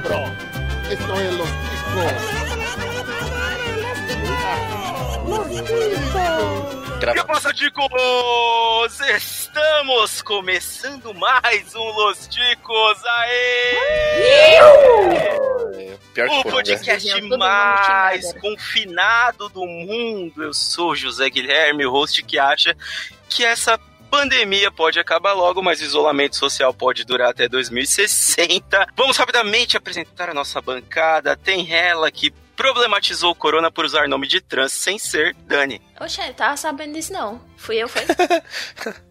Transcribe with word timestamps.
cabrón. 0.00 0.32
Esto 0.90 1.20
es 1.20 1.34
Los 1.34 1.50
Que 7.40 7.54
Ticos? 7.54 9.00
Estamos 9.00 10.22
começando 10.22 11.12
mais 11.14 11.74
um 11.74 11.90
Los 11.92 12.28
Ticos! 12.28 13.04
Aê! 13.04 14.58
o 16.30 16.42
podcast 16.44 17.20
mais 17.36 18.32
confinado 18.34 19.48
do 19.48 19.66
mundo. 19.66 20.44
Eu 20.44 20.54
sou 20.54 20.94
José 20.94 21.28
Guilherme, 21.28 21.86
o 21.86 21.90
host 21.90 22.22
que 22.22 22.38
acha 22.38 22.76
que 23.28 23.44
essa 23.44 23.78
pandemia 24.10 24.70
pode 24.70 24.98
acabar 24.98 25.32
logo, 25.32 25.62
mas 25.62 25.80
o 25.80 25.84
isolamento 25.84 26.36
social 26.36 26.72
pode 26.72 27.04
durar 27.04 27.30
até 27.30 27.48
2060. 27.48 28.86
Vamos 28.96 29.16
rapidamente 29.16 29.76
apresentar 29.76 30.30
a 30.30 30.34
nossa 30.34 30.60
bancada. 30.60 31.36
Tem 31.36 31.72
ela 31.72 32.10
que 32.10 32.30
problematizou 32.56 33.30
o 33.30 33.34
corona 33.34 33.70
por 33.70 33.84
usar 33.84 34.08
nome 34.08 34.26
de 34.26 34.40
trans 34.40 34.72
sem 34.72 34.98
ser 34.98 35.34
Dani. 35.46 35.80
Oxe, 36.00 36.20
tava 36.34 36.56
sabendo 36.56 36.94
disso 36.94 37.12
não. 37.12 37.40
Fui 37.56 37.76
eu, 37.76 37.88
foi? 37.88 38.02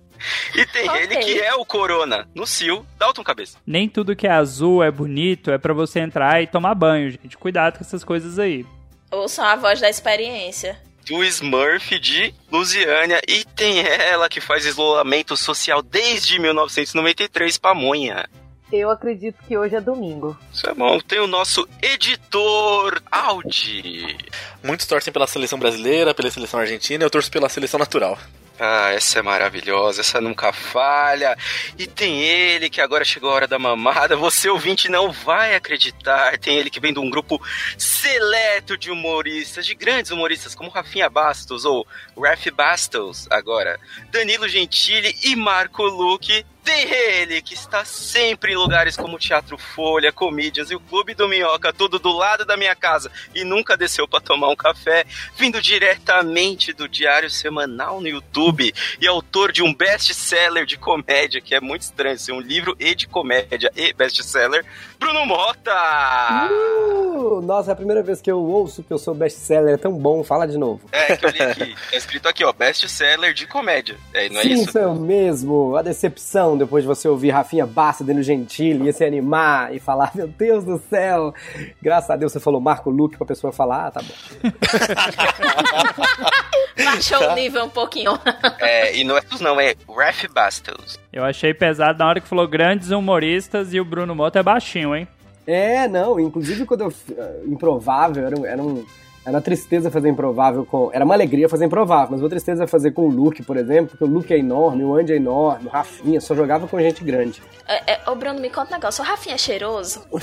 E 0.55 0.65
tem 0.65 0.89
okay. 0.89 1.03
ele 1.03 1.17
que 1.17 1.39
é 1.39 1.53
o 1.53 1.63
Corona, 1.63 2.27
no 2.33 2.47
Sil, 2.49 2.85
Dalton 2.97 3.23
Cabeça. 3.23 3.57
Nem 3.65 3.87
tudo 3.87 4.15
que 4.15 4.25
é 4.25 4.31
azul 4.31 4.83
é 4.83 4.89
bonito, 4.89 5.51
é 5.51 5.57
para 5.57 5.73
você 5.73 5.99
entrar 5.99 6.41
e 6.41 6.47
tomar 6.47 6.73
banho, 6.73 7.11
gente. 7.11 7.37
Cuidado 7.37 7.77
com 7.77 7.83
essas 7.83 8.03
coisas 8.03 8.39
aí. 8.39 8.65
Ouçam 9.11 9.45
a 9.45 9.55
voz 9.55 9.79
da 9.79 9.89
experiência. 9.89 10.81
Do 11.07 11.23
Smurf 11.23 11.99
de 11.99 12.33
Lusiânia. 12.51 13.21
E 13.27 13.45
tem 13.55 13.79
ela 13.79 14.27
que 14.27 14.41
faz 14.41 14.65
isolamento 14.65 15.37
social 15.37 15.81
desde 15.81 16.39
1993, 16.39 17.57
Pamonha. 17.57 18.29
Eu 18.71 18.89
acredito 18.89 19.37
que 19.47 19.57
hoje 19.57 19.75
é 19.75 19.81
domingo. 19.81 20.37
Isso 20.51 20.69
é 20.69 20.73
bom. 20.73 20.99
Tem 20.99 21.19
o 21.19 21.27
nosso 21.27 21.67
editor 21.81 23.01
Audi. 23.09 24.17
Muitos 24.61 24.85
torcem 24.85 25.13
pela 25.13 25.25
seleção 25.25 25.57
brasileira, 25.57 26.13
pela 26.13 26.29
seleção 26.29 26.59
argentina, 26.59 27.03
eu 27.03 27.09
torço 27.09 27.31
pela 27.31 27.47
seleção 27.47 27.79
natural. 27.79 28.17
Ah, 28.59 28.91
essa 28.91 29.19
é 29.19 29.21
maravilhosa, 29.21 30.01
essa 30.01 30.19
nunca 30.19 30.51
falha. 30.51 31.37
E 31.77 31.85
tem 31.85 32.23
ele 32.23 32.69
que 32.69 32.81
agora 32.81 33.05
chegou 33.05 33.29
a 33.29 33.33
hora 33.33 33.47
da 33.47 33.59
mamada. 33.59 34.15
Você 34.15 34.49
ouvinte 34.49 34.89
não 34.89 35.11
vai 35.11 35.55
acreditar. 35.55 36.37
Tem 36.39 36.57
ele 36.57 36.69
que 36.69 36.79
vem 36.79 36.91
de 36.91 36.99
um 36.99 37.09
grupo 37.09 37.39
seleto 37.77 38.75
de 38.77 38.89
humoristas, 38.89 39.65
de 39.65 39.75
grandes 39.75 40.09
humoristas 40.09 40.55
como 40.55 40.71
Rafinha 40.71 41.09
Bastos 41.09 41.65
ou 41.65 41.85
Raf 42.17 42.49
Bastos 42.49 43.27
agora, 43.29 43.79
Danilo 44.11 44.47
Gentili 44.47 45.13
e 45.23 45.35
Marco 45.35 45.83
Luque 45.83 46.43
tem 46.67 46.91
ele, 46.91 47.41
que 47.41 47.53
está 47.53 47.85
sempre 47.85 48.51
em 48.51 48.57
lugares 48.57 48.97
como 48.97 49.17
Teatro 49.17 49.57
Folha, 49.57 50.11
Comídias 50.11 50.69
e 50.69 50.75
o 50.75 50.79
Clube 50.81 51.13
do 51.13 51.25
Minhoca, 51.25 51.71
tudo 51.71 51.97
do 51.97 52.11
lado 52.11 52.43
da 52.43 52.57
minha 52.57 52.75
casa, 52.75 53.09
e 53.33 53.45
nunca 53.45 53.77
desceu 53.77 54.05
para 54.05 54.19
tomar 54.19 54.49
um 54.49 54.55
café, 54.55 55.05
vindo 55.37 55.61
diretamente 55.61 56.73
do 56.73 56.89
Diário 56.89 57.29
Semanal 57.29 58.01
no 58.01 58.09
YouTube, 58.09 58.73
e 58.99 59.07
autor 59.07 59.53
de 59.53 59.63
um 59.63 59.73
best-seller 59.73 60.65
de 60.65 60.75
comédia, 60.75 61.39
que 61.39 61.55
é 61.55 61.61
muito 61.61 61.83
estranho 61.83 62.19
ser 62.19 62.33
um 62.33 62.41
livro 62.41 62.75
e 62.77 62.93
de 62.93 63.07
comédia 63.07 63.71
e 63.73 63.93
best-seller, 63.93 64.65
Bruno 64.99 65.25
Mota! 65.25 66.49
Uh, 66.49 67.41
nossa, 67.41 67.71
é 67.71 67.73
a 67.73 67.75
primeira 67.75 68.01
vez 68.01 68.21
que 68.21 68.31
eu 68.31 68.39
ouço 68.39 68.83
que 68.83 68.91
eu 68.91 68.97
sou 68.97 69.13
best-seller, 69.13 69.75
é 69.75 69.77
tão 69.77 69.93
bom, 69.93 70.23
fala 70.23 70.47
de 70.47 70.57
novo. 70.57 70.81
É, 70.91 71.15
que 71.15 71.25
eu 71.25 71.29
li 71.29 71.41
aqui, 71.41 71.75
é 71.91 71.97
escrito 71.97 72.27
aqui, 72.27 72.43
ó, 72.43 72.51
best-seller 72.51 73.33
de 73.33 73.47
comédia, 73.47 73.97
é, 74.13 74.29
não 74.29 74.39
é 74.39 74.43
Sim, 74.43 74.53
isso? 74.53 74.71
Sim, 74.71 74.99
mesmo, 74.99 75.75
a 75.75 75.81
decepção 75.81 76.57
depois 76.57 76.83
de 76.83 76.87
você 76.87 77.07
ouvir 77.07 77.29
Rafinha 77.29 77.65
Bassa 77.65 78.03
dando 78.03 78.21
gentil, 78.23 78.85
ia 78.85 78.93
se 78.93 79.03
animar 79.03 79.73
e 79.73 79.79
falar, 79.79 80.11
meu 80.15 80.27
Deus 80.27 80.63
do 80.63 80.81
céu. 80.89 81.33
Graças 81.81 82.09
a 82.09 82.15
Deus 82.15 82.31
você 82.31 82.39
falou 82.39 82.59
Marco 82.59 82.89
Luke 82.89 83.17
pra 83.17 83.25
pessoa 83.25 83.53
falar, 83.53 83.87
ah, 83.87 83.91
tá 83.91 84.01
bom. 84.01 84.13
Baixou 86.83 87.31
o 87.31 87.35
nível 87.35 87.65
um 87.65 87.69
pouquinho. 87.69 88.17
É, 88.59 88.95
e 88.97 89.03
não 89.03 89.17
é 89.17 89.21
não, 89.39 89.59
é 89.59 89.75
Raf 89.87 90.25
Bastos. 90.27 90.99
Eu 91.11 91.23
achei 91.23 91.53
pesado 91.53 91.99
na 91.99 92.07
hora 92.07 92.19
que 92.19 92.27
falou 92.27 92.47
grandes 92.47 92.89
humoristas 92.89 93.73
e 93.73 93.79
o 93.79 93.85
Bruno 93.85 94.15
Mota 94.15 94.39
é 94.39 94.43
baixinho, 94.43 94.95
hein? 94.95 95.07
É, 95.45 95.87
não, 95.87 96.19
inclusive 96.19 96.65
quando 96.65 96.81
eu. 96.81 96.87
Uh, 96.87 97.51
improvável, 97.51 98.25
era 98.25 98.37
um, 98.37 98.45
era 98.45 98.61
um 98.61 98.85
era 99.27 99.35
uma 99.35 99.41
tristeza 99.41 99.91
fazer 99.91 100.07
improvável 100.07 100.65
com. 100.65 100.89
Era 100.93 101.03
uma 101.03 101.13
alegria 101.13 101.49
fazer 101.49 101.65
improvável, 101.65 102.07
mas 102.11 102.21
uma 102.21 102.29
tristeza 102.29 102.65
fazer 102.65 102.91
com 102.91 103.09
o 103.09 103.09
Luke, 103.09 103.43
por 103.43 103.57
exemplo, 103.57 103.89
porque 103.89 104.05
o 104.05 104.07
Luke 104.07 104.33
é 104.33 104.37
enorme, 104.37 104.85
o 104.85 104.95
Andy 104.95 105.11
é 105.11 105.17
enorme, 105.17 105.67
o 105.67 105.69
Rafinha 105.69 106.21
só 106.21 106.33
jogava 106.33 106.65
com 106.65 106.79
gente 106.79 107.03
grande. 107.03 107.43
É, 107.67 107.95
é, 107.95 107.99
ô, 108.09 108.15
Bruno, 108.15 108.39
me 108.39 108.49
conta 108.49 108.71
um 108.71 108.75
negócio: 108.75 109.03
o 109.03 109.07
Rafinha 109.07 109.35
é 109.35 109.37
cheiroso? 109.37 110.01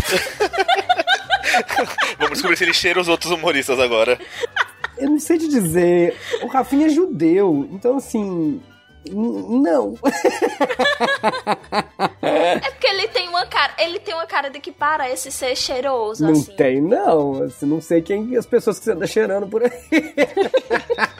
Vamos 2.19 2.32
descobrir 2.32 2.56
se 2.56 2.64
ele 2.64 2.72
cheira 2.72 2.98
os 2.98 3.06
outros 3.09 3.31
humoristas 3.31 3.78
agora. 3.78 4.19
Eu 4.99 5.10
não 5.10 5.19
sei 5.19 5.38
te 5.38 5.49
dizer. 5.49 6.16
O 6.43 6.47
Rafinha 6.47 6.87
é 6.87 6.91
judeu, 6.91 7.69
então 7.71 7.97
assim. 7.97 8.60
Não. 9.10 9.94
é 12.22 12.71
porque 12.71 12.87
ele 12.87 13.06
tem 13.09 13.28
uma 13.28 13.44
cara, 13.44 13.75
ele 13.78 13.99
tem 13.99 14.15
uma 14.15 14.27
cara 14.27 14.49
de 14.49 14.59
que 14.60 14.72
parece 14.72 15.31
ser 15.31 15.55
cheiroso, 15.55 16.22
não 16.25 16.32
assim. 16.32 16.49
Não 16.49 16.56
tem, 16.56 16.81
não. 16.81 17.43
Assim, 17.43 17.66
não 17.66 17.82
sei 17.82 18.00
quem 18.00 18.34
as 18.37 18.47
pessoas 18.47 18.78
que 18.78 18.84
você 18.87 18.93
anda 18.93 19.06
cheirando 19.06 19.47
por 19.47 19.62
aí. 19.62 19.71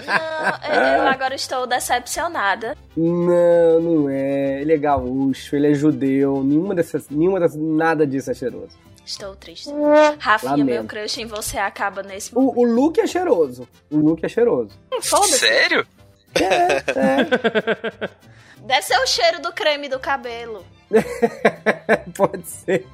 não, 0.07 0.97
eu 0.97 1.09
agora 1.09 1.35
estou 1.35 1.67
decepcionada. 1.67 2.75
Não, 2.97 3.81
não 3.81 4.09
é. 4.09 4.63
Ele 4.63 4.73
é 4.73 4.79
gaúcho, 4.79 5.55
ele 5.55 5.71
é 5.71 5.75
judeu. 5.75 6.43
Nenhuma 6.43 6.75
dessas, 6.75 7.11
nenhuma 7.11 7.39
dessas, 7.39 7.61
nada 7.61 8.07
disso 8.07 8.31
é 8.31 8.35
cheiroso. 8.35 8.79
Estou 9.05 9.37
triste. 9.37 9.71
Rafinha, 10.19 10.65
meu 10.65 10.85
crush 10.85 11.19
em 11.19 11.27
você 11.27 11.59
acaba 11.59 12.03
nesse 12.03 12.35
momento. 12.35 12.57
O, 12.57 12.61
o 12.61 12.65
look 12.65 12.99
é 12.99 13.07
cheiroso. 13.07 13.69
O 13.91 13.99
look 13.99 14.25
é 14.25 14.29
cheiroso. 14.29 14.71
Foda-se. 15.03 15.39
Sério? 15.39 15.87
É, 16.35 16.77
é. 16.99 18.11
Deve 18.65 18.83
ser 18.83 18.99
o 18.99 19.07
cheiro 19.07 19.43
do 19.43 19.53
creme 19.53 19.89
do 19.91 20.01
cabelo. 20.01 20.65
Pode 22.17 22.49
ser. 22.49 22.87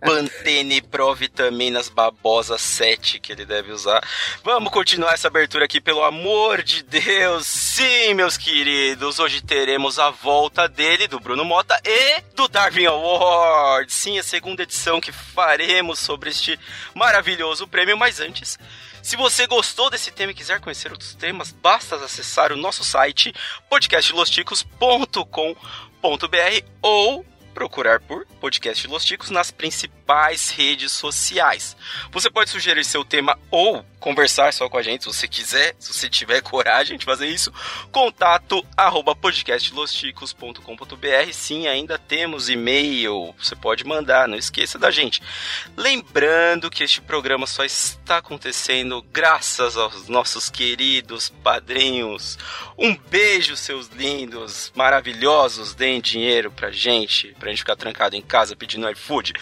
Pantene 0.00 0.80
Pro 0.80 1.14
Vitaminas 1.14 1.88
Babosa 1.88 2.58
7 2.58 3.20
que 3.20 3.30
ele 3.30 3.44
deve 3.44 3.70
usar. 3.70 4.02
Vamos 4.42 4.72
continuar 4.72 5.14
essa 5.14 5.28
abertura 5.28 5.64
aqui, 5.64 5.80
pelo 5.80 6.02
amor 6.02 6.62
de 6.62 6.82
Deus. 6.82 7.46
Sim, 7.46 8.14
meus 8.14 8.36
queridos, 8.36 9.20
hoje 9.20 9.42
teremos 9.42 9.98
a 9.98 10.10
volta 10.10 10.68
dele, 10.68 11.06
do 11.06 11.20
Bruno 11.20 11.44
Mota 11.44 11.80
e 11.84 12.20
do 12.34 12.48
Darwin 12.48 12.86
Award. 12.86 13.92
Sim, 13.92 14.18
a 14.18 14.24
segunda 14.24 14.64
edição 14.64 15.00
que 15.00 15.12
faremos 15.12 16.00
sobre 16.00 16.30
este 16.30 16.58
maravilhoso 16.94 17.68
prêmio, 17.68 17.96
mas 17.96 18.18
antes 18.18 18.58
se 19.02 19.16
você 19.16 19.46
gostou 19.46 19.90
desse 19.90 20.10
tema 20.10 20.32
e 20.32 20.34
quiser 20.34 20.60
conhecer 20.60 20.92
outros 20.92 21.14
temas, 21.14 21.52
basta 21.52 21.96
acessar 21.96 22.52
o 22.52 22.56
nosso 22.56 22.84
site 22.84 23.34
podcastlosticos.com.br 23.68 26.64
ou 26.80 27.26
procurar 27.52 28.00
por 28.00 28.24
Podcast 28.40 28.86
Los 28.86 29.04
Ticos 29.04 29.30
nas 29.30 29.50
principais 29.50 30.01
redes 30.50 30.92
sociais. 30.92 31.76
Você 32.10 32.30
pode 32.30 32.50
sugerir 32.50 32.84
seu 32.84 33.04
tema 33.04 33.38
ou 33.50 33.84
conversar 34.02 34.52
só 34.52 34.68
com 34.68 34.76
a 34.76 34.82
gente, 34.82 35.04
se 35.04 35.12
você 35.12 35.28
quiser, 35.28 35.76
se 35.78 35.94
você 35.94 36.10
tiver 36.10 36.42
coragem 36.42 36.98
de 36.98 37.04
fazer 37.04 37.28
isso, 37.28 37.52
contato 37.92 38.66
arroba 38.76 39.14
podcastlosticos.com.br. 39.14 41.32
Sim, 41.32 41.68
ainda 41.68 41.96
temos 41.96 42.48
e-mail, 42.48 43.32
você 43.40 43.54
pode 43.54 43.84
mandar, 43.84 44.26
não 44.26 44.36
esqueça 44.36 44.76
da 44.76 44.90
gente. 44.90 45.22
Lembrando 45.76 46.68
que 46.68 46.82
este 46.82 47.00
programa 47.00 47.46
só 47.46 47.64
está 47.64 48.16
acontecendo 48.16 49.00
graças 49.12 49.76
aos 49.76 50.08
nossos 50.08 50.50
queridos 50.50 51.32
padrinhos. 51.42 52.36
Um 52.76 52.96
beijo, 52.96 53.56
seus 53.56 53.86
lindos, 53.86 54.72
maravilhosos, 54.74 55.74
deem 55.74 56.00
dinheiro 56.00 56.50
pra 56.50 56.72
gente, 56.72 57.36
pra 57.38 57.50
gente 57.50 57.58
ficar 57.58 57.76
trancado 57.76 58.16
em 58.16 58.22
casa 58.22 58.56
pedindo 58.56 58.90
iFood. 58.90 59.34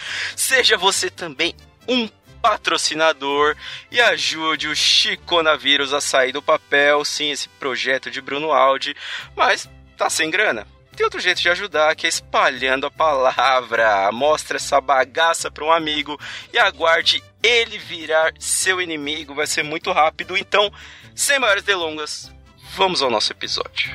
Seja 0.61 0.77
você 0.77 1.09
também 1.09 1.55
um 1.89 2.07
patrocinador 2.43 3.57
e 3.91 3.99
ajude 3.99 4.69
o 4.69 4.77
Chiconavírus 4.77 5.95
a 5.95 6.03
sair 6.03 6.33
do 6.33 6.43
papel. 6.43 7.03
Sim, 7.03 7.31
esse 7.31 7.49
projeto 7.49 8.11
de 8.11 8.21
Bruno 8.21 8.53
Aldi, 8.53 8.95
mas 9.35 9.67
tá 9.97 10.11
sem 10.11 10.29
grana. 10.29 10.67
Tem 10.95 11.03
outro 11.03 11.19
jeito 11.19 11.41
de 11.41 11.49
ajudar, 11.49 11.97
que 11.97 12.05
é 12.05 12.11
espalhando 12.11 12.85
a 12.85 12.91
palavra. 12.91 14.12
Mostre 14.12 14.59
essa 14.59 14.83
bagaça 14.83 15.51
para 15.51 15.65
um 15.65 15.73
amigo 15.73 16.21
e 16.53 16.59
aguarde 16.59 17.25
ele 17.43 17.79
virar 17.79 18.35
seu 18.39 18.83
inimigo. 18.83 19.35
Vai 19.35 19.47
ser 19.47 19.62
muito 19.62 19.91
rápido. 19.93 20.37
Então, 20.37 20.71
sem 21.15 21.39
maiores 21.39 21.62
delongas, 21.65 22.31
vamos 22.77 23.01
ao 23.01 23.11
nosso 23.11 23.33
episódio. 23.33 23.91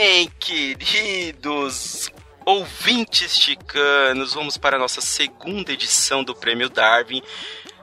Bem, 0.00 0.32
queridos 0.38 2.10
ouvintes 2.46 3.36
chicanos, 3.36 4.32
vamos 4.32 4.56
para 4.56 4.78
a 4.78 4.80
nossa 4.80 5.02
segunda 5.02 5.72
edição 5.72 6.24
do 6.24 6.34
Prêmio 6.34 6.70
Darwin. 6.70 7.22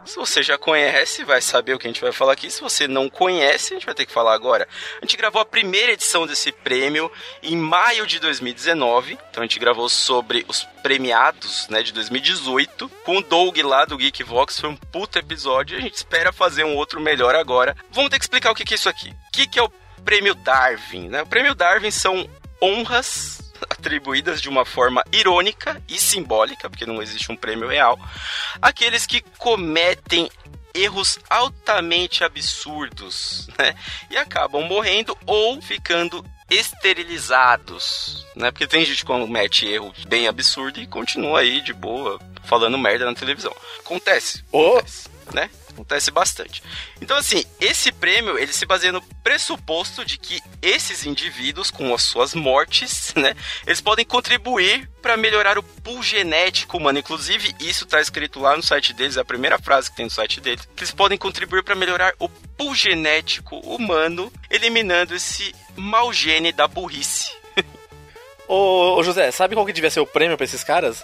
Se 0.03 0.15
você 0.15 0.41
já 0.41 0.57
conhece, 0.57 1.23
vai 1.23 1.41
saber 1.41 1.75
o 1.75 1.77
que 1.77 1.85
a 1.85 1.91
gente 1.91 2.01
vai 2.01 2.11
falar 2.11 2.33
aqui. 2.33 2.49
Se 2.49 2.59
você 2.59 2.87
não 2.87 3.07
conhece, 3.07 3.71
a 3.71 3.77
gente 3.77 3.85
vai 3.85 3.93
ter 3.93 4.07
que 4.07 4.11
falar 4.11 4.33
agora. 4.33 4.67
A 4.99 5.05
gente 5.05 5.15
gravou 5.15 5.39
a 5.39 5.45
primeira 5.45 5.91
edição 5.91 6.25
desse 6.25 6.51
prêmio 6.51 7.11
em 7.43 7.55
maio 7.55 8.07
de 8.07 8.19
2019. 8.19 9.19
Então 9.29 9.43
a 9.43 9.45
gente 9.45 9.59
gravou 9.59 9.87
sobre 9.87 10.43
os 10.47 10.63
premiados, 10.81 11.67
né, 11.69 11.83
de 11.83 11.93
2018, 11.93 12.89
com 13.05 13.17
o 13.17 13.21
Doug 13.21 13.55
lá 13.59 13.85
do 13.85 13.95
Geekvox. 13.95 14.59
Foi 14.59 14.71
um 14.71 14.75
puta 14.75 15.19
episódio. 15.19 15.77
A 15.77 15.81
gente 15.81 15.93
espera 15.93 16.33
fazer 16.33 16.63
um 16.63 16.77
outro 16.77 16.99
melhor 16.99 17.35
agora. 17.35 17.77
Vamos 17.91 18.09
ter 18.09 18.17
que 18.17 18.25
explicar 18.25 18.49
o 18.49 18.55
que 18.55 18.73
é 18.73 18.75
isso 18.75 18.89
aqui. 18.89 19.11
O 19.11 19.31
que 19.31 19.59
é 19.59 19.61
o 19.61 19.71
Prêmio 20.07 20.35
Darwin? 20.35 21.09
Né? 21.09 21.21
O 21.21 21.27
Prêmio 21.27 21.53
Darwin 21.53 21.91
são 21.91 22.29
honras 22.61 23.51
atribuídas 23.69 24.41
de 24.41 24.47
uma 24.47 24.63
forma 24.63 25.03
irônica 25.11 25.83
e 25.85 25.99
simbólica, 25.99 26.69
porque 26.69 26.85
não 26.85 27.01
existe 27.01 27.29
um 27.29 27.35
prêmio 27.35 27.67
real, 27.67 27.99
aqueles 28.61 29.05
que 29.05 29.19
cometem 29.37 30.31
erros 30.73 31.19
altamente 31.29 32.23
absurdos, 32.23 33.49
né? 33.59 33.75
E 34.09 34.15
acabam 34.15 34.63
morrendo 34.63 35.17
ou 35.25 35.61
ficando 35.61 36.23
esterilizados, 36.49 38.25
né? 38.33 38.49
Porque 38.49 38.65
tem 38.65 38.85
gente 38.85 38.99
que 38.99 39.05
comete 39.05 39.67
erro 39.67 39.93
bem 40.07 40.25
absurdo 40.25 40.79
e 40.79 40.87
continua 40.87 41.41
aí 41.41 41.59
de 41.59 41.73
boa 41.73 42.17
falando 42.45 42.77
merda 42.77 43.03
na 43.03 43.13
televisão. 43.13 43.53
Acontece, 43.79 44.41
acontece, 44.47 45.09
né? 45.33 45.49
Acontece 45.77 46.09
bastante. 46.09 46.63
Então, 46.99 47.15
assim, 47.15 47.45
esse 47.61 47.91
prêmio 47.91 48.35
ele 48.35 48.51
se 48.51 48.65
baseia 48.65 48.91
no 48.91 49.01
pressuposto 49.23 50.03
de 50.03 50.17
que 50.17 50.41
esses 50.59 51.05
indivíduos, 51.05 51.69
com 51.69 51.93
as 51.93 52.01
suas 52.01 52.33
mortes, 52.33 53.13
né, 53.15 53.35
eles 53.65 53.79
podem 53.79 54.03
contribuir 54.03 54.89
para 55.03 55.15
melhorar 55.15 55.59
o 55.59 55.61
pool 55.61 56.01
genético 56.01 56.77
humano. 56.77 56.97
Inclusive, 56.97 57.53
isso 57.59 57.83
está 57.83 58.01
escrito 58.01 58.39
lá 58.39 58.57
no 58.57 58.63
site 58.63 58.91
deles, 58.91 59.17
é 59.17 59.21
a 59.21 59.25
primeira 59.25 59.59
frase 59.59 59.91
que 59.91 59.97
tem 59.97 60.05
no 60.05 60.11
site 60.11 60.41
deles, 60.41 60.67
que 60.75 60.83
eles 60.83 60.91
podem 60.91 61.17
contribuir 61.17 61.63
para 61.63 61.75
melhorar 61.75 62.11
o 62.17 62.27
pool 62.27 62.73
genético 62.73 63.57
humano, 63.57 64.33
eliminando 64.49 65.13
esse 65.13 65.53
mau 65.75 66.11
gene 66.11 66.51
da 66.51 66.67
burrice. 66.67 67.31
Ô, 68.47 68.95
ô, 68.97 69.03
José, 69.03 69.29
sabe 69.29 69.53
qual 69.53 69.65
que 69.65 69.73
devia 69.73 69.91
ser 69.91 69.99
o 69.99 70.07
prêmio 70.07 70.37
pra 70.37 70.45
esses 70.45 70.63
caras? 70.63 71.03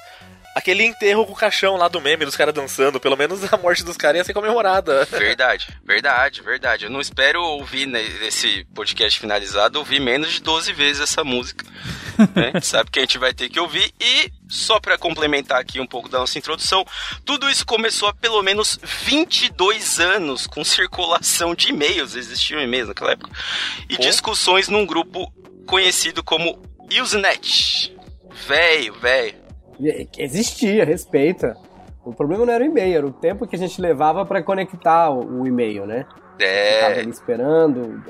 Aquele 0.56 0.84
enterro 0.84 1.26
com 1.26 1.34
o 1.34 1.36
caixão 1.36 1.76
lá 1.76 1.88
do 1.88 2.00
meme 2.00 2.26
dos 2.26 2.36
caras 2.36 2.54
dançando. 2.54 3.00
Pelo 3.00 3.18
menos 3.18 3.52
a 3.52 3.58
morte 3.58 3.84
dos 3.84 3.98
caras 3.98 4.18
ia 4.18 4.24
ser 4.24 4.34
comemorada. 4.34 5.06
Verdade, 5.06 5.68
verdade, 5.84 6.42
verdade. 6.42 6.86
Eu 6.86 6.92
não 6.92 7.02
espero 7.02 7.42
ouvir 7.42 7.86
nesse 7.86 8.66
podcast 8.74 9.20
finalizado 9.20 9.80
ouvir 9.80 10.00
menos 10.00 10.32
de 10.32 10.42
12 10.42 10.72
vezes 10.74 11.02
essa 11.02 11.24
música. 11.24 11.66
né? 12.36 12.50
A 12.50 12.52
gente 12.52 12.68
sabe 12.68 12.92
que 12.92 13.00
a 13.00 13.02
gente 13.02 13.18
vai 13.18 13.34
ter 13.34 13.50
que 13.50 13.60
ouvir. 13.60 13.94
E 14.00 14.32
só 14.48 14.80
para 14.80 14.98
complementar 14.98 15.60
aqui 15.60 15.80
um 15.80 15.88
pouco 15.88 16.08
da 16.08 16.20
nossa 16.20 16.38
introdução, 16.38 16.86
tudo 17.26 17.50
isso 17.50 17.66
começou 17.66 18.08
há 18.08 18.14
pelo 18.14 18.42
menos 18.44 18.80
22 19.04 20.00
anos 20.00 20.46
com 20.46 20.64
circulação 20.64 21.56
de 21.56 21.70
e-mails, 21.70 22.16
existiam 22.16 22.62
e-mails 22.62 22.88
naquela 22.88 23.12
época, 23.12 23.32
e 23.90 23.96
Pô. 23.96 24.02
discussões 24.04 24.68
num 24.68 24.86
grupo 24.86 25.34
conhecido 25.66 26.24
como 26.24 26.62
Usenet. 27.02 27.96
Velho, 28.48 28.94
velho. 29.00 29.43
Existia, 30.18 30.86
respeita. 30.86 31.56
O 32.06 32.14
problema 32.14 32.46
não 32.46 32.54
era 32.54 32.64
o 32.64 32.68
e-mail, 32.68 32.98
era 32.98 33.08
o 33.08 33.12
tempo 33.12 33.48
que 33.48 33.56
a 33.56 33.60
gente 33.60 33.80
levava 33.80 34.26
pra 34.26 34.44
conectar 34.44 35.10
o, 35.10 35.48
e-mail, 35.48 35.86
né? 35.86 36.06
É, 36.40 36.86
ali 36.86 37.10
esperando, 37.10 38.04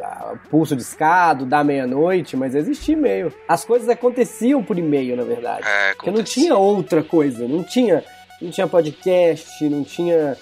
pulso 0.50 0.76
de 0.76 0.82
escado, 0.82 1.46
da 1.46 1.64
meia-noite, 1.64 2.36
mas 2.36 2.56
existia 2.56 2.94
e-mail. 2.94 3.32
As 3.48 3.64
coisas 3.64 3.88
aconteciam 3.90 4.64
por 4.64 4.80
e-mail, 4.80 5.16
na 5.16 5.24
verdade. 5.24 5.68
é 5.68 5.94
Porque 5.94 6.10
não 6.10 6.24
tinha 6.24 6.56
outra 6.56 7.04
coisa, 7.04 7.48
não 7.48 7.64
tinha, 7.64 8.04
não 8.42 8.50
tinha 8.50 8.68
podcast, 8.68 9.70
não 9.70 9.84
tinha 9.84 10.38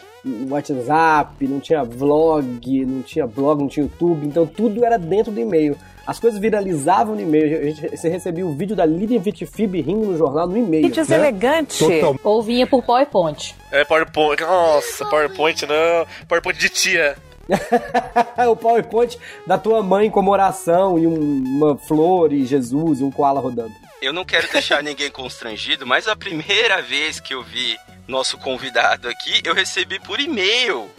WhatsApp, 0.50 1.48
não 1.48 1.60
tinha 1.60 1.84
vlog, 1.84 2.86
não 2.86 3.02
tinha 3.02 3.26
blog, 3.26 3.62
não 3.62 3.68
tinha 3.68 3.86
YouTube, 3.86 4.28
então 4.28 4.46
tudo 4.46 4.86
era 4.86 4.98
dentro 4.98 5.32
do 5.32 5.40
e-mail. 5.40 5.76
As 6.12 6.20
coisas 6.20 6.42
viralizavam 6.42 7.16
no 7.16 7.22
e-mail. 7.22 7.58
A 7.58 7.64
gente, 7.64 7.98
você 7.98 8.10
recebia 8.10 8.46
o 8.46 8.54
vídeo 8.54 8.76
da 8.76 8.86
Lilian 8.86 9.22
Vitifib 9.22 9.76
rindo 9.80 10.08
no 10.08 10.18
jornal 10.18 10.46
no 10.46 10.58
e-mail. 10.58 10.92
Que 10.92 11.00
né? 11.00 11.16
elegante. 11.16 11.82
Ou 12.22 12.44
vinha 12.44 12.68
por 12.68 12.84
PowerPoint. 12.84 13.56
É 13.72 13.86
PowerPoint. 13.86 14.42
Nossa, 14.42 15.06
PowerPoint 15.06 15.66
não. 15.66 16.06
PowerPoint 16.28 16.60
de 16.60 16.68
tia. 16.68 17.16
o 18.46 18.58
PowerPoint 18.58 19.18
da 19.48 19.58
tua 19.58 19.82
mãe 19.82 20.10
como 20.12 20.32
oração 20.32 21.00
e 21.00 21.08
um- 21.08 21.44
uma 21.46 21.78
flor 21.78 22.34
e 22.34 22.46
Jesus 22.46 23.00
e 23.00 23.04
um 23.06 23.10
koala 23.10 23.40
rodando. 23.40 23.72
Eu 24.02 24.12
não 24.12 24.26
quero 24.26 24.52
deixar 24.52 24.84
ninguém 24.84 25.10
constrangido, 25.10 25.88
mas 25.88 26.10
a 26.10 26.16
primeira 26.16 26.82
vez 26.82 27.22
que 27.22 27.34
eu 27.34 27.42
vi 27.42 27.78
nosso 28.06 28.38
convidado 28.38 29.08
aqui, 29.08 29.42
eu 29.46 29.54
recebi 29.54 29.98
por 29.98 30.20
e-mail. 30.20 30.90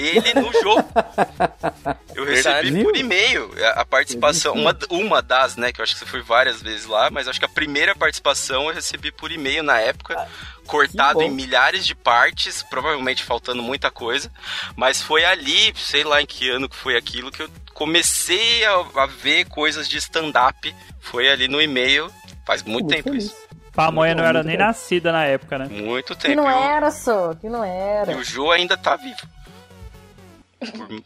Ele 0.00 0.34
no 0.34 0.52
jogo. 0.52 0.84
Eu 2.14 2.24
recebi 2.24 2.70
Verdade. 2.70 2.82
por 2.84 2.96
e-mail 2.96 3.50
a- 3.64 3.80
a 3.80 3.84
participação, 3.84 4.54
uma, 4.54 4.76
uma 4.90 5.22
das, 5.22 5.56
né? 5.56 5.72
Que 5.72 5.80
eu 5.80 5.82
acho 5.82 5.92
que 5.94 5.98
você 6.00 6.06
foi 6.06 6.22
várias 6.22 6.60
vezes 6.62 6.86
lá, 6.86 7.10
mas 7.10 7.28
acho 7.28 7.38
que 7.38 7.44
a 7.44 7.48
primeira 7.48 7.94
participação 7.94 8.68
eu 8.68 8.74
recebi 8.74 9.10
por 9.12 9.30
e-mail 9.30 9.62
na 9.62 9.78
época, 9.78 10.28
cortado 10.66 11.20
bom. 11.20 11.24
em 11.24 11.30
milhares 11.30 11.86
de 11.86 11.94
partes, 11.94 12.62
provavelmente 12.62 13.22
faltando 13.24 13.62
muita 13.62 13.90
coisa. 13.90 14.30
Mas 14.76 15.02
foi 15.02 15.24
ali, 15.24 15.72
sei 15.76 16.04
lá 16.04 16.20
em 16.22 16.26
que 16.26 16.48
ano 16.50 16.68
que 16.68 16.76
foi 16.76 16.96
aquilo, 16.96 17.30
que 17.30 17.42
eu 17.42 17.50
comecei 17.74 18.64
a, 18.64 18.72
a 18.96 19.06
ver 19.06 19.46
coisas 19.46 19.88
de 19.88 19.98
stand-up. 19.98 20.74
Foi 21.00 21.28
ali 21.30 21.48
no 21.48 21.60
e-mail, 21.60 22.10
faz 22.46 22.62
muito, 22.62 22.84
Muito 22.84 22.96
tempo 22.96 23.08
feliz. 23.10 23.24
isso. 23.26 23.50
Pamonha 23.72 24.14
não 24.16 24.24
era 24.24 24.42
nem 24.42 24.56
bom. 24.58 24.64
nascida 24.64 25.12
na 25.12 25.24
época, 25.24 25.56
né? 25.56 25.66
Muito 25.70 26.14
Que 26.16 26.22
tempo. 26.28 26.42
não 26.42 26.50
E 26.50 26.54
o- 26.54 26.64
era 26.64 26.90
só, 26.90 27.34
que 27.34 27.48
não 27.48 27.64
E 27.64 27.68
era. 27.68 28.16
o 28.16 28.22
Ju 28.24 28.50
ainda 28.50 28.76
tá 28.76 28.96
vivo. 28.96 29.16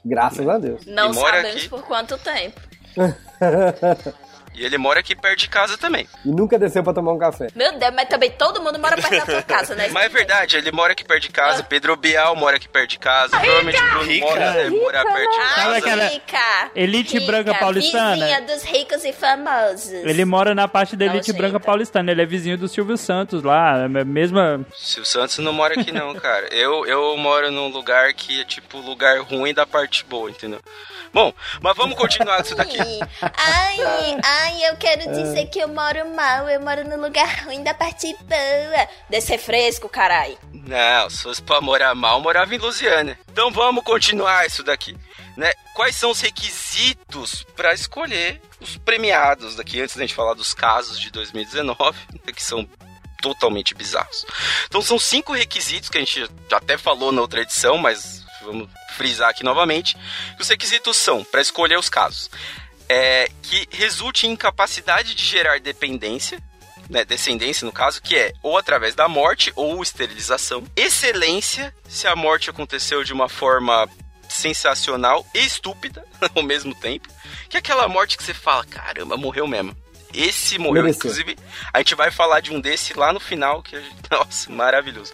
Graças 0.04 0.48
a 0.48 0.58
Deus. 0.58 0.84
Não 0.86 1.12
E 1.12 1.14
mora 1.14 1.36
sabemos 1.36 1.56
aqui. 1.60 1.68
por 1.68 1.82
quanto 1.84 2.18
tempo. 2.18 2.60
E 4.54 4.64
ele 4.64 4.78
mora 4.78 5.00
aqui 5.00 5.16
perto 5.16 5.40
de 5.40 5.48
casa 5.48 5.76
também. 5.76 6.08
E 6.24 6.28
nunca 6.30 6.58
desceu 6.58 6.82
pra 6.82 6.92
tomar 6.92 7.12
um 7.12 7.18
café. 7.18 7.48
Meu 7.54 7.78
Deus, 7.78 7.92
mas 7.94 8.08
também 8.08 8.30
todo 8.30 8.62
mundo 8.62 8.78
mora 8.78 8.96
perto 8.96 9.10
da 9.10 9.24
tua 9.26 9.42
casa, 9.44 9.74
né? 9.74 9.88
Mas 9.92 10.04
é 10.06 10.08
verdade, 10.08 10.56
ele 10.56 10.70
mora 10.70 10.92
aqui 10.92 11.04
perto 11.04 11.22
de 11.22 11.30
casa. 11.30 11.62
Pedro 11.64 11.96
Bial 11.96 12.36
mora 12.36 12.56
aqui 12.56 12.68
perto 12.68 12.90
de 12.90 12.98
casa. 12.98 13.30
Provavelmente 13.38 13.82
o 13.82 13.86
Bruno 13.90 14.02
Rica. 14.04 14.26
mora, 14.26 14.70
morar 14.70 15.04
perto 15.04 15.30
de 15.30 15.36
Sabe 15.36 15.54
casa. 15.54 15.76
aquela 15.78 16.04
rica, 16.06 16.70
elite 16.74 17.18
rica, 17.18 17.26
branca 17.26 17.54
paulistana? 17.54 18.14
Vizinha 18.14 18.40
dos 18.42 18.62
ricos 18.62 19.04
e 19.04 19.12
famosos. 19.12 19.90
Ele 19.92 20.24
mora 20.24 20.54
na 20.54 20.68
parte 20.68 20.96
da 20.96 21.04
elite 21.06 21.32
branca 21.32 21.58
paulistana. 21.58 22.10
Ele 22.10 22.22
é 22.22 22.26
vizinho 22.26 22.56
do 22.56 22.68
Silvio 22.68 22.96
Santos 22.96 23.42
lá. 23.42 23.78
é 23.78 23.84
a 24.00 24.04
Mesma. 24.04 24.64
Se 24.74 25.00
o 25.00 25.04
Santos 25.04 25.38
não 25.38 25.52
mora 25.52 25.78
aqui 25.80 25.90
não, 25.90 26.14
cara. 26.14 26.46
Eu, 26.54 26.86
eu 26.86 27.16
moro 27.16 27.50
num 27.50 27.68
lugar 27.68 28.12
que 28.14 28.40
é 28.40 28.44
tipo 28.44 28.78
lugar 28.78 29.18
ruim 29.20 29.52
da 29.52 29.66
parte 29.66 30.04
boa, 30.04 30.30
entendeu? 30.30 30.60
Bom, 31.12 31.32
mas 31.60 31.76
vamos 31.76 31.96
continuar 31.96 32.36
com 32.38 32.42
isso 32.42 32.56
daqui. 32.56 32.76
Ai, 33.22 33.76
ai, 33.80 34.18
eu 34.52 34.76
quero 34.76 35.12
dizer 35.12 35.46
que 35.46 35.58
eu 35.58 35.68
moro 35.68 36.14
mal, 36.14 36.48
eu 36.48 36.60
moro 36.60 36.88
no 36.88 37.00
lugar 37.00 37.44
ruim 37.44 37.62
da 37.62 37.74
parte 37.74 38.14
boa. 38.20 38.88
Descer 39.08 39.38
fresco, 39.38 39.88
carai. 39.88 40.36
Não, 40.52 41.10
se 41.10 41.22
fosse 41.22 41.42
pra 41.42 41.60
morar 41.60 41.94
mal, 41.94 42.18
eu 42.18 42.22
morava 42.22 42.54
em 42.54 42.58
Lusiana. 42.58 43.18
Então 43.30 43.50
vamos 43.50 43.84
continuar 43.84 44.46
isso 44.46 44.62
daqui. 44.62 44.96
Né? 45.36 45.52
Quais 45.74 45.96
são 45.96 46.10
os 46.10 46.20
requisitos 46.20 47.44
para 47.56 47.74
escolher 47.74 48.40
os 48.60 48.76
premiados 48.76 49.56
daqui, 49.56 49.80
antes 49.80 49.96
da 49.96 50.02
gente 50.02 50.14
falar 50.14 50.34
dos 50.34 50.54
casos 50.54 50.98
de 50.98 51.10
2019, 51.10 51.98
que 52.34 52.42
são 52.42 52.68
totalmente 53.20 53.74
bizarros. 53.74 54.26
Então 54.66 54.82
são 54.82 54.98
cinco 54.98 55.32
requisitos 55.32 55.88
que 55.88 55.98
a 55.98 56.00
gente 56.00 56.30
já 56.50 56.58
até 56.58 56.76
falou 56.76 57.10
na 57.10 57.20
outra 57.20 57.40
edição, 57.40 57.78
mas 57.78 58.24
vamos 58.42 58.68
frisar 58.96 59.30
aqui 59.30 59.42
novamente. 59.42 59.96
Os 60.38 60.48
requisitos 60.48 60.96
são, 60.96 61.24
para 61.24 61.40
escolher 61.40 61.78
os 61.78 61.88
casos, 61.88 62.30
é, 62.88 63.28
que 63.42 63.68
resulte 63.70 64.26
em 64.26 64.32
incapacidade 64.32 65.14
de 65.14 65.24
gerar 65.24 65.60
dependência, 65.60 66.42
né, 66.88 67.04
descendência 67.04 67.64
no 67.64 67.72
caso, 67.72 68.02
que 68.02 68.16
é 68.16 68.32
ou 68.42 68.58
através 68.58 68.94
da 68.94 69.08
morte 69.08 69.52
ou 69.56 69.82
esterilização. 69.82 70.64
Excelência, 70.76 71.74
se 71.88 72.06
a 72.06 72.14
morte 72.14 72.50
aconteceu 72.50 73.02
de 73.02 73.12
uma 73.12 73.28
forma 73.28 73.88
sensacional 74.28 75.26
e 75.34 75.38
estúpida 75.38 76.04
ao 76.34 76.42
mesmo 76.42 76.74
tempo. 76.74 77.08
Que 77.48 77.56
é 77.56 77.60
aquela 77.60 77.88
morte 77.88 78.16
que 78.16 78.22
você 78.22 78.34
fala, 78.34 78.64
caramba, 78.64 79.16
morreu 79.16 79.46
mesmo. 79.46 79.76
Esse 80.12 80.58
morreu, 80.58 80.84
Mereceu. 80.84 80.98
inclusive, 80.98 81.36
a 81.72 81.78
gente 81.78 81.94
vai 81.96 82.10
falar 82.10 82.40
de 82.40 82.52
um 82.52 82.60
desse 82.60 82.94
lá 82.94 83.12
no 83.12 83.18
final, 83.18 83.62
que 83.62 83.80
gente, 83.80 83.96
nossa, 84.10 84.50
maravilhoso. 84.50 85.12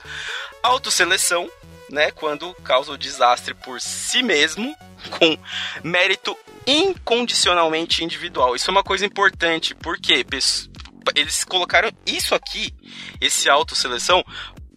Autoseleção, 0.62 1.50
né, 1.88 2.10
quando 2.10 2.52
causa 2.56 2.92
o 2.92 2.98
desastre 2.98 3.54
por 3.54 3.80
si 3.80 4.22
mesmo, 4.22 4.76
com 5.18 5.38
mérito 5.82 6.36
incondicionalmente 6.66 8.04
individual. 8.04 8.54
Isso 8.54 8.70
é 8.70 8.72
uma 8.72 8.82
coisa 8.84 9.04
importante, 9.06 9.74
porque 9.74 10.24
eles 11.14 11.44
colocaram 11.44 11.90
isso 12.06 12.34
aqui, 12.34 12.72
esse 13.20 13.48
autoseleção, 13.48 14.24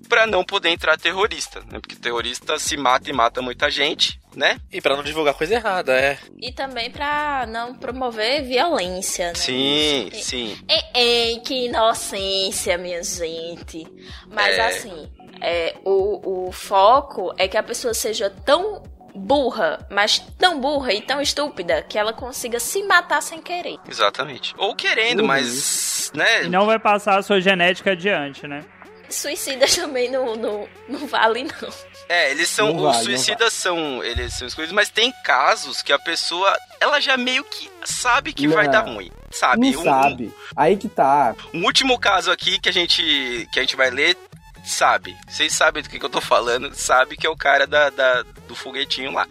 pra 0.10 0.28
não 0.28 0.44
poder 0.44 0.70
entrar 0.70 0.98
terrorista, 0.98 1.62
né? 1.72 1.80
Porque 1.80 1.96
terrorista 1.96 2.60
se 2.60 2.78
mata 2.78 3.10
e 3.10 3.14
mata 3.14 3.42
muita 3.42 3.70
gente, 3.70 4.20
né? 4.36 4.60
E 4.72 4.80
pra 4.82 4.96
não 4.96 5.04
divulgar 5.04 5.34
coisa 5.34 5.56
errada, 5.56 5.94
é. 5.98 6.20
E 6.40 6.52
também 6.52 6.92
pra 6.92 7.46
não 7.48 7.74
promover 7.76 8.44
violência, 8.44 9.28
né? 9.30 9.36
Sim, 9.36 10.10
E- 10.12 10.24
sim. 10.24 10.58
Ei, 10.70 10.82
ei, 11.02 11.40
que 11.40 11.66
inocência, 11.66 12.78
minha 12.78 13.02
gente. 13.04 13.88
Mas 14.30 14.56
É. 14.58 14.68
assim, 14.68 15.12
é, 15.42 15.76
o, 15.84 16.48
o 16.48 16.52
foco 16.52 17.34
é 17.38 17.48
que 17.48 17.58
a 17.58 17.64
pessoa 17.64 17.94
seja 17.94 18.30
tão 18.30 18.84
burra, 19.16 19.86
mas 19.90 20.20
tão 20.38 20.60
burra 20.60 20.94
e 20.94 21.02
tão 21.02 21.22
estúpida 21.22 21.82
que 21.84 21.98
ela 21.98 22.14
consiga 22.14 22.60
se 22.60 22.84
matar 22.84 23.22
sem 23.22 23.42
querer. 23.42 23.78
Exatamente. 23.88 24.54
Ou 24.58 24.76
querendo, 24.76 25.22
Uhum. 25.22 25.28
mas, 25.28 26.12
né? 26.16 26.44
E 26.46 26.50
não 26.50 26.66
vai 26.66 26.80
passar 26.80 27.18
a 27.20 27.24
sua 27.24 27.40
genética 27.40 27.92
adiante, 27.92 28.48
né? 28.48 28.64
Suicidas 29.10 29.76
também 29.78 30.10
não, 30.10 30.36
não, 30.36 30.68
não 30.90 31.06
vale, 31.08 31.44
não. 31.44 31.70
É, 32.10 32.32
eles 32.32 32.50
são. 32.50 32.74
Não 32.74 32.76
os 32.78 32.96
vale, 32.96 33.04
suicidas 33.06 33.54
são. 33.54 34.04
Eles 34.04 34.34
são 34.34 34.48
excluídos, 34.48 34.74
mas 34.74 34.90
tem 34.90 35.14
casos 35.24 35.82
que 35.82 35.94
a 35.94 36.00
pessoa. 36.00 36.54
Ela 36.80 37.00
já 37.00 37.16
meio 37.16 37.44
que 37.44 37.70
sabe 37.86 38.34
que 38.34 38.48
vai 38.48 38.66
Não. 38.66 38.72
dar 38.72 38.82
ruim. 38.82 39.12
Sabe? 39.32 39.72
Não 39.72 39.80
Um- 39.80 39.84
sabe. 39.84 40.34
Aí 40.56 40.76
que 40.76 40.90
tá. 40.90 41.34
Um 41.54 41.64
último 41.64 41.98
caso 42.00 42.30
aqui 42.32 42.60
que 42.60 42.68
a 42.70 42.74
gente, 42.74 43.48
que 43.52 43.60
a 43.60 43.62
gente 43.62 43.76
vai 43.76 43.90
ler, 43.90 44.18
sabe. 44.64 45.16
Vocês 45.28 45.54
sabem 45.54 45.84
do 45.84 45.90
que, 45.90 46.00
que 46.00 46.06
eu 46.06 46.10
tô 46.10 46.22
falando, 46.22 46.74
sabe 46.74 47.16
que 47.18 47.28
é 47.28 47.30
o 47.30 47.36
cara 47.38 47.66
da, 47.68 47.90
da- 47.90 48.24
do 48.48 48.56
foguetinho 48.56 49.12
lá, 49.12 49.28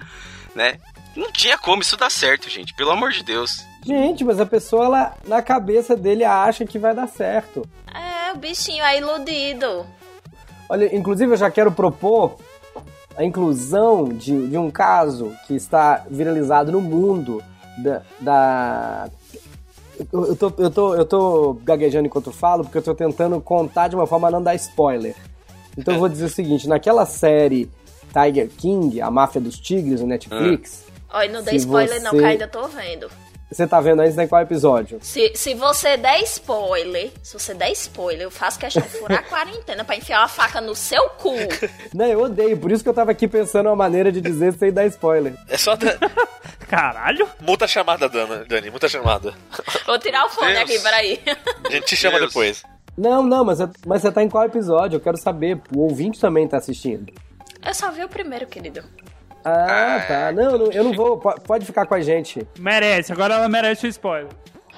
né? 0.54 0.78
Não 1.16 1.30
tinha 1.30 1.58
como 1.58 1.82
isso 1.82 1.96
dar 1.96 2.10
certo, 2.10 2.48
gente. 2.48 2.74
Pelo 2.74 2.90
amor 2.90 3.10
de 3.12 3.22
Deus. 3.22 3.64
Gente, 3.84 4.24
mas 4.24 4.40
a 4.40 4.46
pessoa, 4.46 4.84
ela, 4.86 5.14
na 5.26 5.42
cabeça 5.42 5.96
dele, 5.96 6.24
acha 6.24 6.64
que 6.64 6.78
vai 6.78 6.94
dar 6.94 7.08
certo. 7.08 7.68
É, 7.92 8.32
o 8.32 8.36
bichinho 8.38 8.82
é 8.84 8.96
iludido. 8.98 9.86
Olha, 10.68 10.94
inclusive 10.96 11.32
eu 11.32 11.36
já 11.36 11.50
quero 11.50 11.70
propor 11.72 12.38
a 13.16 13.22
inclusão 13.24 14.08
de, 14.08 14.48
de 14.48 14.56
um 14.56 14.70
caso 14.70 15.36
que 15.46 15.54
está 15.54 16.04
viralizado 16.10 16.72
no 16.72 16.80
mundo 16.80 17.42
da. 17.78 18.02
da- 18.20 19.10
Eu, 20.12 20.26
eu, 20.26 20.37
tô, 20.37 20.52
eu, 20.58 20.70
tô, 20.70 20.94
eu 20.94 21.04
tô 21.04 21.54
gaguejando 21.62 22.06
enquanto 22.06 22.28
eu 22.28 22.32
falo, 22.32 22.64
porque 22.64 22.78
eu 22.78 22.82
tô 22.82 22.94
tentando 22.94 23.40
contar 23.40 23.88
de 23.88 23.94
uma 23.94 24.06
forma 24.06 24.28
a 24.28 24.30
não 24.30 24.42
dar 24.42 24.54
spoiler. 24.54 25.14
Então 25.76 25.94
eu 25.94 26.00
vou 26.00 26.08
dizer 26.08 26.25
o 26.25 26.28
seguinte: 26.28 26.68
naquela 26.68 27.04
série 27.06 27.70
Tiger 28.12 28.49
King, 28.49 29.00
A 29.00 29.11
Máfia 29.11 29.40
dos 29.40 29.58
Tigres, 29.58 30.00
no 30.00 30.06
Netflix, 30.06 30.84
Olha, 31.12 31.30
não 31.32 31.44
Se 31.44 31.56
spoiler 31.56 32.02
não, 32.02 32.11
você- 32.11 32.18
que 32.18 32.25
ainda 32.25 32.49
tô 32.49 32.66
vendo. 32.68 33.11
Você 33.52 33.66
tá 33.66 33.80
vendo 33.80 34.00
aí, 34.02 34.11
você 34.11 34.16
tá 34.16 34.25
em 34.25 34.28
qual 34.28 34.40
episódio? 34.42 34.99
Se, 35.02 35.32
se 35.35 35.54
você 35.54 35.97
der 35.97 36.21
spoiler, 36.23 37.11
se 37.23 37.38
você 37.38 37.54
der 37.54 37.71
spoiler, 37.73 38.23
eu 38.23 38.30
faço 38.30 38.59
questão 38.59 38.82
de 38.82 38.88
furar 38.88 39.18
a 39.18 39.23
quarentena 39.23 39.85
pra 39.85 39.97
enfiar 39.97 40.21
uma 40.21 40.28
faca 40.28 40.61
no 40.61 40.75
seu 40.75 41.09
cu. 41.11 41.35
Não, 41.94 42.06
eu 42.06 42.23
odeio, 42.23 42.56
por 42.59 42.71
isso 42.73 42.82
que 42.82 42.88
eu 42.88 42.94
tava 42.94 43.11
aqui 43.11 43.28
pensando 43.28 43.66
uma 43.68 43.76
maneira 43.76 44.11
de 44.11 44.21
dizer 44.21 44.52
sem 44.54 44.73
dar 44.73 44.87
spoiler. 44.87 45.35
É 45.49 45.56
só. 45.56 45.76
da- 45.76 45.97
Caralho! 46.68 47.28
Muta 47.40 47.66
a 47.66 47.68
chamada, 47.68 48.09
Dana, 48.09 48.44
Dani, 48.49 48.71
muta 48.71 48.87
a 48.87 48.88
chamada. 48.88 49.35
Vou 49.87 49.99
tirar 49.99 50.25
o 50.25 50.30
fone 50.30 50.52
Deus. 50.54 50.62
aqui, 50.62 50.78
peraí. 50.80 51.21
A 51.66 51.71
gente 51.71 51.87
te 51.87 51.97
chama 51.97 52.18
Deus. 52.18 52.30
depois. 52.30 52.62
Não, 52.97 53.23
não, 53.23 53.44
mas, 53.44 53.59
mas 53.87 54.02
você 54.02 54.11
tá 54.11 54.23
em 54.23 54.28
qual 54.28 54.44
episódio? 54.44 54.97
Eu 54.97 55.00
quero 55.00 55.16
saber. 55.18 55.61
O 55.75 55.80
ouvinte 55.80 56.18
também 56.21 56.49
tá 56.49 56.56
assistindo. 56.59 57.12
Eu 57.64 57.75
só 57.75 57.90
vi 57.90 58.02
o 58.04 58.09
primeiro, 58.09 58.47
querido. 58.47 58.82
Ah, 59.44 59.96
Ah, 59.96 60.00
tá. 60.06 60.32
Não, 60.32 60.56
não, 60.58 60.72
eu 60.72 60.84
não 60.84 60.92
vou. 60.92 61.18
po- 61.18 61.40
Pode 61.42 61.64
ficar 61.66 61.87
com 61.87 61.94
a 61.94 62.00
gente. 62.00 62.46
Merece, 62.58 63.12
agora 63.12 63.34
ela 63.34 63.49
merece 63.49 63.87
o 63.87 63.88
spoiler. 63.88 64.28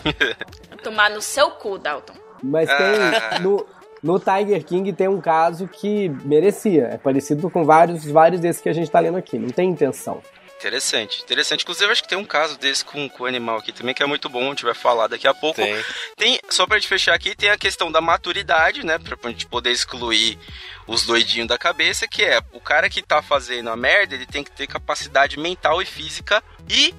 Tomar 0.83 1.11
no 1.11 1.21
seu 1.23 1.51
cu, 1.53 1.79
Dalton. 1.79 2.15
Mas 2.43 2.69
Ah. 2.69 2.77
tem. 2.77 3.41
No, 3.41 3.67
no 4.03 4.19
Tiger 4.19 4.63
King 4.65 4.93
tem 4.93 5.09
um 5.09 5.21
caso 5.21 5.67
que 5.69 6.09
merecia. 6.25 6.89
É 6.93 6.99
parecido 6.99 7.49
com 7.51 7.65
vários, 7.65 8.05
vários 8.05 8.41
desses 8.41 8.61
que 8.61 8.69
a 8.69 8.73
gente 8.75 8.91
tá 8.91 9.01
lendo 9.01 9.17
aqui. 9.17 9.39
Não 9.39 9.49
tem 9.49 9.71
intenção. 9.71 10.21
Interessante, 10.65 11.23
interessante. 11.23 11.63
Inclusive, 11.63 11.93
acho 11.93 12.03
que 12.03 12.09
tem 12.09 12.17
um 12.17 12.25
caso 12.25 12.59
desse 12.59 12.83
com, 12.83 13.11
o 13.19 13.27
animal 13.27 13.59
aqui 13.59 13.71
também, 13.71 13.95
que 13.95 14.03
é 14.03 14.07
muito 14.07 14.31
bom, 14.31 14.47
a 14.47 14.49
gente 14.49 14.65
vai 14.65 14.73
falar 14.73 15.09
daqui 15.09 15.29
a 15.29 15.35
pouco. 15.35 15.57
Tem. 15.57 15.85
Tem, 16.17 16.41
só 16.49 16.67
pra 16.67 16.79
gente 16.79 16.89
fechar 16.89 17.15
aqui, 17.15 17.37
tem 17.37 17.51
a 17.51 17.59
questão 17.59 17.93
da 17.93 18.01
maturidade, 18.01 18.85
né? 18.85 18.99
Pra, 18.99 19.15
pra 19.15 19.31
gente 19.31 19.45
poder 19.45 19.71
excluir 19.71 20.39
os 20.87 21.05
doidinhos 21.05 21.49
da 21.49 21.59
cabeça, 21.59 22.09
que 22.09 22.25
é 22.25 22.41
o 22.51 22.61
cara 22.61 22.89
que 22.89 23.03
tá 23.03 23.21
fazendo 23.21 23.69
a 23.69 23.77
merda, 23.77 24.15
ele 24.15 24.25
tem 24.25 24.43
que 24.43 24.51
ter 24.51 24.67
capacidade 24.67 25.39
mental 25.39 25.83
e 25.83 25.85
física 25.85 26.43
e 26.67 26.95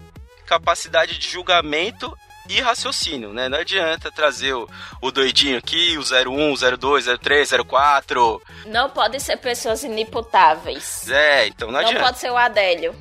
capacidade 0.45 1.17
de 1.17 1.27
julgamento 1.27 2.15
e 2.47 2.61
raciocínio, 2.61 3.33
né? 3.33 3.49
Não 3.49 3.57
adianta 3.57 4.11
trazer 4.11 4.53
o, 4.53 4.69
o 5.01 5.09
doidinho 5.09 5.57
aqui, 5.57 5.97
o 5.97 6.01
01, 6.01 6.77
02, 6.77 7.05
03, 7.19 7.49
04. 7.67 8.41
Não 8.67 8.91
podem 8.91 9.19
ser 9.19 9.37
pessoas 9.37 9.83
inimputáveis. 9.83 11.09
É, 11.09 11.47
então 11.47 11.71
não 11.71 11.81
Não 11.81 11.87
adianta. 11.87 12.05
pode 12.05 12.19
ser 12.19 12.31
o 12.31 12.37
Adélio. 12.37 12.95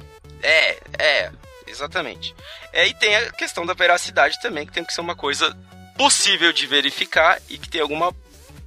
É, 0.44 0.78
é, 0.98 1.32
exatamente. 1.66 2.34
É, 2.72 2.86
e 2.86 2.94
tem 2.94 3.16
a 3.16 3.32
questão 3.32 3.64
da 3.64 3.72
veracidade 3.72 4.40
também, 4.40 4.66
que 4.66 4.72
tem 4.72 4.84
que 4.84 4.92
ser 4.92 5.00
uma 5.00 5.16
coisa 5.16 5.56
possível 5.96 6.52
de 6.52 6.66
verificar 6.66 7.40
e 7.48 7.56
que 7.56 7.68
tem 7.68 7.80
alguma 7.80 8.14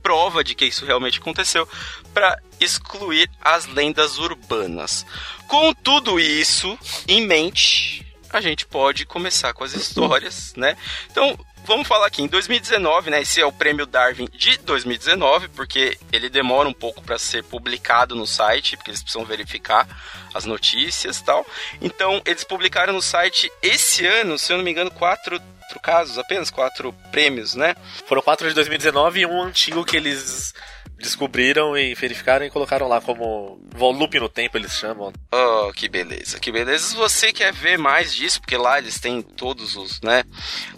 prova 0.02 0.44
de 0.44 0.56
que 0.56 0.66
isso 0.66 0.86
realmente 0.86 1.20
aconteceu 1.20 1.68
para 2.14 2.42
excluir 2.60 3.30
as 3.42 3.66
lendas 3.68 4.18
urbanas. 4.18 5.06
Com 5.48 5.74
tudo 5.74 6.20
isso 6.20 6.78
em 7.08 7.28
mente, 7.28 8.06
a 8.30 8.42
gente 8.42 8.66
pode 8.66 9.06
começar 9.06 9.54
com 9.54 9.64
as 9.64 9.74
histórias, 9.74 10.54
né? 10.56 10.76
Então, 11.12 11.38
vamos 11.68 11.88
falar 11.88 12.08
aqui 12.08 12.24
em 12.24 12.28
2019, 12.28 13.10
né? 13.12 13.22
Esse 13.22 13.42
é 13.42 13.46
o 13.46 13.52
prêmio 13.52 13.86
Darwin 13.86 14.28
de 14.32 14.58
2019, 14.60 15.50
porque 15.50 15.98
ele 16.14 16.30
demora 16.30 16.68
um 16.68 16.74
pouco 16.74 17.02
para 17.02 17.20
ser 17.20 17.44
publicado 17.44 18.16
no 18.16 18.26
site, 18.26 18.78
porque 18.78 18.90
eles 18.90 19.04
precisam 19.04 19.26
verificar 19.26 19.86
as 20.34 20.46
notícias 20.46 21.20
e 21.20 21.24
tal. 21.24 21.46
Então, 21.82 22.22
eles 22.26 22.46
publicaram 22.46 22.94
no 22.94 23.02
site 23.02 23.52
esse 23.62 24.06
ano, 24.06 24.40
se 24.40 24.54
eu 24.54 24.58
não 24.58 24.64
me 24.64 24.72
engano, 24.72 24.90
quatro 24.90 25.40
casos, 25.84 26.18
apenas 26.18 26.50
quatro 26.50 26.94
prêmios, 27.12 27.54
né? 27.54 27.76
Foram 28.08 28.22
quatro 28.22 28.48
de 28.48 28.56
2019 28.56 29.20
e 29.20 29.26
um 29.26 29.44
antigo 29.44 29.86
que 29.86 29.98
eles 29.98 30.54
descobriram 30.98 31.78
e 31.78 31.94
verificaram 31.94 32.46
e 32.46 32.50
colocaram 32.50 32.88
lá 32.88 33.00
como 33.00 33.60
volume 33.76 34.20
no 34.20 34.30
tempo, 34.30 34.58
eles 34.58 34.74
chamam. 34.74 35.14
Oh, 35.32 35.72
que 35.72 35.88
beleza, 35.88 36.40
que 36.40 36.52
beleza. 36.52 36.90
Se 36.90 36.96
você 36.96 37.32
quer 37.32 37.54
ver 37.54 37.78
mais 37.78 38.14
disso, 38.14 38.42
porque 38.42 38.58
lá 38.58 38.78
eles 38.78 39.00
têm 39.00 39.22
todos 39.22 39.76
os, 39.76 40.02
né? 40.02 40.24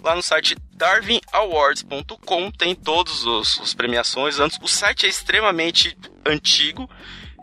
Lá 0.02 0.14
no 0.14 0.22
site 0.22 0.56
darwinawards.com 0.72 2.50
tem 2.50 2.74
todos 2.74 3.24
os, 3.26 3.58
os 3.60 3.74
premiações. 3.74 4.38
Antes, 4.38 4.58
o 4.62 4.68
site 4.68 5.06
é 5.06 5.08
extremamente 5.08 5.96
antigo. 6.26 6.88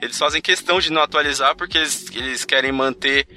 Eles 0.02 0.18
fazem 0.18 0.42
questão 0.42 0.80
de 0.80 0.92
não 0.92 1.02
atualizar 1.02 1.56
porque 1.56 1.78
eles, 1.78 2.10
eles 2.12 2.46
querem 2.46 2.72
manter 2.72 3.28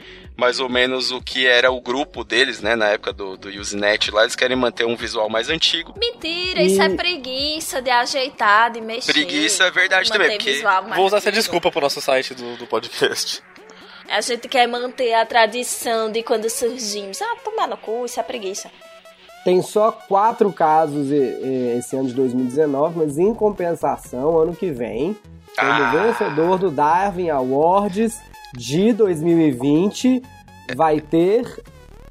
mais 0.41 0.59
ou 0.59 0.69
menos 0.69 1.11
o 1.13 1.21
que 1.21 1.47
era 1.47 1.71
o 1.71 1.81
grupo 1.81 2.25
deles, 2.25 2.61
né? 2.61 2.75
Na 2.75 2.87
época 2.89 3.13
do, 3.13 3.37
do 3.37 3.49
Usenet 3.51 4.11
lá, 4.11 4.23
eles 4.23 4.35
querem 4.35 4.57
manter 4.57 4.87
um 4.87 4.97
visual 4.97 5.29
mais 5.29 5.51
antigo. 5.51 5.95
Mentira, 5.99 6.63
isso 6.63 6.81
E- 6.81 6.85
é 6.87 6.89
preguiça 6.97 7.83
de 7.83 7.91
ajeitar, 7.91 8.73
de 8.73 8.81
mexer. 8.81 9.13
Preguiça 9.13 9.65
é 9.65 9.71
verdade 9.71 10.11
também, 10.11 10.39
porque- 10.39 10.63
Vou 10.97 11.05
usar 11.07 11.19
essa 11.19 11.31
desculpa 11.31 11.71
pro 11.71 11.83
nosso 11.83 12.01
site 12.01 12.35
do, 12.35 12.57
do 12.57 12.67
podcast. 12.67 13.43
A 14.09 14.21
gente 14.23 14.49
quer 14.49 14.67
manter 14.67 15.13
a 15.15 15.25
tradição 15.25 16.11
de 16.11 16.23
quando 16.25 16.49
surgimos. 16.51 17.21
Ah, 17.23 17.37
tomar 17.45 17.69
no 17.69 17.77
cu, 17.77 18.07
isso 18.07 18.19
é 18.19 18.23
preguiça. 18.23 18.69
Tem 19.45 19.63
só 19.63 19.93
quatro 19.93 20.53
casos 20.53 21.11
esse 21.11 21.97
ano 21.97 22.09
de 22.09 22.15
2019, 22.15 22.99
mas 22.99 23.19
em 23.19 23.33
compensação, 23.35 24.39
ano 24.39 24.55
que 24.57 24.71
vem, 24.71 25.17
como 25.59 25.71
Ah. 25.73 25.91
vencedor 25.93 26.59
do 26.59 26.71
Darwin 26.71 27.31
Awards 27.31 28.19
de 28.55 28.93
2020, 28.93 30.23
vai 30.77 31.01
ter 31.01 31.45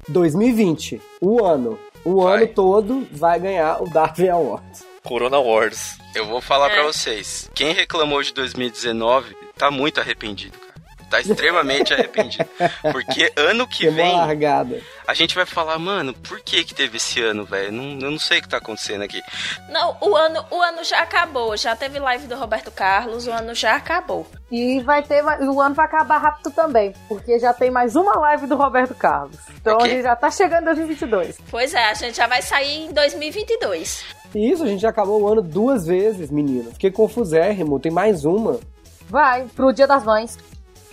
2020, 0.08 1.00
o 1.20 1.44
ano. 1.44 1.78
O 2.04 2.22
Vai. 2.22 2.44
ano 2.44 2.46
todo 2.54 3.06
vai 3.12 3.38
ganhar 3.38 3.82
o 3.82 3.88
Darwin 3.88 4.28
Awards. 4.28 4.84
Corona 5.04 5.38
Wars. 5.38 5.98
Eu 6.14 6.26
vou 6.26 6.40
falar 6.40 6.70
É. 6.70 6.74
pra 6.74 6.82
vocês. 6.84 7.50
Quem 7.54 7.72
reclamou 7.74 8.22
de 8.22 8.32
2019 8.32 9.34
tá 9.56 9.70
muito 9.70 10.00
arrependido, 10.00 10.58
cara. 10.58 10.69
Tá 11.10 11.20
extremamente 11.20 11.92
arrependido. 11.92 12.48
Porque 12.92 13.32
ano 13.36 13.66
que 13.66 13.78
Que 13.78 13.90
vem 13.90 14.14
largada. 14.16 14.80
a 15.08 15.12
gente 15.12 15.34
vai 15.34 15.44
falar, 15.44 15.76
mano, 15.78 16.14
por 16.14 16.40
que 16.40 16.62
que 16.62 16.72
teve 16.72 16.98
esse 16.98 17.20
ano, 17.20 17.44
velho? 17.44 17.72
Não, 17.72 17.98
eu 17.98 18.10
não 18.12 18.18
sei 18.18 18.38
o 18.38 18.42
que 18.42 18.48
tá 18.48 18.58
acontecendo 18.58 19.02
aqui. 19.02 19.20
Não, 19.68 19.96
o 20.00 20.14
ano, 20.16 20.44
o 20.50 20.60
ano 20.62 20.84
já 20.84 21.00
acabou. 21.00 21.56
Já 21.56 21.74
teve 21.74 21.98
live 21.98 22.28
do 22.28 22.36
Roberto 22.36 22.70
Carlos, 22.70 23.26
o 23.26 23.32
ano 23.32 23.54
já 23.56 23.74
acabou. 23.74 24.24
E 24.52 24.80
vai 24.82 25.02
ter 25.02 25.24
o 25.24 25.60
ano 25.60 25.74
vai 25.74 25.86
acabar 25.86 26.18
rápido 26.18 26.52
também, 26.52 26.94
porque 27.08 27.38
já 27.38 27.52
tem 27.52 27.70
mais 27.70 27.96
uma 27.96 28.16
live 28.18 28.46
do 28.46 28.56
Roberto 28.56 28.94
Carlos. 28.94 29.36
Então 29.60 29.78
a 29.80 29.88
gente 29.88 30.02
já 30.02 30.14
tá 30.14 30.30
chegando 30.30 30.62
em 30.62 30.66
2022. 30.66 31.38
Pois 31.50 31.74
é, 31.74 31.84
a 31.90 31.94
gente 31.94 32.16
já 32.16 32.26
vai 32.28 32.40
sair 32.42 32.84
em 32.86 32.92
2022. 32.92 34.04
E 34.34 34.50
isso, 34.52 34.62
a 34.62 34.66
gente 34.66 34.80
já 34.80 34.90
acabou 34.90 35.20
o 35.22 35.26
ano 35.28 35.42
duas 35.42 35.86
vezes, 35.86 36.30
menino. 36.30 36.70
Fiquei 36.72 36.90
confusérrimo, 36.92 37.80
tem 37.80 37.90
mais 37.90 38.24
uma. 38.24 38.60
Vai 39.08 39.46
pro 39.56 39.72
Dia 39.72 39.88
das 39.88 40.04
Mães. 40.04 40.38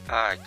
Ai. 0.08 0.40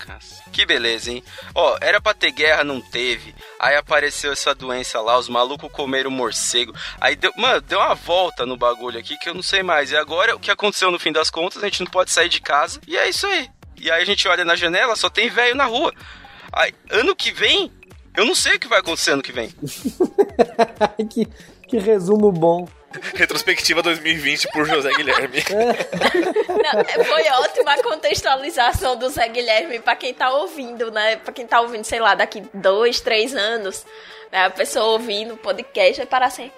Que 0.52 0.64
beleza, 0.64 1.10
hein? 1.10 1.22
Ó, 1.54 1.76
era 1.80 2.00
pra 2.00 2.14
ter 2.14 2.30
guerra, 2.30 2.64
não 2.64 2.80
teve. 2.80 3.34
Aí 3.58 3.76
apareceu 3.76 4.32
essa 4.32 4.54
doença 4.54 5.00
lá, 5.00 5.18
os 5.18 5.28
malucos 5.28 5.70
comeram 5.70 6.10
morcego. 6.10 6.74
Aí 7.00 7.14
deu, 7.14 7.32
mano, 7.36 7.60
deu 7.60 7.78
uma 7.78 7.94
volta 7.94 8.46
no 8.46 8.56
bagulho 8.56 8.98
aqui 8.98 9.18
que 9.18 9.28
eu 9.28 9.34
não 9.34 9.42
sei 9.42 9.62
mais. 9.62 9.90
E 9.90 9.96
agora, 9.96 10.34
o 10.34 10.40
que 10.40 10.50
aconteceu 10.50 10.90
no 10.90 10.98
fim 10.98 11.12
das 11.12 11.30
contas? 11.30 11.62
A 11.62 11.66
gente 11.66 11.84
não 11.84 11.90
pode 11.90 12.10
sair 12.10 12.28
de 12.28 12.40
casa. 12.40 12.80
E 12.86 12.96
é 12.96 13.08
isso 13.08 13.26
aí. 13.26 13.50
E 13.78 13.90
aí 13.90 14.02
a 14.02 14.04
gente 14.04 14.26
olha 14.28 14.44
na 14.44 14.56
janela, 14.56 14.96
só 14.96 15.10
tem 15.10 15.28
velho 15.28 15.54
na 15.54 15.64
rua. 15.64 15.92
Aí, 16.52 16.74
ano 16.90 17.14
que 17.14 17.30
vem, 17.30 17.70
eu 18.16 18.24
não 18.24 18.34
sei 18.34 18.56
o 18.56 18.60
que 18.60 18.68
vai 18.68 18.80
acontecer 18.80 19.12
ano 19.12 19.22
que 19.22 19.32
vem. 19.32 19.50
que, 21.10 21.26
que 21.68 21.78
resumo 21.78 22.32
bom. 22.32 22.66
Retrospectiva 23.14 23.82
2020 23.82 24.48
por 24.52 24.66
José 24.66 24.90
Guilherme. 24.90 25.42
Não, 26.48 27.04
foi 27.04 27.28
ótima 27.28 27.74
a 27.74 27.82
contextualização 27.82 28.96
do 28.96 29.08
Zé 29.08 29.28
Guilherme 29.28 29.78
pra 29.80 29.94
quem 29.96 30.12
tá 30.12 30.30
ouvindo, 30.30 30.90
né? 30.90 31.16
Pra 31.16 31.32
quem 31.32 31.46
tá 31.46 31.60
ouvindo, 31.60 31.84
sei 31.84 32.00
lá, 32.00 32.14
daqui 32.14 32.42
dois, 32.52 33.00
três 33.00 33.34
anos, 33.34 33.84
né? 34.30 34.46
A 34.46 34.50
pessoa 34.50 34.86
ouvindo 34.86 35.34
o 35.34 35.38
podcast 35.38 35.98
vai 35.98 36.06
parar 36.06 36.26
assim. 36.26 36.50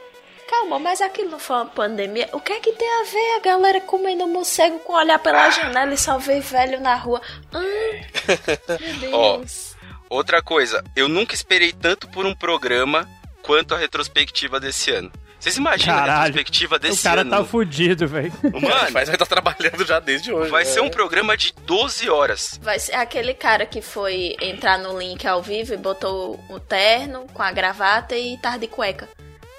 Calma, 0.49 0.79
mas 0.79 1.01
aquilo 1.01 1.31
não 1.31 1.39
foi 1.39 1.57
uma 1.57 1.67
pandemia. 1.67 2.29
O 2.33 2.41
que 2.41 2.53
é 2.53 2.61
que 2.61 2.73
tem 2.73 2.89
a 2.89 3.05
ver 3.05 3.37
a 3.37 3.41
galera 3.41 3.81
comendo 3.81 4.27
morcego 4.27 4.79
com 4.81 4.93
olhar 4.93 5.19
pela 5.19 5.49
janela 5.51 5.95
e 5.95 5.99
só 5.99 6.19
ver 6.19 6.41
velho 6.41 6.81
na 6.81 6.95
rua? 6.95 7.23
Ah, 7.53 7.59
meu 9.01 9.15
Ó, 9.15 9.37
Deus. 9.39 9.75
Outra 10.11 10.43
coisa, 10.43 10.85
eu 10.95 11.09
nunca 11.09 11.35
esperei 11.35 11.73
tanto 11.73 12.07
por 12.09 12.27
um 12.27 12.35
programa 12.35 13.09
quanto 13.41 13.75
a 13.75 13.79
retrospectiva 13.79 14.61
desse 14.61 14.91
ano. 14.91 15.11
Vocês 15.43 15.57
imaginam 15.57 15.97
a 15.97 15.99
Caralho. 15.99 16.21
retrospectiva 16.27 16.79
desse 16.79 17.01
o 17.01 17.03
cara 17.03 17.23
ano? 17.23 17.31
tá 17.31 17.45
fudido, 17.45 18.07
velho. 18.07 18.33
Mano, 18.45 18.93
Mas 18.93 19.09
vai 19.09 19.17
estar 19.17 19.27
trabalhando 19.27 19.85
já 19.85 19.99
desde 19.99 20.33
hoje. 20.33 20.53
vai 20.53 20.63
né? 20.63 20.71
ser 20.71 20.81
um 20.83 20.89
programa 20.89 21.37
de 21.37 21.53
12 21.67 22.09
horas. 22.09 22.61
Vai 22.63 22.79
ser 22.79 22.95
aquele 22.95 23.35
cara 23.35 23.67
que 23.67 23.83
foi 23.83 24.37
entrar 24.41 24.79
no 24.79 24.97
link 24.97 25.27
ao 25.27 25.43
vivo 25.43 25.75
e 25.75 25.77
botou 25.77 26.39
o 26.49 26.61
terno 26.61 27.27
com 27.35 27.43
a 27.43 27.51
gravata 27.51 28.17
e 28.17 28.37
tava 28.37 28.57
de 28.61 28.69
cueca. 28.69 29.09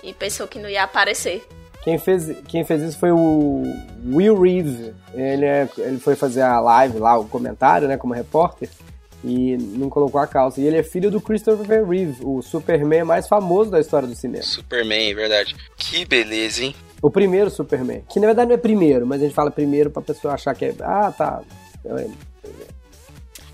E 0.02 0.13
pensou 0.13 0.48
que 0.48 0.58
não 0.58 0.70
ia 0.70 0.84
aparecer. 0.84 1.46
Quem 1.84 1.98
fez, 2.00 2.32
quem 2.48 2.63
fez 2.63 2.82
isso 2.82 2.98
foi 2.98 3.12
o 3.12 3.63
Will 4.06 4.40
Reeve. 4.42 4.94
Ele, 5.13 5.44
é, 5.44 5.68
ele 5.80 6.00
foi 6.00 6.16
fazer 6.16 6.44
a 6.44 6.62
live 6.62 6.98
lá, 6.98 7.18
o 7.18 7.28
comentário, 7.28 7.90
né, 7.90 7.98
como 7.98 8.13
repórter, 8.13 8.70
e 9.24 9.58
não 9.58 9.89
colocou 9.89 10.20
a 10.20 10.27
calça. 10.27 10.60
E 10.60 10.65
ele 10.65 10.77
é 10.77 10.84
filho 10.84 11.10
do 11.10 11.22
Christopher 11.22 11.88
Reeve, 11.88 12.18
o 12.24 12.42
Superman 12.42 13.03
mais 13.03 13.27
famoso 13.27 13.72
da 13.72 13.80
história 13.80 14.08
do 14.08 14.15
cinema. 14.15 14.44
Superman, 14.44 15.12
é 15.12 15.13
verdade. 15.13 15.56
Que 15.77 16.06
beleza, 16.06 16.63
hein? 16.63 16.75
O 17.01 17.10
primeiro 17.10 17.50
Superman. 17.50 18.03
Que 18.10 18.20
na 18.20 18.27
verdade 18.27 18.48
não 18.50 18.56
é 18.56 18.58
primeiro, 18.58 19.06
mas 19.06 19.22
a 19.22 19.25
gente 19.25 19.36
fala 19.36 19.51
primeiro 19.51 19.89
pra 19.89 20.01
pessoa 20.01 20.34
achar 20.34 20.53
que 20.56 20.65
é. 20.65 20.74
Ah, 20.82 21.12
tá. 21.12 21.42
É, 21.86 22.08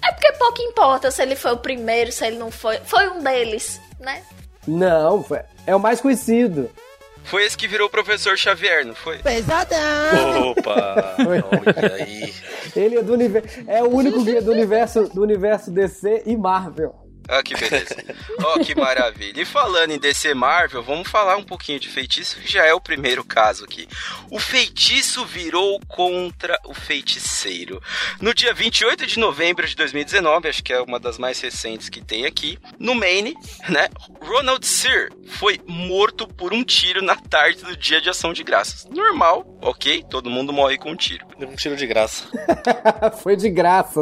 É 0.07 0.11
porque 0.11 0.31
pouco 0.33 0.61
importa 0.61 1.11
se 1.11 1.21
ele 1.21 1.35
foi 1.35 1.51
o 1.53 1.57
primeiro, 1.57 2.11
se 2.11 2.25
ele 2.25 2.37
não 2.37 2.49
foi. 2.51 2.77
Foi 2.85 3.09
um 3.09 3.21
deles, 3.23 3.79
né? 3.99 4.23
Não, 4.67 5.23
foi- 5.23 5.41
é 5.65 5.75
o 5.75 5.79
mais 5.79 5.99
conhecido. 6.01 6.69
Foi 7.23 7.45
esse 7.45 7.55
que 7.57 7.67
virou 7.67 7.87
o 7.87 7.89
professor 7.91 8.37
Xavier, 8.37 8.85
não 8.85 8.95
foi? 8.95 9.19
Opa! 10.49 11.15
Olha 11.19 11.93
aí. 11.93 12.33
Ele 12.75 12.97
é 12.97 13.03
do 13.03 13.13
universo. 13.13 13.59
É 13.67 13.83
o 13.83 13.89
único 13.89 14.23
guia 14.23 14.41
do 14.41 14.51
universo 14.51 15.07
do 15.13 15.21
universo 15.21 15.69
DC 15.71 16.23
e 16.25 16.35
Marvel. 16.35 17.08
Ah, 17.31 17.43
que 17.43 17.55
beleza. 17.55 17.95
Ó, 18.41 18.57
que 18.57 18.73
maravilha. 18.73 19.39
E 19.39 19.45
falando 19.45 19.91
em 19.91 19.99
DC 19.99 20.33
Marvel, 20.33 20.81
vamos 20.81 21.07
falar 21.07 21.37
um 21.37 21.43
pouquinho 21.43 21.79
de 21.79 21.87
feitiço, 21.87 22.39
que 22.39 22.51
já 22.51 22.65
é 22.65 22.73
o 22.73 22.81
primeiro 22.81 23.23
caso 23.23 23.65
aqui. 23.65 23.87
O 24.31 24.39
feitiço 24.39 25.23
virou 25.25 25.79
contra 25.87 26.59
o 26.65 26.73
feiticeiro. 26.73 27.79
No 28.19 28.33
dia 28.33 28.51
28 28.51 29.05
de 29.05 29.19
novembro 29.19 29.67
de 29.67 29.75
2019, 29.75 30.49
acho 30.49 30.63
que 30.63 30.73
é 30.73 30.81
uma 30.81 30.99
das 30.99 31.19
mais 31.19 31.39
recentes 31.39 31.87
que 31.87 32.01
tem 32.01 32.25
aqui, 32.25 32.57
no 32.79 32.95
Maine, 32.95 33.35
né? 33.69 33.89
Ronald 34.19 34.65
Sear 34.65 35.09
foi 35.27 35.61
morto 35.67 36.27
por 36.27 36.51
um 36.51 36.63
tiro 36.63 37.03
na 37.03 37.15
tarde 37.15 37.63
do 37.63 37.77
dia 37.77 38.01
de 38.01 38.09
ação 38.09 38.33
de 38.33 38.43
graças. 38.43 38.85
Normal, 38.85 39.45
ok? 39.61 40.03
Todo 40.09 40.31
mundo 40.31 40.51
morre 40.51 40.79
com 40.79 40.91
um 40.91 40.95
tiro. 40.95 41.28
Deu 41.39 41.47
um 41.47 41.55
tiro 41.55 41.77
de 41.77 41.87
graça. 41.87 42.25
Foi 43.23 43.37
de 43.37 43.49
graça. 43.49 44.01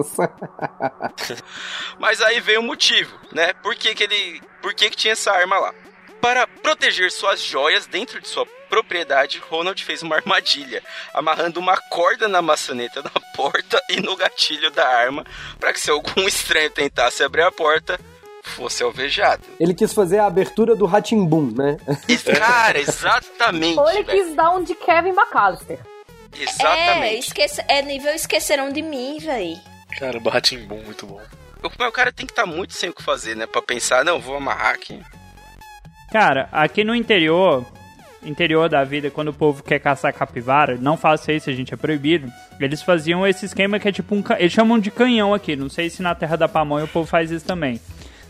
Mas 2.00 2.20
aí 2.20 2.39
veio 2.39 2.62
o 2.62 2.63
motivo, 2.63 3.15
né? 3.32 3.53
Por 3.62 3.75
que, 3.75 3.94
que 3.94 4.06
ele. 4.06 4.41
Por 4.60 4.74
que, 4.74 4.89
que 4.89 4.98
tinha 4.98 5.12
essa 5.12 5.32
arma 5.32 5.60
lá? 5.60 5.74
Para 6.20 6.48
proteger 6.48 7.12
suas 7.12 7.39
joias 7.39 7.86
dentro 7.86 8.20
de 8.20 8.27
sua 8.27 8.44
propriedade, 8.67 9.39
Ronald 9.51 9.82
fez 9.86 10.02
uma 10.02 10.15
armadilha, 10.15 10.82
amarrando 11.13 11.60
uma 11.60 11.78
corda 11.91 12.28
na 12.28 12.41
maçaneta 12.41 13.04
da 13.04 13.12
porta 13.36 13.80
e 13.88 14.02
no 14.02 14.15
gatilho 14.15 14.71
da 14.71 14.88
arma, 14.88 15.23
para 15.60 15.71
que 15.71 15.80
se 15.80 15.91
algum 15.91 16.21
estranho 16.28 16.71
tentasse 16.71 17.23
abrir 17.23 17.43
a 17.43 17.52
porta, 17.52 18.00
fosse 18.41 18.82
alvejado. 18.82 19.43
Ele 19.60 19.76
quis 19.76 19.93
fazer 19.93 20.17
a 20.17 20.26
abertura 20.26 20.76
do 20.76 20.88
Ratimbum, 20.88 21.54
né? 21.56 21.78
Cara, 22.36 22.80
exatamente. 22.80 23.78
Ou 23.78 23.89
ele 23.91 24.04
quis 24.06 24.34
dar 24.34 24.56
um 24.56 24.63
de 24.63 24.73
Kevin 24.73 25.12
McAllister. 25.12 25.80
É, 26.39 26.43
Exatamente. 26.43 27.28
esquece, 27.28 27.63
é 27.67 27.82
nível 27.82 28.13
esqueceram 28.13 28.71
de 28.71 28.82
mim, 28.82 29.17
véi. 29.19 29.58
Caramba, 30.00 30.32
Ratimbum, 30.32 30.82
muito 30.84 31.06
bom. 31.06 31.19
O, 31.63 31.69
mas 31.80 31.89
o 31.89 31.91
cara 31.91 32.12
tem 32.12 32.26
que 32.26 32.32
estar 32.32 32.45
muito 32.45 32.73
sem 32.73 32.89
o 32.89 32.93
que 32.93 33.02
fazer, 33.04 33.36
né? 33.36 33.47
Pra 33.47 33.62
pensar, 33.62 34.06
não, 34.06 34.19
vou 34.19 34.36
amarrar 34.36 34.76
aqui. 34.76 35.00
Cara, 36.12 36.47
aqui 36.52 36.84
no 36.84 36.95
interior, 36.95 37.65
interior 38.23 38.69
da 38.69 38.84
vida, 38.84 39.10
quando 39.10 39.30
o 39.30 39.34
povo 39.34 39.63
quer 39.63 39.80
caçar 39.80 40.13
capivara, 40.13 40.78
não 40.80 40.95
faça 40.95 41.34
isso, 41.34 41.50
a 41.50 41.54
gente 41.54 41.73
é 41.73 41.78
proibido. 41.78 42.32
Eles 42.60 42.82
faziam 42.82 43.26
esse 43.28 43.45
esquema 43.45 43.80
que 43.80 43.88
é 43.88 43.91
tipo 43.91 44.15
um. 44.15 44.21
ca- 44.21 44.39
Eles 44.39 44.54
chamam 44.54 44.80
de 44.80 44.91
canhão 44.91 45.34
aqui. 45.34 45.56
Não 45.56 45.69
sei 45.69 45.89
se 45.89 46.02
na 46.02 46.15
Terra 46.15 46.36
da 46.38 46.47
Pamonha 46.47 46.86
o 46.86 46.88
povo 46.88 47.08
faz 47.10 47.32
isso 47.32 47.45
também. 47.45 47.80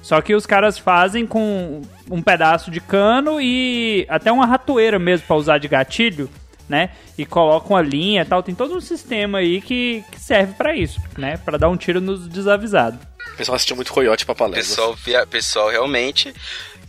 Só 0.01 0.21
que 0.21 0.33
os 0.33 0.45
caras 0.45 0.77
fazem 0.77 1.27
com 1.27 1.81
um 2.09 2.21
pedaço 2.21 2.71
de 2.71 2.79
cano 2.79 3.41
e 3.41 4.05
até 4.09 4.31
uma 4.31 4.45
ratoeira 4.45 4.97
mesmo 4.97 5.27
pra 5.27 5.35
usar 5.35 5.57
de 5.57 5.67
gatilho, 5.67 6.29
né? 6.69 6.91
E 7.17 7.25
colocam 7.25 7.75
a 7.75 7.81
linha 7.81 8.21
e 8.21 8.25
tal. 8.25 8.41
Tem 8.43 8.53
todo 8.55 8.75
um 8.75 8.81
sistema 8.81 9.39
aí 9.39 9.61
que, 9.61 10.03
que 10.11 10.19
serve 10.19 10.53
pra 10.53 10.75
isso, 10.75 10.99
né? 11.17 11.37
Pra 11.37 11.57
dar 11.57 11.69
um 11.69 11.77
tiro 11.77 11.99
nos 12.01 12.27
desavisados. 12.27 12.99
O 13.33 13.37
pessoal 13.37 13.55
assistiu 13.55 13.75
muito 13.75 13.93
Coyote 13.93 14.25
pra 14.25 14.33
palestra. 14.35 14.63
Pessoal, 14.75 14.93
via, 14.95 15.25
pessoal 15.27 15.69
realmente. 15.69 16.33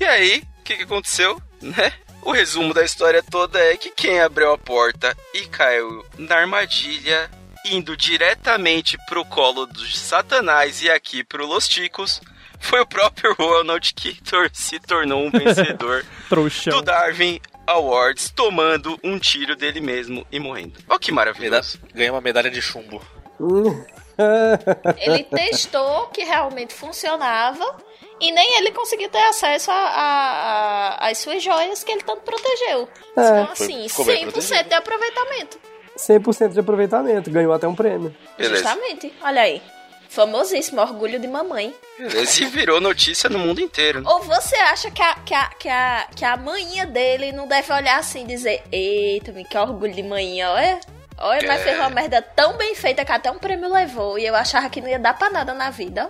E 0.00 0.04
aí, 0.04 0.42
o 0.60 0.62
que, 0.62 0.76
que 0.76 0.82
aconteceu? 0.84 1.40
Né? 1.60 1.92
O 2.22 2.32
resumo 2.32 2.72
da 2.74 2.84
história 2.84 3.22
toda 3.22 3.58
é 3.58 3.76
que 3.76 3.90
quem 3.90 4.20
abriu 4.20 4.52
a 4.52 4.58
porta 4.58 5.16
e 5.34 5.42
caiu 5.46 6.04
na 6.18 6.36
armadilha, 6.36 7.30
indo 7.64 7.96
diretamente 7.96 8.96
pro 9.08 9.24
colo 9.24 9.66
do 9.66 9.84
Satanás 9.86 10.82
e 10.82 10.90
aqui 10.90 11.22
pro 11.24 11.46
Los 11.46 11.68
Ticos, 11.68 12.20
foi 12.60 12.80
o 12.80 12.86
próprio 12.86 13.34
Ronald 13.38 13.92
que 13.94 14.14
tor- 14.24 14.50
se 14.52 14.78
tornou 14.80 15.24
um 15.26 15.30
vencedor 15.30 16.04
do 16.70 16.82
Darwin 16.82 17.40
Awards, 17.68 18.30
tomando 18.30 18.98
um 19.04 19.18
tiro 19.18 19.54
dele 19.54 19.80
mesmo 19.80 20.26
e 20.32 20.40
morrendo. 20.40 20.78
Olha 20.88 20.98
que 20.98 21.12
maravilhoso. 21.12 21.78
Ganhou 21.94 22.14
uma 22.14 22.20
medalha 22.20 22.50
de 22.50 22.60
chumbo. 22.62 23.00
Ele 24.98 25.22
testou 25.24 26.06
que 26.08 26.24
realmente 26.24 26.74
funcionava 26.74 27.76
e 28.20 28.32
nem 28.32 28.58
ele 28.58 28.72
conseguiu 28.72 29.08
ter 29.08 29.22
acesso 29.26 29.70
a- 29.70 29.74
a- 29.74 30.96
a- 31.04 31.08
às 31.08 31.18
suas 31.18 31.40
joias 31.40 31.84
que 31.84 31.92
ele 31.92 32.02
tanto 32.02 32.22
protegeu. 32.22 32.88
Então, 33.12 33.46
Foi- 33.54 33.66
assim, 33.66 33.88
ficou 33.88 34.04
bem 34.06 34.24
100% 34.26 34.32
protegido. 34.32 34.68
de 34.68 34.74
aproveitamento. 34.74 35.60
100% 35.96 36.52
de 36.52 36.58
aproveitamento. 36.60 37.30
Ganhou 37.30 37.52
até 37.52 37.68
um 37.68 37.76
prêmio. 37.76 38.12
Beleza. 38.36 38.56
Justamente. 38.56 39.12
Olha 39.22 39.42
aí. 39.42 39.62
Famosíssimo, 40.08 40.80
orgulho 40.80 41.18
de 41.20 41.28
mamãe. 41.28 41.74
Beleza. 41.98 42.42
E 42.42 42.46
virou 42.46 42.80
notícia 42.80 43.28
no 43.28 43.38
mundo 43.38 43.60
inteiro. 43.60 44.00
né? 44.00 44.10
Ou 44.10 44.22
você 44.22 44.56
acha 44.56 44.90
que 44.90 45.02
a, 45.02 45.14
que 45.16 45.34
a, 45.34 45.48
que 45.48 45.68
a, 45.68 46.08
que 46.16 46.24
a 46.24 46.36
manhinha 46.36 46.86
dele 46.86 47.30
não 47.32 47.46
deve 47.46 47.72
olhar 47.72 47.98
assim 47.98 48.24
e 48.24 48.26
dizer: 48.26 48.62
Eita, 48.72 49.32
me 49.32 49.44
que 49.44 49.56
orgulho 49.58 49.92
de 49.94 50.02
manhinha, 50.02 50.50
olha. 50.50 50.80
Olha, 51.20 51.46
mas 51.48 51.60
É. 51.60 51.64
fez 51.64 51.76
uma 51.78 51.90
merda 51.90 52.22
tão 52.22 52.56
bem 52.56 52.74
feita 52.76 53.04
que 53.04 53.10
até 53.10 53.28
um 53.30 53.38
prêmio 53.38 53.72
levou. 53.72 54.18
E 54.18 54.24
eu 54.24 54.36
achava 54.36 54.70
que 54.70 54.80
não 54.80 54.88
ia 54.88 55.00
dar 55.00 55.14
pra 55.14 55.28
nada 55.30 55.52
na 55.52 55.68
vida. 55.68 56.08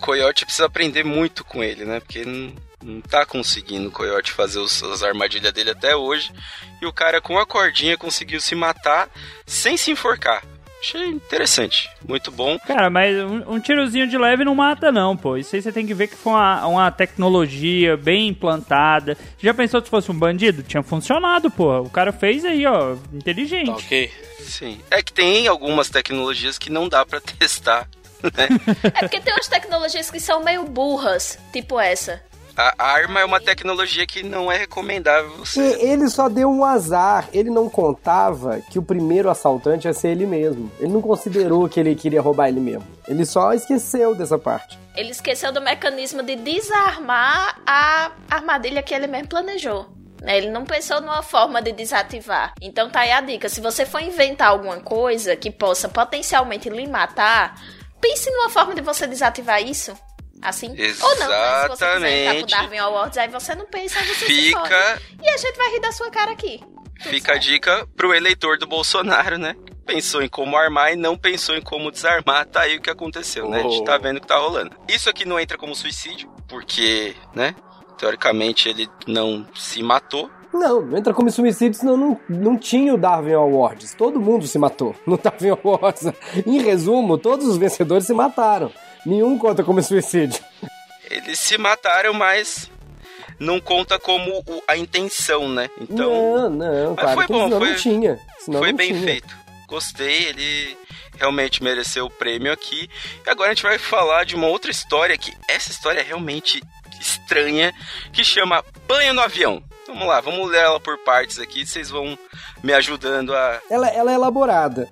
Coyote 0.00 0.44
precisa 0.44 0.66
aprender 0.66 1.02
muito 1.04 1.44
com 1.44 1.62
ele, 1.62 1.84
né? 1.84 1.98
Porque 1.98 2.24
não, 2.24 2.54
não 2.82 3.00
tá 3.00 3.26
conseguindo 3.26 3.88
o 3.88 3.92
Coyote 3.92 4.30
fazer 4.30 4.60
os, 4.60 4.80
as 4.84 5.02
armadilhas 5.02 5.52
dele 5.52 5.70
até 5.70 5.96
hoje. 5.96 6.32
E 6.80 6.86
o 6.86 6.92
cara 6.92 7.20
com 7.20 7.36
a 7.36 7.44
cordinha 7.44 7.96
conseguiu 7.98 8.40
se 8.40 8.54
matar 8.54 9.08
sem 9.44 9.76
se 9.76 9.90
enforcar. 9.90 10.44
Achei 10.84 11.06
interessante. 11.08 11.90
Muito 12.06 12.30
bom. 12.30 12.58
Cara, 12.58 12.90
mas 12.90 13.16
um, 13.16 13.54
um 13.54 13.60
tirozinho 13.60 14.06
de 14.06 14.18
leve 14.18 14.44
não 14.44 14.54
mata, 14.54 14.92
não, 14.92 15.16
pô. 15.16 15.38
Isso 15.38 15.56
aí 15.56 15.62
você 15.62 15.72
tem 15.72 15.86
que 15.86 15.94
ver 15.94 16.08
que 16.08 16.14
foi 16.14 16.34
uma, 16.34 16.66
uma 16.66 16.90
tecnologia 16.90 17.96
bem 17.96 18.28
implantada. 18.28 19.16
Já 19.38 19.54
pensou 19.54 19.82
se 19.82 19.88
fosse 19.88 20.10
um 20.10 20.18
bandido? 20.18 20.62
Tinha 20.62 20.82
funcionado, 20.82 21.50
pô. 21.50 21.80
O 21.80 21.88
cara 21.88 22.12
fez 22.12 22.44
aí, 22.44 22.66
ó, 22.66 22.96
inteligente. 23.14 23.68
Tá 23.68 23.76
ok? 23.76 24.12
Sim. 24.40 24.78
É 24.90 25.02
que 25.02 25.12
tem 25.12 25.48
algumas 25.48 25.88
tecnologias 25.88 26.58
que 26.58 26.70
não 26.70 26.86
dá 26.86 27.06
pra 27.06 27.18
testar. 27.38 27.88
Né? 28.22 28.48
É 28.94 29.00
porque 29.00 29.20
tem 29.20 29.32
umas 29.32 29.48
tecnologias 29.48 30.10
que 30.10 30.20
são 30.20 30.44
meio 30.44 30.64
burras, 30.64 31.38
tipo 31.50 31.80
essa. 31.80 32.22
A 32.56 32.72
arma 32.78 33.18
é 33.20 33.24
uma 33.24 33.40
tecnologia 33.40 34.06
que 34.06 34.22
não 34.22 34.50
é 34.50 34.56
recomendável 34.56 35.30
você. 35.38 35.60
E 35.60 35.90
ele 35.90 36.08
só 36.08 36.28
deu 36.28 36.48
um 36.48 36.64
azar. 36.64 37.28
Ele 37.32 37.50
não 37.50 37.68
contava 37.68 38.60
que 38.70 38.78
o 38.78 38.82
primeiro 38.82 39.28
assaltante 39.28 39.88
ia 39.88 39.92
ser 39.92 40.10
ele 40.10 40.24
mesmo. 40.24 40.70
Ele 40.78 40.92
não 40.92 41.02
considerou 41.02 41.68
que 41.68 41.80
ele 41.80 41.96
queria 41.96 42.22
roubar 42.22 42.48
ele 42.48 42.60
mesmo. 42.60 42.86
Ele 43.08 43.26
só 43.26 43.52
esqueceu 43.52 44.14
dessa 44.14 44.38
parte. 44.38 44.78
Ele 44.94 45.10
esqueceu 45.10 45.50
do 45.52 45.60
mecanismo 45.60 46.22
de 46.22 46.36
desarmar 46.36 47.60
a 47.66 48.12
armadilha 48.30 48.82
que 48.82 48.94
ele 48.94 49.08
mesmo 49.08 49.28
planejou. 49.28 49.88
né? 50.22 50.36
Ele 50.38 50.50
não 50.50 50.64
pensou 50.64 51.00
numa 51.00 51.22
forma 51.22 51.60
de 51.60 51.72
desativar. 51.72 52.54
Então 52.62 52.88
tá 52.88 53.00
aí 53.00 53.10
a 53.10 53.20
dica. 53.20 53.48
Se 53.48 53.60
você 53.60 53.84
for 53.84 54.00
inventar 54.00 54.48
alguma 54.48 54.78
coisa 54.78 55.34
que 55.34 55.50
possa 55.50 55.88
potencialmente 55.88 56.70
lhe 56.70 56.86
matar, 56.86 57.60
pense 58.00 58.30
numa 58.30 58.48
forma 58.48 58.74
de 58.76 58.80
você 58.80 59.08
desativar 59.08 59.60
isso. 59.60 59.92
Assim. 60.42 60.68
Ou 60.68 60.74
não, 60.74 60.78
né? 60.78 60.94
Se 60.94 60.98
você 60.98 61.14
quiser 61.18 61.26
entrar 61.26 61.64
pro 61.64 61.72
Exatamente. 61.74 62.50
Darwin 62.50 62.78
Awards, 62.78 63.18
aí 63.18 63.28
você 63.28 63.54
não 63.54 63.66
pensa, 63.66 63.98
aí 63.98 64.06
você. 64.06 64.26
Fica, 64.26 65.00
E 65.22 65.28
a 65.28 65.36
gente 65.36 65.56
vai 65.56 65.70
rir 65.70 65.80
da 65.80 65.92
sua 65.92 66.10
cara 66.10 66.32
aqui. 66.32 66.60
Tudo 66.98 67.10
fica 67.10 67.32
a 67.32 67.34
certo. 67.34 67.46
dica 67.46 67.88
pro 67.96 68.14
eleitor 68.14 68.58
do 68.58 68.66
Bolsonaro, 68.66 69.38
né? 69.38 69.56
Pensou 69.86 70.22
em 70.22 70.28
como 70.28 70.56
armar 70.56 70.92
e 70.92 70.96
não 70.96 71.16
pensou 71.16 71.54
em 71.56 71.60
como 71.62 71.90
desarmar. 71.90 72.46
Tá 72.46 72.60
aí 72.62 72.76
o 72.76 72.80
que 72.80 72.88
aconteceu, 72.90 73.48
né? 73.48 73.60
A 73.60 73.62
gente 73.62 73.84
tá 73.84 73.98
vendo 73.98 74.16
o 74.16 74.20
que 74.20 74.26
tá 74.26 74.36
rolando. 74.36 74.74
Isso 74.88 75.10
aqui 75.10 75.26
não 75.26 75.38
entra 75.38 75.58
como 75.58 75.74
suicídio, 75.74 76.30
porque, 76.48 77.14
né? 77.34 77.54
Teoricamente 77.98 78.68
ele 78.68 78.88
não 79.06 79.46
se 79.54 79.82
matou. 79.82 80.30
Não, 80.52 80.80
não 80.82 80.96
entra 80.96 81.12
como 81.12 81.30
suicídio, 81.30 81.78
senão 81.78 81.96
não, 81.96 82.20
não 82.28 82.56
tinha 82.56 82.94
o 82.94 82.96
Darwin 82.96 83.32
Awards. 83.34 83.92
Todo 83.94 84.20
mundo 84.20 84.46
se 84.46 84.58
matou 84.58 84.94
no 85.06 85.18
Darwin 85.18 85.50
Awards. 85.50 86.06
Em 86.46 86.62
resumo, 86.62 87.18
todos 87.18 87.46
os 87.46 87.56
vencedores 87.56 88.06
se 88.06 88.14
mataram. 88.14 88.70
Nenhum 89.04 89.38
conta 89.38 89.62
como 89.62 89.82
suicídio. 89.82 90.42
Eles 91.10 91.38
se 91.38 91.58
mataram, 91.58 92.12
mas 92.14 92.70
não 93.38 93.60
conta 93.60 93.98
como 93.98 94.38
o- 94.46 94.62
a 94.66 94.76
intenção, 94.76 95.48
né? 95.48 95.68
Então, 95.80 96.48
não, 96.48 96.50
não, 96.50 96.90
Mas 96.94 97.00
claro 97.00 97.14
foi 97.16 97.26
bom, 97.26 97.44
senão 97.44 97.58
foi- 97.58 97.70
não 97.70 97.76
tinha. 97.76 98.20
Senão 98.38 98.58
foi 98.60 98.70
não 98.70 98.76
bem 98.76 98.88
tinha. 98.92 99.02
feito. 99.02 99.36
Gostei, 99.68 100.24
ele 100.28 100.78
realmente 101.18 101.62
mereceu 101.62 102.06
o 102.06 102.10
prêmio 102.10 102.52
aqui. 102.52 102.88
E 103.26 103.30
agora 103.30 103.50
a 103.50 103.54
gente 103.54 103.62
vai 103.62 103.78
falar 103.78 104.24
de 104.24 104.34
uma 104.34 104.46
outra 104.46 104.70
história 104.70 105.16
que 105.18 105.32
essa 105.48 105.70
história 105.70 106.00
é 106.00 106.02
realmente 106.02 106.62
estranha, 107.00 107.72
que 108.12 108.24
chama 108.24 108.64
Banho 108.88 109.12
no 109.14 109.20
Avião. 109.20 109.62
Vamos 109.86 110.06
lá, 110.08 110.20
vamos 110.20 110.48
ler 110.50 110.62
ela 110.62 110.80
por 110.80 110.96
partes 110.98 111.38
aqui, 111.38 111.66
vocês 111.66 111.90
vão 111.90 112.18
me 112.62 112.72
ajudando 112.72 113.34
a. 113.34 113.60
Ela, 113.70 113.88
ela 113.88 114.10
é 114.10 114.14
elaborada. 114.14 114.88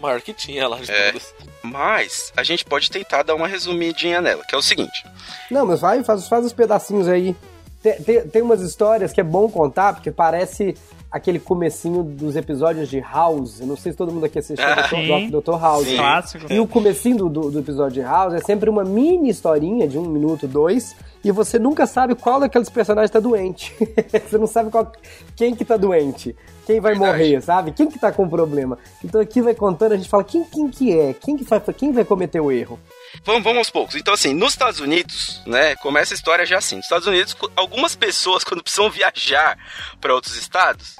Maior 0.00 0.20
que 0.20 0.32
tinha 0.32 0.68
lá 0.68 0.78
de 0.78 0.90
É. 0.90 1.06
todas. 1.12 1.34
Mas 1.66 2.32
a 2.36 2.42
gente 2.42 2.64
pode 2.64 2.90
tentar 2.90 3.22
dar 3.22 3.34
uma 3.34 3.48
resumidinha 3.48 4.20
nela, 4.20 4.44
que 4.44 4.54
é 4.54 4.58
o 4.58 4.62
seguinte. 4.62 5.04
Não, 5.50 5.66
mas 5.66 5.80
vai, 5.80 6.02
faz, 6.04 6.28
faz 6.28 6.46
os 6.46 6.52
pedacinhos 6.52 7.08
aí. 7.08 7.36
Tem, 7.82 8.02
tem, 8.02 8.28
tem 8.28 8.42
umas 8.42 8.60
histórias 8.62 9.12
que 9.12 9.20
é 9.20 9.24
bom 9.24 9.48
contar, 9.50 9.94
porque 9.94 10.10
parece 10.10 10.76
aquele 11.16 11.38
comecinho 11.38 12.02
dos 12.02 12.36
episódios 12.36 12.88
de 12.88 13.00
House. 13.00 13.60
Eu 13.60 13.66
não 13.66 13.76
sei 13.76 13.92
se 13.92 13.98
todo 13.98 14.12
mundo 14.12 14.26
aqui 14.26 14.38
assistiu 14.38 14.64
Ah, 14.66 14.88
Dr. 15.30 15.60
House. 15.60 15.86
Sim. 15.86 15.96
Clássico. 15.96 16.52
E 16.52 16.60
o 16.60 16.66
comecinho 16.66 17.16
do, 17.16 17.28
do, 17.28 17.50
do 17.50 17.58
episódio 17.58 17.94
de 17.94 18.00
House 18.02 18.34
é 18.34 18.40
sempre 18.40 18.70
uma 18.70 18.84
mini 18.84 19.28
historinha 19.30 19.88
de 19.88 19.98
um 19.98 20.02
minuto, 20.02 20.46
dois, 20.46 20.94
e 21.24 21.32
você 21.32 21.58
nunca 21.58 21.86
sabe 21.86 22.14
qual 22.14 22.38
daqueles 22.40 22.68
personagens 22.70 23.10
tá 23.10 23.18
doente. 23.18 23.74
você 24.28 24.38
não 24.38 24.46
sabe 24.46 24.70
qual, 24.70 24.92
quem 25.34 25.54
que 25.54 25.64
tá 25.64 25.76
doente, 25.76 26.36
quem 26.66 26.80
vai 26.80 26.92
Verdade. 26.94 27.18
morrer, 27.18 27.40
sabe? 27.42 27.72
Quem 27.72 27.88
que 27.88 27.98
tá 27.98 28.12
com 28.12 28.28
problema. 28.28 28.78
Então 29.04 29.20
aqui 29.20 29.40
vai 29.42 29.54
contando, 29.54 29.92
a 29.92 29.96
gente 29.96 30.08
fala 30.08 30.22
quem, 30.24 30.44
quem 30.44 30.68
que 30.68 30.98
é, 30.98 31.12
quem 31.14 31.36
que 31.36 31.44
vai, 31.44 31.60
quem 31.60 31.92
vai 31.92 32.04
cometer 32.04 32.40
o 32.40 32.52
erro. 32.52 32.78
Vamos, 33.24 33.42
vamos 33.42 33.58
aos 33.58 33.70
poucos. 33.70 33.94
Então, 33.96 34.12
assim, 34.12 34.34
nos 34.34 34.52
Estados 34.52 34.78
Unidos, 34.80 35.40
né, 35.46 35.74
começa 35.76 36.12
a 36.12 36.16
história 36.16 36.44
já 36.44 36.58
assim. 36.58 36.76
Nos 36.76 36.84
Estados 36.84 37.06
Unidos, 37.06 37.36
algumas 37.56 37.96
pessoas, 37.96 38.42
quando 38.44 38.62
precisam 38.62 38.90
viajar 38.90 39.56
para 40.00 40.14
outros 40.14 40.36
estados, 40.36 40.96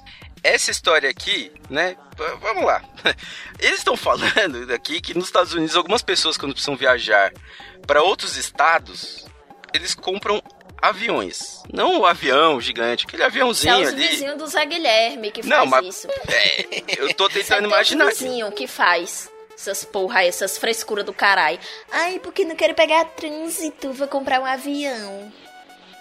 essa 0.54 0.70
história 0.70 1.08
aqui, 1.10 1.52
né, 1.70 1.96
vamos 2.40 2.64
lá. 2.64 2.82
Eles 3.60 3.78
estão 3.78 3.96
falando 3.96 4.72
aqui 4.72 5.00
que 5.00 5.14
nos 5.14 5.26
Estados 5.26 5.52
Unidos, 5.52 5.76
algumas 5.76 6.02
pessoas, 6.02 6.36
quando 6.36 6.52
precisam 6.52 6.76
viajar 6.76 7.32
para 7.86 8.02
outros 8.02 8.36
estados, 8.36 9.26
eles 9.72 9.94
compram 9.94 10.42
aviões. 10.80 11.62
Não 11.72 12.00
o 12.00 12.06
avião 12.06 12.60
gigante, 12.60 13.06
aquele 13.06 13.22
É 13.22 13.26
aviãozinho 13.26 13.80
os 13.80 13.88
ali. 13.88 14.08
vizinhos 14.08 14.36
do 14.38 14.46
Zé 14.46 14.64
Guilherme 14.66 15.30
que 15.30 15.46
Não, 15.46 15.68
faz 15.68 15.70
mas- 15.70 15.86
isso. 15.96 16.08
É, 16.28 16.66
eu 16.98 17.12
tô 17.14 17.28
tentando 17.30 17.60
tem 17.62 17.68
imaginar. 17.68 18.06
os 18.08 18.18
vizinhos 18.18 18.54
que 18.54 18.66
faz 18.66 19.30
essas 19.56 19.84
porra 19.84 20.20
aí, 20.20 20.28
essas 20.28 20.58
frescuras 20.58 21.04
do 21.04 21.12
caralho. 21.14 21.58
Ai, 21.90 22.18
porque 22.22 22.44
não 22.44 22.54
quero 22.56 22.74
pegar 22.74 23.04
trânsito, 23.06 23.92
vou 23.92 24.06
comprar 24.06 24.40
um 24.40 24.44
avião. 24.44 25.32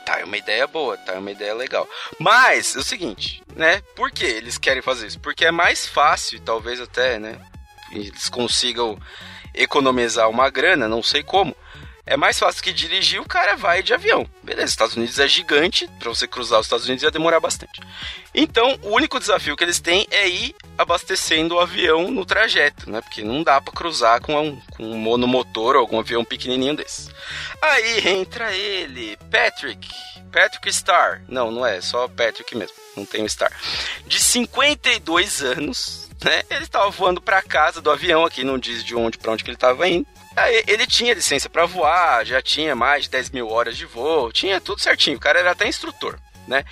Tá, 0.05 0.19
é 0.19 0.23
uma 0.23 0.37
ideia 0.37 0.67
boa, 0.67 0.95
tá? 0.97 1.13
É 1.13 1.17
uma 1.17 1.31
ideia 1.31 1.55
legal. 1.55 1.89
Mas, 2.19 2.75
é 2.75 2.79
o 2.79 2.83
seguinte, 2.83 3.41
né? 3.55 3.81
Por 3.95 4.11
que 4.11 4.23
eles 4.23 4.57
querem 4.57 4.81
fazer 4.81 5.07
isso? 5.07 5.19
Porque 5.19 5.45
é 5.45 5.51
mais 5.51 5.87
fácil, 5.87 6.39
talvez 6.41 6.79
até, 6.79 7.17
né? 7.17 7.39
Eles 7.91 8.29
consigam 8.29 8.99
economizar 9.53 10.29
uma 10.29 10.49
grana, 10.49 10.87
não 10.87 11.01
sei 11.01 11.23
como. 11.23 11.55
É 12.05 12.15
mais 12.15 12.37
fácil 12.37 12.61
que 12.61 12.71
dirigir, 12.71 13.19
o 13.19 13.27
cara 13.27 13.55
vai 13.55 13.81
de 13.81 13.93
avião. 13.93 14.29
Beleza, 14.43 14.65
Estados 14.65 14.95
Unidos 14.95 15.17
é 15.17 15.27
gigante, 15.27 15.89
pra 15.99 16.09
você 16.09 16.27
cruzar 16.27 16.59
os 16.59 16.67
Estados 16.67 16.85
Unidos 16.85 17.01
ia 17.01 17.09
demorar 17.09 17.39
bastante. 17.39 17.81
Então, 18.33 18.77
o 18.83 18.89
único 18.89 19.19
desafio 19.19 19.55
que 19.57 19.63
eles 19.63 19.79
têm 19.79 20.05
é 20.11 20.27
ir 20.27 20.55
abastecendo 20.77 21.55
o 21.55 21.59
avião 21.59 22.11
no 22.11 22.23
trajeto, 22.23 22.91
né? 22.91 23.01
Porque 23.01 23.23
não 23.23 23.41
dá 23.41 23.59
pra 23.59 23.73
cruzar 23.73 24.21
com 24.21 24.39
um, 24.39 24.61
com 24.77 24.83
um 24.83 24.97
monomotor 24.97 25.75
ou 25.75 25.81
algum 25.81 25.99
avião 25.99 26.23
pequenininho 26.23 26.75
desse. 26.75 27.09
Aí 27.59 28.07
entra 28.07 28.53
ele, 28.53 29.17
Patrick. 29.31 29.89
Patrick 30.31 30.71
Star. 30.71 31.23
Não, 31.27 31.49
não 31.49 31.65
é, 31.65 31.81
só 31.81 32.07
Patrick 32.07 32.55
mesmo. 32.55 32.75
Não 32.95 33.05
tem 33.05 33.23
o 33.23 33.29
Star. 33.29 33.51
De 34.05 34.19
52 34.19 35.41
anos, 35.41 36.09
né? 36.23 36.43
Ele 36.49 36.65
estava 36.65 36.89
voando 36.91 37.21
para 37.21 37.41
casa 37.41 37.81
do 37.81 37.89
avião 37.89 38.25
aqui, 38.25 38.43
não 38.43 38.59
diz 38.59 38.83
de 38.83 38.95
onde 38.95 39.17
para 39.17 39.31
onde 39.31 39.43
que 39.43 39.49
ele 39.49 39.55
estava 39.57 39.87
indo. 39.87 40.05
Ele 40.67 40.85
tinha 40.85 41.13
licença 41.13 41.49
para 41.49 41.65
voar, 41.65 42.25
já 42.25 42.41
tinha 42.41 42.75
mais 42.75 43.05
de 43.05 43.09
10 43.11 43.29
mil 43.29 43.49
horas 43.49 43.77
de 43.77 43.85
voo, 43.85 44.31
tinha 44.31 44.59
tudo 44.59 44.81
certinho. 44.81 45.17
O 45.17 45.19
cara 45.19 45.39
era 45.39 45.51
até 45.51 45.67
instrutor, 45.67 46.19
né? 46.47 46.65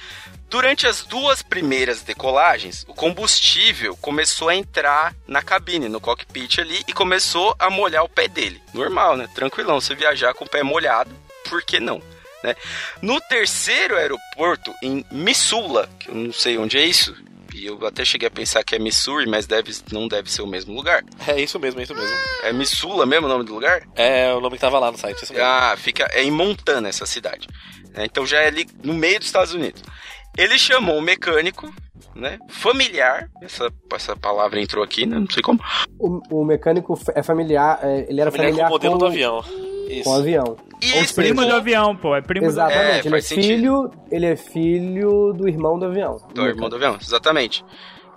Durante 0.50 0.86
as 0.86 1.02
duas 1.02 1.42
primeiras 1.42 2.04
decolagens, 2.04 2.86
o 2.88 2.94
combustível 2.94 3.98
começou 3.98 4.50
a 4.50 4.56
entrar 4.56 5.16
na 5.26 5.42
cabine, 5.42 5.90
no 5.90 6.00
cockpit 6.00 6.60
ali, 6.60 6.84
e 6.88 6.94
começou 6.94 7.56
a 7.58 7.72
molhar 7.72 8.04
o 8.04 8.10
pé 8.10 8.28
dele. 8.28 8.62
Normal, 8.72 9.18
né? 9.18 9.28
Tranquilão, 9.34 9.82
você 9.82 9.96
viajar 9.96 10.34
com 10.36 10.46
o 10.46 10.50
pé 10.50 10.62
molhado, 10.62 11.10
por 11.50 11.64
que 11.64 11.80
não? 11.80 12.00
Né? 12.44 12.56
No 13.02 13.20
terceiro 13.22 13.96
aeroporto, 13.96 14.72
em 14.84 15.04
Missoula, 15.10 15.90
que 16.00 16.10
eu 16.10 16.14
não 16.14 16.34
sei 16.34 16.58
onde 16.58 16.78
é 16.78 16.86
isso, 16.86 17.16
e 17.54 17.66
eu 17.66 17.86
até 17.86 18.04
cheguei 18.04 18.28
a 18.28 18.32
pensar 18.32 18.64
que 18.64 18.76
é 18.76 18.80
Missouri, 18.80 19.28
mas 19.30 19.46
deve, 19.46 19.72
não 19.92 20.08
deve 20.08 20.32
ser 20.32 20.42
o 20.42 20.48
mesmo 20.48 20.74
lugar. 20.74 21.04
É 21.28 21.40
isso 21.40 21.60
mesmo, 21.60 21.80
é 21.80 21.84
isso 21.84 21.94
mesmo. 21.94 22.16
É 22.44 22.52
Missoula 22.52 23.06
mesmo 23.06 23.28
o 23.28 23.30
nome 23.30 23.44
do 23.44 23.54
lugar? 23.54 23.84
É 23.96 24.34
o 24.34 24.42
nome 24.42 24.56
que 24.56 24.62
tava 24.62 24.80
lá 24.80 24.92
no 24.92 24.98
site, 24.98 25.20
é 25.20 25.24
isso 25.24 25.34
mesmo. 25.34 25.48
Ah, 25.48 25.76
fica 25.78 26.10
é 26.12 26.24
em 26.24 26.32
Montana 26.32 26.90
essa 26.90 27.06
cidade. 27.06 27.48
né? 27.96 28.06
Então 28.06 28.26
já 28.26 28.40
é 28.42 28.48
ali 28.48 28.68
no 28.84 28.94
meio 28.94 29.20
dos 29.20 29.28
Estados 29.28 29.54
Unidos. 29.54 29.82
Ele 30.36 30.58
chamou 30.58 30.98
um 30.98 31.02
mecânico, 31.02 31.72
né? 32.16 32.40
Familiar. 32.50 33.30
Essa, 33.42 33.72
essa 33.94 34.16
palavra 34.16 34.60
entrou 34.60 34.84
aqui, 34.84 35.06
né? 35.06 35.20
Não 35.20 35.30
sei 35.30 35.44
como. 35.44 35.60
O, 36.00 36.42
o 36.42 36.44
mecânico 36.44 37.00
é 37.14 37.22
familiar, 37.22 37.80
é, 37.84 38.08
ele 38.10 38.20
era 38.20 38.32
Familiar 38.32 38.52
familiar 38.52 38.68
com 38.68 38.72
o 38.72 38.76
modelo 38.76 38.94
com, 38.94 39.00
do 39.00 39.06
avião. 39.06 39.44
Isso. 40.00 40.04
com 40.04 40.10
o 40.12 40.20
avião. 40.20 40.58
E 40.82 40.94
Ou 41.00 41.06
Primo 41.16 41.46
do 41.46 41.56
avião, 41.56 41.96
pô. 41.96 42.16
É 42.16 42.22
primo 42.22 42.46
do 42.48 42.52
Exatamente, 42.52 42.86
É, 42.86 43.00
ele 43.00 43.08
é 43.08 43.12
faz 43.12 43.26
sentido. 43.26 43.46
filho, 43.48 43.92
ele 44.12 44.26
é 44.26 44.36
filho 44.36 45.34
do 45.34 45.48
irmão 45.48 45.80
do 45.80 45.86
avião. 45.86 46.18
Do 46.34 46.46
irmão 46.46 46.70
do 46.70 46.76
avião, 46.76 46.98
exatamente. 47.02 47.64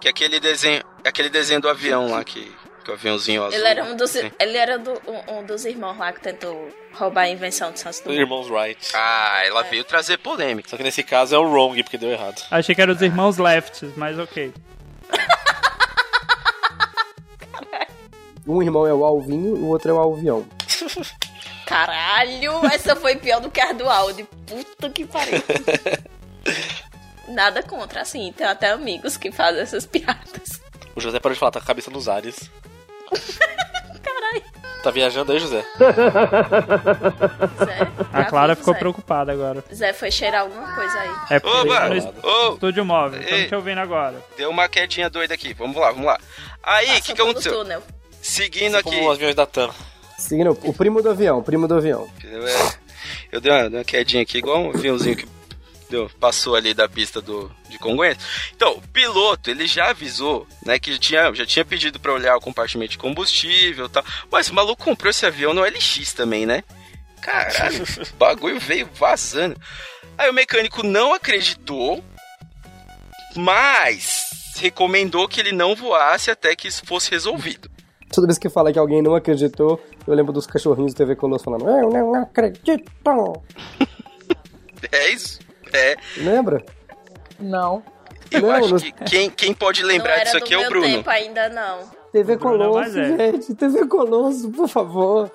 Que 0.01 0.09
é 0.09 0.11
aquele 0.11 0.39
desenho, 0.41 0.83
aquele 1.05 1.29
desenho 1.31 1.61
do 1.61 1.69
avião 1.69 2.11
lá 2.11 2.23
que, 2.25 2.53
que 2.85 2.91
o 2.91 2.95
aviãozinho 2.95 3.45
azul. 3.45 3.59
Ele 3.59 3.69
era 3.69 3.85
um 3.85 3.97
dos, 3.97 4.15
ele 4.17 4.57
era 4.59 4.79
do- 4.79 5.01
um, 5.07 5.39
um 5.39 5.45
dos 5.47 5.65
irmãos 5.65 5.97
lá 5.97 6.12
que 6.12 6.21
tentou 6.21 6.69
roubar 6.93 7.23
a 7.23 7.29
invenção 7.29 7.71
de 7.73 7.79
Santos 7.81 7.99
Os 8.01 8.05
Dumont. 8.05 8.21
irmãos 8.21 8.51
Wright. 8.51 8.91
Ah, 8.95 9.43
ela 9.47 9.62
veio 9.62 9.85
trazer 9.85 10.19
polêmica. 10.19 10.69
Só 10.69 10.77
que 10.77 10.83
nesse 10.83 11.03
caso 11.03 11.35
é 11.35 11.39
o 11.39 11.45
wrong, 11.51 11.83
porque 11.83 11.97
deu 11.99 12.11
errado. 12.11 12.43
Achei 12.51 12.75
que 12.75 12.83
eram 12.83 12.95
os 12.95 13.01
irmãos 13.03 13.39
Lefts, 13.39 13.91
mas 13.97 14.19
ok. 14.19 14.53
Um 18.49 18.62
irmão 18.62 18.87
é 18.87 18.95
o 18.95 19.05
Alvinho, 19.05 19.57
o 19.57 19.67
outro 19.69 19.91
é 19.91 19.95
o 19.95 19.99
Alvião. 19.99 20.47
Caralho, 21.66 22.64
essa 22.72 22.94
foi 22.96 23.16
pior 23.16 23.40
do 23.40 23.50
que 23.50 23.61
a 23.61 23.72
do 23.72 23.88
Audi. 23.88 24.22
Puta 24.46 24.88
que 24.88 25.05
pariu. 25.05 25.42
Nada 27.29 27.62
contra, 27.62 28.02
assim, 28.02 28.33
tem 28.33 28.46
até 28.46 28.70
amigos 28.70 29.16
que 29.16 29.33
fazem 29.33 29.61
essas 29.62 29.85
piadas. 29.85 30.61
O 30.94 31.00
José 31.00 31.18
parou 31.18 31.35
de 31.35 31.40
falar, 31.40 31.50
tá 31.50 31.59
com 31.61 31.64
a 31.64 31.66
cabeça 31.66 31.90
nos 31.90 32.09
ares. 32.09 32.48
Caralho. 34.02 34.42
Tá 34.83 34.90
viajando 34.92 35.33
aí, 35.33 35.40
José? 35.40 35.64
Zé, 37.64 37.88
A 38.12 38.24
Clara 38.26 38.55
ficou 38.55 38.72
Zé. 38.74 38.79
preocupada 38.79 39.33
agora. 39.33 39.64
Zé 39.74 39.92
foi 39.92 40.11
cheirar 40.12 40.42
alguma 40.42 40.72
coisa 40.74 41.00
aí. 41.00 41.11
É 41.31 41.40
porque 41.40 41.57
Oba! 41.59 41.74
tá 41.81 41.88
no 41.88 41.94
Ô, 42.22 42.52
estúdio 42.55 42.85
móvel. 42.85 43.20
Estamos 43.20 43.48
te 43.48 43.55
ouvindo 43.57 43.79
agora. 43.81 44.22
deu 44.37 44.48
uma 44.50 44.68
quedinha 44.68 45.11
doida 45.11 45.35
aqui. 45.35 45.52
Vamos 45.55 45.76
lá, 45.76 45.90
vamos 45.90 46.07
lá. 46.07 46.18
Aí, 46.62 46.98
o 46.98 47.02
que, 47.02 47.14
que 47.14 47.20
aconteceu? 47.20 47.52
túnel. 47.52 47.83
Seguindo 48.22 48.76
aqui. 48.76 48.90
Como 48.90 49.09
os 49.11 49.16
aviões 49.16 49.35
da 49.35 49.44
TAM. 49.46 49.70
Seguindo, 50.18 50.59
o 50.62 50.72
primo 50.72 51.02
do 51.02 51.11
avião, 51.11 51.38
o 51.38 51.42
primo 51.42 51.68
do 51.68 51.74
avião. 51.74 52.11
Eu, 52.24 52.46
é, 52.48 52.74
eu 53.33 53.40
dei 53.40 53.52
uma, 53.52 53.68
uma 53.68 53.85
quedinha 53.85 54.22
aqui, 54.22 54.38
igual 54.38 54.62
um 54.62 54.70
aviãozinho 54.70 55.16
que 55.16 55.26
deu- 55.90 56.11
passou 56.18 56.55
ali 56.57 56.72
da 56.72 56.88
pista 56.88 57.20
do, 57.20 57.50
de 57.68 57.79
Congonhas. 57.79 58.16
Então, 58.55 58.72
o 58.72 58.83
piloto, 58.88 59.50
ele 59.50 59.66
já 59.66 59.90
avisou, 59.90 60.46
né, 60.64 60.79
que 60.79 60.98
tinha, 60.98 61.33
já 61.35 61.44
tinha 61.44 61.64
pedido 61.64 62.00
pra 62.00 62.12
olhar 62.12 62.37
o 62.37 62.40
compartimento 62.40 62.92
de 62.92 62.98
combustível 62.98 63.87
e 63.87 63.88
tal. 63.88 64.05
Mas 64.31 64.48
o 64.48 64.55
maluco 64.55 64.83
comprou 64.85 65.11
esse 65.11 65.26
avião 65.26 65.52
no 65.52 65.62
LX 65.62 66.12
também, 66.14 66.46
né? 66.46 66.64
Caralho, 67.20 67.83
o 68.12 68.16
bagulho 68.16 68.59
veio 68.59 68.88
vazando. 68.94 69.61
Aí 70.16 70.31
o 70.31 70.35
mecânico 70.35 70.83
não 70.83 71.12
acreditou, 71.12 72.02
mas 73.35 74.24
recomendou 74.59 75.29
que 75.29 75.40
ele 75.40 75.52
não 75.52 75.74
voasse 75.76 76.31
até 76.31 76.57
que 76.57 76.68
isso 76.68 76.85
fosse 76.87 77.11
resolvido. 77.11 77.70
Toda 78.16 78.26
vez 78.29 78.38
que 78.38 78.48
fala 78.48 78.72
que 78.72 78.79
alguém 78.79 79.02
não 79.02 79.14
acreditou, 79.14 79.79
eu 80.07 80.14
lembro 80.14 80.33
dos 80.33 80.46
cachorrinhos 80.46 80.94
do 80.94 80.96
TV 80.96 81.14
Colosso 81.14 81.44
falando, 81.44 81.68
eu 81.68 81.90
não 81.90 82.14
acredito. 82.14 82.90
É 84.90 85.11
isso. 85.11 85.38
É. 85.72 85.96
Lembra? 86.16 86.64
Não. 87.38 87.83
Eu 88.31 88.40
Não, 88.40 88.50
acho 88.52 88.70
não- 88.70 88.79
que 88.79 88.92
quem, 88.92 89.31
quem 89.31 89.52
pode 89.55 89.83
Não 89.83 89.88
lembrar 89.88 90.24
disso 90.24 90.38
aqui 90.38 90.55
é 90.55 90.59
o 90.59 90.68
Bruno. 90.68 90.87
tempo 90.87 91.11
ainda, 91.11 91.48
não. 91.50 91.81
TV 92.11 92.33
é 92.33 92.37
Colosso, 92.38 92.92
velho. 92.92 93.16
gente. 93.18 93.55
TV 93.55 93.87
Colosso, 93.87 94.50
por 94.50 94.68
favor. 94.68 95.31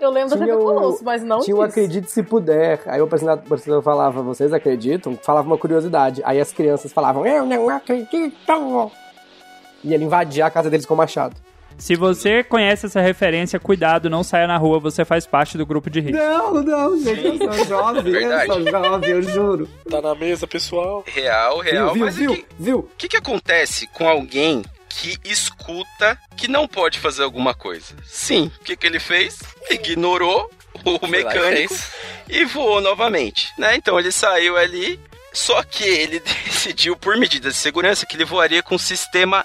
Eu 0.00 0.10
lembro 0.10 0.30
da 0.30 0.38
TV 0.38 0.52
o- 0.52 0.58
Colosso, 0.64 1.04
mas 1.04 1.22
não 1.22 1.40
Tinha 1.40 1.56
o. 1.56 1.62
Acredite 1.62 2.10
Se 2.10 2.22
Puder. 2.22 2.80
Aí 2.86 3.00
o 3.00 3.04
apresentador 3.04 3.42
o 3.42 3.46
apresentador 3.46 3.82
falava, 3.82 4.22
vocês 4.22 4.52
acreditam? 4.52 5.16
Falava 5.22 5.46
uma 5.46 5.58
curiosidade. 5.58 6.22
Aí 6.24 6.40
as 6.40 6.52
crianças 6.52 6.92
falavam, 6.92 7.26
eu 7.26 7.44
não 7.44 7.68
acredito. 7.68 8.32
E 9.84 9.92
ele 9.94 10.04
invadia 10.04 10.46
a 10.46 10.50
casa 10.50 10.70
deles 10.70 10.86
com 10.86 10.94
o 10.94 10.96
machado. 10.96 11.36
Se 11.82 11.96
você 11.96 12.44
conhece 12.44 12.86
essa 12.86 13.00
referência, 13.00 13.58
cuidado, 13.58 14.08
não 14.08 14.22
saia 14.22 14.46
na 14.46 14.56
rua, 14.56 14.78
você 14.78 15.04
faz 15.04 15.26
parte 15.26 15.58
do 15.58 15.66
grupo 15.66 15.90
de 15.90 15.98
risco. 15.98 16.16
Não, 16.16 16.62
não, 16.62 16.96
gente, 16.96 17.24
eu 17.24 17.36
sou 17.36 17.64
jovem, 17.66 18.14
eu 18.14 18.46
sou 18.46 18.70
jovem, 18.70 19.10
eu 19.10 19.22
juro. 19.22 19.68
Tá 19.90 20.00
na 20.00 20.14
mesa, 20.14 20.46
pessoal. 20.46 21.02
Real, 21.04 21.58
real. 21.58 21.92
viu, 21.92 22.04
mas 22.04 22.14
viu, 22.14 22.30
o 22.30 22.36
que, 22.36 22.46
viu? 22.56 22.78
o 22.78 22.90
que 22.96 23.08
que 23.08 23.16
acontece 23.16 23.88
com 23.88 24.08
alguém 24.08 24.62
que 24.88 25.18
escuta 25.24 26.16
que 26.36 26.46
não 26.46 26.68
pode 26.68 27.00
fazer 27.00 27.24
alguma 27.24 27.52
coisa? 27.52 27.96
Sim, 28.04 28.52
o 28.60 28.62
que, 28.62 28.76
que 28.76 28.86
ele 28.86 29.00
fez? 29.00 29.40
Ignorou 29.68 30.48
o 30.84 31.06
mecânico 31.08 31.74
e 32.28 32.44
voou 32.44 32.80
novamente, 32.80 33.52
né? 33.58 33.74
Então 33.74 33.98
ele 33.98 34.12
saiu 34.12 34.56
ali, 34.56 35.00
só 35.32 35.60
que 35.64 35.82
ele 35.82 36.20
decidiu 36.46 36.96
por 36.96 37.16
medidas 37.16 37.54
de 37.54 37.58
segurança 37.58 38.06
que 38.06 38.16
ele 38.16 38.24
voaria 38.24 38.62
com 38.62 38.76
o 38.76 38.78
sistema 38.78 39.44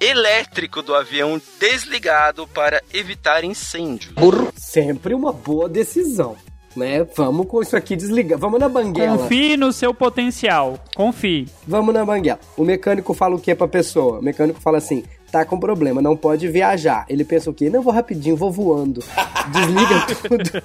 elétrico 0.00 0.82
do 0.82 0.94
avião 0.94 1.40
desligado 1.60 2.46
para 2.48 2.82
evitar 2.92 3.44
incêndio. 3.44 4.12
Sempre 4.56 5.14
uma 5.14 5.32
boa 5.32 5.68
decisão, 5.68 6.36
né? 6.76 7.06
Vamos 7.16 7.46
com 7.46 7.62
isso 7.62 7.76
aqui 7.76 7.96
desligar. 7.96 8.38
Vamos 8.38 8.60
na 8.60 8.68
banguela. 8.68 9.18
Confie 9.18 9.56
no 9.56 9.72
seu 9.72 9.94
potencial. 9.94 10.78
Confie. 10.94 11.48
Vamos 11.66 11.94
na 11.94 12.04
banguela. 12.04 12.40
O 12.56 12.64
mecânico 12.64 13.14
fala 13.14 13.36
o 13.36 13.40
que 13.40 13.54
pra 13.54 13.68
pessoa? 13.68 14.18
O 14.18 14.22
mecânico 14.22 14.60
fala 14.60 14.78
assim: 14.78 15.04
tá 15.30 15.44
com 15.44 15.58
problema, 15.58 16.00
não 16.02 16.16
pode 16.16 16.48
viajar. 16.48 17.04
Ele 17.08 17.24
pensa 17.24 17.50
o 17.50 17.54
quê? 17.54 17.68
Não, 17.70 17.82
vou 17.82 17.92
rapidinho, 17.92 18.36
vou 18.36 18.50
voando. 18.52 19.02
Desliga 19.52 20.06
tudo. 20.22 20.62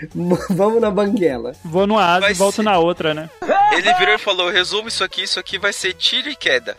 Vamos 0.50 0.80
na 0.80 0.90
banguela. 0.90 1.52
Vou 1.64 1.86
no 1.86 1.98
asa 1.98 2.20
Vai 2.20 2.30
e 2.30 2.34
volto 2.34 2.56
ser- 2.56 2.62
na 2.62 2.78
outra, 2.78 3.12
né? 3.14 3.28
Ele 3.72 3.92
virou 3.94 4.14
e 4.14 4.18
falou: 4.18 4.48
resolva 4.50 4.88
isso 4.88 5.02
aqui, 5.04 5.22
isso 5.22 5.38
aqui 5.40 5.58
vai 5.58 5.72
ser 5.72 5.92
tiro 5.94 6.28
e 6.30 6.36
queda. 6.36 6.76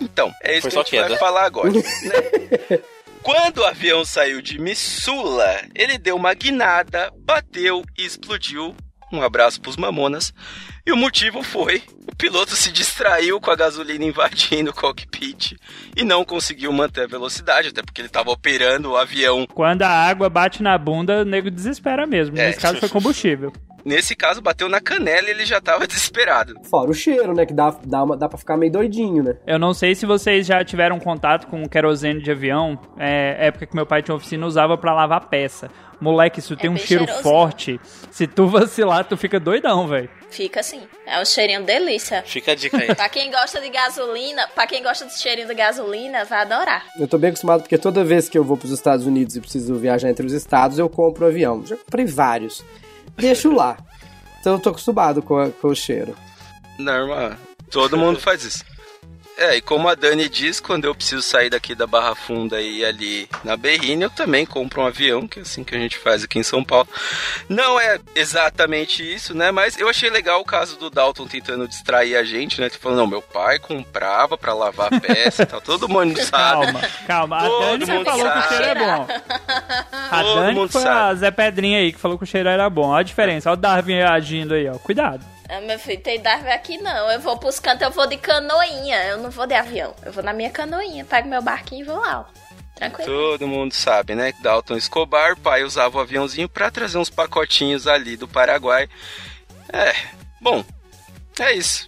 Então, 0.00 0.32
é 0.42 0.56
isso 0.56 0.70
Foi 0.70 0.70
que 0.70 0.78
a 0.78 0.82
gente 0.82 1.00
vai 1.00 1.08
queda. 1.08 1.18
falar 1.18 1.44
agora. 1.44 1.70
né? 1.72 2.78
Quando 3.22 3.58
o 3.58 3.66
avião 3.66 4.04
saiu 4.04 4.40
de 4.40 4.58
Missula, 4.58 5.60
ele 5.74 5.98
deu 5.98 6.16
uma 6.16 6.32
guinada, 6.32 7.12
bateu 7.18 7.82
e 7.98 8.04
explodiu. 8.04 8.74
Um 9.12 9.22
abraço 9.22 9.60
pros 9.60 9.76
mamonas. 9.76 10.32
E 10.86 10.92
o 10.92 10.96
motivo 10.96 11.42
foi: 11.42 11.82
o 12.10 12.16
piloto 12.16 12.54
se 12.54 12.72
distraiu 12.72 13.40
com 13.40 13.50
a 13.50 13.56
gasolina 13.56 14.04
invadindo 14.04 14.70
o 14.70 14.74
cockpit 14.74 15.56
e 15.96 16.04
não 16.04 16.24
conseguiu 16.24 16.72
manter 16.72 17.04
a 17.04 17.06
velocidade, 17.06 17.68
até 17.68 17.82
porque 17.82 18.00
ele 18.00 18.08
estava 18.08 18.30
operando 18.30 18.92
o 18.92 18.96
avião. 18.96 19.46
Quando 19.52 19.82
a 19.82 19.88
água 19.88 20.30
bate 20.30 20.62
na 20.62 20.78
bunda, 20.78 21.22
o 21.22 21.24
nego 21.24 21.50
desespera 21.50 22.06
mesmo. 22.06 22.38
É. 22.38 22.46
Nesse 22.46 22.60
caso 22.60 22.78
foi 22.78 22.88
combustível. 22.88 23.52
Nesse 23.84 24.14
caso, 24.14 24.40
bateu 24.40 24.68
na 24.68 24.80
canela 24.80 25.28
e 25.28 25.30
ele 25.30 25.44
já 25.44 25.58
estava 25.58 25.86
desesperado. 25.88 26.54
Fora 26.68 26.90
o 26.90 26.94
cheiro, 26.94 27.34
né? 27.34 27.46
Que 27.46 27.54
dá, 27.54 27.74
dá, 27.84 28.02
uma, 28.02 28.16
dá 28.16 28.28
pra 28.28 28.38
ficar 28.38 28.56
meio 28.56 28.72
doidinho, 28.72 29.22
né? 29.22 29.36
Eu 29.46 29.58
não 29.58 29.72
sei 29.74 29.94
se 29.94 30.06
vocês 30.06 30.46
já 30.46 30.64
tiveram 30.64 30.98
contato 30.98 31.46
com 31.46 31.68
querosene 31.68 32.22
de 32.22 32.30
avião. 32.30 32.78
É, 32.98 33.46
época 33.46 33.66
que 33.66 33.74
meu 33.74 33.86
pai 33.86 34.02
tinha 34.02 34.14
oficina, 34.14 34.46
usava 34.46 34.76
pra 34.76 34.94
lavar 34.94 35.28
peça. 35.28 35.70
Moleque, 36.00 36.40
isso 36.40 36.56
tem 36.56 36.70
um 36.70 36.76
cheiro 36.78 37.04
cheirosinho. 37.04 37.22
forte. 37.22 37.80
Se 38.10 38.26
tu 38.26 38.46
vacilar, 38.46 39.04
tu 39.04 39.18
fica 39.18 39.38
doidão, 39.38 39.86
velho. 39.86 40.08
Fica 40.30 40.60
assim. 40.60 40.80
É 41.06 41.20
um 41.20 41.24
cheirinho 41.26 41.62
delícia. 41.62 42.22
Fica 42.24 42.52
a 42.52 42.54
dica 42.54 42.78
aí. 42.78 42.94
Pra 42.94 43.08
quem 43.08 43.30
gosta 43.30 43.60
de 43.60 43.68
gasolina, 43.68 44.48
pra 44.54 44.66
quem 44.66 44.82
gosta 44.82 45.04
do 45.04 45.10
cheirinho 45.12 45.46
de 45.48 45.54
gasolina, 45.54 46.24
vai 46.24 46.40
adorar. 46.40 46.86
Eu 46.98 47.06
tô 47.06 47.18
bem 47.18 47.28
acostumado 47.28 47.62
porque 47.62 47.76
toda 47.76 48.02
vez 48.02 48.30
que 48.30 48.38
eu 48.38 48.44
vou 48.44 48.56
pros 48.56 48.70
Estados 48.70 49.04
Unidos 49.04 49.36
e 49.36 49.40
preciso 49.40 49.74
viajar 49.74 50.08
entre 50.08 50.24
os 50.24 50.32
estados, 50.32 50.78
eu 50.78 50.88
compro 50.88 51.26
um 51.26 51.28
avião. 51.28 51.66
Já 51.66 51.76
comprei 51.76 52.06
vários. 52.06 52.64
Deixo 53.20 53.52
lá. 53.52 53.76
Então 54.40 54.54
eu 54.54 54.58
tô 54.58 54.70
acostumado 54.70 55.20
com, 55.22 55.38
a- 55.38 55.50
com 55.50 55.68
o 55.68 55.74
cheiro. 55.74 56.16
Normal. 56.78 57.32
Todo 57.70 57.96
mundo 57.96 58.18
faz 58.18 58.42
isso. 58.44 58.64
É, 59.38 59.56
e 59.56 59.62
como 59.62 59.88
a 59.88 59.94
Dani 59.94 60.28
diz, 60.28 60.60
quando 60.60 60.84
eu 60.84 60.94
preciso 60.94 61.22
sair 61.22 61.48
daqui 61.48 61.74
da 61.74 61.86
Barra 61.86 62.14
Funda 62.14 62.60
e 62.60 62.80
ir 62.80 62.84
ali 62.84 63.28
na 63.42 63.56
Berrine, 63.56 64.02
eu 64.04 64.10
também 64.10 64.44
compro 64.44 64.82
um 64.82 64.86
avião, 64.86 65.26
que 65.26 65.38
é 65.38 65.42
assim 65.42 65.64
que 65.64 65.74
a 65.74 65.78
gente 65.78 65.96
faz 65.96 66.22
aqui 66.22 66.38
em 66.38 66.42
São 66.42 66.62
Paulo. 66.62 66.86
Não 67.48 67.80
é 67.80 67.98
exatamente 68.14 69.02
isso, 69.02 69.34
né? 69.34 69.50
Mas 69.50 69.78
eu 69.78 69.88
achei 69.88 70.10
legal 70.10 70.40
o 70.40 70.44
caso 70.44 70.76
do 70.78 70.90
Dalton 70.90 71.26
tentando 71.26 71.66
distrair 71.66 72.16
a 72.16 72.22
gente, 72.22 72.60
né? 72.60 72.68
Tipo, 72.68 72.82
falando, 72.82 72.98
não, 72.98 73.06
meu 73.06 73.22
pai 73.22 73.58
comprava 73.58 74.36
pra 74.36 74.52
lavar 74.52 74.92
a 74.92 75.00
peça 75.00 75.44
e 75.44 75.46
tal. 75.46 75.60
Todo 75.62 75.88
mundo 75.88 76.20
sabe. 76.22 76.66
Calma, 76.66 76.80
calma. 77.06 77.36
A 77.38 77.48
Todo 77.48 77.86
Dani 77.86 77.86
falou 77.86 78.04
que 78.04 78.10
o 78.10 78.42
sabe. 78.42 78.48
cheiro 78.48 78.64
é 78.64 78.74
bom. 78.74 79.06
A 80.10 80.22
Todo 80.22 80.40
Dani 80.40 80.68
foi 80.68 80.82
sabe. 80.82 81.10
a 81.10 81.14
Zé 81.14 81.30
Pedrinha 81.30 81.78
aí 81.78 81.92
que 81.92 81.98
falou 81.98 82.18
que 82.18 82.24
o 82.24 82.26
cheiro 82.26 82.48
era 82.48 82.68
bom. 82.68 82.88
Olha 82.88 83.00
a 83.00 83.02
diferença. 83.02 83.48
Olha 83.48 83.56
o 83.58 83.60
Darwin 83.60 84.00
agindo 84.02 84.52
aí, 84.52 84.68
ó. 84.68 84.74
Cuidado. 84.74 85.24
Ah, 85.50 85.60
meu 85.60 85.78
filho, 85.78 86.00
tem 86.00 86.20
Darwin 86.20 86.50
aqui 86.50 86.78
não. 86.78 87.10
Eu 87.10 87.20
vou 87.20 87.36
pros 87.36 87.58
cantos, 87.58 87.82
eu 87.82 87.90
vou 87.90 88.06
de 88.06 88.16
canoinha. 88.16 89.04
Eu 89.06 89.18
não 89.18 89.30
vou 89.30 89.46
de 89.46 89.54
avião. 89.54 89.94
Eu 90.04 90.12
vou 90.12 90.22
na 90.22 90.32
minha 90.32 90.50
canoinha, 90.50 91.04
pego 91.04 91.28
meu 91.28 91.42
barquinho 91.42 91.82
e 91.82 91.84
vou 91.84 91.98
lá, 91.98 92.20
ó. 92.20 92.40
Tranquilo. 92.76 93.10
Todo 93.12 93.48
mundo 93.48 93.74
sabe, 93.74 94.14
né? 94.14 94.32
Dalton 94.40 94.76
Escobar, 94.76 95.36
pai 95.36 95.64
usava 95.64 95.98
o 95.98 96.00
aviãozinho 96.00 96.48
pra 96.48 96.70
trazer 96.70 96.98
uns 96.98 97.10
pacotinhos 97.10 97.86
ali 97.86 98.16
do 98.16 98.28
Paraguai. 98.28 98.88
É, 99.72 99.92
bom, 100.40 100.64
é 101.38 101.52
isso. 101.52 101.86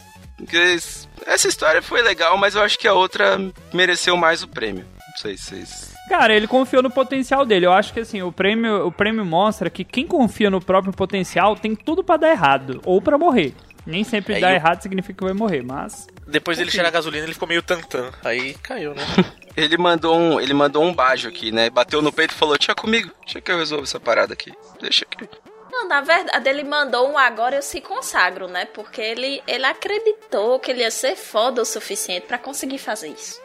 Essa 1.24 1.48
história 1.48 1.80
foi 1.80 2.02
legal, 2.02 2.36
mas 2.36 2.54
eu 2.54 2.62
acho 2.62 2.78
que 2.78 2.88
a 2.88 2.92
outra 2.92 3.38
mereceu 3.72 4.16
mais 4.16 4.42
o 4.42 4.48
prêmio. 4.48 4.84
Não 4.84 5.16
sei 5.16 5.36
se 5.36 5.44
vocês. 5.44 5.94
Cara, 6.12 6.34
ele 6.34 6.46
confiou 6.46 6.82
no 6.82 6.90
potencial 6.90 7.44
dele. 7.46 7.64
Eu 7.64 7.72
acho 7.72 7.90
que 7.92 8.00
assim, 8.00 8.20
o 8.20 8.30
prêmio, 8.30 8.86
o 8.86 8.92
prêmio 8.92 9.24
mostra 9.24 9.70
que 9.70 9.82
quem 9.82 10.06
confia 10.06 10.50
no 10.50 10.60
próprio 10.60 10.92
potencial 10.92 11.56
tem 11.56 11.74
tudo 11.74 12.04
pra 12.04 12.18
dar 12.18 12.30
errado 12.30 12.82
ou 12.84 13.00
pra 13.00 13.16
morrer. 13.16 13.54
Nem 13.86 14.04
sempre 14.04 14.34
É, 14.34 14.40
dar 14.40 14.50
e 14.50 14.52
o- 14.52 14.56
errado 14.56 14.82
significa 14.82 15.14
que 15.18 15.24
vai 15.24 15.32
morrer, 15.32 15.62
mas 15.62 16.06
Depois 16.26 16.58
dele 16.58 16.70
cheirar 16.70 16.90
a 16.90 16.92
gasolina, 16.92 17.24
ele 17.24 17.32
ficou 17.32 17.48
meio 17.48 17.62
tantã. 17.62 18.10
Aí 18.22 18.52
caiu, 18.62 18.94
né? 18.94 19.02
Ele 19.56 19.76
mandou 19.76 20.16
um, 20.18 20.40
ele 20.40 20.54
mandou 20.54 20.82
um 20.82 20.94
bajo 20.94 21.28
aqui, 21.28 21.52
né? 21.52 21.68
Bateu 21.68 22.00
no 22.00 22.10
peito 22.10 22.32
e 22.34 22.38
falou: 22.38 22.56
Tinha 22.56 22.74
comigo, 22.74 23.10
deixa 23.24 23.38
que 23.38 23.52
eu 23.52 23.58
resolvo 23.58 23.84
essa 23.84 24.00
parada 24.00 24.32
aqui. 24.32 24.50
Deixa 24.80 25.04
aqui. 25.04 25.28
Não, 25.70 25.86
na 25.88 26.00
verdade, 26.00 26.48
ele 26.48 26.64
mandou 26.64 27.10
um 27.10 27.18
agora 27.18 27.56
eu 27.56 27.60
se 27.62 27.78
consagro, 27.82 28.48
né? 28.48 28.64
Porque 28.64 29.00
ele, 29.02 29.42
ele 29.46 29.66
acreditou 29.66 30.58
que 30.58 30.70
ele 30.70 30.80
ia 30.80 30.90
ser 30.90 31.16
foda 31.16 31.60
o 31.60 31.66
suficiente 31.66 32.26
pra 32.26 32.38
conseguir 32.38 32.78
fazer 32.78 33.08
isso. 33.08 33.41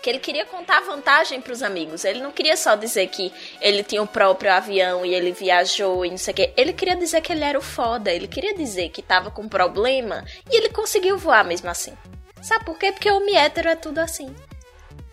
Que 0.00 0.10
ele 0.10 0.18
queria 0.18 0.46
contar 0.46 0.80
vantagem 0.82 1.40
pros 1.40 1.62
amigos. 1.62 2.04
Ele 2.04 2.20
não 2.20 2.30
queria 2.30 2.56
só 2.56 2.76
dizer 2.76 3.08
que 3.08 3.32
ele 3.60 3.82
tinha 3.82 4.02
o 4.02 4.06
próprio 4.06 4.52
avião 4.52 5.04
e 5.04 5.12
ele 5.12 5.32
viajou 5.32 6.04
e 6.06 6.10
não 6.10 6.18
sei 6.18 6.32
o 6.32 6.36
quê. 6.36 6.52
Ele 6.56 6.72
queria 6.72 6.96
dizer 6.96 7.20
que 7.20 7.32
ele 7.32 7.42
era 7.44 7.58
o 7.58 7.62
foda. 7.62 8.10
Ele 8.12 8.28
queria 8.28 8.54
dizer 8.54 8.90
que 8.90 9.02
tava 9.02 9.30
com 9.30 9.48
problema 9.48 10.24
e 10.50 10.56
ele 10.56 10.68
conseguiu 10.68 11.18
voar 11.18 11.44
mesmo 11.44 11.68
assim. 11.68 11.94
Sabe 12.40 12.64
por 12.64 12.78
quê? 12.78 12.92
Porque 12.92 13.10
o 13.10 13.16
homem 13.16 13.36
hétero 13.36 13.68
é 13.68 13.74
tudo 13.74 13.98
assim. 13.98 14.34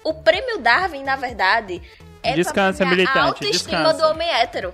O 0.04 0.14
prêmio 0.14 0.60
Darwin, 0.60 1.04
na 1.04 1.16
verdade, 1.16 1.82
é 2.22 2.34
Descansa, 2.34 2.86
pra 2.86 3.22
a 3.22 3.26
autoestima 3.26 3.80
descansa. 3.90 3.94
do 3.94 4.12
homem 4.12 4.30
hétero. 4.30 4.74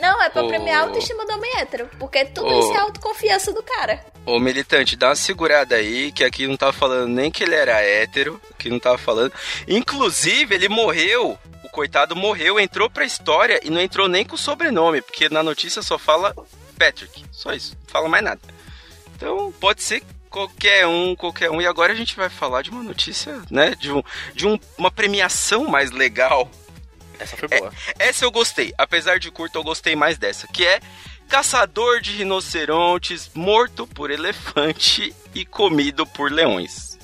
Não, 0.00 0.22
é 0.22 0.28
pra 0.30 0.42
Ô. 0.44 0.48
premiar 0.48 0.78
a 0.78 0.82
autoestima 0.82 1.26
do 1.26 1.32
homem 1.32 1.50
hétero. 1.58 1.88
Porque 1.98 2.24
tudo 2.26 2.46
Ô. 2.48 2.60
isso 2.60 2.72
é 2.72 2.78
autoconfiança 2.78 3.52
do 3.52 3.62
cara. 3.62 4.04
Ô 4.24 4.38
militante, 4.38 4.94
dá 4.96 5.08
uma 5.08 5.14
segurada 5.16 5.74
aí, 5.76 6.12
que 6.12 6.22
aqui 6.22 6.46
não 6.46 6.56
tava 6.56 6.72
falando 6.72 7.08
nem 7.08 7.30
que 7.30 7.42
ele 7.42 7.54
era 7.54 7.80
hétero, 7.80 8.40
que 8.58 8.68
não 8.68 8.78
tava 8.78 8.98
falando. 8.98 9.32
Inclusive, 9.66 10.54
ele 10.54 10.68
morreu, 10.68 11.38
o 11.64 11.68
coitado 11.70 12.14
morreu, 12.16 12.58
entrou 12.60 12.90
pra 12.90 13.04
história 13.04 13.60
e 13.64 13.70
não 13.70 13.80
entrou 13.80 14.08
nem 14.08 14.24
com 14.24 14.34
o 14.34 14.38
sobrenome, 14.38 15.00
porque 15.02 15.28
na 15.28 15.42
notícia 15.42 15.80
só 15.82 15.98
fala 15.98 16.34
Patrick. 16.78 17.24
Só 17.32 17.52
isso, 17.52 17.72
não 17.84 17.90
fala 17.92 18.08
mais 18.08 18.22
nada. 18.24 18.40
Então, 19.16 19.52
pode 19.58 19.82
ser 19.82 20.02
qualquer 20.30 20.86
um, 20.86 21.16
qualquer 21.16 21.50
um. 21.50 21.60
E 21.60 21.66
agora 21.66 21.92
a 21.92 21.96
gente 21.96 22.14
vai 22.14 22.28
falar 22.28 22.62
de 22.62 22.70
uma 22.70 22.82
notícia, 22.82 23.40
né? 23.50 23.74
De, 23.78 23.90
um, 23.92 24.02
de 24.34 24.46
um- 24.46 24.58
uma 24.76 24.90
premiação 24.90 25.64
mais 25.64 25.90
legal 25.90 26.48
Essa 27.18 27.36
foi 27.36 27.48
boa. 27.48 27.72
essa 27.98 28.24
eu 28.24 28.30
gostei. 28.30 28.72
Apesar 28.76 29.18
de 29.18 29.30
curta, 29.30 29.58
eu 29.58 29.64
gostei 29.64 29.96
mais 29.96 30.18
dessa. 30.18 30.46
Que 30.48 30.66
é 30.66 30.80
Caçador 31.28 32.00
de 32.00 32.12
rinocerontes 32.12 33.30
morto 33.34 33.86
por 33.86 34.10
elefante 34.10 35.14
e 35.34 35.44
comido 35.44 36.06
por 36.06 36.32
leões. 36.32 36.98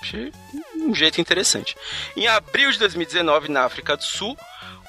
Achei 0.00 0.32
um 0.76 0.94
jeito 0.94 1.20
interessante. 1.20 1.76
Em 2.16 2.28
abril 2.28 2.70
de 2.70 2.78
2019, 2.78 3.48
na 3.48 3.64
África 3.64 3.96
do 3.96 4.04
Sul, 4.04 4.38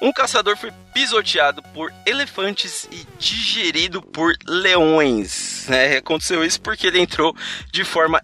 um 0.02 0.12
caçador 0.12 0.56
foi 0.56 0.72
pisoteado 0.94 1.62
por 1.74 1.92
elefantes 2.06 2.88
e 2.90 3.06
digerido 3.18 4.00
por 4.00 4.34
leões. 4.46 5.66
né? 5.68 5.96
Aconteceu 5.98 6.42
isso 6.44 6.60
porque 6.60 6.86
ele 6.86 6.98
entrou 7.00 7.34
de 7.70 7.84
forma 7.84 8.20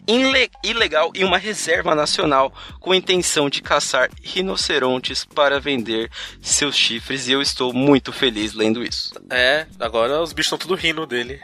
ilegal 0.64 1.12
em 1.14 1.22
uma 1.24 1.38
reserva 1.38 1.94
nacional 1.94 2.52
com 2.80 2.92
a 2.92 2.96
intenção 2.96 3.50
de 3.50 3.60
caçar 3.60 4.08
rinocerontes 4.22 5.24
para 5.24 5.60
vender 5.60 6.10
seus 6.40 6.74
chifres. 6.76 7.28
E 7.28 7.32
eu 7.32 7.42
estou 7.42 7.72
muito 7.72 8.12
feliz 8.12 8.54
lendo 8.54 8.82
isso. 8.82 9.12
É, 9.30 9.66
agora 9.78 10.22
os 10.22 10.32
bichos 10.32 10.46
estão 10.46 10.58
tudo 10.58 10.74
rindo 10.74 11.06
dele. 11.06 11.38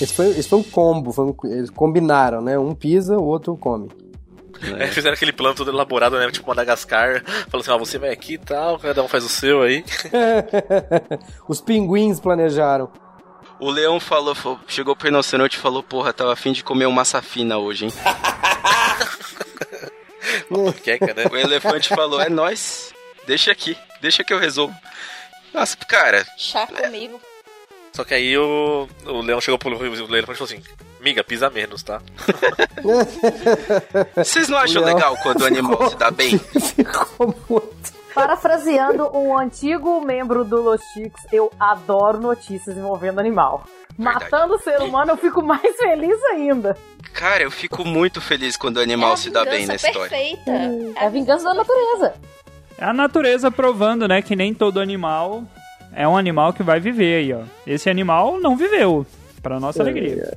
Esse 0.00 0.14
foi, 0.14 0.30
esse 0.30 0.48
foi 0.48 0.58
um 0.58 0.62
combo, 0.64 1.12
foi 1.12 1.24
um- 1.26 1.36
eles 1.44 1.70
combinaram, 1.70 2.42
né? 2.42 2.58
Um 2.58 2.74
pisa, 2.74 3.16
o 3.16 3.24
outro 3.24 3.56
come. 3.56 3.88
É, 4.78 4.86
fizeram 4.88 5.14
aquele 5.14 5.32
plano 5.32 5.54
todo 5.54 5.70
elaborado, 5.70 6.18
né? 6.18 6.30
Tipo 6.30 6.48
Madagascar. 6.48 7.22
Falou 7.50 7.60
assim, 7.62 7.70
ó, 7.70 7.78
você 7.78 7.98
vai 7.98 8.10
aqui 8.10 8.34
e 8.34 8.38
tal, 8.38 8.78
cada 8.78 9.02
um 9.02 9.08
faz 9.08 9.24
o 9.24 9.28
seu 9.28 9.62
aí. 9.62 9.84
Os 11.48 11.60
pinguins 11.60 12.20
planejaram. 12.20 12.90
O 13.58 13.70
leão 13.70 14.00
falou, 14.00 14.34
falou- 14.34 14.60
chegou 14.66 14.96
pro 14.96 15.06
rinoceronte 15.06 15.56
e 15.56 15.60
falou: 15.60 15.82
Porra, 15.82 16.12
tava 16.12 16.32
afim 16.32 16.52
de 16.52 16.64
comer 16.64 16.86
uma 16.86 16.96
massa 16.96 17.22
fina 17.22 17.58
hoje, 17.58 17.86
hein? 17.86 17.92
Queca, 20.82 21.14
né? 21.14 21.24
O 21.30 21.36
elefante 21.36 21.88
falou: 21.88 22.20
É 22.20 22.28
nóis, 22.28 22.92
deixa 23.26 23.52
aqui, 23.52 23.76
deixa 24.00 24.24
que 24.24 24.32
eu 24.32 24.38
resolvo. 24.38 24.74
Nossa, 25.52 25.76
cara, 25.76 26.26
Chá 26.36 26.66
comigo. 26.66 27.20
Só 27.92 28.04
que 28.04 28.14
aí 28.14 28.36
o, 28.38 28.88
o 29.06 29.20
leão 29.20 29.40
chegou 29.40 29.58
pro 29.58 29.76
o 29.76 29.84
elefante 29.84 30.32
e 30.32 30.36
falou 30.36 30.44
assim: 30.44 30.62
Miga, 31.02 31.24
pisa 31.24 31.50
menos, 31.50 31.82
tá? 31.82 32.00
vocês 34.14 34.48
não 34.48 34.56
acham 34.56 34.82
leão 34.82 34.94
legal 34.94 35.16
quando 35.22 35.42
o 35.42 35.46
animal 35.46 35.90
se 35.90 35.96
dá 35.96 36.12
bem? 36.12 36.38
Ficou 36.38 37.34
muito. 37.48 37.92
Parafraseando 38.14 39.10
um 39.16 39.36
antigo 39.36 40.00
membro 40.00 40.44
do 40.44 40.62
Los 40.62 40.80
Chicos, 40.92 41.20
eu 41.32 41.50
adoro 41.58 42.20
notícias 42.20 42.76
envolvendo 42.76 43.18
animal. 43.18 43.64
Verdade. 43.98 44.24
Matando 44.24 44.54
o 44.54 44.58
ser 44.60 44.80
humano, 44.80 45.12
eu 45.12 45.16
fico 45.16 45.42
mais 45.42 45.76
feliz 45.76 46.22
ainda. 46.24 46.76
Cara, 47.12 47.42
eu 47.42 47.50
fico 47.50 47.84
muito 47.84 48.20
feliz 48.20 48.56
quando 48.56 48.76
o 48.76 48.80
animal 48.80 49.14
é 49.14 49.16
se 49.16 49.30
dá 49.30 49.44
bem 49.44 49.66
na 49.66 49.74
história. 49.74 50.08
perfeita. 50.08 50.50
É 50.96 51.06
a 51.06 51.08
vingança 51.08 51.44
da 51.44 51.54
natureza. 51.54 52.14
É 52.78 52.84
a 52.84 52.92
natureza 52.92 53.50
provando, 53.50 54.06
né, 54.06 54.22
que 54.22 54.36
nem 54.36 54.54
todo 54.54 54.78
animal 54.78 55.42
é 55.92 56.06
um 56.06 56.16
animal 56.16 56.52
que 56.52 56.62
vai 56.62 56.78
viver 56.78 57.16
aí, 57.16 57.32
ó. 57.32 57.42
Esse 57.66 57.90
animal 57.90 58.40
não 58.40 58.56
viveu, 58.56 59.04
pra 59.42 59.58
nossa 59.58 59.82
alegria. 59.82 60.32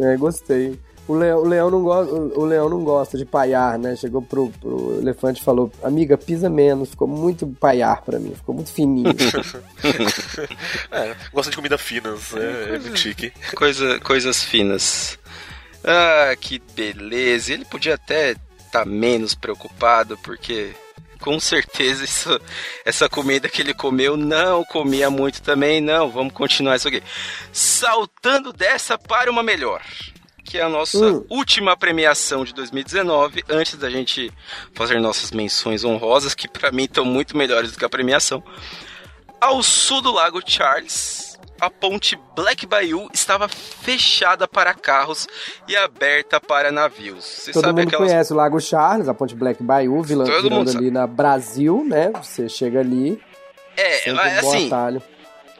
É, 0.00 0.16
gostei. 0.16 0.78
O 1.08 1.14
leão, 1.14 1.40
o, 1.40 1.48
leão 1.48 1.70
não 1.70 1.82
gosta, 1.82 2.14
o 2.14 2.44
leão 2.44 2.68
não 2.68 2.84
gosta 2.84 3.18
de 3.18 3.24
paiar, 3.24 3.76
né? 3.76 3.96
Chegou 3.96 4.22
pro, 4.22 4.48
pro 4.60 4.98
elefante 5.00 5.40
e 5.40 5.44
falou: 5.44 5.72
Amiga, 5.82 6.16
pisa 6.16 6.48
menos. 6.48 6.90
Ficou 6.90 7.08
muito 7.08 7.48
paiar 7.48 8.02
pra 8.02 8.18
mim, 8.20 8.32
ficou 8.34 8.54
muito 8.54 8.72
fininho. 8.72 9.10
É, 10.92 11.14
gosta 11.32 11.50
de 11.50 11.56
comida 11.56 11.78
finas, 11.78 12.34
é, 12.34 12.74
é 12.74 12.78
muito 12.78 12.98
chique. 12.98 13.32
Coisa, 13.54 13.98
coisas 14.00 14.42
finas. 14.42 15.18
Ah, 15.84 16.34
que 16.38 16.60
beleza. 16.74 17.52
Ele 17.52 17.64
podia 17.64 17.94
até 17.94 18.36
estar 18.58 18.84
menos 18.84 19.34
preocupado, 19.34 20.18
porque 20.18 20.72
com 21.20 21.38
certeza 21.38 22.04
isso, 22.04 22.40
essa 22.84 23.08
comida 23.08 23.48
que 23.48 23.60
ele 23.62 23.74
comeu 23.74 24.16
não 24.16 24.64
comia 24.64 25.10
muito 25.10 25.42
também. 25.42 25.80
Não, 25.80 26.10
vamos 26.10 26.32
continuar 26.32 26.76
isso 26.76 26.88
aqui. 26.88 27.02
Saltando 27.52 28.52
dessa 28.52 28.96
para 28.98 29.30
uma 29.30 29.42
melhor. 29.42 29.82
Que 30.44 30.58
é 30.58 30.62
a 30.62 30.68
nossa 30.68 30.98
Hum. 30.98 31.24
última 31.30 31.76
premiação 31.76 32.44
de 32.44 32.52
2019, 32.54 33.44
antes 33.48 33.76
da 33.76 33.88
gente 33.88 34.32
fazer 34.74 34.98
nossas 34.98 35.30
menções 35.30 35.84
honrosas, 35.84 36.34
que 36.34 36.48
pra 36.48 36.72
mim 36.72 36.84
estão 36.84 37.04
muito 37.04 37.36
melhores 37.36 37.70
do 37.70 37.78
que 37.78 37.84
a 37.84 37.88
premiação. 37.88 38.42
Ao 39.40 39.62
sul 39.62 40.00
do 40.02 40.10
Lago 40.10 40.40
Charles, 40.44 41.29
a 41.60 41.68
ponte 41.70 42.18
Black 42.34 42.66
Bayou 42.66 43.08
estava 43.12 43.48
fechada 43.48 44.48
para 44.48 44.72
carros 44.74 45.26
e 45.68 45.76
aberta 45.76 46.40
para 46.40 46.72
navios. 46.72 47.24
Você 47.24 47.52
Todo 47.52 47.64
sabe 47.66 47.80
mundo 47.80 47.88
aquelas. 47.88 48.10
conhece 48.10 48.32
o 48.32 48.36
Lago 48.36 48.60
Charles, 48.60 49.08
a 49.08 49.14
Ponte 49.14 49.34
Black 49.34 49.62
Bayou, 49.62 50.02
vila- 50.02 50.24
Todo 50.24 50.42
virando 50.42 50.54
mundo 50.66 50.76
ali 50.78 50.90
na 50.90 51.06
Brasil, 51.06 51.84
né? 51.86 52.10
Você 52.22 52.48
chega 52.48 52.80
ali, 52.80 53.20
É, 53.76 54.10
um 54.12 54.14
bom 54.16 54.20
assim, 54.50 54.66
atalho. 54.66 55.02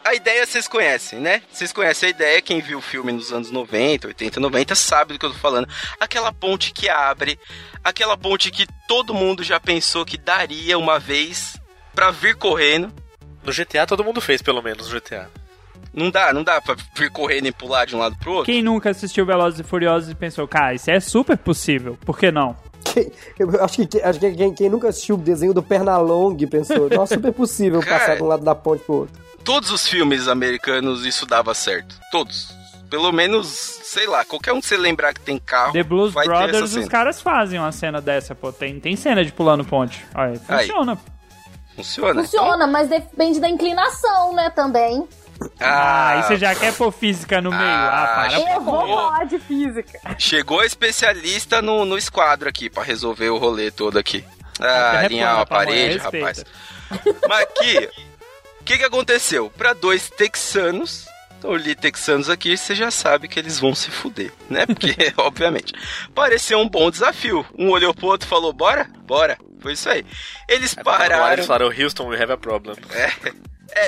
a 0.04 0.14
ideia 0.14 0.46
vocês 0.46 0.66
conhecem, 0.66 1.18
né? 1.20 1.42
Vocês 1.52 1.72
conhecem 1.72 2.06
a 2.08 2.10
ideia, 2.10 2.40
quem 2.42 2.60
viu 2.60 2.78
o 2.78 2.82
filme 2.82 3.12
nos 3.12 3.32
anos 3.32 3.50
90, 3.50 4.08
80, 4.08 4.40
90 4.40 4.74
sabe 4.74 5.12
do 5.12 5.18
que 5.18 5.26
eu 5.26 5.30
tô 5.32 5.38
falando. 5.38 5.68
Aquela 5.98 6.32
ponte 6.32 6.72
que 6.72 6.88
abre, 6.88 7.38
aquela 7.84 8.16
ponte 8.16 8.50
que 8.50 8.66
todo 8.88 9.12
mundo 9.14 9.42
já 9.44 9.60
pensou 9.60 10.04
que 10.04 10.16
daria 10.16 10.78
uma 10.78 10.98
vez 10.98 11.56
pra 11.94 12.10
vir 12.10 12.34
correndo. 12.36 12.92
No 13.42 13.52
GTA 13.52 13.86
todo 13.86 14.04
mundo 14.04 14.20
fez, 14.20 14.42
pelo 14.42 14.60
menos, 14.62 14.88
no 14.88 14.94
GTA. 15.00 15.30
Não 15.92 16.10
dá, 16.10 16.32
não 16.32 16.44
dá 16.44 16.60
pra 16.60 16.76
vir 16.94 17.10
correndo 17.10 17.46
e 17.46 17.52
pular 17.52 17.84
de 17.84 17.96
um 17.96 17.98
lado 17.98 18.16
pro 18.16 18.30
outro. 18.32 18.46
Quem 18.46 18.62
nunca 18.62 18.90
assistiu 18.90 19.26
Velozes 19.26 19.58
e 19.60 19.62
Furiosos 19.64 20.10
e 20.10 20.14
pensou, 20.14 20.46
cara, 20.46 20.72
isso 20.74 20.90
é 20.90 21.00
super 21.00 21.36
possível, 21.36 21.98
por 22.04 22.16
que 22.18 22.30
não? 22.30 22.54
Quem- 22.84 23.10
eu 23.38 23.62
acho 23.64 23.86
que, 23.86 24.00
acho 24.02 24.18
que 24.20 24.32
quem, 24.32 24.54
quem 24.54 24.68
nunca 24.68 24.88
assistiu 24.88 25.16
o 25.16 25.18
desenho 25.18 25.52
do 25.52 25.62
Pernalong 25.62 26.36
pensou, 26.48 26.88
nossa, 26.88 27.14
super 27.18 27.32
possível 27.32 27.80
Cara, 27.80 27.98
passar 27.98 28.16
de 28.16 28.22
um 28.22 28.26
lado 28.26 28.44
da 28.44 28.54
ponte 28.54 28.84
pro 28.84 28.94
outro. 28.94 29.20
Todos 29.44 29.70
os 29.70 29.86
filmes 29.88 30.28
americanos 30.28 31.04
isso 31.04 31.26
dava 31.26 31.54
certo. 31.54 31.98
Todos. 32.12 32.54
Pelo 32.88 33.10
menos, 33.12 33.46
sei 33.48 34.06
lá, 34.06 34.24
qualquer 34.24 34.52
um 34.52 34.60
que 34.60 34.66
você 34.66 34.76
lembrar 34.76 35.14
que 35.14 35.20
tem 35.20 35.38
carro. 35.38 35.72
The 35.72 35.82
Blues 35.82 36.12
vai 36.12 36.26
ter 36.26 36.32
essa 36.32 36.42
Brothers, 36.48 36.70
cena. 36.70 36.82
os 36.82 36.88
caras 36.88 37.20
fazem 37.20 37.58
uma 37.58 37.70
cena 37.72 38.00
dessa, 38.00 38.34
pô. 38.34 38.52
Tem, 38.52 38.78
tem 38.80 38.96
cena 38.96 39.24
de 39.24 39.32
pulando 39.32 39.64
ponte. 39.64 40.04
Olha, 40.14 40.40
Aí. 40.48 40.66
funciona. 40.66 40.98
Funciona. 41.76 42.22
Funciona, 42.22 42.66
mas 42.66 42.88
depende 42.88 43.40
da 43.40 43.48
inclinação, 43.48 44.34
né, 44.34 44.50
também. 44.50 45.06
Ah, 45.60 45.66
Ah, 45.66 46.08
aí 46.10 46.22
você 46.22 46.36
já 46.36 46.54
quer 46.54 46.74
pôr 46.74 46.90
física 46.92 47.40
no 47.40 47.50
meio. 47.50 47.62
Ah, 47.62 48.02
Ah, 48.02 48.28
para. 48.28 48.40
Eu 48.54 48.60
vou 48.60 48.86
falar 48.86 49.24
de 49.26 49.38
física. 49.38 50.00
Chegou 50.18 50.60
a 50.60 50.66
especialista 50.66 51.60
no, 51.62 51.84
no 51.84 51.96
esquadro 51.96 52.48
aqui 52.48 52.68
pra 52.70 52.82
resolver 52.82 53.28
o 53.30 53.38
rolê 53.38 53.70
todo 53.70 53.98
aqui. 53.98 54.24
Ah, 54.60 54.98
alinhar 55.00 55.38
a 55.38 55.46
parede, 55.46 55.98
rapaz. 55.98 56.44
Mas 57.28 57.42
aqui, 57.42 57.88
o 58.60 58.64
que 58.64 58.78
que 58.78 58.84
aconteceu? 58.84 59.48
Pra 59.56 59.72
dois 59.72 60.10
texanos, 60.10 61.06
eu 61.42 61.56
li 61.56 61.74
texanos 61.74 62.28
aqui, 62.28 62.56
você 62.56 62.74
já 62.74 62.90
sabe 62.90 63.26
que 63.28 63.38
eles 63.38 63.58
vão 63.58 63.74
se 63.74 63.90
fuder, 63.90 64.30
né? 64.50 64.66
Porque, 64.66 64.94
obviamente, 65.16 65.72
pareceu 66.14 66.58
um 66.58 66.68
bom 66.68 66.90
desafio. 66.90 67.46
Um 67.58 67.70
olhou 67.70 67.94
pro 67.94 68.08
outro 68.08 68.26
e 68.26 68.28
falou, 68.28 68.52
bora? 68.52 68.86
Bora. 69.06 69.38
Foi 69.60 69.72
isso 69.72 69.88
aí. 69.88 70.04
Eles 70.48 70.74
pararam... 70.74 71.32
eles 71.32 71.46
falaram, 71.46 71.66
Houston, 71.68 72.08
we 72.08 72.16
have 72.22 72.32
a 72.32 72.36
problem. 72.36 72.76
É, 72.92 73.10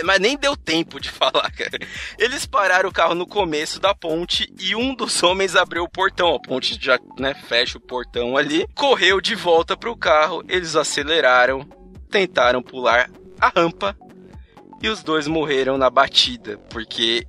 mas 0.05 0.21
nem 0.21 0.37
deu 0.37 0.57
tempo 0.57 1.01
de 1.01 1.11
falar, 1.11 1.51
cara. 1.53 1.79
Eles 2.19 2.47
pararam 2.47 2.89
o 2.89 2.93
carro 2.93 3.15
no 3.15 3.27
começo 3.27 3.81
da 3.81 3.95
ponte 3.95 4.53
e 4.59 4.75
um 4.75 4.95
dos 4.95 5.23
homens 5.23 5.57
abriu 5.57 5.85
o 5.85 5.89
portão. 5.89 6.35
A 6.35 6.41
ponte 6.41 6.79
já, 6.81 6.99
né, 7.19 7.35
fecha 7.35 7.79
o 7.79 7.81
portão 7.81 8.37
ali. 8.37 8.67
Correu 8.75 9.21
de 9.21 9.35
volta 9.35 9.77
pro 9.77 9.97
carro, 9.97 10.43
eles 10.49 10.77
aceleraram, 10.77 11.67
tentaram 12.11 12.63
pular 12.63 13.11
a 13.41 13.49
rampa 13.49 13.97
e 14.83 14.89
os 14.89 15.03
dois 15.03 15.27
morreram 15.27 15.79
na 15.79 15.89
batida, 15.89 16.59
porque 16.69 17.27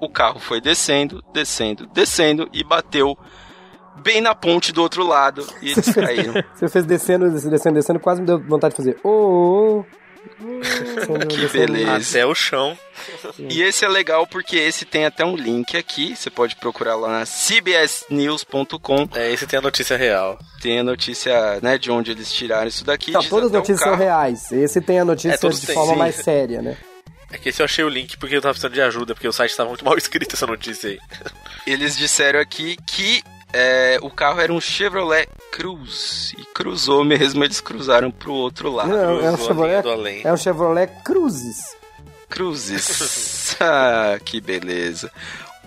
o 0.00 0.08
carro 0.08 0.38
foi 0.38 0.60
descendo, 0.60 1.22
descendo, 1.32 1.86
descendo 1.86 2.48
e 2.52 2.62
bateu 2.62 3.16
bem 4.02 4.20
na 4.20 4.34
ponte 4.34 4.72
do 4.72 4.82
outro 4.82 5.06
lado 5.06 5.46
e 5.62 5.70
eles 5.70 5.88
caíram. 5.94 6.34
Você 6.54 6.68
fez 6.68 6.84
descendo, 6.84 7.30
descendo, 7.30 7.74
descendo, 7.74 8.00
quase 8.00 8.20
me 8.20 8.26
deu 8.26 8.38
vontade 8.38 8.72
de 8.72 8.76
fazer. 8.76 8.98
Ô, 9.02 9.80
ô. 9.80 9.84
Que 11.28 11.48
beleza. 11.48 11.96
Até 12.18 12.26
o 12.26 12.34
chão. 12.34 12.78
E 13.38 13.62
esse 13.62 13.84
é 13.84 13.88
legal 13.88 14.26
porque 14.26 14.56
esse 14.56 14.84
tem 14.84 15.04
até 15.04 15.24
um 15.24 15.36
link 15.36 15.76
aqui, 15.76 16.14
você 16.16 16.30
pode 16.30 16.56
procurar 16.56 16.96
lá 16.96 17.20
na 17.20 17.26
cbsnews.com, 17.26 19.08
É, 19.14 19.32
esse 19.32 19.46
tem 19.46 19.58
a 19.58 19.62
notícia 19.62 19.96
real. 19.96 20.38
tem 20.62 20.78
a 20.80 20.84
notícia, 20.84 21.60
né, 21.60 21.76
de 21.78 21.90
onde 21.90 22.10
eles 22.12 22.32
tiraram 22.32 22.68
isso 22.68 22.84
daqui. 22.84 23.12
Diz 23.12 23.28
todas 23.28 23.46
as 23.46 23.52
notícias 23.52 23.80
são 23.80 23.96
reais. 23.96 24.50
Esse 24.52 24.80
tem 24.80 25.00
a 25.00 25.04
notícia 25.04 25.34
É, 25.34 25.50
de 25.50 25.66
têm, 25.66 25.74
forma 25.74 25.92
sim. 25.92 25.98
mais 25.98 26.14
séria, 26.16 26.62
né? 26.62 26.76
É 27.32 27.38
que 27.38 27.48
esse 27.48 27.60
eu 27.60 27.64
achei 27.64 27.84
o 27.84 27.88
link 27.88 28.16
porque 28.16 28.36
eu 28.36 28.40
tava 28.40 28.52
precisando 28.54 28.74
de 28.74 28.80
ajuda, 28.80 29.14
porque 29.14 29.26
o 29.26 29.32
site 29.32 29.56
tava 29.56 29.68
muito 29.70 29.84
mal 29.84 29.96
escrito 29.98 30.34
essa 30.34 30.46
notícia 30.46 30.90
aí. 30.90 30.98
Eles 31.66 31.96
disseram 31.96 32.38
aqui 32.38 32.76
que 32.86 33.22
é, 33.56 33.98
o 34.02 34.10
carro 34.10 34.40
era 34.40 34.52
um 34.52 34.60
Chevrolet 34.60 35.28
Cruz 35.52 36.34
e 36.36 36.44
cruzou 36.46 37.04
mesmo, 37.04 37.44
eles 37.44 37.60
cruzaram 37.60 38.10
pro 38.10 38.32
outro 38.32 38.68
lado. 38.72 38.88
Não, 38.88 39.20
é 39.24 39.30
um 39.30 39.36
Chevrolet, 39.36 40.22
é 40.24 40.32
um 40.32 40.36
Chevrolet 40.36 40.90
Cruzes. 41.04 41.76
Cruzes. 42.28 43.56
ah, 43.62 44.18
que 44.24 44.40
beleza. 44.40 45.08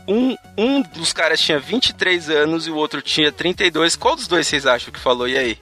Um, 0.06 0.36
um 0.58 0.82
dos 0.82 1.14
caras 1.14 1.40
tinha 1.40 1.60
23 1.60 2.30
anos 2.30 2.68
e 2.68 2.72
o 2.72 2.76
outro 2.76 3.02
tinha 3.02 3.32
32. 3.32 3.96
Qual 3.96 4.18
dos 4.18 4.28
dois 4.28 4.46
vocês 4.46 4.66
acham 4.66 4.92
que 4.92 5.00
falou? 5.00 5.28
E 5.28 5.38
aí? 5.38 5.58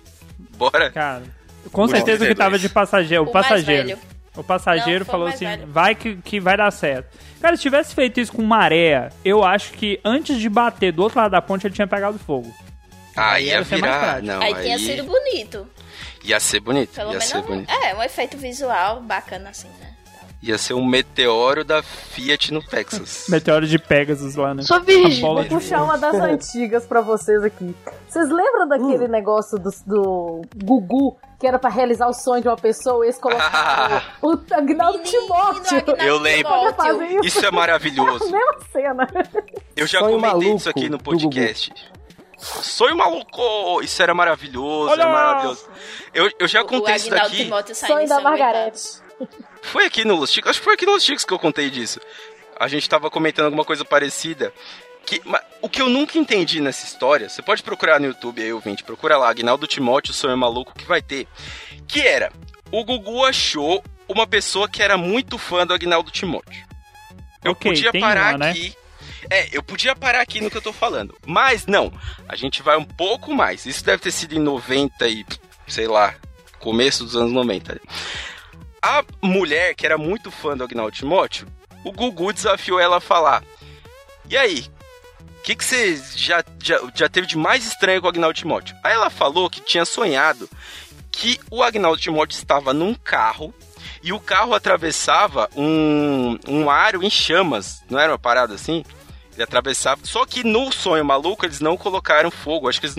Bora? 0.58 0.90
Cara, 0.92 1.24
com 1.72 1.84
O 1.84 1.88
certeza 1.88 2.26
que 2.26 2.34
32. 2.34 2.38
tava 2.38 2.58
de 2.58 2.70
passageiro. 2.70 3.24
O 3.24 3.30
O 3.30 3.34
mais 3.34 3.48
passageiro. 3.48 4.00
O 4.36 4.44
passageiro 4.44 5.06
Não, 5.06 5.12
falou 5.12 5.28
assim: 5.28 5.46
velho. 5.46 5.68
vai 5.68 5.96
que, 5.96 6.16
que 6.18 6.40
vai 6.40 6.58
dar 6.58 6.72
certo. 6.72 7.18
Cara, 7.42 7.56
se 7.56 7.62
tivesse 7.62 7.94
feito 7.96 8.20
isso 8.20 8.34
com 8.34 8.44
maré, 8.44 9.10
eu 9.24 9.44
acho 9.44 9.72
que 9.74 10.00
antes 10.04 10.38
de 10.40 10.50
bater 10.50 10.92
do 10.92 11.04
outro 11.04 11.20
lado 11.20 11.32
da 11.32 11.42
ponte 11.42 11.66
ele 11.66 11.74
tinha 11.74 11.88
pegado 11.88 12.18
fogo. 12.20 12.54
Aí 13.16 13.46
ia 13.46 13.62
virar. 13.62 14.22
Não, 14.22 14.42
aí, 14.42 14.54
aí 14.54 14.64
tinha 14.64 14.78
sido 14.80 15.04
bonito. 15.06 15.68
ia 16.24 16.40
ser 16.40 16.60
bonito. 16.60 16.94
Pelo 16.94 17.10
ia 17.12 17.20
menos 17.20 17.26
ser 17.26 17.38
um, 17.38 17.42
bonito. 17.44 17.72
é, 17.72 17.96
um 17.96 18.04
efeito 18.04 18.38
visual 18.38 19.02
bacana 19.02 19.50
assim, 19.50 19.70
né? 19.80 19.85
Ia 20.46 20.60
ser 20.60 20.76
um 20.76 20.86
meteoro 20.86 21.64
da 21.64 21.82
Fiat 21.82 22.54
no 22.54 22.62
Texas. 22.62 23.26
Meteoro 23.30 23.66
de 23.66 23.80
Pegasus 23.80 24.36
lá, 24.36 24.54
né? 24.54 24.62
Sou 24.62 24.80
virgem. 24.80 25.18
A 25.24 25.28
bola 25.28 25.42
Vou 25.42 25.50
de 25.50 25.56
puxar 25.56 25.82
uma 25.82 25.98
das 25.98 26.14
antigas 26.14 26.86
pra 26.86 27.02
vocês 27.02 27.44
aqui. 27.44 27.76
Vocês 28.08 28.30
lembram 28.30 28.68
daquele 28.68 29.08
negócio 29.08 29.58
do, 29.58 29.72
do 29.88 30.42
Gugu, 30.64 31.18
que 31.40 31.48
era 31.48 31.58
pra 31.58 31.72
realizar 31.72 32.08
o 32.08 32.14
sonho 32.14 32.44
de 32.44 32.48
uma 32.48 32.56
pessoa 32.56 33.04
e 33.04 33.08
eles 33.08 33.18
colocaram 33.18 34.04
o 34.22 34.34
Agnaldo 34.52 35.00
Menino, 35.00 35.20
Timóteo? 35.22 35.78
Agnaldo 35.80 36.04
Eu 36.04 36.20
lembro. 36.20 36.52
Isso. 36.54 37.26
Isso 37.26 37.46
é 37.48 37.50
maravilhoso. 37.50 38.26
Mesma 38.30 38.56
cena. 38.72 39.08
Eu 39.76 39.88
já 39.88 40.00
Sonho 40.00 40.22
comentei 40.22 40.54
isso 40.54 40.70
aqui 40.70 40.90
no 40.90 41.00
podcast. 41.00 41.74
Sonho 42.38 42.96
maluco! 42.96 43.82
Isso 43.82 44.04
era 44.04 44.14
maravilhoso, 44.14 44.94
era 44.94 45.10
maravilhoso. 45.10 45.68
Eu, 46.14 46.30
eu 46.38 46.48
já 46.48 46.62
O 46.62 46.66
contei 46.66 46.98
isso 46.98 47.08
Agnaldo 47.08 47.54
daqui. 47.54 47.74
Sonho 47.74 48.08
da. 48.08 48.22
Margarete. 48.22 49.04
Foi 49.72 49.86
aqui 49.86 50.06
no 50.06 50.16
Los 50.16 50.32
Chicos, 50.32 50.52
acho 50.52 50.60
que 50.60 50.66
foi 50.66 50.74
aqui 50.76 50.86
no 50.86 50.94
Los 50.94 51.04
Chicos 51.04 51.26
que 51.26 51.34
eu 51.34 51.40
contei 51.40 51.70
disso. 51.70 52.00
A 52.60 52.68
gente 52.68 52.88
tava 52.90 53.10
comentando 53.10 53.46
alguma 53.46 53.66
coisa 53.66 53.84
parecida. 53.84 54.54
Que, 55.06 55.22
mas 55.24 55.42
o 55.62 55.70
que 55.70 55.82
eu 55.82 55.88
nunca 55.90 56.18
entendi 56.18 56.60
nessa 56.60 56.86
história, 56.86 57.30
você 57.30 57.42
pode 57.42 57.62
procurar 57.62 58.00
no 58.00 58.08
YouTube 58.08 58.42
aí, 58.42 58.52
ouvinte, 58.52 58.84
procura 58.84 59.18
lá, 59.18 59.30
Agnaldo 59.30 59.68
Timóteo, 59.68 60.14
Sonho 60.14 60.38
Maluco, 60.38 60.74
que 60.74 60.86
vai 60.86 61.02
ter. 61.02 61.28
Que 61.88 62.02
era, 62.02 62.32
o 62.72 62.84
Gugu 62.84 63.24
achou 63.24 63.84
uma 64.08 64.26
pessoa 64.26 64.68
que 64.68 64.82
era 64.82 64.98
muito 64.98 65.38
fã 65.38 65.66
do 65.66 65.74
Agnaldo 65.74 66.10
Timóteo. 66.10 66.66
Eu 67.44 67.52
Ok, 67.52 67.72
podia 67.72 67.92
parar 67.92 68.32
uma, 68.32 68.38
né? 68.40 68.52
aqui. 68.52 68.76
É, 69.30 69.50
eu 69.52 69.62
podia 69.62 69.96
parar 69.96 70.22
aqui 70.22 70.42
no 70.42 70.50
que 70.50 70.58
eu 70.58 70.62
tô 70.62 70.74
falando. 70.74 71.16
Mas 71.26 71.66
não, 71.68 71.92
a 72.28 72.36
gente 72.36 72.62
vai 72.64 72.78
um 72.78 72.84
pouco 72.86 73.34
mais. 73.34 73.66
Isso 73.66 73.84
deve 73.86 74.02
ter 74.02 74.12
sido 74.12 74.36
em 74.36 74.40
90 74.40 75.08
e, 75.08 75.26
sei 75.68 75.88
lá, 75.88 76.16
começo 76.60 77.04
dos 77.04 77.16
anos 77.16 77.32
90. 77.32 77.80
A 78.86 79.04
mulher, 79.20 79.74
que 79.74 79.84
era 79.84 79.98
muito 79.98 80.30
fã 80.30 80.56
do 80.56 80.64
Agnaldo 80.64 80.96
Timóteo, 80.96 81.48
o 81.84 81.92
Gugu 81.92 82.32
desafiou 82.32 82.80
ela 82.80 82.98
a 82.98 83.02
falar: 83.02 83.44
E 84.30 84.38
aí? 84.38 84.64
O 85.40 85.42
que, 85.42 85.56
que 85.56 85.66
você 85.66 86.00
já, 86.16 86.44
já, 86.62 86.80
já 86.94 87.10
teve 87.10 87.26
de 87.26 87.36
mais 87.36 87.66
estranho 87.66 88.00
com 88.00 88.06
o 88.06 88.10
Agnaldo 88.10 88.38
Timóteo? 88.38 88.76
Aí 88.84 88.94
ela 88.94 89.10
falou 89.10 89.50
que 89.50 89.60
tinha 89.60 89.86
sonhado 89.86 90.48
que 91.12 91.40
o 91.50 91.64
Agnaldo 91.64 92.00
Timóteo 92.00 92.38
estava 92.38 92.76
num 92.76 92.94
carro 92.94 93.52
e 94.04 94.14
o 94.14 94.20
carro 94.20 94.54
atravessava 94.54 95.50
um, 95.56 96.38
um 96.48 96.70
aro 96.70 97.04
em 97.04 97.10
chamas. 97.10 97.82
Não 97.90 98.00
era 98.00 98.12
uma 98.12 98.20
parada 98.20 98.54
assim? 98.54 98.86
Ele 99.34 99.42
atravessava. 99.42 100.02
Só 100.04 100.28
que 100.28 100.44
no 100.44 100.72
sonho 100.72 101.04
maluco 101.04 101.44
eles 101.44 101.60
não 101.60 101.76
colocaram 101.76 102.30
fogo. 102.30 102.70
Acho 102.70 102.80
que 102.80 102.86
eles, 102.86 102.96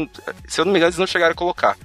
se 0.48 0.60
eu 0.60 0.64
não 0.64 0.72
me 0.72 0.80
engano, 0.80 0.88
eles 0.88 0.98
não 0.98 1.06
chegaram 1.06 1.32
a 1.32 1.36
colocar. 1.36 1.76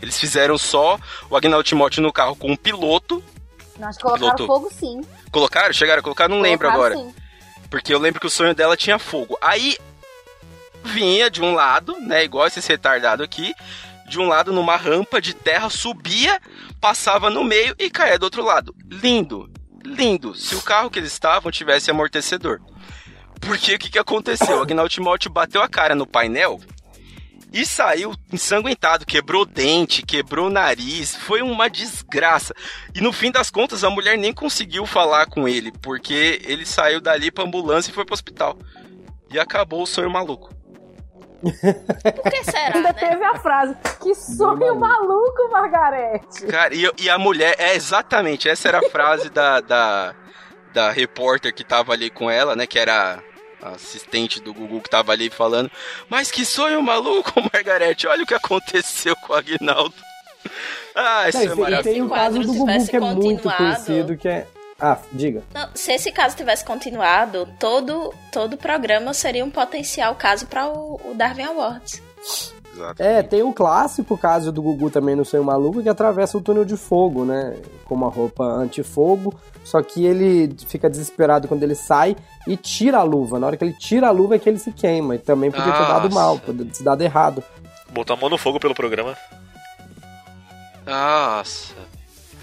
Eles 0.00 0.18
fizeram 0.18 0.56
só 0.56 0.98
o 1.28 1.36
Agnaldo 1.36 1.64
Timóteo 1.64 2.02
no 2.02 2.10
carro 2.10 2.34
com 2.34 2.50
um 2.50 2.56
piloto. 2.56 3.22
Nós 3.80 3.96
colocaram 3.96 4.36
Piloto. 4.36 4.46
fogo 4.46 4.70
sim. 4.72 5.00
Colocaram? 5.32 5.72
Chegaram 5.72 6.00
a 6.00 6.02
colocar? 6.02 6.28
Não 6.28 6.40
lembro 6.40 6.70
Colocaram, 6.70 7.00
agora. 7.00 7.10
sim. 7.10 7.14
Porque 7.70 7.94
eu 7.94 7.98
lembro 7.98 8.20
que 8.20 8.26
o 8.26 8.30
sonho 8.30 8.54
dela 8.54 8.76
tinha 8.76 8.98
fogo. 8.98 9.38
Aí 9.40 9.76
vinha 10.84 11.30
de 11.30 11.42
um 11.42 11.54
lado, 11.54 11.96
né? 12.00 12.24
Igual 12.24 12.46
esse 12.46 12.60
retardado 12.68 13.22
aqui. 13.22 13.54
De 14.06 14.18
um 14.18 14.26
lado 14.28 14.52
numa 14.52 14.76
rampa 14.76 15.20
de 15.20 15.32
terra, 15.34 15.70
subia, 15.70 16.40
passava 16.80 17.30
no 17.30 17.44
meio 17.44 17.74
e 17.78 17.88
caía 17.88 18.18
do 18.18 18.24
outro 18.24 18.44
lado. 18.44 18.74
Lindo, 18.90 19.48
lindo. 19.84 20.34
Se 20.34 20.56
o 20.56 20.62
carro 20.62 20.90
que 20.90 20.98
eles 20.98 21.12
estavam 21.12 21.50
tivesse 21.52 21.90
amortecedor. 21.90 22.60
Porque 23.40 23.74
o 23.74 23.78
que, 23.78 23.88
que 23.88 23.98
aconteceu? 23.98 24.58
O 24.58 24.62
Agnaldo 24.62 24.90
Timóteo 24.90 25.30
bateu 25.30 25.62
a 25.62 25.68
cara 25.68 25.94
no 25.94 26.06
painel 26.06 26.60
e 27.52 27.66
saiu 27.66 28.14
ensanguentado, 28.32 29.04
quebrou 29.04 29.44
dente, 29.44 30.02
quebrou 30.02 30.48
nariz, 30.48 31.16
foi 31.16 31.42
uma 31.42 31.68
desgraça. 31.68 32.54
E 32.94 33.00
no 33.00 33.12
fim 33.12 33.30
das 33.30 33.50
contas, 33.50 33.82
a 33.82 33.90
mulher 33.90 34.16
nem 34.16 34.32
conseguiu 34.32 34.86
falar 34.86 35.26
com 35.26 35.48
ele, 35.48 35.72
porque 35.82 36.40
ele 36.44 36.64
saiu 36.64 37.00
dali 37.00 37.30
pra 37.30 37.44
ambulância 37.44 37.90
e 37.90 37.94
foi 37.94 38.04
pro 38.04 38.14
hospital. 38.14 38.56
E 39.32 39.38
acabou 39.38 39.82
o 39.82 39.86
sonho 39.86 40.10
maluco. 40.10 40.54
Por 41.42 42.30
que 42.30 42.44
será, 42.44 42.76
Ainda 42.76 42.92
né? 42.92 42.92
teve 42.92 43.24
a 43.24 43.38
frase, 43.38 43.74
que 44.00 44.14
sonho 44.14 44.76
maluco, 44.76 45.50
Margarete. 45.50 46.46
Cara, 46.46 46.74
e, 46.74 46.88
e 46.98 47.08
a 47.08 47.18
mulher, 47.18 47.56
é 47.58 47.74
exatamente, 47.74 48.48
essa 48.48 48.68
era 48.68 48.78
a 48.78 48.90
frase 48.90 49.30
da, 49.30 49.60
da, 49.60 50.14
da 50.72 50.90
repórter 50.90 51.54
que 51.54 51.64
tava 51.64 51.92
ali 51.92 52.10
com 52.10 52.30
ela, 52.30 52.54
né, 52.54 52.66
que 52.66 52.78
era 52.78 53.22
assistente 53.62 54.40
do 54.40 54.52
Gugu 54.54 54.80
que 54.80 54.90
tava 54.90 55.12
ali 55.12 55.30
falando, 55.30 55.70
mas 56.08 56.30
que 56.30 56.44
sonho 56.44 56.82
maluco, 56.82 57.32
Margarete, 57.52 58.06
olha 58.06 58.24
o 58.24 58.26
que 58.26 58.34
aconteceu 58.34 59.14
com 59.16 59.32
o 59.32 59.36
Aguinaldo. 59.36 59.94
Ah, 60.94 61.28
isso 61.28 61.38
Não, 61.38 61.44
é 61.44 61.48
tem- 61.48 61.56
maravilhoso. 61.56 61.82
tem 61.84 62.02
o 62.02 62.06
Se 62.06 62.10
o 62.10 62.14
caso 62.14 62.38
do 62.40 62.46
Gugu, 62.46 62.58
tivesse 62.66 62.90
que 62.90 62.96
é 62.96 63.00
muito 63.00 63.16
continuado- 63.42 63.56
conhecido, 63.56 64.16
que 64.16 64.28
é... 64.28 64.46
Ah, 64.82 64.96
diga. 65.12 65.42
Não, 65.52 65.68
se 65.74 65.92
esse 65.92 66.10
caso 66.10 66.34
tivesse 66.34 66.64
continuado, 66.64 67.46
todo 67.58 68.14
todo 68.32 68.56
programa 68.56 69.12
seria 69.12 69.44
um 69.44 69.50
potencial 69.50 70.14
caso 70.14 70.46
para 70.46 70.66
o, 70.68 70.98
o 71.04 71.14
Darwin 71.14 71.42
Awards. 71.42 72.00
Exato. 72.80 73.02
É, 73.02 73.22
tem 73.22 73.42
o 73.42 73.52
clássico 73.52 74.16
caso 74.16 74.50
do 74.50 74.62
Gugu 74.62 74.90
também 74.90 75.14
no 75.14 75.24
Sonho 75.24 75.44
Maluco, 75.44 75.82
que 75.82 75.88
atravessa 75.88 76.38
o 76.38 76.40
túnel 76.40 76.64
de 76.64 76.76
fogo, 76.76 77.24
né? 77.24 77.56
Com 77.84 77.94
uma 77.94 78.08
roupa 78.08 78.42
antifogo. 78.44 79.34
Só 79.62 79.82
que 79.82 80.04
ele 80.04 80.56
fica 80.66 80.88
desesperado 80.88 81.46
quando 81.46 81.62
ele 81.62 81.74
sai 81.74 82.16
e 82.46 82.56
tira 82.56 82.98
a 82.98 83.02
luva. 83.02 83.38
Na 83.38 83.46
hora 83.46 83.56
que 83.56 83.64
ele 83.64 83.74
tira 83.74 84.08
a 84.08 84.10
luva 84.10 84.36
é 84.36 84.38
que 84.38 84.48
ele 84.48 84.58
se 84.58 84.72
queima. 84.72 85.16
E 85.16 85.18
também 85.18 85.50
podia 85.50 85.72
ter 85.72 85.86
dado 85.86 86.10
mal, 86.10 86.38
podia 86.38 86.64
ter 86.64 86.82
dado 86.82 87.02
errado. 87.02 87.44
Botar 87.90 88.14
a 88.14 88.16
mão 88.16 88.30
no 88.30 88.38
fogo 88.38 88.58
pelo 88.58 88.74
programa. 88.74 89.14
Nossa. 90.86 91.74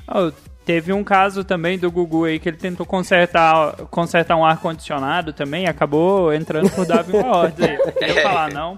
Oh, 0.08 0.32
teve 0.68 0.92
um 0.92 1.02
caso 1.02 1.46
também 1.46 1.80
do 1.80 1.90
Gugu 1.90 2.26
aí 2.26 2.40
que 2.40 2.50
ele 2.50 2.58
tentou 2.58 2.86
consertar, 2.86 3.74
consertar 3.90 4.36
um 4.36 4.44
ar-condicionado 4.44 5.32
também 5.32 5.64
e 5.64 5.68
acabou 5.68 6.34
entrando 6.34 6.70
por 6.72 6.86
aí. 6.86 7.56
Não 8.02 8.08
ia 8.08 8.22
falar, 8.22 8.52
não. 8.52 8.76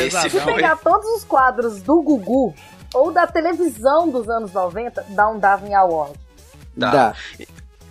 Esse 0.00 0.30
foi. 0.30 0.54
Pegar 0.54 0.76
todos 0.76 1.06
os 1.10 1.22
quadros 1.22 1.82
do 1.82 2.00
Gugu 2.00 2.54
ou 2.94 3.12
da 3.12 3.26
televisão 3.26 4.08
dos 4.08 4.26
anos 4.30 4.54
90, 4.54 5.04
dá 5.10 5.28
um 5.28 5.38
Darwin 5.38 5.74
Award. 5.74 6.14
Dá. 6.74 6.90
Dá. 6.90 7.14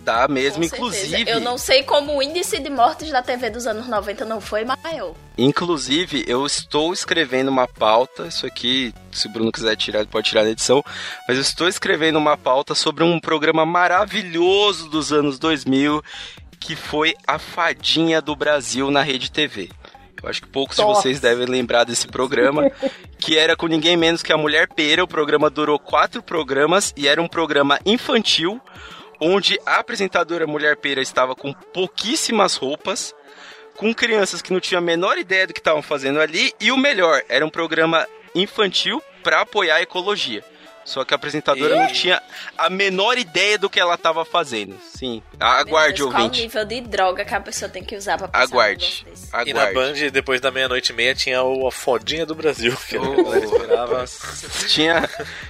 Dá 0.04 0.26
mesmo, 0.26 0.64
inclusive. 0.64 1.30
Eu 1.30 1.40
não 1.40 1.56
sei 1.56 1.82
como 1.84 2.16
o 2.16 2.22
índice 2.22 2.58
de 2.58 2.68
mortes 2.68 3.10
da 3.10 3.22
TV 3.22 3.50
dos 3.50 3.66
anos 3.66 3.86
90 3.86 4.24
não 4.24 4.40
foi 4.40 4.64
maior. 4.64 5.14
Inclusive, 5.38 6.24
eu 6.26 6.44
estou 6.44 6.92
escrevendo 6.92 7.48
uma 7.48 7.68
pauta. 7.68 8.26
Isso 8.26 8.44
aqui, 8.44 8.92
se 9.12 9.28
o 9.28 9.30
Bruno 9.30 9.52
quiser 9.52 9.76
tirar, 9.76 10.00
ele 10.00 10.08
pode 10.08 10.28
tirar 10.28 10.42
da 10.42 10.50
edição. 10.50 10.82
Mas 11.28 11.36
eu 11.36 11.42
estou 11.42 11.68
escrevendo 11.68 12.18
uma 12.18 12.36
pauta 12.36 12.74
sobre 12.74 13.04
um 13.04 13.20
programa 13.20 13.64
maravilhoso 13.64 14.88
dos 14.88 15.12
anos 15.12 15.38
2000, 15.38 16.02
que 16.58 16.74
foi 16.74 17.14
A 17.26 17.38
Fadinha 17.38 18.20
do 18.20 18.34
Brasil 18.34 18.90
na 18.90 19.02
Rede 19.02 19.30
TV. 19.30 19.70
Eu 20.22 20.28
acho 20.28 20.42
que 20.42 20.48
poucos 20.48 20.76
de 20.76 20.82
Nossa. 20.82 21.02
vocês 21.02 21.18
devem 21.18 21.46
lembrar 21.46 21.82
desse 21.82 22.06
programa, 22.06 22.70
que 23.18 23.36
era 23.36 23.56
com 23.56 23.66
ninguém 23.66 23.96
menos 23.96 24.22
que 24.22 24.32
a 24.32 24.36
Mulher 24.36 24.68
Pera. 24.68 25.02
O 25.02 25.08
programa 25.08 25.50
durou 25.50 25.78
quatro 25.78 26.22
programas 26.22 26.94
e 26.96 27.08
era 27.08 27.20
um 27.20 27.26
programa 27.26 27.80
infantil, 27.84 28.60
onde 29.24 29.56
a 29.64 29.76
apresentadora 29.76 30.48
Mulher 30.48 30.76
Pera 30.76 31.00
estava 31.00 31.36
com 31.36 31.52
pouquíssimas 31.52 32.56
roupas, 32.56 33.14
com 33.76 33.94
crianças 33.94 34.42
que 34.42 34.52
não 34.52 34.58
tinham 34.58 34.80
a 34.80 34.84
menor 34.84 35.16
ideia 35.16 35.46
do 35.46 35.54
que 35.54 35.60
estavam 35.60 35.80
fazendo 35.80 36.20
ali, 36.20 36.52
e 36.60 36.72
o 36.72 36.76
melhor, 36.76 37.22
era 37.28 37.46
um 37.46 37.50
programa 37.50 38.04
infantil 38.34 39.00
para 39.22 39.40
apoiar 39.40 39.76
a 39.76 39.82
ecologia. 39.82 40.44
Só 40.84 41.04
que 41.04 41.14
a 41.14 41.16
apresentadora 41.16 41.76
não 41.76 41.86
tinha 41.92 42.20
a 42.58 42.68
menor 42.68 43.16
ideia 43.16 43.56
do 43.56 43.70
que 43.70 43.78
ela 43.78 43.94
estava 43.94 44.24
fazendo. 44.24 44.76
Sim, 44.80 45.22
aguarde, 45.38 45.98
Deus, 45.98 46.10
Qual 46.10 46.20
o 46.22 46.24
ouvinte. 46.26 46.42
nível 46.42 46.64
de 46.64 46.80
droga 46.80 47.24
que 47.24 47.34
a 47.34 47.40
pessoa 47.40 47.68
tem 47.68 47.84
que 47.84 47.96
usar 47.96 48.18
pra 48.18 48.26
pensar 48.28 48.42
Aguarde. 48.44 49.04
um 49.06 49.10
desse? 49.10 49.28
E 49.46 49.54
na 49.54 49.62
Aguarde. 49.68 50.04
Band, 50.04 50.10
depois 50.10 50.40
da 50.40 50.50
meia-noite 50.50 50.92
e 50.92 50.94
meia, 50.96 51.14
tinha 51.14 51.42
o, 51.42 51.66
a 51.68 51.72
fodinha 51.72 52.26
do 52.26 52.34
Brasil. 52.34 52.76
Que 52.88 52.98
Oh. 52.98 53.34
esperava. 53.34 54.04
tinha, 54.68 55.08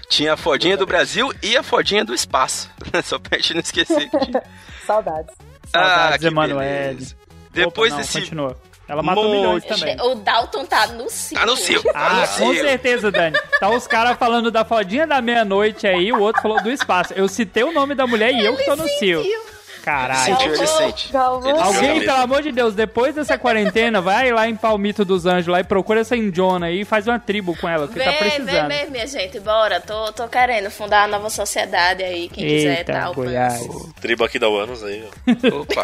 tinha 0.08 0.34
a 0.34 0.36
fodinha 0.36 0.76
do 0.76 0.86
Brasil 0.86 1.32
e 1.42 1.56
a 1.56 1.62
fodinha 1.62 2.04
do 2.04 2.14
espaço. 2.14 2.70
Só 3.04 3.18
pra 3.18 3.38
gente 3.38 3.54
não 3.54 3.60
esquecer. 3.60 4.10
que 4.10 4.18
tinha. 4.26 4.42
Saudades. 4.86 5.34
Saudades, 5.70 6.18
que 6.20 6.26
Emanuele. 6.26 6.94
beleza. 6.94 7.16
Depois 7.52 7.92
Opa, 7.92 8.00
não, 8.02 8.06
desse. 8.06 8.20
Continua. 8.20 8.56
Ela 8.92 9.02
matou 9.02 9.30
milhões 9.30 9.64
também. 9.64 9.96
O 10.02 10.14
Dalton 10.16 10.66
tá 10.66 10.86
no 10.88 11.08
cio. 11.08 11.34
Tá 11.38 11.46
no 11.46 11.56
cio. 11.56 11.82
Tá 11.82 11.90
Ah, 11.94 12.14
no 12.20 12.44
com 12.44 12.52
cio. 12.52 12.62
certeza, 12.62 13.10
Dani. 13.10 13.38
Tá 13.58 13.70
os 13.70 13.86
caras 13.86 14.18
falando 14.18 14.50
da 14.50 14.66
fodinha 14.66 15.06
da 15.06 15.22
meia-noite 15.22 15.86
aí, 15.86 16.12
o 16.12 16.20
outro 16.20 16.42
falou 16.42 16.62
do 16.62 16.70
espaço. 16.70 17.14
Eu 17.14 17.26
citei 17.26 17.64
o 17.64 17.72
nome 17.72 17.94
da 17.94 18.06
mulher 18.06 18.34
e 18.34 18.44
eu 18.44 18.54
que 18.54 18.64
tô 18.66 18.76
no 18.76 18.86
cio. 18.86 19.22
Caralho. 19.82 20.36
Sentiu, 20.36 20.54
ele 20.54 20.66
sente. 20.66 21.16
Alguém, 21.16 22.00
pelo 22.00 22.18
amor 22.18 22.42
de 22.42 22.52
Deus, 22.52 22.74
depois 22.74 23.14
dessa 23.14 23.36
quarentena, 23.36 24.00
vai 24.00 24.30
lá 24.30 24.48
em 24.48 24.54
Palmito 24.54 25.04
dos 25.04 25.26
Anjos 25.26 25.48
lá 25.48 25.60
e 25.60 25.64
procura 25.64 26.00
essa 26.00 26.16
Indiona 26.16 26.66
aí 26.66 26.82
e 26.82 26.84
faz 26.84 27.06
uma 27.08 27.18
tribo 27.18 27.56
com 27.56 27.68
ela, 27.68 27.88
que 27.88 27.98
tá 27.98 28.10
Vem, 28.10 28.18
vem 28.18 28.30
precisando. 28.30 28.68
mesmo, 28.68 28.90
minha 28.92 29.06
gente. 29.06 29.40
Bora. 29.40 29.80
Tô, 29.80 30.12
tô 30.12 30.28
querendo 30.28 30.70
fundar 30.70 31.02
uma 31.02 31.18
nova 31.18 31.30
sociedade 31.30 32.02
aí. 32.02 32.28
Quem 32.28 32.46
quiser 32.46 32.78
Eita, 32.78 32.92
tal. 32.92 33.14
Goiás. 33.14 33.60
Tribo 34.00 34.24
aqui 34.24 34.38
da 34.38 34.48
Uanos 34.48 34.84
aí, 34.84 35.04
ó. 35.04 35.56
Opa. 35.60 35.82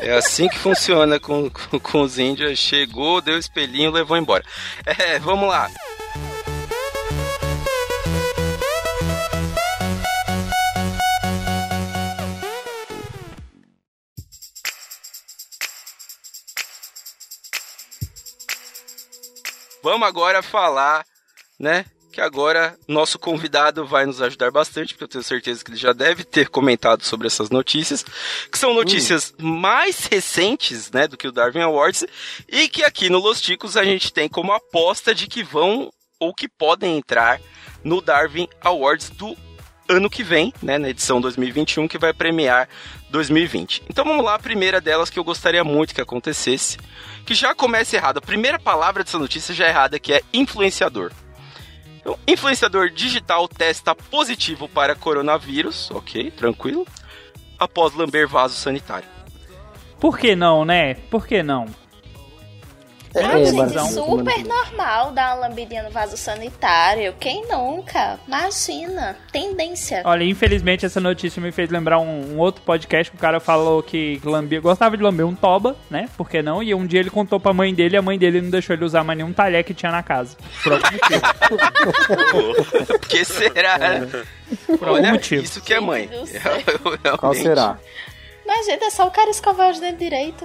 É 0.00 0.12
assim 0.12 0.48
que 0.48 0.58
funciona 0.58 1.20
com, 1.20 1.50
com, 1.50 1.78
com 1.78 2.00
os 2.00 2.18
índios. 2.18 2.58
Chegou, 2.58 3.20
deu 3.20 3.38
espelhinho, 3.38 3.90
levou 3.90 4.16
embora. 4.16 4.42
É, 4.86 5.18
vamos 5.18 5.48
lá. 5.48 5.68
Vamos 19.82 20.06
agora 20.06 20.42
falar, 20.42 21.04
né? 21.58 21.84
Que 22.12 22.20
agora 22.20 22.76
nosso 22.88 23.18
convidado 23.18 23.86
vai 23.86 24.04
nos 24.04 24.20
ajudar 24.20 24.50
bastante, 24.50 24.94
porque 24.94 25.04
eu 25.04 25.08
tenho 25.08 25.24
certeza 25.24 25.64
que 25.64 25.70
ele 25.70 25.78
já 25.78 25.92
deve 25.92 26.24
ter 26.24 26.48
comentado 26.48 27.04
sobre 27.04 27.28
essas 27.28 27.50
notícias, 27.50 28.04
que 28.50 28.58
são 28.58 28.74
notícias 28.74 29.32
mais 29.38 30.06
recentes, 30.06 30.90
né, 30.90 31.06
do 31.06 31.16
que 31.16 31.28
o 31.28 31.32
Darwin 31.32 31.60
Awards, 31.60 32.04
e 32.48 32.68
que 32.68 32.82
aqui 32.82 33.08
no 33.08 33.20
Los 33.20 33.40
Ticos 33.40 33.76
a 33.76 33.84
gente 33.84 34.12
tem 34.12 34.28
como 34.28 34.52
aposta 34.52 35.14
de 35.14 35.28
que 35.28 35.44
vão 35.44 35.90
ou 36.18 36.34
que 36.34 36.48
podem 36.48 36.98
entrar 36.98 37.40
no 37.84 38.00
Darwin 38.00 38.48
Awards 38.60 39.10
do 39.10 39.36
ano 39.90 40.08
que 40.08 40.22
vem, 40.22 40.54
né, 40.62 40.78
na 40.78 40.88
edição 40.88 41.20
2021, 41.20 41.88
que 41.88 41.98
vai 41.98 42.12
premiar 42.12 42.68
2020. 43.10 43.82
Então 43.90 44.04
vamos 44.04 44.24
lá, 44.24 44.36
a 44.36 44.38
primeira 44.38 44.80
delas 44.80 45.10
que 45.10 45.18
eu 45.18 45.24
gostaria 45.24 45.64
muito 45.64 45.94
que 45.94 46.00
acontecesse, 46.00 46.78
que 47.26 47.34
já 47.34 47.54
começa 47.54 47.96
errado. 47.96 48.18
A 48.18 48.22
primeira 48.22 48.58
palavra 48.58 49.02
dessa 49.02 49.18
notícia 49.18 49.52
já 49.52 49.66
é 49.66 49.70
errada, 49.70 49.98
que 49.98 50.12
é 50.12 50.22
influenciador. 50.32 51.10
Então, 52.00 52.16
influenciador 52.26 52.90
digital 52.90 53.46
testa 53.48 53.94
positivo 53.94 54.68
para 54.68 54.94
coronavírus, 54.94 55.90
ok, 55.90 56.30
tranquilo, 56.30 56.86
após 57.58 57.92
lamber 57.94 58.26
vaso 58.26 58.54
sanitário. 58.54 59.08
Por 59.98 60.18
que 60.18 60.34
não, 60.34 60.64
né? 60.64 60.94
Por 60.94 61.26
que 61.26 61.42
não? 61.42 61.66
É, 63.14 63.24
Ah, 63.24 63.40
é, 63.40 63.44
gente, 63.44 63.56
basicamente, 63.56 63.92
super 63.94 64.44
normal 64.44 65.12
dar 65.12 65.34
uma 65.36 65.48
lambidinha 65.48 65.82
no 65.82 65.90
vaso 65.90 66.16
sanitário. 66.16 67.12
Quem 67.18 67.46
nunca? 67.48 68.18
Imagina. 68.26 69.16
Tendência. 69.32 70.02
Olha, 70.04 70.24
infelizmente 70.24 70.86
essa 70.86 71.00
notícia 71.00 71.42
me 71.42 71.50
fez 71.50 71.70
lembrar 71.70 71.98
um, 71.98 72.34
um 72.34 72.38
outro 72.38 72.62
podcast 72.62 73.10
que 73.10 73.16
o 73.16 73.20
cara 73.20 73.40
falou 73.40 73.82
que 73.82 74.20
lambia, 74.24 74.60
gostava 74.60 74.96
de 74.96 75.02
lamber 75.02 75.26
um 75.26 75.34
toba, 75.34 75.76
né? 75.90 76.08
Por 76.16 76.28
que 76.28 76.40
não? 76.42 76.62
E 76.62 76.72
um 76.74 76.86
dia 76.86 77.00
ele 77.00 77.10
contou 77.10 77.40
pra 77.40 77.52
mãe 77.52 77.74
dele 77.74 77.96
e 77.96 77.98
a 77.98 78.02
mãe 78.02 78.18
dele 78.18 78.40
não 78.40 78.50
deixou 78.50 78.74
ele 78.74 78.84
usar 78.84 79.02
mais 79.02 79.16
nenhum 79.18 79.32
talher 79.32 79.64
que 79.64 79.74
tinha 79.74 79.90
na 79.90 80.02
casa. 80.02 80.36
Por 80.62 80.72
algum 80.72 80.86
motivo. 80.92 82.86
Por 82.86 83.00
que 83.00 83.24
será? 83.24 83.78
Por 84.66 84.88
algum 84.88 85.00
Olha, 85.00 85.12
motivo. 85.12 85.42
isso 85.42 85.60
que 85.60 85.74
é 85.74 85.80
mãe. 85.80 86.08
Qual 87.18 87.34
será? 87.34 87.78
Mas, 88.46 88.66
gente, 88.66 88.84
é 88.84 88.90
só 88.90 89.06
o 89.06 89.10
cara 89.10 89.30
escovar 89.30 89.70
os 89.70 89.80
dentes 89.80 89.98
direito. 89.98 90.44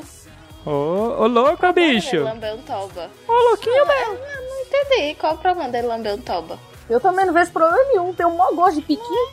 Ô, 0.66 1.24
ô 1.24 1.28
louco, 1.28 1.63
Ele 1.66 1.74
bicho. 1.74 2.24
lambeu 2.24 2.55
um 2.55 2.61
toba. 2.63 3.09
Ô, 3.28 3.32
louquinho, 3.32 3.76
Eu 3.76 3.86
não, 3.86 4.13
não 4.16 4.61
entendi. 4.61 5.16
Qual 5.16 5.36
o 5.36 5.38
problema 5.38 5.70
dele 5.70 5.88
lamber 5.88 6.16
um 6.16 6.22
toba? 6.22 6.57
Eu 6.89 6.99
também 6.99 7.26
não 7.26 7.34
vejo 7.34 7.51
problema 7.51 7.84
nenhum. 7.89 8.13
Tem 8.13 8.26
um 8.26 8.36
maior 8.36 8.53
gosto 8.53 8.76
de 8.76 8.82
piquinho. 8.82 9.28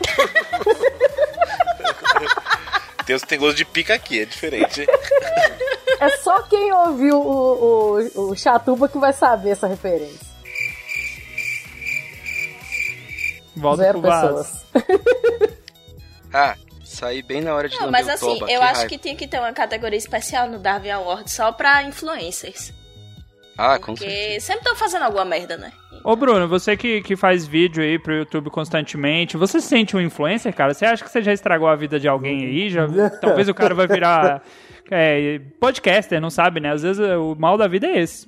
Tem, 3.06 3.18
tem 3.18 3.38
gosto 3.38 3.56
de 3.56 3.64
pica 3.64 3.94
aqui, 3.94 4.20
é 4.20 4.24
diferente. 4.24 4.86
É 5.98 6.10
só 6.18 6.42
quem 6.42 6.72
ouviu 6.72 7.20
o, 7.20 7.98
o, 8.06 8.30
o 8.30 8.36
Chatuba 8.36 8.88
que 8.88 8.98
vai 8.98 9.12
saber 9.12 9.50
essa 9.50 9.66
referência. 9.66 10.30
Volta 13.56 13.82
Zero 13.82 14.00
pessoas. 14.00 14.64
Ah, 16.32 16.54
saí 16.90 17.22
bem 17.22 17.40
na 17.40 17.54
hora 17.54 17.68
de 17.68 17.78
Não, 17.78 17.90
mas 17.90 18.06
o 18.06 18.10
assim, 18.10 18.38
toba, 18.38 18.50
eu 18.50 18.60
que 18.60 18.66
acho 18.66 18.74
raiva. 18.74 18.88
que 18.88 18.98
tinha 18.98 19.16
que 19.16 19.26
ter 19.26 19.38
uma 19.38 19.52
categoria 19.52 19.98
especial 19.98 20.48
no 20.48 20.58
Darwin 20.58 20.90
Award 20.90 21.30
só 21.30 21.52
pra 21.52 21.82
influencers. 21.82 22.72
Ah, 23.56 23.78
com 23.78 23.94
certeza. 23.94 24.18
Porque 24.18 24.40
sempre 24.40 24.60
estão 24.60 24.76
fazendo 24.76 25.02
alguma 25.02 25.24
merda, 25.24 25.56
né? 25.56 25.72
Ô, 26.02 26.16
Bruno, 26.16 26.48
você 26.48 26.76
que, 26.76 27.02
que 27.02 27.14
faz 27.14 27.46
vídeo 27.46 27.82
aí 27.82 27.98
pro 27.98 28.14
YouTube 28.14 28.48
constantemente, 28.48 29.36
você 29.36 29.60
se 29.60 29.68
sente 29.68 29.94
um 29.96 30.00
influencer, 30.00 30.54
cara? 30.54 30.72
Você 30.72 30.86
acha 30.86 31.04
que 31.04 31.10
você 31.10 31.20
já 31.20 31.32
estragou 31.32 31.68
a 31.68 31.76
vida 31.76 32.00
de 32.00 32.08
alguém 32.08 32.44
aí? 32.46 32.70
Já, 32.70 32.88
talvez 33.20 33.48
o 33.48 33.54
cara 33.54 33.74
vai 33.74 33.86
virar 33.86 34.42
é, 34.90 35.40
podcaster, 35.60 36.20
não 36.20 36.30
sabe, 36.30 36.58
né? 36.58 36.72
Às 36.72 36.82
vezes 36.82 37.06
o 37.06 37.34
mal 37.38 37.58
da 37.58 37.68
vida 37.68 37.86
é 37.86 38.00
esse. 38.00 38.26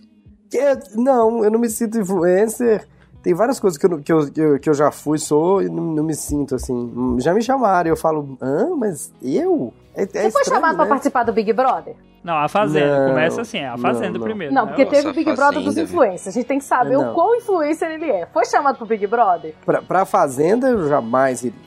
É, 0.55 0.77
não, 0.95 1.43
eu 1.43 1.51
não 1.51 1.59
me 1.59 1.69
sinto 1.69 1.99
influencer. 1.99 2.87
Tem 3.23 3.35
várias 3.35 3.61
coisas 3.61 3.79
que 3.79 3.87
eu, 3.87 3.99
que 4.01 4.13
eu, 4.13 4.33
que 4.33 4.41
eu, 4.41 4.59
que 4.59 4.69
eu 4.71 4.75
já 4.75 4.91
fui, 4.91 5.19
sou 5.19 5.63
e 5.63 5.69
não, 5.69 5.85
não 5.85 6.03
me 6.03 6.15
sinto 6.15 6.55
assim. 6.57 7.17
Já 7.21 7.33
me 7.33 7.41
chamaram 7.43 7.89
e 7.89 7.93
eu 7.93 7.97
falo, 7.97 8.37
hã, 8.43 8.75
mas 8.77 9.13
eu? 9.23 9.73
É, 9.95 10.03
é 10.03 10.07
Você 10.07 10.31
foi 10.31 10.43
estranho, 10.43 10.61
chamado 10.61 10.75
pra 10.77 10.85
né? 10.85 10.89
participar 10.89 11.23
do 11.23 11.33
Big 11.33 11.53
Brother? 11.53 11.95
Não, 12.25 12.37
a 12.39 12.49
Fazenda. 12.49 13.01
Não, 13.01 13.09
Começa 13.11 13.41
assim, 13.43 13.59
é 13.59 13.69
a 13.69 13.77
Fazenda 13.79 14.13
não, 14.13 14.19
não. 14.21 14.25
primeiro. 14.27 14.55
Não, 14.55 14.63
né? 14.67 14.69
porque 14.69 14.87
teve 14.87 15.03
Nossa, 15.07 15.11
o 15.11 15.25
Big 15.25 15.37
Brother 15.37 15.63
dos 15.63 15.77
influencers. 15.77 16.29
A 16.29 16.31
gente 16.31 16.47
tem 16.47 16.59
que 16.59 16.65
saber 16.65 16.97
Não. 16.97 17.11
o 17.11 17.15
quão 17.15 17.35
influencer 17.37 17.91
ele 17.91 18.11
é. 18.11 18.27
Foi 18.27 18.45
chamado 18.45 18.77
pro 18.77 18.87
Big 18.87 19.07
Brother? 19.07 19.55
Pra, 19.65 19.83
pra 19.83 20.05
Fazenda 20.05 20.69
eu 20.69 20.89
jamais 20.89 21.43
iria. 21.43 21.59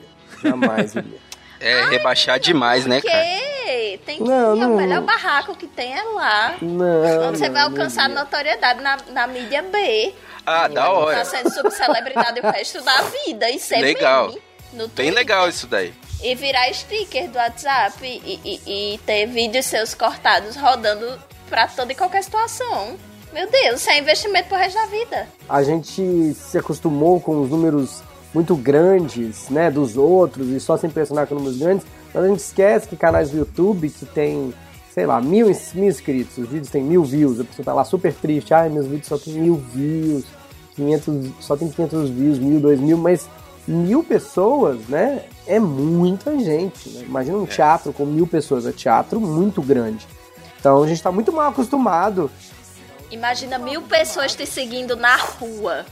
Jamais 0.42 0.92
iria. 0.96 1.18
É 1.60 1.84
rebaixar 1.88 2.38
demais, 2.38 2.84
né, 2.86 3.00
cara? 3.00 3.24
Tem 4.04 4.18
que 4.18 4.22
Não, 4.24 4.56
ir, 4.56 4.60
não. 4.60 4.72
o 4.74 4.76
melhor 4.76 5.02
barraco 5.02 5.54
que 5.56 5.66
tem 5.66 5.92
é 5.96 6.02
lá. 6.02 6.54
Não. 6.60 7.28
Onde 7.28 7.38
você 7.38 7.46
não, 7.46 7.54
vai 7.54 7.62
alcançar 7.62 8.08
notoriedade 8.08 8.80
na, 8.80 8.98
na 9.10 9.26
mídia 9.26 9.62
B. 9.62 10.14
Ah, 10.44 10.68
da 10.68 10.82
Tá 10.82 10.90
hora. 10.92 11.24
sendo 11.24 11.52
subcelebridade 11.52 12.40
o 12.40 12.42
resto 12.50 12.80
da 12.82 13.02
vida. 13.02 13.50
E 13.50 13.58
ser 13.58 13.80
Legal. 13.80 14.32
Bem 14.94 15.10
legal 15.10 15.48
isso 15.48 15.66
daí. 15.66 15.92
E 16.22 16.34
virar 16.34 16.72
sticker 16.72 17.28
do 17.30 17.38
WhatsApp 17.38 17.96
e, 18.04 18.40
e- 18.44 18.94
e 18.94 18.98
ter 18.98 19.26
vídeos 19.26 19.66
seus 19.66 19.94
cortados 19.94 20.54
rodando 20.56 21.18
pra 21.48 21.66
toda 21.68 21.92
e 21.92 21.94
qualquer 21.94 22.22
situação. 22.22 22.96
Meu 23.32 23.50
Deus, 23.50 23.80
isso 23.80 23.90
é 23.90 23.98
investimento 23.98 24.48
pro 24.48 24.56
resto 24.56 24.76
da 24.78 24.86
vida. 24.86 25.28
A 25.48 25.62
gente 25.62 26.32
se 26.34 26.56
acostumou 26.58 27.20
com 27.20 27.40
os 27.42 27.50
números 27.50 28.02
muito 28.32 28.54
grandes, 28.56 29.48
né, 29.50 29.70
dos 29.70 29.96
outros 29.96 30.48
e 30.48 30.60
só 30.60 30.76
se 30.76 30.86
impressionar 30.86 31.26
com 31.26 31.34
números 31.34 31.58
grandes, 31.58 31.86
mas 32.12 32.24
a 32.24 32.28
gente 32.28 32.40
esquece 32.40 32.88
que 32.88 32.96
canais 32.96 33.30
do 33.30 33.38
YouTube 33.38 33.88
que 33.90 34.06
tem, 34.06 34.52
sei 34.92 35.06
lá, 35.06 35.20
mil, 35.20 35.46
mil 35.74 35.88
inscritos, 35.88 36.38
os 36.38 36.48
vídeos 36.48 36.70
têm 36.70 36.82
mil 36.82 37.04
views, 37.04 37.40
a 37.40 37.44
pessoa 37.44 37.64
tá 37.64 37.74
lá 37.74 37.84
super 37.84 38.12
triste, 38.12 38.54
ai, 38.54 38.68
meus 38.68 38.86
vídeos 38.86 39.06
só 39.06 39.18
tem 39.18 39.34
mil 39.34 39.56
views, 39.56 40.24
500, 40.76 41.30
só 41.40 41.56
tem 41.56 41.68
500 41.70 42.10
views, 42.10 42.38
mil, 42.38 42.60
dois 42.60 42.78
mil, 42.78 42.98
mas 42.98 43.28
mil 43.66 44.04
pessoas, 44.04 44.78
né, 44.88 45.24
é 45.46 45.58
muita 45.58 46.38
gente, 46.38 46.88
né? 46.90 47.04
Imagina 47.06 47.36
um 47.38 47.46
teatro 47.46 47.92
com 47.92 48.04
mil 48.04 48.26
pessoas, 48.26 48.66
é 48.66 48.72
teatro 48.72 49.20
muito 49.20 49.60
grande. 49.60 50.06
Então 50.60 50.82
a 50.82 50.86
gente 50.86 51.02
tá 51.02 51.10
muito 51.10 51.32
mal 51.32 51.50
acostumado. 51.50 52.30
Imagina 53.10 53.58
mil 53.58 53.82
pessoas 53.82 54.34
te 54.34 54.46
seguindo 54.46 54.96
na 54.96 55.16
rua. 55.16 55.84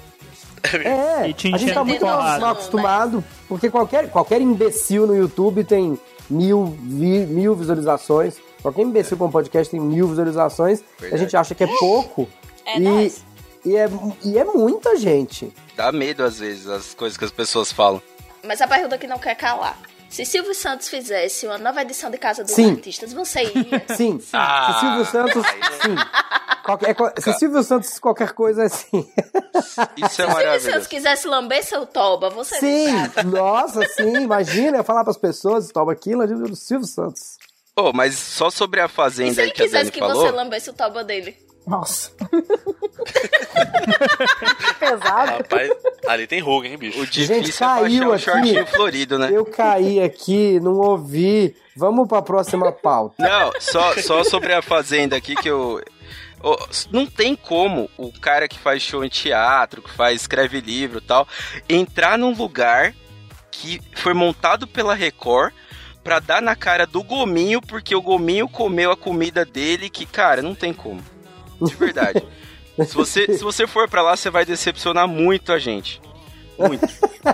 É, 0.64 1.32
te 1.32 1.54
a 1.54 1.58
gente 1.58 1.74
tá 1.74 1.84
muito 1.84 2.04
mal 2.06 2.44
acostumado, 2.52 3.22
porque 3.48 3.68
qualquer, 3.70 4.08
qualquer 4.10 4.40
imbecil 4.40 5.06
no 5.06 5.14
YouTube 5.14 5.62
tem 5.64 5.98
mil, 6.30 6.76
vi- 6.82 7.26
mil 7.26 7.54
visualizações. 7.54 8.36
Qualquer 8.62 8.82
imbecil 8.82 9.16
com 9.18 9.30
podcast 9.30 9.70
tem 9.70 9.78
mil 9.80 10.08
visualizações. 10.08 10.80
A 10.80 11.00
Verdade. 11.02 11.22
gente 11.22 11.36
acha 11.36 11.54
que 11.54 11.64
é 11.64 11.66
pouco. 11.66 12.26
É 12.64 12.78
e, 12.78 13.12
e, 13.66 13.76
é, 13.76 13.90
e 14.24 14.38
é 14.38 14.44
muita 14.44 14.96
gente. 14.96 15.52
Dá 15.76 15.92
medo 15.92 16.24
às 16.24 16.38
vezes 16.38 16.66
as 16.66 16.94
coisas 16.94 17.18
que 17.18 17.24
as 17.26 17.30
pessoas 17.30 17.70
falam. 17.70 18.00
Mas 18.42 18.60
a 18.62 18.66
pergunta 18.66 18.96
que 18.96 19.06
não 19.06 19.18
quer 19.18 19.34
calar. 19.34 19.78
Se 20.08 20.24
Silvio 20.24 20.54
Santos 20.54 20.88
fizesse 20.88 21.44
uma 21.44 21.58
nova 21.58 21.82
edição 21.82 22.08
de 22.10 22.16
Casa 22.16 22.42
dos 22.44 22.52
Sim. 22.52 22.70
Artistas, 22.70 23.12
você 23.12 23.42
iria? 23.42 23.84
Sim, 23.96 24.18
Ah, 24.32 24.72
se 24.74 24.80
Silvio 24.80 25.04
Santos, 25.06 25.46
sim. 25.82 25.94
Qualquer, 26.64 26.96
se 27.18 27.32
Silvio 27.34 27.62
Santos 27.64 27.98
qualquer 27.98 28.32
coisa 28.32 28.62
é 28.64 28.68
sim. 28.68 29.06
Isso 29.54 30.04
é 30.04 30.08
Se 30.08 30.14
Silvio 30.16 30.32
Santos 30.34 30.34
maravilhoso. 30.44 30.88
quisesse 30.88 31.26
lamber 31.28 31.64
seu 31.64 31.86
toba, 31.86 32.30
você 32.30 32.56
Sim, 32.58 32.88
nossa, 33.26 33.86
sim. 33.88 34.22
Imagina 34.22 34.78
eu 34.78 34.84
falar 34.84 35.04
pras 35.04 35.16
pessoas, 35.16 35.70
toma 35.70 35.92
aquilo, 35.92 36.22
do 36.26 36.56
Silvio 36.56 36.86
Santos. 36.86 37.36
Oh, 37.76 37.92
mas 37.92 38.14
só 38.16 38.50
sobre 38.50 38.80
a 38.80 38.86
E 38.86 38.88
fazenda 38.88 39.34
se 39.34 39.40
aí 39.40 39.46
ele 39.46 39.54
que 39.54 39.62
a 39.62 39.64
quisesse 39.64 39.90
que 39.92 39.98
falou. 40.00 40.16
você 40.16 40.30
lambesse 40.30 40.70
o 40.70 40.72
toba 40.72 41.02
dele? 41.04 41.36
Nossa. 41.66 42.10
Pesado. 44.78 45.30
Rapaz, 45.32 45.70
ali 46.06 46.26
tem 46.26 46.40
ruga, 46.40 46.68
hein, 46.68 46.76
bicho? 46.76 47.00
O 47.00 47.06
Gente, 47.06 47.50
é 47.50 47.52
caiu 47.54 48.08
um 48.10 48.12
aqui. 48.12 48.24
shortinho 48.24 48.66
florido, 48.66 49.18
né? 49.18 49.30
Eu 49.32 49.44
caí 49.44 50.00
aqui, 50.02 50.60
não 50.60 50.74
ouvi. 50.74 51.56
Vamos 51.76 52.06
pra 52.08 52.22
próxima 52.22 52.70
pauta. 52.70 53.14
Não, 53.18 53.50
só, 53.58 53.94
só 54.00 54.22
sobre 54.24 54.52
a 54.52 54.62
fazenda 54.62 55.16
aqui 55.16 55.34
que 55.34 55.48
eu. 55.48 55.80
Não 56.90 57.06
tem 57.06 57.34
como 57.34 57.90
o 57.96 58.12
cara 58.12 58.46
que 58.46 58.58
faz 58.58 58.82
show 58.82 59.04
em 59.04 59.08
teatro, 59.08 59.82
que 59.82 59.90
faz, 59.90 60.20
escreve 60.20 60.60
livro 60.60 60.98
e 60.98 61.00
tal, 61.00 61.26
entrar 61.68 62.18
num 62.18 62.34
lugar 62.34 62.94
que 63.50 63.80
foi 63.94 64.12
montado 64.12 64.66
pela 64.66 64.94
Record 64.94 65.52
pra 66.02 66.20
dar 66.20 66.42
na 66.42 66.54
cara 66.54 66.86
do 66.86 67.02
gominho, 67.02 67.62
porque 67.62 67.96
o 67.96 68.02
gominho 68.02 68.46
comeu 68.46 68.90
a 68.90 68.96
comida 68.96 69.44
dele, 69.44 69.88
que, 69.88 70.04
cara, 70.04 70.42
não 70.42 70.54
tem 70.54 70.74
como. 70.74 71.02
De 71.62 71.74
verdade. 71.74 72.22
se, 72.86 72.94
você, 72.94 73.26
se 73.26 73.42
você 73.42 73.66
for 73.66 73.88
pra 73.88 74.02
lá, 74.02 74.14
você 74.14 74.28
vai 74.28 74.44
decepcionar 74.44 75.08
muito 75.08 75.50
a 75.50 75.58
gente. 75.58 76.00
Muito. 76.58 76.86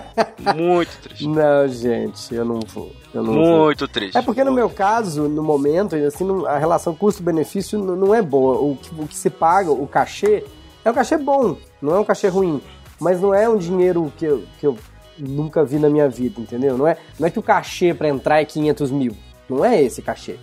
muito 0.55 0.97
triste. 1.01 1.27
Não, 1.27 1.67
gente, 1.67 2.33
eu 2.33 2.45
não 2.45 2.59
vou. 2.59 2.91
Eu 3.13 3.23
não 3.23 3.33
vou. 3.33 3.65
Muito 3.65 3.87
triste. 3.87 4.17
É 4.17 4.21
porque 4.21 4.43
no 4.43 4.51
meu 4.51 4.69
caso, 4.69 5.27
no 5.27 5.43
momento, 5.43 5.95
assim, 5.95 6.25
a 6.47 6.57
relação 6.57 6.95
custo-benefício 6.95 7.79
não 7.79 8.13
é 8.13 8.21
boa. 8.21 8.59
O 8.59 8.77
que, 8.77 8.89
o 9.01 9.07
que 9.07 9.15
se 9.15 9.29
paga, 9.29 9.71
o 9.71 9.87
cachê, 9.87 10.43
é 10.83 10.89
um 10.89 10.93
cachê 10.93 11.17
bom, 11.17 11.57
não 11.81 11.95
é 11.95 11.99
um 11.99 12.05
cachê 12.05 12.27
ruim. 12.27 12.61
Mas 12.99 13.19
não 13.19 13.33
é 13.33 13.49
um 13.49 13.57
dinheiro 13.57 14.11
que 14.17 14.25
eu, 14.25 14.43
que 14.59 14.67
eu 14.67 14.77
nunca 15.17 15.63
vi 15.63 15.79
na 15.79 15.89
minha 15.89 16.07
vida, 16.07 16.39
entendeu? 16.39 16.77
Não 16.77 16.87
é, 16.87 16.97
não 17.19 17.27
é 17.27 17.31
que 17.31 17.39
o 17.39 17.43
cachê 17.43 17.93
pra 17.93 18.09
entrar 18.09 18.41
é 18.41 18.45
500 18.45 18.91
mil. 18.91 19.15
Não 19.49 19.65
é 19.65 19.81
esse 19.81 20.01
cachê. 20.01 20.37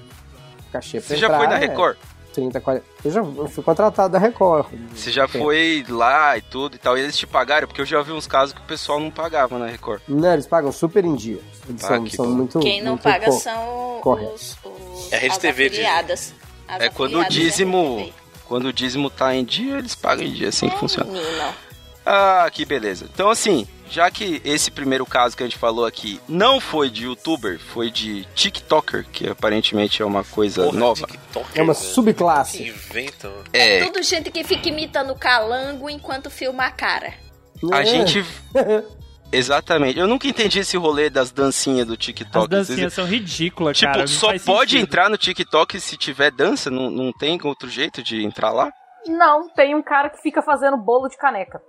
O 0.68 0.72
cachê 0.72 0.99
pra 0.99 1.09
Você 1.09 1.16
já 1.16 1.26
entrar 1.26 1.39
foi 1.39 1.47
na 1.47 1.57
é 1.57 1.59
Record? 1.59 1.97
30, 2.33 2.61
40. 2.61 2.85
Eu 3.05 3.11
já 3.11 3.24
fui 3.49 3.62
contratado 3.64 4.12
da 4.12 4.18
Record. 4.18 4.66
Você 4.95 5.11
já 5.11 5.26
foi 5.29 5.85
lá 5.89 6.37
e 6.37 6.41
tudo 6.43 6.76
e 6.76 6.79
tal, 6.79 6.97
e 6.97 7.01
eles 7.01 7.16
te 7.16 7.26
pagaram? 7.26 7.66
Porque 7.66 7.81
eu 7.81 7.87
já 7.87 8.01
vi 8.03 8.12
uns 8.12 8.26
casos 8.26 8.55
que 8.55 8.61
o 8.61 8.64
pessoal 8.64 9.01
não 9.01 9.11
pagava 9.11 9.59
na 9.59 9.66
Record. 9.66 10.01
Não, 10.09 10.33
eles 10.33 10.47
pagam 10.47 10.70
super 10.72 11.05
em 11.05 11.14
dia. 11.14 11.41
Eles 11.68 11.85
Ah, 11.85 11.89
são, 11.89 12.05
que 12.05 12.16
são 12.16 12.26
muito. 12.26 12.59
Quem 12.61 12.81
não 12.83 12.93
muito 12.93 13.03
paga 13.03 13.26
co- 13.26 13.33
são 13.33 13.99
correto. 14.03 14.35
os, 14.35 14.57
os, 14.64 15.12
É 15.12 15.16
a 15.16 15.18
Rede 15.20 15.33
as 15.33 15.39
TV 15.39 15.66
afiliadas. 15.66 16.35
As 16.66 16.83
É 16.83 16.89
quando 16.91 17.18
o 17.20 17.24
dízimo. 17.29 18.12
Quando 18.47 18.66
o 18.66 18.72
dízimo 18.72 19.11
tá 19.11 19.35
em 19.35 19.45
dia, 19.45 19.76
eles 19.79 19.95
pagam 19.95 20.24
em 20.24 20.33
dia, 20.33 20.47
é 20.47 20.49
assim 20.49 20.66
que 20.66 20.72
TV. 20.74 20.81
funciona. 20.81 21.11
Menino. 21.12 21.55
Ah, 22.11 22.48
que 22.50 22.64
beleza. 22.64 23.04
Então, 23.12 23.28
assim, 23.28 23.68
já 23.90 24.11
que 24.11 24.40
esse 24.42 24.70
primeiro 24.70 25.04
caso 25.04 25.36
que 25.36 25.42
a 25.42 25.46
gente 25.46 25.59
falou 25.59 25.84
aqui 25.84 26.18
não 26.26 26.59
foi 26.59 26.88
de 26.88 27.04
youtuber, 27.04 27.59
foi 27.59 27.90
de 27.90 28.24
TikToker, 28.34 29.04
que 29.12 29.28
aparentemente 29.28 30.00
é 30.00 30.04
uma 30.06 30.24
coisa 30.24 30.64
Porra, 30.64 30.78
nova. 30.78 31.06
TikToker, 31.06 31.50
É 31.54 31.62
uma 31.62 31.74
né? 31.74 31.78
subclasse. 31.78 32.62
Inventa. 32.68 33.30
É, 33.52 33.84
Tudo 33.84 34.02
gente 34.02 34.30
que 34.30 34.42
fica 34.42 34.70
imitando 34.70 35.14
calango 35.14 35.90
enquanto 35.90 36.30
filma 36.30 36.64
a 36.64 36.70
cara. 36.70 37.12
a 37.72 37.80
É. 37.82 37.84
gente. 37.84 38.24
Exatamente. 39.30 39.98
Eu 39.98 40.06
nunca 40.06 40.26
entendi 40.26 40.61
esse 40.61 40.76
rolê 40.78 41.11
das 41.11 41.30
dancinhas 41.30 41.86
do 41.86 41.92
As 41.92 41.98
TikTok. 41.98 42.48
dancinhas 42.48 42.94
são 42.94 43.04
ridículas, 43.04 43.76
Tipo, 43.76 43.92
cara. 43.92 44.00
não 44.02 44.09
só 44.09 44.28
pode 44.38 44.70
sentido. 44.70 44.80
entrar 44.82 45.11
no 45.11 45.18
TikTok 45.18 45.78
se 45.78 45.96
tiver 45.98 46.30
dança? 46.30 46.70
Não, 46.70 46.90
não 46.90 47.12
tem 47.12 47.38
outro 47.44 47.68
jeito 47.68 48.02
de 48.02 48.24
entrar 48.24 48.50
lá? 48.50 48.72
Não, 49.06 49.48
tem 49.50 49.74
um 49.74 49.82
cara 49.82 50.09
que 50.09 50.22
fica 50.22 50.40
fazendo 50.40 50.78
bolo 50.78 51.09
de 51.09 51.16
caneca. 51.18 51.61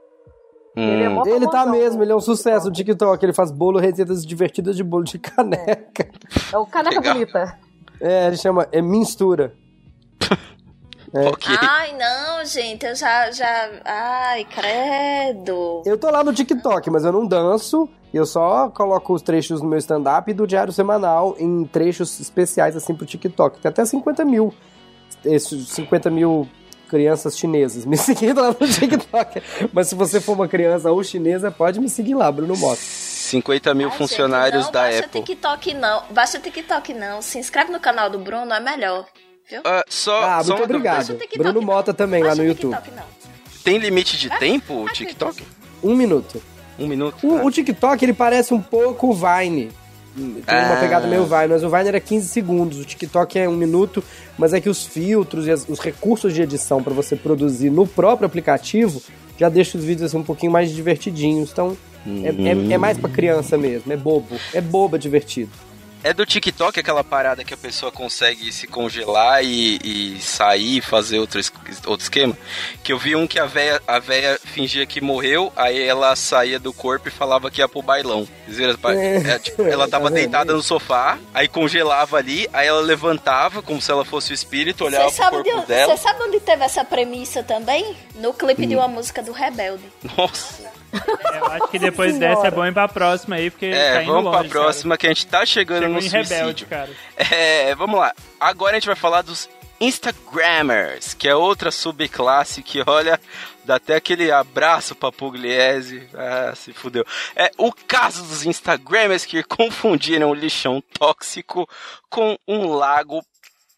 Ele 0.80 1.04
é 1.04 1.10
Hum, 1.10 1.24
Ele 1.26 1.48
tá 1.48 1.66
mesmo, 1.66 1.98
no 1.98 2.04
ele 2.04 2.12
é 2.12 2.16
um 2.16 2.22
sucesso 2.22 2.68
no 2.68 2.72
TikTok. 2.72 3.24
Ele 3.26 3.34
faz 3.34 3.52
bolo, 3.52 3.80
receitas 3.80 4.26
divertidas 4.26 4.76
de 4.76 4.84
bolo 4.84 5.04
de 5.04 5.20
caneca. 5.20 6.10
É 6.52 6.58
o 6.58 6.66
caneca 6.66 6.96
Legal. 6.98 7.14
bonita. 7.14 7.58
É, 8.00 8.28
ele 8.28 8.38
chama. 8.38 8.68
É 8.72 8.82
Minstura. 8.82 9.54
ok. 11.14 11.56
Ai, 11.60 11.96
não, 11.98 12.46
gente, 12.46 12.86
eu 12.86 12.96
já, 12.96 13.32
já... 13.32 13.70
Ai, 13.86 14.46
credo. 14.46 15.84
Eu 15.86 15.98
tô 15.98 16.10
lá 16.10 16.24
no 16.24 16.34
TikTok, 16.34 16.90
mas 16.90 17.04
eu 17.04 17.12
não 17.12 17.26
danço. 17.26 17.90
Eu 18.14 18.26
só 18.26 18.70
coloco 18.70 19.14
os 19.14 19.22
trechos 19.22 19.62
no 19.62 19.70
meu 19.70 19.78
stand-up 19.78 20.30
e 20.30 20.34
do 20.34 20.48
diário 20.48 20.74
semanal 20.74 21.36
em 21.38 21.64
trechos 21.66 22.20
especiais, 22.20 22.76
assim, 22.76 22.96
pro 22.96 23.06
TikTok. 23.06 23.60
Tem 23.60 23.70
até 23.70 23.86
50 23.86 24.26
mil. 24.26 24.54
Esses 25.24 25.68
50 25.70 26.10
mil 26.10 26.48
crianças 26.90 27.38
chinesas 27.38 27.86
me 27.86 27.96
seguindo 27.98 28.42
lá 28.42 28.50
no 28.50 28.68
TikTok. 28.68 29.42
Mas 29.72 29.88
se 29.88 29.96
você 29.96 30.20
for 30.20 30.34
uma 30.34 30.48
criança 30.48 30.92
ou 30.92 31.04
chinesa, 31.04 31.50
pode 31.52 31.80
me 31.80 31.88
seguir 31.88 32.16
lá, 32.16 32.30
Bruno 32.32 32.58
Mota. 32.58 32.82
50 32.82 33.74
mil 33.74 33.90
Ai, 33.90 33.98
funcionários 33.98 34.66
gente, 34.66 34.66
não 34.66 34.72
da 34.74 34.82
baixa 34.82 35.06
Apple. 35.06 35.22
TikTok 35.22 35.74
não, 35.76 36.04
baixa 36.12 36.40
TikTok 36.40 36.94
não. 36.94 37.22
Se 37.22 37.38
inscreve 37.38 37.72
no 37.72 37.80
canal 37.80 38.10
do 38.10 38.18
Bruno, 38.20 38.52
é 38.54 38.60
melhor. 38.60 39.06
Viu? 39.50 39.62
Ah, 39.64 39.84
só, 39.88 40.22
Ah, 40.24 40.44
só 40.44 40.54
muito 40.58 40.66
obrigado. 40.66 41.06
TikTok, 41.06 41.38
Bruno 41.38 41.54
não. 41.54 41.62
Mota 41.62 41.94
também 41.94 42.24
lá 42.24 42.34
no 42.36 42.42
o 42.42 42.46
YouTube. 42.46 42.76
TikTok, 42.76 42.96
não. 42.98 43.04
Tem 43.64 43.78
limite 43.78 44.18
de 44.18 44.32
Ah, 44.32 44.38
tempo 44.38 44.84
o 44.84 44.90
TikTok? 44.90 45.44
Um 45.84 45.96
minuto. 45.96 46.42
Um 46.78 46.88
minuto? 46.88 47.18
O, 47.28 47.46
o 47.46 47.52
TikTok, 47.52 48.04
ele 48.04 48.14
parece 48.14 48.54
um 48.54 48.62
pouco 48.62 49.10
o 49.10 49.14
Vine. 49.14 49.72
Tem 50.16 50.26
uma 50.58 50.74
Ah. 50.74 50.80
pegada 50.80 51.08
meio 51.08 51.26
Vine, 51.26 51.48
mas 51.50 51.64
o 51.64 51.70
Vine 51.70 51.88
era 51.88 52.00
15 52.00 52.28
segundos. 52.28 52.80
O 52.80 52.86
TikTok 52.86 53.38
é 53.40 53.48
um 53.48 53.56
minuto, 53.56 54.04
mas 54.38 54.54
é 54.54 54.60
que 54.60 54.70
os 54.70 54.86
filtros 54.86 55.48
e 55.48 55.52
os 55.52 55.80
recursos 55.80 56.34
de 56.34 56.42
edição 56.42 56.82
para 56.84 56.94
você 56.94 57.16
produzir 57.16 57.70
no 57.70 57.86
próprio 57.88 58.26
aplicativo 58.26 59.02
já 59.40 59.48
deixa 59.50 59.78
os 59.78 59.84
vídeos 59.84 60.08
assim, 60.10 60.18
um 60.18 60.24
pouquinho 60.24 60.52
mais 60.52 60.72
divertidinhos. 60.72 61.52
Então, 61.52 61.78
é, 62.06 62.30
é- 62.50 62.74
é 62.74 62.78
mais 62.78 62.98
pra 62.98 63.10
criança 63.10 63.58
mesmo, 63.58 63.92
é 63.94 63.98
bobo. 63.98 64.36
É 64.54 64.60
boba 64.60 64.98
divertido. 65.00 65.52
É 66.02 66.14
do 66.14 66.26
TikTok 66.26 66.80
aquela 66.80 67.04
parada 67.04 67.44
que 67.44 67.54
a 67.54 67.58
pessoa 67.58 67.92
consegue 67.92 68.52
se 68.54 68.66
congelar 68.68 69.44
e, 69.44 69.80
e 69.84 70.22
sair 70.22 70.78
e 70.78 70.82
fazer 70.82 71.20
outro, 71.20 71.40
es- 71.40 71.52
outro 71.86 72.04
esquema? 72.04 72.38
Que 72.82 72.94
eu 72.94 72.98
vi 72.98 73.18
um 73.18 73.28
que 73.28 73.38
a 73.38 73.46
véia, 73.46 73.82
a 73.86 74.00
véia 74.00 74.40
fingia 74.42 74.86
que 74.86 75.02
morreu, 75.02 75.52
aí 75.58 75.82
ela 75.82 76.16
saía 76.16 76.58
do 76.58 76.72
corpo 76.72 77.10
e 77.10 77.12
falava 77.12 77.52
que 77.52 77.60
ia 77.60 77.68
pro 77.68 77.82
bailão. 77.82 78.26
É. 78.98 79.18
É, 79.18 79.40
tipo, 79.40 79.62
ela 79.64 79.88
tava 79.92 80.06
vendo? 80.06 80.16
deitada 80.16 80.54
no 80.54 80.64
sofá, 80.64 81.20
aí 81.34 81.48
congelava 81.50 82.16
ali, 82.18 82.48
aí 82.54 82.66
ela 82.68 82.80
levantava 82.82 83.62
como 83.62 83.82
se 83.82 83.92
ela 83.92 84.06
fosse 84.06 84.32
o 84.32 84.34
espírito, 84.34 84.86
olhava 84.86 85.06
pro 85.08 85.14
sabe, 85.16 85.44
corpo 85.44 85.62
de, 85.62 85.68
dela. 85.68 85.98
você 85.98 86.02
sabe 86.04 86.24
onde 86.24 86.40
teve 86.40 86.64
essa 86.64 86.86
premissa 86.86 87.44
também? 87.44 87.96
No 88.16 88.34
clipe 88.34 88.66
de 88.66 88.76
uma 88.76 88.88
música 88.88 89.22
do 89.22 89.34
Rebelde. 89.34 89.84
Nossa. 90.18 90.72
Eu 91.34 91.46
acho 91.46 91.68
que 91.70 91.80
depois 91.80 92.14
Senhora. 92.16 92.36
dessa 92.36 92.48
é 92.48 92.52
bom 92.52 92.66
ir 92.66 92.74
pra 92.74 92.88
próxima 92.88 93.36
aí, 93.36 93.50
porque 93.50 93.68
É, 93.68 93.94
tá 93.96 94.04
indo 94.04 94.12
vamos 94.14 94.32
longe, 94.34 94.50
pra 94.50 94.50
próxima 94.62 94.98
que 94.98 95.06
a 95.06 95.10
gente 95.10 95.28
tá 95.28 95.46
chegando 95.46 95.82
Cara. 95.82 95.94
no 95.94 96.02
Chegou 96.02 96.20
em 96.20 96.24
suicídio. 96.26 96.38
rebelde, 96.40 96.66
cara. 96.66 96.90
É, 97.16 97.76
vamos 97.76 98.00
lá. 98.00 98.14
Agora 98.40 98.72
a 98.76 98.80
gente 98.80 98.88
vai 98.88 98.96
falar 98.96 99.22
dos 99.22 99.50
Instagrammers, 99.82 101.14
que 101.14 101.28
é 101.28 101.36
outra 101.36 101.72
subclasse 101.72 102.62
que, 102.62 102.84
olha, 102.86 103.20
dá 103.64 103.76
até 103.76 103.96
aquele 103.96 104.32
abraço 104.32 104.96
pra 104.96 105.12
Pugliese. 105.12 106.08
Ah, 106.14 106.54
se 106.56 106.74
fudeu. 106.74 107.06
É 107.36 107.50
o 107.58 107.72
caso 107.72 108.24
dos 108.24 108.46
Instagrammers 108.46 109.26
que 109.26 109.44
confundiram 109.44 110.32
o 110.32 110.34
lixão 110.34 110.82
tóxico 110.98 111.68
com 112.10 112.38
um 112.48 112.68
lago 112.74 113.24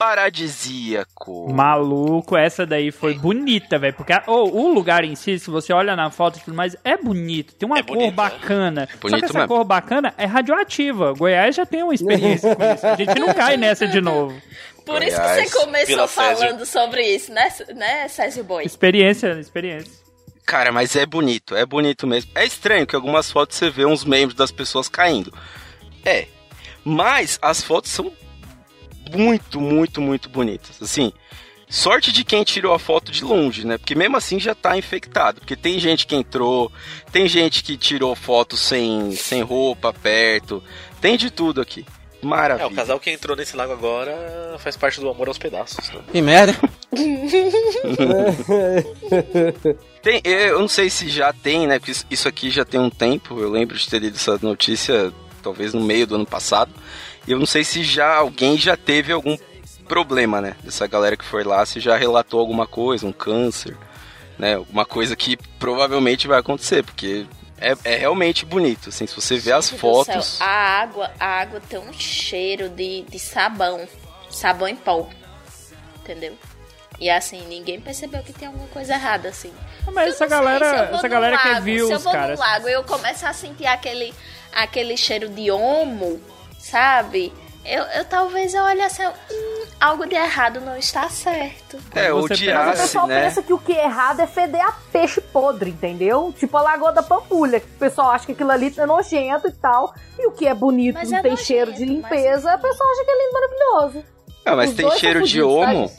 paradisíaco. 0.02 1.54
Maluco, 1.54 2.36
essa 2.36 2.66
daí 2.66 2.90
foi 2.92 3.14
bonita, 3.14 3.78
velho. 3.78 3.94
Porque 3.94 4.12
oh, 4.26 4.50
o 4.50 4.74
lugar 4.74 5.04
em 5.04 5.14
si, 5.14 5.38
se 5.38 5.52
você 5.52 5.72
olha 5.72 5.96
na 5.96 6.10
foto 6.10 6.40
e 6.40 6.42
tudo 6.42 6.56
mais, 6.56 6.76
é 6.84 6.98
bonito. 6.98 7.54
Tem 7.54 7.68
uma 7.68 7.78
É 7.78 7.84
cor 7.84 7.96
bonito, 7.96 8.16
bacana. 8.16 8.90
Só 8.92 8.98
bonito 8.98 9.20
que 9.20 9.26
essa 9.26 9.38
mesmo. 9.38 9.48
cor 9.48 9.64
bacana 9.64 10.12
é 10.18 10.26
radioativa. 10.26 11.14
Goiás 11.14 11.56
já 11.56 11.68
tem 11.68 11.84
uma 11.84 11.94
experiência 11.94 12.56
com 12.56 12.74
isso. 12.74 12.88
A 12.88 12.96
gente 12.96 13.20
não 13.20 13.28
cai 13.36 13.58
nessa 13.58 13.88
de 13.88 14.02
novo. 14.02 14.36
Por 14.84 15.04
isso 15.04 15.18
que 15.18 15.22
Goiás, 15.22 15.52
você 15.52 15.60
começou 15.60 16.08
falando 16.08 16.66
sobre 16.66 17.04
isso, 17.04 17.32
né, 17.32 17.54
né 17.76 18.08
Césio 18.08 18.44
Boy? 18.44 18.66
Experiência, 18.66 19.40
experiência. 19.40 19.94
Cara, 20.48 20.72
mas 20.72 20.96
é 20.96 21.06
bonito, 21.06 21.56
é 21.56 21.64
bonito 21.64 22.08
mesmo. 22.08 22.32
É 22.34 22.44
estranho 22.44 22.88
que 22.88 22.96
algumas 22.96 23.30
fotos 23.30 23.56
você 23.56 23.70
vê 23.70 23.86
uns 23.86 24.04
membros 24.04 24.34
das 24.34 24.52
pessoas 24.52 24.90
caindo. 24.90 25.32
É. 26.04 26.26
Mas 26.84 27.38
as 27.40 27.62
fotos 27.62 27.92
são 27.92 28.12
muito, 29.14 29.60
muito, 29.60 30.02
muito 30.02 30.30
bonitas. 30.30 30.82
Assim, 30.82 31.12
sorte 31.70 32.12
de 32.12 32.24
quem 32.24 32.44
tirou 32.44 32.74
a 32.74 32.80
foto 32.80 33.12
de 33.12 33.24
longe, 33.24 33.66
né? 33.66 33.78
Porque 33.78 33.96
mesmo 33.96 34.18
assim 34.18 34.40
já 34.40 34.54
tá 34.54 34.78
infectado. 34.78 35.40
Porque 35.40 35.56
tem 35.56 35.80
gente 35.80 36.06
que 36.06 36.16
entrou, 36.16 36.72
tem 37.12 37.28
gente 37.28 37.64
que 37.64 37.78
tirou 37.78 38.16
foto 38.16 38.58
sem, 38.58 39.12
sem 39.12 39.42
roupa 39.42 39.94
perto. 39.94 40.64
Tem 41.00 41.18
de 41.18 41.32
tudo 41.32 41.62
aqui. 41.62 41.86
É, 42.22 42.26
Maravilha. 42.26 42.68
o 42.68 42.76
casal 42.76 43.00
que 43.00 43.10
entrou 43.10 43.36
nesse 43.36 43.56
lago 43.56 43.74
agora 43.74 44.56
faz 44.60 44.78
parte 44.78 45.00
do 45.00 45.10
amor 45.10 45.28
aos 45.28 45.40
pedaços. 45.40 45.90
Né? 45.90 46.02
Que 46.12 46.22
merda. 46.22 46.56
Tem, 50.02 50.20
eu 50.24 50.60
não 50.60 50.68
sei 50.68 50.90
se 50.90 51.08
já 51.10 51.32
tem, 51.32 51.68
né? 51.68 51.78
Porque 51.78 51.94
isso 52.10 52.28
aqui 52.28 52.50
já 52.50 52.66
tem 52.66 52.80
um 52.80 52.90
tempo. 52.90 53.40
Eu 53.40 53.52
lembro 53.52 53.78
de 53.78 53.88
ter 53.88 54.00
lido 54.00 54.16
essa 54.16 54.40
notícia, 54.42 55.14
talvez 55.44 55.76
no 55.76 55.82
meio 55.82 56.08
do 56.08 56.16
ano 56.16 56.26
passado. 56.26 56.72
E 57.28 57.32
eu 57.32 57.40
não 57.40 57.46
sei 57.46 57.64
se 57.64 57.84
já 57.84 58.16
alguém 58.16 58.58
já 58.58 58.76
teve 58.76 59.12
algum 59.12 59.38
problema, 59.88 60.42
né? 60.42 60.56
Dessa 60.64 60.88
galera 60.88 61.18
que 61.18 61.26
foi 61.26 61.44
lá, 61.44 61.66
se 61.66 61.80
já 61.80 61.98
relatou 61.98 62.40
alguma 62.40 62.66
coisa, 62.66 63.06
um 63.06 63.12
câncer, 63.12 63.78
né? 64.40 64.56
Alguma 64.56 64.86
coisa 64.86 65.16
que 65.16 65.38
provavelmente 65.60 66.28
vai 66.28 66.40
acontecer, 66.40 66.84
porque 66.84 67.26
é, 67.60 67.76
é 67.84 67.98
realmente 67.98 68.46
bonito. 68.46 68.90
Assim, 68.90 69.06
se 69.06 69.16
você 69.16 69.38
vê 69.38 69.52
as 69.52 69.70
fotos. 69.70 70.38
céu, 70.38 70.48
a 70.48 70.82
água, 70.82 71.12
a 71.20 71.26
água 71.26 71.62
tem 71.70 71.80
um 71.80 71.94
cheiro 71.94 72.70
de, 72.70 73.04
de 73.04 73.20
sabão. 73.20 73.88
Sabão 74.30 74.68
em 74.68 74.76
pó. 74.76 75.08
Entendeu? 76.02 76.36
E 77.00 77.10
assim, 77.10 77.42
ninguém 77.48 77.82
percebeu 77.82 78.22
que 78.22 78.32
tem 78.32 78.48
alguma 78.48 78.68
coisa 78.68 78.94
errada, 78.94 79.30
assim. 79.30 79.52
Mas 79.88 79.96
Eu 79.96 80.02
essa 80.02 80.18
se 80.18 80.24
eu 80.24 80.30
galera, 80.30 80.86
vou 80.86 80.98
essa 80.98 81.08
no 81.08 81.10
galera 81.10 81.38
quer 81.38 81.54
lago, 81.54 81.66
Se 81.66 81.80
eu 81.80 82.00
vou 82.00 82.12
cara. 82.14 82.34
no 82.34 82.40
lago 82.40 82.70
e 82.70 82.72
eu 82.74 82.84
começo 82.84 83.26
a 83.26 83.34
sentir 83.34 83.66
aquele, 83.66 84.14
aquele 84.54 84.96
cheiro 84.96 85.28
de 85.30 85.50
homo, 85.52 86.22
sabe? 86.62 87.34
Eu, 87.64 87.84
eu 87.84 88.06
talvez 88.06 88.56
eu 88.56 88.64
olhe 88.64 88.82
assim, 88.82 89.06
hum, 89.06 89.66
algo 89.80 90.08
de 90.08 90.16
errado 90.16 90.60
não 90.62 90.76
está 90.76 91.08
certo. 91.10 91.78
É, 91.94 92.12
o 92.12 92.28
pensa- 92.28 92.54
Mas 92.56 92.80
o 92.80 92.82
pessoal 92.82 93.08
né? 93.08 93.24
pensa 93.24 93.44
que 93.44 93.54
o 93.54 93.60
que 93.60 93.72
é 93.74 93.84
errado 93.86 94.20
é 94.20 94.26
feder 94.26 94.66
a 94.66 94.72
peixe 94.92 95.22
podre, 95.22 95.70
entendeu? 95.70 96.34
Tipo 96.40 96.58
a 96.58 96.62
Lagoa 96.64 96.92
da 96.92 97.04
Pampulha, 97.04 97.60
que 97.60 97.68
o 97.68 97.78
pessoal 97.78 98.10
acha 98.12 98.26
que 98.26 98.32
aquilo 98.32 98.50
ali 98.52 98.74
é 98.76 98.86
nojento 98.88 99.48
e 99.48 99.52
tal. 99.52 99.94
E 100.18 100.26
o 100.26 100.32
que 100.32 100.48
é 100.48 100.56
bonito, 100.56 100.96
Mas 100.96 101.12
não 101.12 101.20
é 101.20 101.22
tem 101.22 101.32
nojento, 101.32 101.48
cheiro 101.48 101.72
de 101.74 101.82
mas- 101.86 101.90
limpeza, 101.90 102.56
o 102.56 102.60
pessoal 102.60 102.90
acha 102.94 103.06
que 103.06 103.12
é 103.12 103.14
lindo 103.18 103.30
e 103.30 103.34
maravilhoso. 103.34 104.06
Ah, 104.44 104.56
mas 104.56 104.70
Os 104.72 104.76
tem 104.76 104.92
cheiro 104.98 105.20
são 105.20 105.28
de 105.28 105.40
tá, 105.40 105.46
homo. 105.46 105.92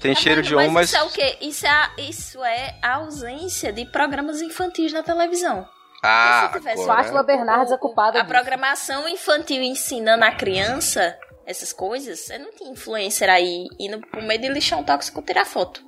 Tem 0.00 0.12
É, 0.12 0.14
cheiro 0.14 0.38
mano, 0.38 0.48
de 0.48 0.56
homo, 0.56 0.70
mas. 0.72 0.88
Isso 0.88 0.96
é 0.96 1.02
o 1.02 1.10
quê? 1.10 1.36
Isso 1.42 1.66
é, 1.66 1.90
isso 1.98 2.42
é 2.44 2.74
a 2.82 2.94
ausência 2.94 3.70
de 3.72 3.84
programas 3.84 4.40
infantis 4.40 4.90
na 4.90 5.02
televisão. 5.02 5.68
Ah, 6.02 6.50
se 6.52 6.58
tivesse 6.58 6.82
agora- 6.82 7.02
Fátima 7.02 7.22
Bernardes 7.22 7.72
é 7.72 7.78
culpada 7.78 8.18
A 8.18 8.22
disso. 8.22 8.32
programação 8.34 9.08
infantil 9.08 9.62
ensinando 9.62 10.24
a 10.24 10.32
criança 10.32 11.16
essas 11.46 11.72
coisas, 11.72 12.20
você 12.20 12.38
não 12.38 12.50
tinha 12.52 12.70
influencer 12.70 13.28
aí 13.28 13.66
indo 13.78 14.00
pro 14.00 14.22
meio 14.22 14.40
de 14.40 14.48
lixão 14.48 14.82
tóxico 14.82 15.22
tirar 15.22 15.44
foto. 15.44 15.82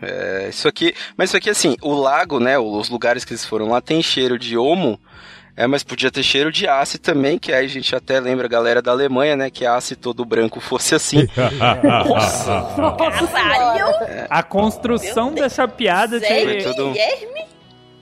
É, 0.00 0.46
isso 0.48 0.68
aqui. 0.68 0.94
Mas 1.16 1.30
isso 1.30 1.36
aqui, 1.36 1.50
assim, 1.50 1.76
o 1.82 1.92
lago, 1.92 2.38
né? 2.38 2.58
Os 2.58 2.88
lugares 2.88 3.24
que 3.24 3.32
eles 3.32 3.44
foram 3.44 3.68
lá 3.68 3.80
tem 3.80 4.02
cheiro 4.02 4.38
de 4.38 4.56
homo. 4.56 4.98
É, 5.56 5.66
mas 5.66 5.82
podia 5.82 6.08
ter 6.08 6.22
cheiro 6.22 6.52
de 6.52 6.68
aço 6.68 7.00
também, 7.00 7.36
que 7.36 7.52
aí 7.52 7.64
a 7.64 7.68
gente 7.68 7.92
até 7.96 8.20
lembra 8.20 8.46
a 8.46 8.48
galera 8.48 8.80
da 8.80 8.92
Alemanha, 8.92 9.34
né? 9.34 9.50
Que 9.50 9.66
aço 9.66 9.96
todo 9.96 10.24
branco 10.24 10.60
fosse 10.60 10.94
assim. 10.94 11.26
Nossa! 11.82 12.64
Caralho! 13.32 14.26
A 14.30 14.40
construção 14.42 15.32
dessa 15.34 15.66
piada 15.66 16.20
Zé 16.20 16.44
de... 16.46 16.72
Guilherme? 16.72 17.48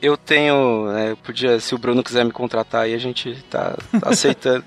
Eu 0.07 0.17
tenho. 0.17 0.87
né, 0.93 1.11
eu 1.13 1.17
podia, 1.17 1.59
se 1.59 1.75
o 1.75 1.79
Bruno 1.79 2.03
quiser 2.03 2.25
me 2.25 2.31
contratar 2.31 2.83
aí, 2.83 2.95
a 2.95 2.99
gente 2.99 3.43
tá, 3.51 3.77
tá 4.01 4.09
aceitando. 4.11 4.65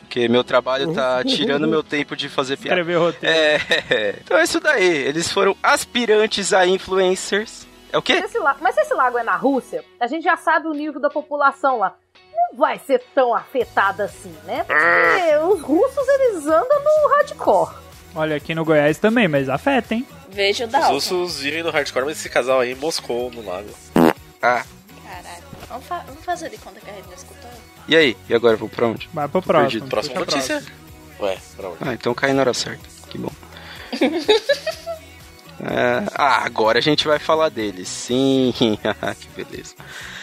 Porque 0.00 0.26
meu 0.28 0.42
trabalho 0.42 0.94
tá 0.94 1.22
tirando 1.28 1.68
meu 1.68 1.82
tempo 1.82 2.16
de 2.16 2.28
fazer 2.30 2.56
piada. 2.56 2.80
escrever 2.80 2.98
roteiro. 2.98 3.36
É, 3.36 4.14
então 4.24 4.38
é 4.38 4.44
isso 4.44 4.58
daí. 4.60 4.86
Eles 5.06 5.30
foram 5.30 5.54
aspirantes 5.62 6.52
a 6.54 6.66
influencers. 6.66 7.66
É 7.92 7.98
o 7.98 8.02
quê? 8.02 8.14
Mas 8.14 8.30
esse, 8.30 8.38
la- 8.38 8.56
mas 8.60 8.74
se 8.74 8.80
esse 8.80 8.94
lago 8.94 9.18
é 9.18 9.22
na 9.22 9.36
Rússia, 9.36 9.84
a 10.00 10.06
gente 10.06 10.24
já 10.24 10.36
sabe 10.36 10.66
o 10.68 10.72
nível 10.72 11.00
da 11.00 11.10
população 11.10 11.78
lá. 11.78 11.94
Não 12.34 12.58
vai 12.58 12.78
ser 12.78 13.02
tão 13.14 13.34
afetada 13.34 14.04
assim, 14.04 14.34
né? 14.44 14.64
Porque 14.64 15.36
os 15.52 15.60
russos, 15.60 16.08
eles 16.08 16.46
andam 16.46 16.78
no 16.84 17.08
hardcore. 17.16 17.74
Olha, 18.14 18.36
aqui 18.36 18.54
no 18.54 18.64
Goiás 18.64 18.96
também, 18.98 19.28
mas 19.28 19.48
afeta, 19.50 19.94
hein? 19.94 20.06
Vejo 20.30 20.64
o 20.64 20.68
Os 20.68 20.88
russos 20.88 21.40
vivem 21.40 21.62
no 21.62 21.70
hardcore, 21.70 22.06
mas 22.06 22.18
esse 22.18 22.30
casal 22.30 22.60
aí 22.60 22.74
moscou 22.74 23.30
no 23.30 23.44
lago. 23.44 23.68
Ah. 24.40 24.64
Vamos, 25.68 25.84
fa- 25.86 26.04
vamos 26.06 26.24
fazer 26.24 26.50
de 26.50 26.58
conta 26.58 26.80
que 26.80 26.88
a 26.90 26.94
gente 26.94 27.06
não 27.06 27.14
escutou? 27.14 27.50
e 27.86 27.96
aí? 27.96 28.16
E 28.28 28.34
agora 28.34 28.54
eu 28.54 28.58
vou 28.58 28.68
pra 28.68 28.86
onde? 28.86 29.08
Vai 29.12 29.28
pro 29.28 29.42
próximo. 29.42 29.70
perdido. 29.70 29.88
Próxima 29.90 30.20
notícia? 30.20 30.62
Ué, 31.20 31.38
pra 31.56 31.68
onde? 31.70 31.78
Ah, 31.82 31.92
então 31.94 32.14
cai 32.14 32.32
na 32.32 32.40
hora 32.42 32.54
certa. 32.54 32.88
Que 33.10 33.18
bom. 33.18 33.32
É, 35.60 36.04
ah, 36.14 36.44
agora 36.44 36.78
a 36.78 36.80
gente 36.82 37.06
vai 37.08 37.18
falar 37.18 37.48
deles. 37.48 37.88
Sim, 37.88 38.54
que 39.20 39.28
beleza. 39.44 39.74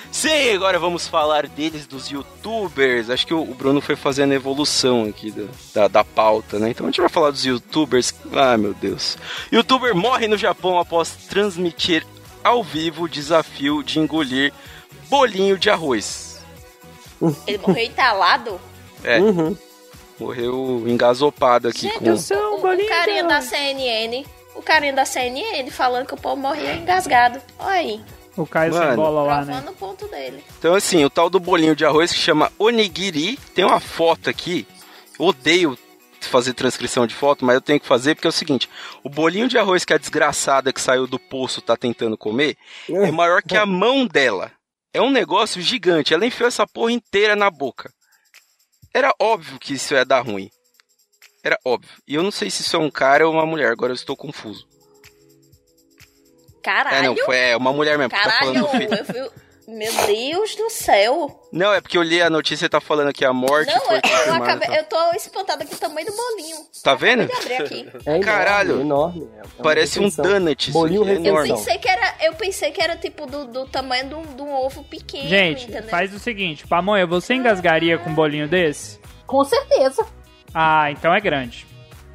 Sim, 0.10 0.52
agora 0.52 0.80
vamos 0.80 1.10
falar 1.10 1.46
deles, 1.48 1.86
dos 1.86 2.10
youtubers. 2.10 3.10
Acho 3.10 3.28
que 3.28 3.34
o 3.34 3.44
Bruno 3.54 3.82
foi 3.82 3.98
fazendo 3.98 4.32
a 4.32 4.36
evolução 4.36 5.04
aqui 5.04 5.32
da, 5.32 5.44
da, 5.74 5.88
da 5.90 6.04
pauta, 6.06 6.58
né? 6.58 6.70
Então 6.70 6.86
a 6.86 6.90
gente 6.90 7.02
vai 7.02 7.10
falar 7.10 7.32
dos 7.32 7.44
youtubers. 7.46 8.14
Ah, 8.34 8.58
meu 8.58 8.74
Deus. 8.74 9.18
Youtuber 9.52 9.94
morre 9.94 10.26
no 10.30 10.38
Japão 10.38 10.80
após 10.80 11.10
transmitir 11.28 12.08
ao 12.42 12.64
vivo 12.64 13.04
o 13.04 13.10
desafio 13.10 13.84
de 13.84 14.00
engolir 14.00 14.54
bolinho 15.10 15.58
de 15.58 15.70
arroz. 15.70 16.42
Ele 17.48 17.58
morreu 17.60 17.84
entalado? 17.86 18.62
É, 19.04 19.20
Uhum. 19.20 19.56
morreu 20.20 20.84
engasopado 20.88 21.68
aqui 21.68 21.82
Gente, 21.82 22.00
com. 22.00 22.12
o, 22.12 22.14
o, 22.14 22.74
o 22.74 22.88
carinha 22.88 23.24
da 23.24 23.42
CNN, 23.42 24.26
o 24.56 24.62
carinha 24.62 24.94
da 24.94 25.06
CNN 25.06 25.70
falando 25.72 26.08
que 26.08 26.14
o 26.14 26.18
povo 26.18 26.38
morria 26.38 26.74
engasgado. 26.76 27.40
Olha 27.60 27.70
aí, 27.72 28.02
O 28.36 28.46
Caio 28.46 28.74
sem 28.74 28.82
Mano. 28.82 28.96
bola 28.96 29.24
lá, 29.24 29.46
né? 29.46 29.64
o 29.68 29.74
ponto 29.74 30.08
dele. 30.08 30.44
Então, 30.60 30.74
assim, 30.76 31.04
o 31.06 31.10
tal 31.10 31.30
do 31.30 31.40
bolinho 31.40 31.76
de 31.76 31.86
arroz 31.86 32.12
que 32.12 32.18
chama 32.20 32.52
onigiri, 32.60 33.38
tem 33.54 33.64
uma 33.66 33.80
foto 33.80 34.30
aqui. 34.30 34.68
Odeio 35.18 35.78
fazer 36.20 36.54
transcrição 36.54 37.06
de 37.06 37.14
foto, 37.14 37.46
mas 37.46 37.54
eu 37.56 37.62
tenho 37.62 37.80
que 37.80 37.86
fazer 37.88 38.16
porque 38.16 38.28
é 38.28 38.30
o 38.30 38.34
seguinte: 38.34 38.68
o 39.04 39.10
bolinho 39.10 39.48
de 39.48 39.58
arroz 39.58 39.86
que 39.86 39.94
a 39.94 39.98
desgraçada 39.98 40.74
que 40.74 40.82
saiu 40.82 41.06
do 41.08 41.20
poço 41.20 41.62
tá 41.62 41.78
tentando 41.78 42.18
comer 42.18 42.58
é 42.90 43.12
maior 43.12 43.42
que 43.44 43.56
a 43.56 43.66
mão 43.66 44.06
dela. 44.08 44.52
É 44.96 45.02
um 45.02 45.12
negócio 45.12 45.62
gigante. 45.62 46.14
Ela 46.14 46.26
enfiou 46.26 46.48
essa 46.48 46.66
porra 46.66 46.94
inteira 46.94 47.36
na 47.36 47.52
boca. 47.52 47.92
Era 48.94 49.14
óbvio 49.20 49.60
que 49.60 49.74
isso 49.74 49.94
ia 49.94 50.06
dar 50.06 50.22
ruim. 50.22 50.50
Era 51.44 51.60
óbvio. 51.66 51.92
E 52.08 52.16
eu 52.16 52.24
não 52.24 52.32
sei 52.32 52.50
se 52.50 52.62
isso 52.62 52.78
é 52.78 52.80
um 52.80 52.90
cara 52.90 53.28
ou 53.28 53.34
uma 53.34 53.46
mulher, 53.46 53.74
agora 53.74 53.92
eu 53.92 53.96
estou 53.96 54.16
confuso. 54.16 54.66
Caralho, 56.64 56.96
É, 56.96 57.02
não, 57.02 57.18
foi 57.18 57.38
é, 57.38 57.58
uma 57.58 57.74
mulher 57.74 57.98
mesmo. 57.98 58.10
Tá 58.10 58.22
caralho, 58.22 58.40
falando 58.40 58.62
do 58.62 58.68
filho. 58.70 58.96
eu 58.96 59.06
fui... 59.06 59.45
Meu 59.68 59.92
Deus 60.06 60.56
do 60.56 60.70
céu. 60.70 61.42
Não, 61.52 61.74
é 61.74 61.82
porque 61.82 61.98
eu 61.98 62.04
li 62.04 62.22
a 62.22 62.30
notícia 62.30 62.66
e 62.66 62.70
tá 62.70 62.80
falando 62.80 63.12
que 63.12 63.26
a 63.26 63.34
morte 63.34 63.74
Não, 63.74 63.82
foi 63.82 63.96
eu, 63.96 64.28
eu, 64.28 64.34
acabei, 64.36 64.68
tá? 64.70 64.76
eu 64.78 64.84
tô 64.86 65.12
espantada 65.16 65.66
com 65.66 65.74
o 65.74 65.78
tamanho 65.78 66.06
do 66.06 66.16
bolinho. 66.16 66.58
Tá 66.84 66.94
vendo? 66.94 67.24
Abrir 67.24 67.56
aqui. 67.56 67.90
É 68.06 68.10
enorme, 68.12 68.24
Caralho. 68.24 68.82
enorme. 68.82 69.28
é- 69.38 69.42
uma 69.42 69.64
Parece 69.64 70.00
um 70.00 70.08
donut. 70.10 70.72
Bolinho 70.72 71.04
é 71.04 71.06
refeição. 71.08 71.26
Eu 71.26 71.32
enorme. 71.34 71.50
pensei 71.54 71.78
que 71.80 71.90
era, 71.90 72.16
eu 72.22 72.34
pensei 72.36 72.72
que 72.72 72.82
era 72.82 72.96
tipo 72.96 73.26
do, 73.26 73.46
do 73.46 73.66
tamanho 73.68 74.08
de 74.10 74.16
um, 74.16 74.22
de 74.36 74.42
um 74.44 74.54
ovo 74.54 74.84
pequeno, 74.84 75.28
Gente, 75.28 75.64
entendeu? 75.66 75.90
faz 75.90 76.14
o 76.14 76.20
seguinte, 76.20 76.68
Pamonha, 76.68 77.08
você 77.08 77.34
engasgaria 77.34 77.98
com 77.98 78.10
um 78.12 78.14
bolinho 78.16 78.48
desse? 78.48 79.00
Com 79.26 79.44
certeza. 79.44 80.06
Ah, 80.54 80.92
então 80.92 81.14
é 81.14 81.20
grande. 81.20 81.66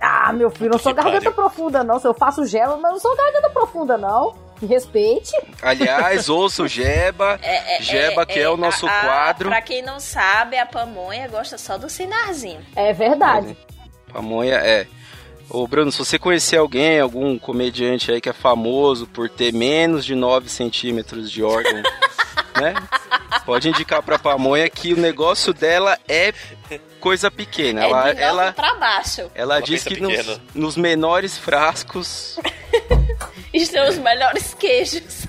Ah, 0.01 0.33
meu 0.33 0.51
filho, 0.51 0.67
eu 0.67 0.71
não 0.73 0.79
sou 0.79 0.95
garganta 0.95 1.31
profunda, 1.31 1.85
não. 1.85 1.99
Se 1.99 2.07
eu 2.07 2.15
faço 2.15 2.47
gelo, 2.47 2.77
mas 2.81 2.85
eu 2.85 2.93
não 2.93 2.99
sou 3.01 3.15
garganta 3.17 3.51
profunda, 3.51 3.99
não. 3.99 4.35
Me 4.61 4.69
respeite. 4.69 5.33
Aliás, 5.63 6.29
ouço 6.29 6.67
Jeba. 6.69 7.39
É, 7.43 7.79
é, 7.79 7.83
Jeba, 7.83 8.27
que 8.27 8.39
é 8.39 8.49
o 8.49 8.57
nosso 8.57 8.87
a- 8.87 8.91
a- 8.91 9.05
quadro. 9.05 9.49
Pra 9.49 9.63
quem 9.63 9.83
não 9.83 9.99
sabe, 10.01 10.59
a 10.59 10.67
pamonha 10.67 11.27
gosta 11.29 11.57
só 11.57 11.79
do 11.79 11.89
sinarzinho. 11.89 12.61
É 12.77 12.93
verdade. 12.93 13.57
Pamonha 14.13 14.57
é. 14.57 14.87
Ô, 15.49 15.67
Bruno, 15.67 15.91
se 15.91 15.99
você 15.99 16.19
conhecer 16.19 16.57
alguém, 16.59 17.01
algum 17.01 17.39
comediante 17.39 18.13
aí 18.13 18.21
que 18.21 18.29
é 18.29 18.33
famoso 18.33 19.07
por 19.07 19.29
ter 19.29 19.53
menos 19.53 20.05
de 20.05 20.15
9 20.15 20.49
centímetros 20.49 21.31
de 21.31 21.43
órgão, 21.43 21.83
né? 22.61 22.75
Pode 23.45 23.69
indicar 23.69 24.01
pra 24.03 24.17
Pamonha 24.19 24.69
que 24.69 24.93
o 24.93 24.97
negócio 24.97 25.53
dela 25.53 25.99
é 26.07 26.33
coisa 27.01 27.31
pequena. 27.31 27.83
Ela, 27.83 28.11
é 28.11 28.15
de 28.15 28.23
ela, 28.23 28.43
ela... 28.45 28.53
pra 28.53 28.75
baixo. 28.75 29.23
ela 29.35 29.55
Ela 29.57 29.61
diz 29.61 29.83
que 29.83 29.99
nos, 30.01 30.41
nos 30.55 30.77
menores 30.77 31.37
frascos. 31.37 32.39
Estão 33.55 33.89
os 33.89 33.99
melhores 33.99 34.55
queijos. 34.55 35.27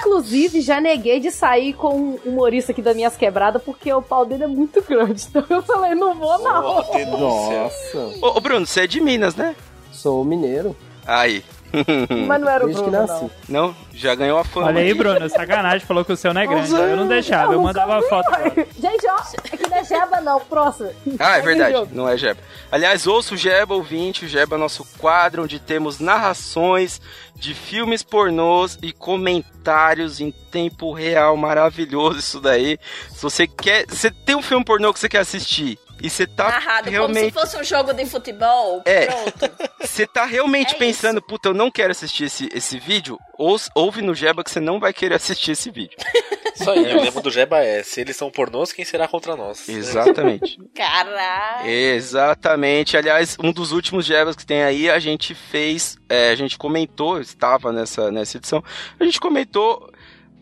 Inclusive, 0.00 0.60
já 0.60 0.80
neguei 0.80 1.18
de 1.20 1.30
sair 1.30 1.72
com 1.72 1.96
um 1.96 2.14
humorista 2.24 2.72
aqui 2.72 2.82
das 2.82 2.94
minhas 2.94 3.16
quebradas, 3.16 3.62
porque 3.62 3.92
o 3.92 4.02
pau 4.02 4.24
dele 4.24 4.44
é 4.44 4.48
muito 4.48 4.82
grande. 4.82 5.24
Então 5.34 5.44
eu 5.48 5.62
falei, 5.62 5.94
não 5.94 6.14
vou 6.14 6.38
não. 6.38 6.84
Oh. 6.86 7.18
Nossa, 7.18 7.98
Ô, 8.22 8.36
ô, 8.36 8.40
Bruno, 8.40 8.66
você 8.66 8.82
é 8.82 8.86
de 8.86 9.00
Minas, 9.00 9.34
né? 9.34 9.56
sou 9.90 10.22
mineiro. 10.24 10.76
Aí. 11.06 11.42
Mas 12.26 12.40
não 12.40 12.48
era 12.48 12.64
o 12.64 12.68
que 12.68 12.74
Bruno, 12.74 12.90
não. 13.06 13.30
Não, 13.48 13.76
já 13.92 14.14
ganhou 14.14 14.38
a 14.38 14.44
fama. 14.44 14.66
Olha 14.68 14.80
aí, 14.80 14.94
Bruno, 14.94 15.28
sacanagem, 15.28 15.86
falou 15.86 16.04
que 16.04 16.12
o 16.12 16.16
seu 16.16 16.32
não 16.32 16.40
é 16.40 16.46
grande. 16.46 16.72
Eu 16.72 16.96
não 16.96 17.08
deixava, 17.08 17.52
eu 17.52 17.60
mandava 17.60 18.00
foto. 18.02 18.30
Gente, 18.78 19.06
ó, 19.06 19.16
aqui 19.16 19.68
não 19.68 19.76
é 19.76 19.84
jeba, 19.84 20.20
não. 20.20 20.40
Próximo. 20.40 20.90
Ah, 21.18 21.38
é 21.38 21.42
verdade, 21.42 21.88
não 21.92 22.08
é 22.08 22.16
Jeba. 22.16 22.40
Aliás, 22.70 23.06
ouça 23.06 23.34
o 23.34 23.36
Jeba 23.36 23.74
ouvinte, 23.74 24.24
o 24.24 24.28
Jeba 24.28 24.56
é 24.56 24.58
nosso 24.58 24.84
quadro 24.98 25.44
onde 25.44 25.58
temos 25.58 25.98
narrações 25.98 27.00
de 27.34 27.54
filmes 27.54 28.02
pornôs 28.02 28.78
e 28.82 28.92
comentários 28.92 30.20
em 30.20 30.30
tempo 30.30 30.92
real, 30.92 31.36
maravilhoso 31.36 32.18
isso 32.18 32.40
daí. 32.40 32.78
Se 33.10 33.22
você 33.22 33.46
quer, 33.46 33.86
você 33.88 34.10
tem 34.10 34.34
um 34.34 34.42
filme 34.42 34.64
pornô 34.64 34.92
que 34.92 35.00
você 35.00 35.08
quer 35.08 35.20
assistir 35.20 35.78
e 36.04 36.10
você 36.10 36.26
tá 36.26 36.50
Narrado 36.50 36.90
realmente 36.90 37.32
como 37.32 37.46
se 37.46 37.52
fosse 37.52 37.62
um 37.62 37.64
jogo 37.64 37.94
de 37.94 38.04
futebol. 38.04 38.82
É. 38.84 39.06
Pronto. 39.06 39.50
você 39.80 40.06
tá 40.06 40.26
realmente 40.26 40.74
É 40.74 40.78
pensando, 40.78 41.22
puta, 41.22 41.48
eu 41.48 41.54
não 41.54 41.70
quero 41.70 41.92
assistir 41.92 42.24
esse, 42.24 42.46
esse 42.52 42.78
vídeo, 42.78 43.18
ou, 43.38 43.56
ouve 43.74 44.02
no 44.02 44.14
Jeba 44.14 44.44
que 44.44 44.50
você 44.50 44.60
não 44.60 44.78
vai 44.78 44.92
querer 44.92 45.14
assistir 45.14 45.52
esse 45.52 45.70
vídeo. 45.70 45.96
Isso 46.54 46.70
aí, 46.70 46.94
o 46.94 47.00
lema 47.00 47.22
do 47.22 47.30
Jeba 47.30 47.58
é: 47.64 47.82
se 47.82 48.02
eles 48.02 48.16
são 48.16 48.30
pornôs, 48.30 48.70
quem 48.70 48.84
será 48.84 49.08
contra 49.08 49.34
nós? 49.34 49.66
Exatamente. 49.66 50.58
Caralho. 50.76 51.66
Exatamente. 51.68 52.98
Aliás, 52.98 53.38
um 53.42 53.50
dos 53.50 53.72
últimos 53.72 54.04
Jebas 54.04 54.36
que 54.36 54.44
tem 54.44 54.62
aí, 54.62 54.90
a 54.90 54.98
gente 54.98 55.34
fez, 55.34 55.96
é, 56.06 56.28
a 56.28 56.36
gente 56.36 56.58
comentou, 56.58 57.18
estava 57.18 57.72
nessa, 57.72 58.12
nessa 58.12 58.36
edição, 58.36 58.62
a 59.00 59.04
gente 59.04 59.18
comentou 59.18 59.90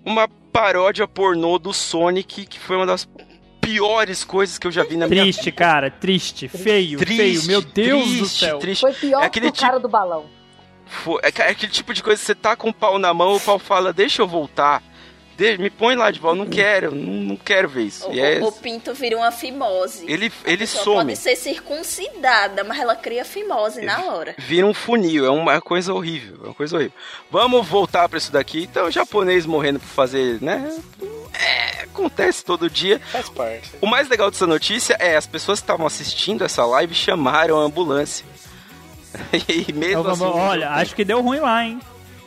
uma 0.04 0.28
paródia 0.52 1.06
pornô 1.06 1.56
do 1.56 1.72
Sonic, 1.72 2.46
que 2.46 2.58
foi 2.58 2.76
uma 2.76 2.86
das 2.86 3.08
piores 3.62 4.24
coisas 4.24 4.58
que 4.58 4.66
eu 4.66 4.70
já 4.72 4.82
vi 4.82 4.96
na 4.96 5.06
minha 5.06 5.22
Triste, 5.22 5.50
cara, 5.52 5.90
triste, 5.90 6.48
feio, 6.48 6.98
Triste, 6.98 7.16
feio, 7.16 7.42
meu 7.46 7.62
Deus 7.62 8.04
do 8.04 8.16
triste, 8.18 8.38
céu. 8.40 8.58
Triste. 8.58 8.80
Foi 8.80 8.92
pior 8.92 9.22
É 9.22 9.26
aquele 9.26 9.50
que 9.50 9.58
o 9.58 9.60
cara 9.62 9.78
do 9.78 9.88
balão. 9.88 10.26
Fo- 10.84 11.18
É, 11.22 11.28
é 11.28 11.50
aquele 11.50 11.72
tipo 11.72 11.94
de 11.94 12.02
coisa 12.02 12.20
que 12.20 12.26
você 12.26 12.34
tá 12.34 12.54
com 12.56 12.68
o 12.68 12.74
pau 12.74 12.98
na 12.98 13.14
mão, 13.14 13.36
o 13.36 13.40
pau 13.40 13.58
fala, 13.58 13.92
deixa 13.92 14.20
eu 14.20 14.26
voltar. 14.28 14.82
De- 15.36 15.58
me 15.58 15.70
põe 15.70 15.94
lá 15.96 16.10
de 16.10 16.20
volta, 16.20 16.38
não 16.38 16.46
quero, 16.46 16.94
não, 16.94 17.12
não 17.14 17.36
quero 17.36 17.68
ver 17.68 17.82
isso. 17.84 18.08
O, 18.08 18.18
é, 18.18 18.40
o- 18.40 18.52
pinto 18.52 18.92
vira 18.94 19.16
uma 19.16 19.30
fimose. 19.30 20.04
ele 20.10 20.32
A 20.44 20.50
ele 20.50 20.66
some. 20.66 20.96
Pode 20.96 21.16
ser 21.16 21.36
circuncidada, 21.36 22.64
mas 22.64 22.78
ela 22.80 22.94
cria 22.96 23.24
fimose 23.24 23.80
na 23.82 24.04
hora. 24.06 24.34
Vira 24.38 24.66
um 24.66 24.74
funil, 24.74 25.24
é 25.26 25.30
uma 25.30 25.60
coisa 25.60 25.92
horrível, 25.92 26.38
é 26.42 26.46
uma 26.48 26.54
coisa 26.54 26.76
horrível. 26.76 26.92
Vamos 27.30 27.66
voltar 27.66 28.08
pra 28.08 28.18
isso 28.18 28.32
daqui. 28.32 28.62
Então, 28.64 28.90
japonês 28.90 29.46
morrendo 29.46 29.80
por 29.80 29.88
fazer, 29.88 30.38
né? 30.42 30.70
É, 31.34 31.82
acontece 31.84 32.44
todo 32.44 32.68
dia. 32.70 33.00
Faz 33.10 33.28
parte. 33.28 33.70
O 33.80 33.86
mais 33.86 34.08
legal 34.08 34.30
dessa 34.30 34.46
notícia 34.46 34.96
é 35.00 35.16
as 35.16 35.26
pessoas 35.26 35.58
que 35.60 35.64
estavam 35.64 35.86
assistindo 35.86 36.44
essa 36.44 36.64
live 36.64 36.94
chamaram 36.94 37.58
a 37.60 37.64
ambulância. 37.64 38.24
e 39.48 39.72
mesmo 39.72 40.00
Então, 40.00 40.12
assim, 40.12 40.24
olha, 40.24 40.70
acho 40.70 40.94
que 40.94 41.04
deu 41.04 41.20
ruim 41.20 41.40
lá, 41.40 41.64
hein? 41.64 41.80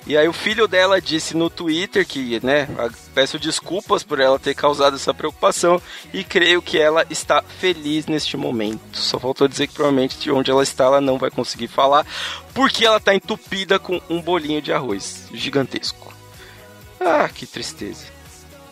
E 0.07 0.15
aí 0.15 0.27
o 0.27 0.33
filho 0.33 0.67
dela 0.67 1.01
disse 1.01 1.35
no 1.35 1.49
Twitter 1.49 2.05
que, 2.05 2.39
né, 2.45 2.67
peço 3.15 3.39
desculpas 3.39 4.03
por 4.03 4.19
ela 4.19 4.37
ter 4.37 4.53
causado 4.53 4.95
essa 4.95 5.13
preocupação 5.15 5.81
e 6.13 6.23
creio 6.23 6.61
que 6.61 6.77
ela 6.79 7.03
está 7.09 7.41
feliz 7.41 8.05
neste 8.05 8.37
momento. 8.37 8.97
Só 8.97 9.17
faltou 9.19 9.47
dizer 9.47 9.65
que 9.67 9.73
provavelmente 9.73 10.17
de 10.19 10.31
onde 10.31 10.51
ela 10.51 10.61
está 10.61 10.83
ela 10.83 11.01
não 11.01 11.17
vai 11.17 11.31
conseguir 11.31 11.67
falar, 11.67 12.05
porque 12.53 12.85
ela 12.85 12.97
está 12.97 13.15
entupida 13.15 13.79
com 13.79 13.99
um 14.07 14.21
bolinho 14.21 14.61
de 14.61 14.71
arroz 14.71 15.27
gigantesco. 15.33 16.13
Ah, 16.99 17.27
que 17.27 17.47
tristeza. 17.47 18.05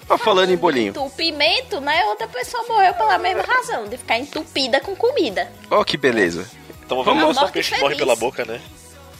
Ó, 0.10 0.18
falando 0.18 0.52
em 0.52 0.58
bolinho. 0.58 0.90
Entupimento, 0.90 1.82
né? 1.82 2.06
Outra 2.06 2.28
pessoa 2.28 2.64
morreu 2.68 2.94
pela 2.94 3.18
mesma 3.18 3.42
razão, 3.42 3.88
de 3.88 3.98
ficar 3.98 4.20
entupida 4.20 4.80
com 4.82 4.96
comida. 4.96 5.52
Ó, 5.72 5.84
que 5.84 5.98
beleza. 5.98 6.48
Estamos 6.82 7.06
Vamos- 7.06 7.24
vendo 7.24 7.34
só 7.40 7.48
peixe 7.48 7.80
morre 7.80 7.96
pela 7.96 8.16
boca, 8.16 8.46
né? 8.46 8.62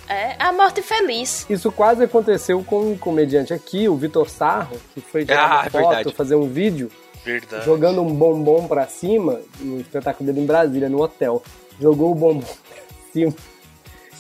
É 0.08 0.36
a 0.38 0.52
morte 0.52 0.82
feliz. 0.82 1.46
Isso 1.50 1.72
quase 1.72 2.04
aconteceu 2.04 2.64
com 2.64 2.92
um 2.92 2.98
comediante 2.98 3.54
aqui, 3.54 3.88
o 3.88 3.96
Vitor 3.96 4.30
Sarro, 4.30 4.78
que 4.94 5.02
foi 5.02 5.26
tirar 5.26 5.44
Ah, 5.44 5.56
uma 5.56 5.66
é 5.66 5.70
foto, 5.70 5.88
verdade. 5.90 6.14
fazer 6.14 6.36
um 6.36 6.48
vídeo, 6.48 6.92
Verdade. 7.24 7.66
jogando 7.66 8.02
um 8.02 8.14
bombom 8.14 8.68
pra 8.68 8.86
cima, 8.88 9.40
no 9.60 9.80
espetáculo 9.80 10.26
dele 10.28 10.42
em 10.44 10.46
Brasília, 10.46 10.90
no 10.90 11.02
hotel. 11.02 11.42
Jogou 11.80 12.12
o 12.12 12.16
bombom 12.16 12.42
pra 12.44 12.86
cima 13.14 13.34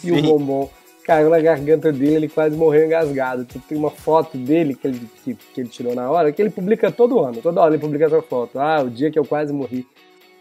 e 0.03 0.11
o 0.11 0.15
Sim. 0.15 0.21
bombom 0.21 0.69
caiu 1.05 1.29
na 1.29 1.39
garganta 1.41 1.91
dele, 1.91 2.15
ele 2.15 2.29
quase 2.29 2.55
morreu 2.55 2.85
engasgado. 2.85 3.43
Tipo, 3.43 3.67
Tem 3.67 3.77
uma 3.77 3.91
foto 3.91 4.37
dele 4.37 4.73
que 4.75 4.87
ele, 4.87 5.09
que, 5.23 5.33
que 5.35 5.61
ele 5.61 5.69
tirou 5.69 5.93
na 5.93 6.09
hora, 6.09 6.31
que 6.31 6.41
ele 6.41 6.49
publica 6.49 6.89
todo 6.89 7.19
ano, 7.19 7.41
toda 7.41 7.59
hora 7.61 7.73
ele 7.73 7.81
publica 7.81 8.05
essa 8.05 8.21
foto. 8.21 8.57
Ah, 8.57 8.81
o 8.81 8.89
dia 8.89 9.11
que 9.11 9.19
eu 9.19 9.25
quase 9.25 9.51
morri. 9.51 9.85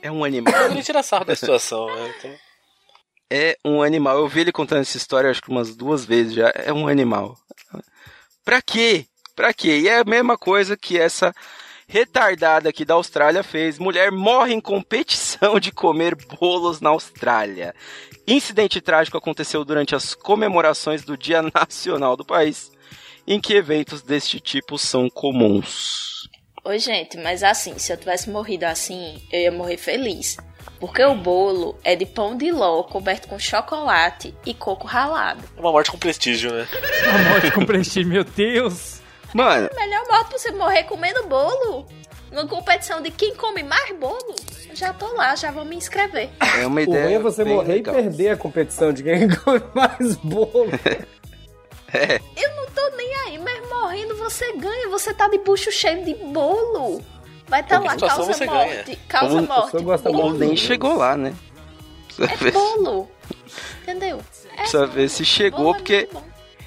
É 0.00 0.10
um 0.10 0.24
animal. 0.24 0.52
Ele 0.70 0.82
tira 0.82 1.00
sarro 1.00 1.24
da 1.24 1.36
situação, 1.36 1.86
né? 1.86 2.12
Então, 2.18 2.30
é 3.32 3.56
um 3.64 3.82
animal. 3.82 4.18
Eu 4.18 4.28
vi 4.28 4.40
ele 4.40 4.52
contando 4.52 4.82
essa 4.82 4.98
história 4.98 5.30
acho 5.30 5.40
que 5.40 5.48
umas 5.48 5.74
duas 5.74 6.04
vezes 6.04 6.34
já. 6.34 6.52
É 6.54 6.70
um 6.70 6.86
animal. 6.86 7.38
Pra 8.44 8.60
quê? 8.60 9.06
Pra 9.34 9.54
quê? 9.54 9.78
E 9.78 9.88
é 9.88 10.00
a 10.00 10.04
mesma 10.04 10.36
coisa 10.36 10.76
que 10.76 10.98
essa 10.98 11.34
retardada 11.88 12.68
aqui 12.68 12.84
da 12.84 12.92
Austrália 12.92 13.42
fez. 13.42 13.78
Mulher 13.78 14.12
morre 14.12 14.52
em 14.52 14.60
competição 14.60 15.58
de 15.58 15.72
comer 15.72 16.14
bolos 16.14 16.82
na 16.82 16.90
Austrália. 16.90 17.74
Incidente 18.28 18.82
trágico 18.82 19.16
aconteceu 19.16 19.64
durante 19.64 19.94
as 19.94 20.14
comemorações 20.14 21.02
do 21.02 21.16
Dia 21.16 21.40
Nacional 21.54 22.18
do 22.18 22.26
país, 22.26 22.70
em 23.26 23.40
que 23.40 23.54
eventos 23.54 24.02
deste 24.02 24.40
tipo 24.40 24.78
são 24.78 25.08
comuns. 25.08 26.11
Ô, 26.64 26.76
gente, 26.78 27.16
mas 27.18 27.42
assim, 27.42 27.76
se 27.78 27.92
eu 27.92 27.96
tivesse 27.96 28.30
morrido 28.30 28.64
assim, 28.64 29.20
eu 29.32 29.40
ia 29.40 29.52
morrer 29.52 29.76
feliz. 29.76 30.36
Porque 30.78 31.02
o 31.04 31.14
bolo 31.14 31.76
é 31.82 31.96
de 31.96 32.06
pão 32.06 32.36
de 32.36 32.50
ló 32.52 32.82
coberto 32.84 33.28
com 33.28 33.38
chocolate 33.38 34.34
e 34.46 34.54
coco 34.54 34.86
ralado. 34.86 35.42
é 35.56 35.60
uma 35.60 35.72
morte 35.72 35.90
com 35.90 35.98
prestígio, 35.98 36.52
né? 36.52 36.66
Uma 37.08 37.30
morte 37.30 37.50
com 37.50 37.64
prestígio, 37.66 38.08
meu 38.10 38.24
Deus. 38.24 39.00
Mano, 39.34 39.68
Melhor 39.74 40.04
morte 40.08 40.28
pra 40.28 40.38
você 40.38 40.50
morrer 40.52 40.84
comendo 40.84 41.26
bolo. 41.26 41.86
Numa 42.30 42.46
competição 42.46 43.00
de 43.02 43.10
quem 43.10 43.34
come 43.34 43.62
mais 43.62 43.94
bolo. 43.98 44.34
Já 44.74 44.92
tô 44.92 45.12
lá, 45.14 45.34
já 45.36 45.50
vou 45.50 45.64
me 45.64 45.76
inscrever. 45.76 46.30
é 46.60 46.66
uma 46.66 46.80
O 46.80 46.82
ideia. 46.82 47.04
ruim 47.04 47.14
é 47.14 47.18
você 47.18 47.44
morrer 47.44 47.74
legal. 47.74 47.94
e 47.98 48.02
perder 48.02 48.28
a 48.30 48.36
competição 48.36 48.92
de 48.92 49.02
quem 49.02 49.28
come 49.36 49.62
mais 49.74 50.16
bolo. 50.16 50.70
Eu 52.36 52.56
não 52.56 52.66
tô 52.66 52.96
nem 52.96 53.14
aí, 53.26 53.38
mas 53.38 53.68
morrendo 53.68 54.16
você 54.16 54.52
ganha. 54.54 54.88
Você 54.88 55.12
tá 55.14 55.28
de 55.28 55.38
bucho 55.38 55.70
cheio 55.70 56.04
de 56.04 56.14
bolo. 56.14 57.02
Vai 57.48 57.62
tá 57.62 57.78
Qualquer 57.80 58.04
lá, 58.06 58.08
causa 58.14 58.32
você 58.32 58.46
morte. 58.46 58.96
Causa 59.08 59.34
Como- 59.34 59.46
morte. 59.46 59.82
gosta 59.82 60.10
bolo 60.10 60.38
nem 60.38 60.56
chegou 60.56 60.96
lá, 60.96 61.16
né? 61.16 61.34
Precisa 62.06 62.32
É 62.32 62.36
ver, 62.36 62.52
bolo. 62.52 63.10
Entendeu? 63.82 64.20
É 64.52 64.56
precisa 64.56 64.86
ver 64.86 65.08
se 65.08 65.24
chegou, 65.24 65.60
bolo 65.64 65.74
é 65.74 65.78
porque 65.78 66.08
bom. 66.12 66.22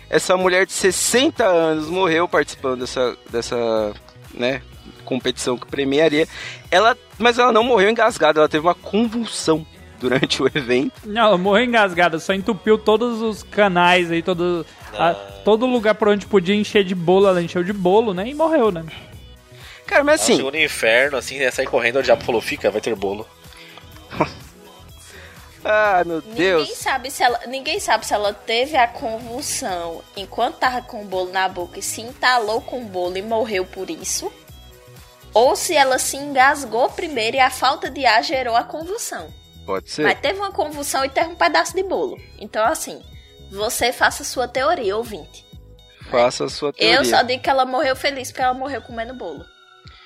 essa 0.09 0.38
mulher 0.38 0.65
de 0.65 0.73
60 0.73 1.43
anos 1.45 1.88
morreu 1.88 2.28
participando 2.28 2.82
dessa, 2.82 3.17
dessa 3.30 3.93
né, 4.34 4.61
competição 5.05 5.57
que 5.57 5.65
premiaria. 5.65 6.28
Ela, 6.69 6.95
mas 7.17 7.39
ela 7.39 7.51
não 7.51 7.63
morreu 7.63 7.89
engasgada, 7.89 8.39
ela 8.39 8.49
teve 8.49 8.65
uma 8.67 8.76
convulsão 8.76 9.65
durante 10.10 10.41
o 10.43 10.47
evento. 10.47 10.93
Não, 11.06 11.22
ela 11.28 11.38
morreu 11.38 11.66
engasgada, 11.66 12.20
só 12.20 12.34
entupiu 12.34 12.78
todos 12.78 13.22
os 13.22 13.43
canais 13.43 14.12
aí, 14.12 14.22
todo, 14.22 14.66
a- 14.93 15.14
todo 15.43 15.66
lugar 15.66 15.95
por 15.95 16.08
onde 16.10 16.26
podia 16.26 16.56
encher 16.56 16.84
de 16.84 16.93
bolo, 16.95 17.28
ela 17.28 17.41
encheu 17.41 17.64
de 17.64 17.74
bolo, 17.74 18.14
né? 18.14 18.28
E 18.28 18.34
morreu, 18.34 18.72
né? 18.72 18.84
Cara, 19.86 20.03
mas 20.03 20.22
Ela 20.22 20.24
assim, 20.24 20.36
chegou 20.38 20.51
no 20.51 20.58
inferno, 20.60 21.18
assim, 21.18 21.36
ia 21.38 21.51
sair 21.51 21.68
correndo, 21.68 21.99
o 21.99 22.03
diabo 22.03 22.24
falou, 22.24 22.41
fica, 22.41 22.72
vai 22.72 22.82
ter 22.82 22.95
bolo. 22.95 23.28
ah, 25.64 26.03
meu 26.06 26.22
Ninguém 26.22 26.36
Deus. 26.36 26.70
sabe, 26.74 27.10
se 27.12 27.24
ela, 27.24 27.39
ninguém 27.47 27.80
sabe 27.80 28.06
se 28.06 28.14
ela 28.14 28.34
teve 28.34 28.78
a 28.78 28.88
convulsão 28.88 30.01
enquanto 30.16 30.58
tava 30.58 30.82
com 30.82 31.01
o 31.01 31.06
bolo 31.06 31.32
na 31.32 31.47
boca 31.49 31.80
e 31.80 31.84
se 31.84 32.01
entalou 32.01 32.62
com 32.62 32.82
o 32.82 32.86
bolo 32.86 33.18
e 33.18 33.22
morreu 33.22 33.66
por 33.66 33.89
isso. 33.89 34.32
Ou 35.34 35.56
se 35.56 35.76
ela 35.76 35.99
se 35.99 36.16
engasgou 36.16 36.89
primeiro 36.89 37.36
e 37.38 37.39
a 37.39 37.49
falta 37.49 37.89
de 37.89 38.06
ar 38.06 38.24
gerou 38.24 38.56
a 38.56 38.64
convulsão. 38.64 39.28
Pode 39.66 39.89
ser. 39.89 40.03
Mas 40.03 40.20
teve 40.20 40.39
uma 40.39 40.51
convulsão 40.51 41.03
e 41.03 41.09
teve 41.09 41.30
um 41.30 41.36
pedaço 41.36 41.76
de 41.76 41.84
bolo. 41.84 42.18
Então, 42.39 42.63
assim, 42.66 43.01
você 43.51 43.91
faça 43.91 44.24
a 44.24 44.26
sua 44.26 44.47
teoria, 44.47 44.95
ouvinte. 44.95 45.45
Faça 46.09 46.45
a 46.45 46.49
sua 46.49 46.72
teoria. 46.72 46.97
Eu 46.97 47.05
só 47.05 47.22
digo 47.24 47.41
que 47.41 47.49
ela 47.49 47.66
morreu 47.66 47.95
feliz 47.95 48.32
porque 48.32 48.43
ela 48.43 48.53
morreu 48.53 48.82
comendo 48.82 49.13
bolo. 49.13 49.43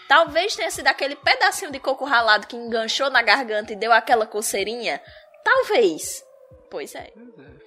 Talvez 0.07 0.55
tenha 0.55 0.72
sido 0.72 0.88
aquele 0.88 1.16
pedacinho 1.16 1.72
de 1.72 1.80
coco 1.80 2.05
ralado 2.05 2.47
que 2.47 2.55
enganchou 2.55 3.10
na 3.10 3.22
garganta 3.22 3.74
e 3.74 3.76
deu 3.76 3.91
aquela 3.91 4.26
coceirinha. 4.26 4.99
Talvez. 5.43 6.24
Pois 6.72 6.95
é. 6.95 7.12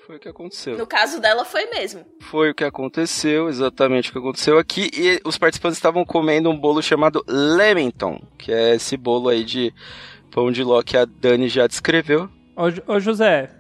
Foi 0.06 0.16
o 0.16 0.20
que 0.20 0.28
aconteceu. 0.28 0.76
No 0.76 0.86
caso 0.86 1.20
dela 1.20 1.44
foi 1.44 1.66
mesmo. 1.66 2.04
Foi 2.20 2.50
o 2.50 2.54
que 2.54 2.64
aconteceu, 2.64 3.48
exatamente 3.48 4.10
o 4.10 4.12
que 4.12 4.18
aconteceu 4.18 4.58
aqui. 4.58 4.90
E 4.92 5.20
os 5.24 5.38
participantes 5.38 5.78
estavam 5.78 6.04
comendo 6.04 6.50
um 6.50 6.58
bolo 6.58 6.82
chamado 6.82 7.24
Lemington, 7.28 8.20
que 8.38 8.52
é 8.52 8.74
esse 8.74 8.96
bolo 8.96 9.28
aí 9.28 9.44
de 9.44 9.72
pão 10.32 10.50
de 10.50 10.62
ló 10.64 10.82
que 10.82 10.96
a 10.96 11.04
Dani 11.04 11.48
já 11.48 11.66
descreveu. 11.66 12.28
Ô, 12.56 12.92
ô, 12.94 12.98
José, 13.00 13.50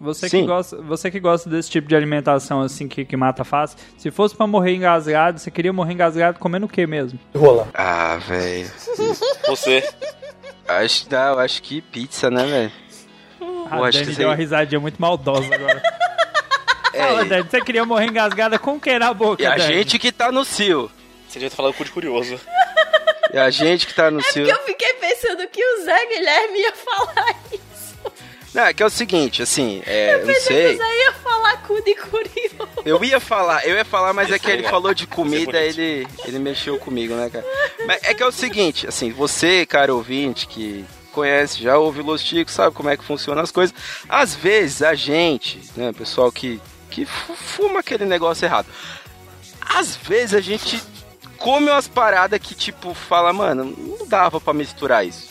você 0.00 0.28
que, 0.30 0.42
gosta, 0.42 0.76
você 0.82 1.10
que 1.10 1.20
gosta 1.20 1.48
desse 1.50 1.70
tipo 1.70 1.88
de 1.88 1.94
alimentação 1.96 2.60
assim 2.60 2.88
que, 2.88 3.04
que 3.04 3.16
mata 3.16 3.44
fácil, 3.44 3.78
se 3.98 4.10
fosse 4.10 4.34
pra 4.34 4.46
morrer 4.46 4.74
engasgado, 4.74 5.38
você 5.38 5.50
queria 5.50 5.72
morrer 5.72 5.92
engasgado 5.92 6.38
comendo 6.38 6.66
o 6.66 6.68
que 6.68 6.86
mesmo? 6.86 7.18
Rola. 7.36 7.68
Ah, 7.74 8.16
velho. 8.26 8.70
Você, 9.48 9.82
Acho, 10.68 11.06
não, 11.10 11.38
acho 11.40 11.60
que 11.62 11.80
pizza, 11.82 12.30
né, 12.30 12.44
velho? 12.46 12.72
A 13.70 13.76
acho 13.86 13.98
Dani 13.98 14.10
que 14.10 14.16
deu 14.16 14.28
uma 14.28 14.36
sei. 14.36 14.44
risadinha 14.44 14.80
muito 14.80 15.00
maldosa 15.00 15.52
agora. 15.54 15.82
Fala, 16.96 17.20
É, 17.22 17.24
Dani, 17.24 17.48
você 17.50 17.60
queria 17.60 17.84
morrer 17.84 18.06
engasgada 18.06 18.58
com 18.58 18.74
o 18.76 18.80
que 18.80 18.98
na 18.98 19.12
boca, 19.12 19.42
e 19.42 19.46
a 19.46 19.56
Dani? 19.56 19.74
gente 19.74 19.98
que 19.98 20.12
tá 20.12 20.30
no 20.30 20.44
cio. 20.44 20.90
você 21.28 21.34
devia 21.38 21.50
ter 21.50 21.56
falado 21.56 21.74
cu 21.74 21.84
de 21.84 21.90
curioso. 21.90 22.38
E 23.32 23.38
a 23.38 23.50
gente 23.50 23.86
que 23.86 23.94
tá 23.94 24.10
no 24.10 24.22
cio. 24.22 24.44
Porque 24.46 24.52
eu 24.52 24.64
fiquei 24.66 24.92
pensando 24.94 25.46
que 25.48 25.64
o 25.64 25.84
Zé 25.84 26.06
Guilherme 26.06 26.58
ia 26.60 26.72
falar 26.74 27.36
isso. 27.52 27.62
Não, 28.54 28.64
é 28.64 28.74
que 28.74 28.82
é 28.82 28.86
o 28.86 28.90
seguinte, 28.90 29.40
assim, 29.42 29.82
é, 29.86 30.14
eu 30.14 30.18
não 30.18 30.26
Pensei 30.26 30.42
que 30.56 30.62
sei. 30.62 30.74
o 30.74 30.76
Zé 30.76 30.98
ia 31.04 31.12
falar 31.14 31.56
cu 31.62 31.82
de 31.82 31.94
curioso. 31.94 32.68
Eu 32.84 33.02
ia 33.02 33.18
falar, 33.18 33.66
eu 33.66 33.74
ia 33.76 33.84
falar, 33.84 34.12
mas 34.12 34.30
é 34.30 34.38
que 34.38 34.46
ele 34.48 34.56
legal. 34.58 34.70
falou 34.72 34.92
de 34.92 35.06
comida, 35.06 35.52
bonito. 35.52 35.78
ele, 35.80 36.06
ele 36.26 36.38
mexeu 36.38 36.78
comigo, 36.78 37.14
né, 37.14 37.30
cara? 37.30 37.46
Mas 37.86 38.02
é 38.02 38.12
que 38.12 38.22
é 38.22 38.26
o 38.26 38.32
seguinte, 38.32 38.86
assim, 38.86 39.10
você, 39.10 39.64
cara 39.64 39.94
ouvinte, 39.94 40.46
que 40.46 40.84
conhece, 41.12 41.62
já 41.62 41.78
ouve 41.78 42.02
Los 42.02 42.20
Chicos, 42.20 42.52
sabe 42.52 42.74
como 42.76 42.90
é 42.90 42.96
que 42.96 43.04
funcionam 43.04 43.42
as 43.42 43.50
coisas. 43.50 43.74
Às 44.06 44.34
vezes 44.34 44.82
a 44.82 44.94
gente, 44.94 45.58
né, 45.74 45.90
pessoal 45.92 46.30
que, 46.30 46.60
que 46.90 47.06
fu- 47.06 47.34
fuma 47.34 47.80
aquele 47.80 48.04
negócio 48.04 48.44
errado. 48.44 48.66
Às 49.60 49.96
vezes 49.96 50.34
a 50.34 50.40
gente 50.42 50.82
come 51.42 51.70
umas 51.70 51.88
paradas 51.88 52.38
que, 52.40 52.54
tipo, 52.54 52.94
fala, 52.94 53.32
mano, 53.32 53.64
não 53.76 54.06
dava 54.06 54.40
pra 54.40 54.52
misturar 54.52 55.06
isso. 55.06 55.30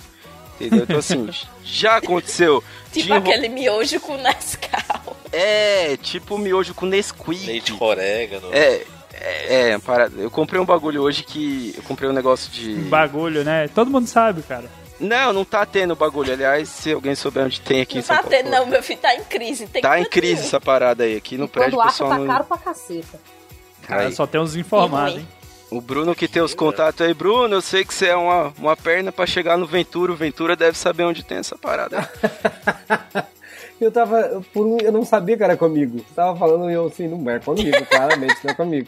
Entendeu? 0.60 0.84
Então, 0.84 1.00
assim, 1.00 1.28
já 1.64 1.98
aconteceu. 1.98 2.64
de 2.92 3.02
Tipo 3.02 3.16
enro- 3.16 3.30
aquele 3.30 3.50
miojo 3.50 4.00
com 4.00 4.16
Nescau. 4.18 5.18
É, 5.32 5.98
tipo 5.98 6.38
miojo 6.38 6.74
com 6.74 6.86
Nesquik. 6.86 7.46
Leite 7.48 7.74
com 7.74 7.86
orégano. 7.86 8.50
É, 8.52 8.84
é, 9.14 9.70
é, 9.72 9.80
parada. 9.80 10.20
Eu 10.22 10.30
comprei 10.30 10.60
um 10.62 10.66
bagulho 10.66 11.02
hoje 11.02 11.24
que. 11.24 11.74
Eu 11.78 11.84
comprei 11.84 12.10
um 12.10 12.14
negócio 12.14 12.52
de. 12.52 12.74
Bagulho, 12.76 13.44
né? 13.44 13.68
Todo 13.70 13.90
mundo 13.90 14.08
sabe, 14.08 14.42
cara. 14.44 14.66
Não, 15.00 15.34
não 15.34 15.44
tá 15.44 15.66
tendo 15.66 15.96
bagulho. 15.96 16.32
Aliás, 16.32 16.70
se 16.70 16.92
alguém 16.94 17.16
souber 17.16 17.46
onde 17.46 17.60
tem 17.62 17.82
aqui 17.82 17.96
Não 17.96 18.02
em 18.02 18.04
São 18.04 18.16
tá 18.18 18.22
Paulo. 18.22 18.38
tendo, 18.38 18.52
não, 18.52 18.66
meu 18.68 18.84
filho 18.84 19.00
tá 19.00 19.16
em 19.16 19.24
crise. 19.24 19.66
Tem 19.66 19.82
Tá 19.82 20.00
em 20.00 20.06
crise 20.06 20.42
essa 20.44 20.62
parada 20.62 21.04
aí. 21.06 21.16
Aqui 21.16 21.38
no 21.38 21.48
prédio, 21.48 21.72
Quando 21.72 21.80
o 21.80 21.82
acha 21.82 21.92
pessoal 21.94 22.10
tá 22.12 22.18
não. 22.20 22.28
caro 22.28 22.44
pra 22.44 22.58
caceta. 22.58 23.20
Cara, 23.88 24.04
Aí. 24.04 24.14
só 24.14 24.28
tem 24.28 24.40
uns 24.40 24.56
informados, 24.56 25.16
hein? 25.16 25.28
O 25.72 25.80
Bruno 25.80 26.14
que 26.14 26.28
tem 26.28 26.42
os 26.42 26.54
contatos 26.54 27.00
aí, 27.02 27.14
Bruno, 27.14 27.56
eu 27.56 27.62
sei 27.62 27.86
que 27.86 27.94
você 27.94 28.08
é 28.08 28.16
uma, 28.16 28.54
uma 28.58 28.76
perna 28.76 29.12
pra 29.12 29.26
chegar 29.26 29.58
no 29.58 29.66
Ventura. 29.66 30.12
O 30.12 30.16
Ventura 30.16 30.56
deve 30.56 30.78
saber 30.78 31.04
onde 31.04 31.24
tem 31.24 31.38
essa 31.38 31.58
parada. 31.58 32.10
Eu 33.80 33.92
tava. 33.92 34.44
Por 34.54 34.64
um, 34.68 34.78
eu 34.78 34.92
não 34.92 35.04
sabia 35.04 35.36
que 35.36 35.44
era 35.44 35.58
comigo. 35.58 35.98
Você 35.98 36.14
tava 36.14 36.38
falando 36.38 36.70
e 36.70 36.74
eu 36.76 36.86
assim, 36.86 37.08
não 37.08 37.28
é 37.32 37.40
comigo, 37.40 37.84
claramente, 37.90 38.36
não 38.44 38.52
é 38.52 38.54
comigo. 38.54 38.88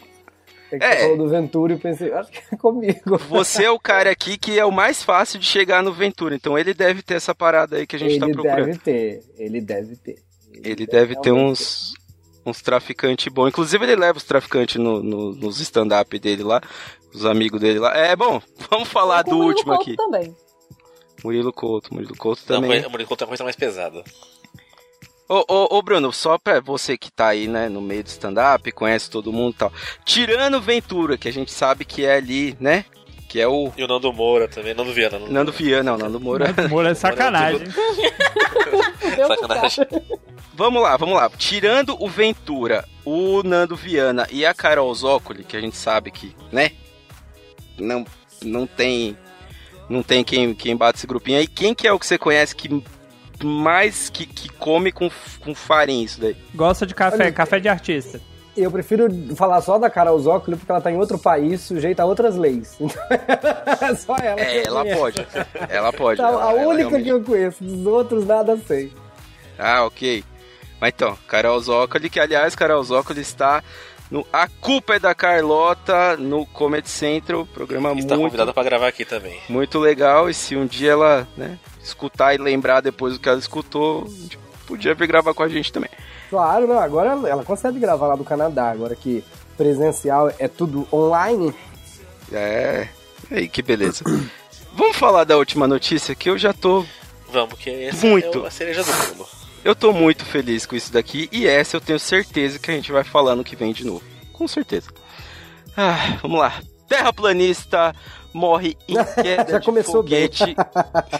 É 0.70 0.78
que 0.78 0.84
É. 0.84 0.90
você 0.96 1.02
falou 1.02 1.16
do 1.18 1.28
Ventura 1.28 1.72
e 1.72 1.76
pensei, 1.76 2.12
acho 2.12 2.30
que 2.30 2.38
é 2.52 2.56
comigo. 2.56 3.18
Você 3.28 3.64
é 3.64 3.70
o 3.72 3.78
cara 3.78 4.10
aqui 4.10 4.38
que 4.38 4.56
é 4.56 4.64
o 4.64 4.70
mais 4.70 5.02
fácil 5.02 5.40
de 5.40 5.46
chegar 5.46 5.82
no 5.82 5.92
Ventura. 5.92 6.36
Então 6.36 6.56
ele 6.56 6.72
deve 6.72 7.02
ter 7.02 7.14
essa 7.14 7.34
parada 7.34 7.76
aí 7.76 7.88
que 7.88 7.96
a 7.96 7.98
gente 7.98 8.20
tá 8.20 8.26
ele 8.26 8.34
procurando. 8.34 8.66
deve 8.66 8.78
ter, 8.78 9.20
ele 9.36 9.60
deve 9.60 9.96
ter. 9.96 10.16
Ele 10.62 10.86
deve 10.86 11.16
ter 11.16 11.32
realmente 11.32 11.50
uns, 11.50 11.94
uns 12.44 12.60
traficantes 12.62 13.32
bons. 13.32 13.48
Inclusive, 13.48 13.84
ele 13.84 13.96
leva 13.96 14.18
os 14.18 14.24
traficantes 14.24 14.76
no, 14.76 15.02
no- 15.02 15.34
nos 15.34 15.60
stand-up 15.60 16.18
dele 16.18 16.42
lá, 16.42 16.60
os 17.14 17.24
amigos 17.24 17.60
dele 17.60 17.78
lá. 17.78 17.96
É, 17.96 18.14
bom, 18.14 18.40
vamos 18.70 18.88
falar 18.88 19.22
do 19.22 19.30
Murilo 19.36 19.48
último 19.48 19.72
Couto 19.76 19.82
aqui. 19.82 19.96
também. 19.96 20.36
Murilo 21.22 21.52
Couto. 21.52 21.94
Murilo 21.94 22.16
Couto 22.16 22.42
Não, 22.48 22.60
também. 22.60 22.84
o 22.84 22.90
Murilo 22.90 23.08
conta 23.08 23.24
uma 23.24 23.28
coisa 23.28 23.44
mais 23.44 23.56
pesada. 23.56 24.04
Ô, 25.26 25.42
ô, 25.48 25.78
ô, 25.78 25.82
Bruno, 25.82 26.12
só 26.12 26.36
pra 26.36 26.60
você 26.60 26.98
que 26.98 27.10
tá 27.10 27.28
aí, 27.28 27.48
né, 27.48 27.66
no 27.70 27.80
meio 27.80 28.04
do 28.04 28.08
stand-up, 28.08 28.70
conhece 28.72 29.08
todo 29.08 29.32
mundo 29.32 29.54
e 29.54 29.56
tal. 29.56 29.72
Tirando 30.04 30.60
Ventura, 30.60 31.16
que 31.16 31.26
a 31.26 31.32
gente 31.32 31.50
sabe 31.50 31.84
que 31.86 32.04
é 32.04 32.16
ali, 32.16 32.54
né? 32.60 32.84
Que 33.34 33.40
é 33.40 33.48
o 33.48 33.72
E 33.76 33.82
o 33.82 33.88
Nando 33.88 34.12
Moura 34.12 34.46
também, 34.46 34.74
Nando 34.74 34.92
Viana. 34.92 35.18
Nando 35.18 35.32
Nando 35.32 35.50
Viana, 35.50 35.90
não, 35.90 35.98
Nando 35.98 36.20
Moura. 36.20 36.54
Moura 36.70 36.90
é 36.90 36.94
sacanagem. 36.94 37.66
Cara. 37.66 39.26
Sacanagem. 39.26 39.86
Vamos 40.54 40.80
lá, 40.80 40.96
vamos 40.96 41.16
lá. 41.16 41.28
Tirando 41.36 42.00
o 42.00 42.08
Ventura, 42.08 42.84
o 43.04 43.42
Nando 43.42 43.74
Viana 43.74 44.24
e 44.30 44.46
a 44.46 44.54
Carol 44.54 44.94
Zócoli, 44.94 45.42
que 45.42 45.56
a 45.56 45.60
gente 45.60 45.76
sabe 45.76 46.12
que, 46.12 46.32
né? 46.52 46.70
Não, 47.76 48.04
não 48.40 48.68
tem. 48.68 49.18
Não 49.88 50.04
tem 50.04 50.22
quem, 50.22 50.54
quem 50.54 50.76
bate 50.76 50.98
esse 50.98 51.06
grupinho 51.08 51.40
aí. 51.40 51.48
Quem 51.48 51.74
que 51.74 51.88
é 51.88 51.92
o 51.92 51.98
que 51.98 52.06
você 52.06 52.16
conhece 52.16 52.54
que 52.54 52.84
mais 53.42 54.08
que, 54.10 54.26
que 54.26 54.48
come 54.48 54.92
com, 54.92 55.10
com 55.40 55.56
farinha 55.56 56.04
isso 56.04 56.20
daí? 56.20 56.36
Gosta 56.54 56.86
de 56.86 56.94
café, 56.94 57.24
Olha, 57.24 57.32
café 57.32 57.58
de 57.58 57.68
artista. 57.68 58.20
Eu 58.56 58.70
prefiro 58.70 59.08
falar 59.34 59.60
só 59.60 59.78
da 59.78 59.90
Carol 59.90 60.18
Zócoli 60.20 60.56
porque 60.56 60.70
ela 60.70 60.80
tá 60.80 60.90
em 60.90 60.96
outro 60.96 61.18
país, 61.18 61.60
sujeita 61.60 62.02
a 62.02 62.06
outras 62.06 62.36
leis. 62.36 62.76
Então, 62.80 62.96
só 63.96 64.16
ela. 64.16 64.36
que 64.36 64.42
É, 64.42 64.66
ela 64.66 64.80
conheço. 64.82 64.98
pode. 65.00 65.26
Ela 65.68 65.92
pode. 65.92 66.20
Tá, 66.20 66.28
ela- 66.28 66.42
a 66.44 66.52
única 66.54 66.88
realmente- 66.90 67.02
que 67.04 67.08
eu 67.08 67.22
conheço, 67.22 67.64
dos 67.64 67.86
outros 67.86 68.26
nada 68.26 68.56
sei. 68.66 68.92
Ah, 69.58 69.84
ok. 69.84 70.22
Mas 70.80 70.92
então, 70.94 71.16
Carol 71.28 71.58
Zócoli, 71.60 72.08
que 72.10 72.20
aliás, 72.20 72.54
Carol 72.54 72.82
Zócoli 72.84 73.20
está 73.20 73.62
no 74.10 74.24
A 74.32 74.46
Culpa 74.46 74.94
é 74.96 74.98
da 74.98 75.14
Carlota, 75.14 76.16
no 76.16 76.46
Comedy 76.46 76.88
Central, 76.88 77.46
programa 77.46 77.92
Está 77.92 78.14
muito 78.16 78.24
convidada 78.26 78.52
pra 78.52 78.62
gravar 78.62 78.86
aqui 78.88 79.04
também. 79.04 79.38
Muito 79.48 79.78
legal, 79.78 80.28
e 80.30 80.34
se 80.34 80.54
um 80.56 80.66
dia 80.66 80.92
ela, 80.92 81.26
né, 81.36 81.58
escutar 81.82 82.34
e 82.34 82.38
lembrar 82.38 82.80
depois 82.80 83.14
do 83.14 83.20
que 83.20 83.28
ela 83.28 83.38
escutou, 83.38 84.04
a 84.04 84.08
gente 84.10 84.38
podia 84.66 84.94
vir 84.94 85.06
gravar 85.08 85.32
com 85.34 85.42
a 85.42 85.48
gente 85.48 85.72
também. 85.72 85.90
Claro, 86.34 86.66
não, 86.66 86.80
agora 86.80 87.10
ela- 87.28 87.44
consegue 87.44 87.78
gravar 87.78 88.08
lá 88.08 88.16
do 88.16 88.24
Canadá, 88.24 88.70
agora 88.72 88.96
que 88.96 89.22
presencial 89.56 90.32
é 90.36 90.48
tudo 90.48 90.84
online. 90.92 91.54
É, 92.32 92.88
aí 93.30 93.48
que 93.48 93.62
beleza. 93.62 94.02
Vamos 94.74 94.96
falar 94.96 95.22
da 95.22 95.36
última 95.36 95.68
notícia 95.68 96.12
que 96.16 96.28
eu 96.28 96.36
já 96.36 96.52
tô, 96.52 96.84
Vamos, 97.30 97.56
que 97.58 97.70
esse 97.70 98.04
Muito. 98.04 98.42
é 98.44 98.48
a 98.48 98.50
cereja 98.50 98.82
do 98.82 98.92
bolo. 99.14 99.28
eu 99.64 99.76
tô 99.76 99.92
muito 99.92 100.24
feliz 100.24 100.66
com 100.66 100.74
isso 100.74 100.92
daqui 100.92 101.28
e 101.30 101.46
essa 101.46 101.76
eu 101.76 101.80
tenho 101.80 102.00
certeza 102.00 102.58
que 102.58 102.68
a 102.70 102.74
gente 102.74 102.90
vai 102.90 103.04
falar 103.04 103.36
no 103.36 103.44
que 103.44 103.54
vem 103.54 103.72
de 103.72 103.84
novo. 103.86 104.02
Com 104.32 104.48
certeza. 104.48 104.88
Ah, 105.76 106.18
vamos 106.20 106.40
lá. 106.40 106.60
Terraplanista 106.88 107.94
morre 108.34 108.76
em 108.88 108.96
queda 109.22 109.52
Já 109.52 109.58
de 109.60 109.64
começou 109.64 110.02
bem. 110.02 110.28
foguete 110.28 110.56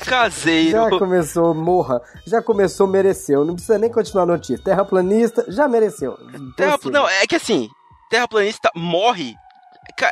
caseiro. 0.04 0.70
Já 0.70 0.90
começou, 0.90 1.54
morra, 1.54 2.02
já 2.26 2.42
começou, 2.42 2.86
mereceu. 2.86 3.44
Não 3.44 3.54
precisa 3.54 3.78
nem 3.78 3.90
continuar 3.90 4.24
a 4.24 4.26
notícia. 4.26 4.58
Terraplanista, 4.64 5.44
já 5.48 5.68
mereceu. 5.68 6.18
Terra, 6.56 6.78
não, 6.90 7.08
é 7.08 7.26
que 7.26 7.36
assim, 7.36 7.68
terraplanista 8.10 8.70
morre. 8.74 9.34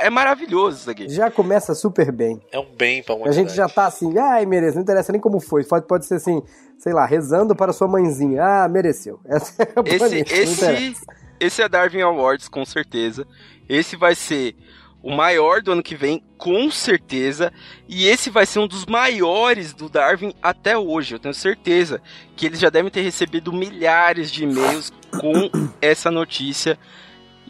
É 0.00 0.11
maravilhoso 0.11 0.76
isso 0.78 0.90
aqui. 0.90 1.09
Já 1.09 1.30
começa 1.30 1.74
super 1.74 2.12
bem. 2.12 2.40
É 2.53 2.59
um 2.59 2.76
bem 2.76 3.03
pra 3.03 3.16
A 3.24 3.32
gente 3.32 3.53
já 3.53 3.68
tá 3.68 3.86
assim, 3.86 4.16
ai, 4.18 4.46
merece, 4.46 4.76
não 4.76 4.82
interessa 4.82 5.11
nem 5.11 5.20
como 5.20 5.40
foi. 5.40 5.64
Pode, 5.64 5.86
pode 5.86 6.07
ser 6.07 6.16
assim, 6.16 6.42
sei 6.78 6.92
lá, 6.92 7.05
rezando 7.07 7.57
para 7.57 7.72
sua 7.72 7.88
mãezinha. 7.88 8.42
Ah, 8.44 8.68
mereceu. 8.68 9.18
Essa 9.26 9.62
é 9.62 9.72
a 9.74 9.82
Esse, 9.82 10.64
esse, 10.64 11.00
esse 11.40 11.62
é 11.62 11.68
Darwin 11.68 12.03
Awards, 12.03 12.48
com 12.48 12.64
certeza. 12.64 13.26
Esse 13.68 13.96
vai 13.96 14.14
ser 14.14 14.55
o 15.03 15.11
maior 15.11 15.61
do 15.61 15.72
ano 15.72 15.82
que 15.82 15.96
vem, 15.96 16.22
com 16.38 16.70
certeza. 16.70 17.53
E 17.88 18.07
esse 18.07 18.30
vai 18.30 18.46
ser 18.46 18.61
um 18.61 18.68
dos 18.68 18.86
maiores 18.86 19.72
do 19.72 19.88
Darwin 19.88 20.32
até 20.40 20.78
hoje. 20.78 21.14
Eu 21.14 21.18
tenho 21.18 21.34
certeza 21.34 22.00
que 22.36 22.46
eles 22.46 22.61
já 22.61 22.70
devem 22.70 22.90
ter 22.90 23.03
recebido 23.03 23.53
milhares 23.53 24.30
de 24.30 24.44
e-mails 24.44 24.92
com 25.11 25.50
essa 25.82 26.11
notícia. 26.11 26.78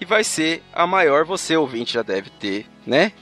E 0.00 0.05
vai 0.05 0.24
ser 0.24 0.62
a 0.72 0.86
maior, 0.86 1.24
você 1.24 1.57
ouvinte 1.57 1.94
já 1.94 2.03
deve 2.03 2.30
ter, 2.30 2.66
né? 2.86 3.12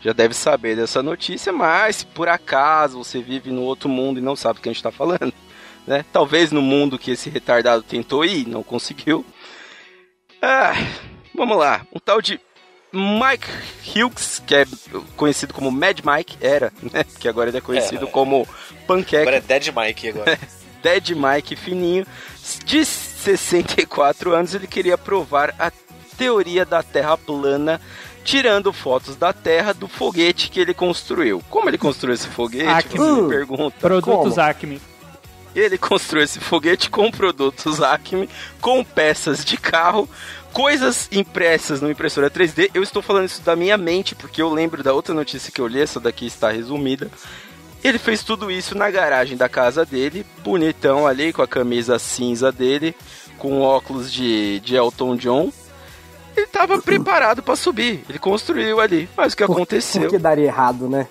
Já 0.00 0.12
deve 0.12 0.34
saber 0.34 0.76
dessa 0.76 1.02
notícia, 1.02 1.52
mas 1.52 1.96
se 1.96 2.06
por 2.06 2.28
acaso 2.28 2.98
você 2.98 3.22
vive 3.22 3.50
no 3.50 3.62
outro 3.62 3.88
mundo 3.88 4.18
e 4.18 4.22
não 4.22 4.36
sabe 4.36 4.58
o 4.58 4.62
que 4.62 4.68
a 4.68 4.72
gente 4.72 4.82
tá 4.82 4.90
falando, 4.90 5.32
né? 5.86 6.04
Talvez 6.12 6.50
no 6.50 6.60
mundo 6.60 6.98
que 6.98 7.12
esse 7.12 7.30
retardado 7.30 7.82
tentou 7.82 8.24
ir, 8.24 8.48
não 8.48 8.62
conseguiu. 8.62 9.24
Ah, 10.42 10.74
vamos 11.34 11.56
lá. 11.56 11.86
Um 11.94 11.98
tal 11.98 12.20
de 12.20 12.38
Mike 12.94 13.46
Hughes, 13.86 14.42
que 14.46 14.54
é 14.54 14.66
conhecido 15.16 15.52
como 15.52 15.70
Mad 15.70 16.00
Mike, 16.04 16.36
era, 16.40 16.72
né? 16.92 17.04
Que 17.18 17.28
agora 17.28 17.50
ele 17.50 17.58
é 17.58 17.60
conhecido 17.60 18.06
É, 18.06 18.10
como 18.10 18.46
Panqueca. 18.86 19.22
Agora 19.22 19.36
é 19.36 19.40
Dead 19.40 19.72
Mike 19.74 20.08
agora. 20.08 20.38
Dead 20.82 21.10
Mike 21.10 21.56
fininho, 21.56 22.06
de 22.64 22.84
64 22.84 24.34
anos, 24.34 24.54
ele 24.54 24.66
queria 24.66 24.98
provar 24.98 25.54
a 25.58 25.72
teoria 26.18 26.64
da 26.64 26.82
Terra 26.82 27.16
plana, 27.16 27.80
tirando 28.22 28.72
fotos 28.72 29.16
da 29.16 29.32
Terra 29.32 29.72
do 29.72 29.88
foguete 29.88 30.50
que 30.50 30.60
ele 30.60 30.74
construiu. 30.74 31.42
Como 31.48 31.68
ele 31.70 31.78
construiu 31.78 32.14
esse 32.14 32.28
foguete? 32.28 32.68
Acme. 32.68 32.98
Você 32.98 33.22
me 33.22 33.28
pergunta. 33.28 33.76
Produtos 33.80 34.34
Como? 34.34 34.40
Acme. 34.40 34.80
Ele 35.54 35.78
construiu 35.78 36.24
esse 36.24 36.38
foguete 36.38 36.90
com 36.90 37.10
produtos 37.10 37.80
Acme, 37.80 38.28
com 38.60 38.84
peças 38.84 39.42
de 39.44 39.56
carro, 39.56 40.08
coisas 40.54 41.08
impressas 41.12 41.80
no 41.82 41.90
impressora 41.90 42.30
3D. 42.30 42.70
Eu 42.72 42.82
estou 42.82 43.02
falando 43.02 43.26
isso 43.26 43.42
da 43.42 43.54
minha 43.56 43.76
mente, 43.76 44.14
porque 44.14 44.40
eu 44.40 44.48
lembro 44.48 44.82
da 44.82 44.92
outra 44.94 45.12
notícia 45.12 45.52
que 45.52 45.60
eu 45.60 45.66
li, 45.66 45.80
essa 45.80 45.98
daqui 46.00 46.26
está 46.26 46.50
resumida. 46.50 47.10
Ele 47.82 47.98
fez 47.98 48.22
tudo 48.22 48.50
isso 48.50 48.74
na 48.78 48.90
garagem 48.90 49.36
da 49.36 49.48
casa 49.48 49.84
dele, 49.84 50.24
bonitão 50.42 51.06
ali, 51.06 51.32
com 51.32 51.42
a 51.42 51.46
camisa 51.48 51.98
cinza 51.98 52.50
dele, 52.50 52.94
com 53.36 53.60
óculos 53.60 54.10
de, 54.10 54.60
de 54.60 54.74
Elton 54.76 55.16
John. 55.16 55.52
Ele 56.36 56.46
estava 56.46 56.80
preparado 56.80 57.42
para 57.42 57.56
subir, 57.56 58.02
ele 58.08 58.18
construiu 58.18 58.80
ali. 58.80 59.08
Mas 59.16 59.34
o 59.34 59.36
que 59.36 59.44
Por- 59.46 59.52
aconteceu? 59.52 60.02
Por 60.02 60.10
que 60.10 60.18
daria 60.18 60.46
errado, 60.46 60.88
né? 60.88 61.06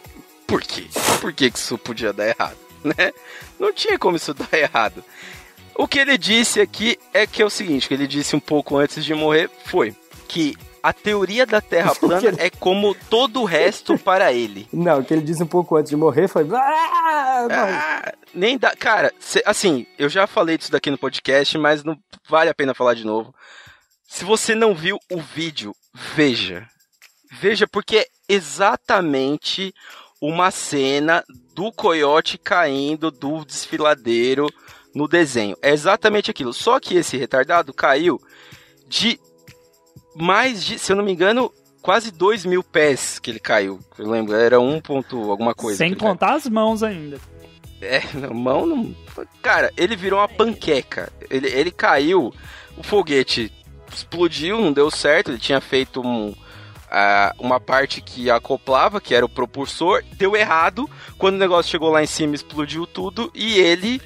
Por 0.48 0.62
quê? 0.62 0.86
Por 1.22 1.32
que 1.32 1.52
que 1.52 1.58
isso 1.60 1.78
podia 1.78 2.12
dar 2.12 2.28
errado, 2.28 2.58
né? 2.84 3.14
Não 3.60 3.72
tinha 3.72 4.00
como 4.00 4.18
isso 4.18 4.34
dar 4.34 4.50
errado. 4.58 5.04
O 5.76 5.88
que 5.88 6.00
ele 6.00 6.18
disse 6.18 6.62
aqui 6.62 6.98
é 7.14 7.26
que 7.26 7.42
é 7.42 7.46
o 7.46 7.50
seguinte, 7.50 7.88
que 7.88 7.94
ele 7.94 8.08
disse 8.08 8.36
um 8.36 8.40
pouco 8.40 8.78
antes 8.78 9.04
de 9.04 9.14
morrer, 9.14 9.50
foi 9.66 9.96
que 10.28 10.56
a 10.82 10.92
teoria 10.92 11.46
da 11.46 11.62
Terra 11.62 11.96
plana 11.96 12.34
é 12.38 12.50
como 12.50 12.94
todo 13.10 13.42
o 13.42 13.46
resto 13.46 13.98
para 13.98 14.34
ele. 14.34 14.68
Não, 14.74 15.00
o 15.00 15.06
que 15.06 15.14
ele 15.14 15.22
disse 15.24 15.42
um 15.42 15.48
pouco 15.48 15.76
antes 15.78 15.90
de 15.90 15.96
morrer 15.96 16.28
foi. 16.28 16.46
Ah. 16.54 17.48
Ah, 17.50 18.14
nem 18.34 18.58
dá. 18.58 18.76
Cara, 18.76 19.14
cê- 19.20 19.42
assim, 19.46 19.86
eu 19.98 20.10
já 20.10 20.28
falei 20.28 20.58
disso 20.58 20.72
daqui 20.72 20.92
no 20.92 20.98
podcast, 20.98 21.58
mas 21.58 21.84
não 21.84 21.98
vale 22.30 22.50
a 22.50 22.54
pena 22.54 22.74
falar 22.74 22.94
de 22.96 23.06
novo. 23.06 23.34
Se 24.08 24.24
você 24.26 24.54
não 24.54 24.76
viu 24.76 25.00
o 25.12 25.20
vídeo, 25.22 25.74
veja. 26.16 26.68
Veja, 27.32 27.66
porque 27.68 27.98
é 27.98 28.08
exatamente 28.30 29.74
uma 30.22 30.52
cena 30.52 31.24
do 31.56 31.72
coiote 31.72 32.38
caindo 32.38 33.10
do 33.10 33.44
desfiladeiro 33.46 34.48
no 34.94 35.08
desenho. 35.08 35.58
É 35.62 35.72
exatamente 35.72 36.30
aquilo. 36.30 36.54
Só 36.54 36.80
que 36.80 36.96
esse 36.96 37.18
retardado 37.18 37.74
caiu 37.74 38.22
de 38.88 39.20
mais 40.16 40.64
de, 40.64 40.78
se 40.78 40.92
eu 40.92 40.96
não 40.96 41.04
me 41.04 41.12
engano, 41.12 41.52
quase 41.82 42.12
2 42.12 42.46
mil 42.46 42.64
pés 42.64 43.20
que 43.20 43.32
ele 43.32 43.40
caiu. 43.40 43.80
Eu 43.98 44.10
lembro, 44.10 44.36
era 44.36 44.60
1 44.60 44.82
ponto 44.82 45.32
alguma 45.32 45.54
coisa. 45.54 45.78
Sem 45.78 45.88
ele 45.88 45.96
caiu. 45.96 46.10
contar 46.12 46.36
as 46.36 46.48
mãos 46.48 46.84
ainda. 46.84 47.20
É, 47.82 48.02
mão 48.34 48.66
não. 48.66 48.96
Cara, 49.42 49.72
ele 49.76 49.96
virou 49.96 50.20
uma 50.20 50.28
panqueca. 50.28 51.12
Ele, 51.30 51.48
ele 51.50 51.72
caiu, 51.72 52.34
o 52.78 52.84
foguete 52.84 53.52
explodiu, 53.94 54.60
não 54.62 54.72
deu 54.72 54.90
certo. 54.90 55.32
Ele 55.32 55.40
tinha 55.40 55.60
feito 55.60 56.02
um, 56.02 56.34
ah, 56.90 57.34
uma 57.40 57.60
parte 57.60 58.02
que 58.02 58.30
acoplava, 58.30 59.02
que 59.02 59.14
era 59.14 59.26
o 59.26 59.30
propulsor, 59.30 60.04
deu 60.14 60.36
errado. 60.36 60.90
Quando 61.18 61.36
o 61.36 61.40
negócio 61.40 61.72
chegou 61.72 61.90
lá 61.90 62.02
em 62.02 62.08
cima, 62.08 62.36
explodiu 62.36 62.88
tudo 62.88 63.32
e 63.34 63.60
ele, 63.60 64.02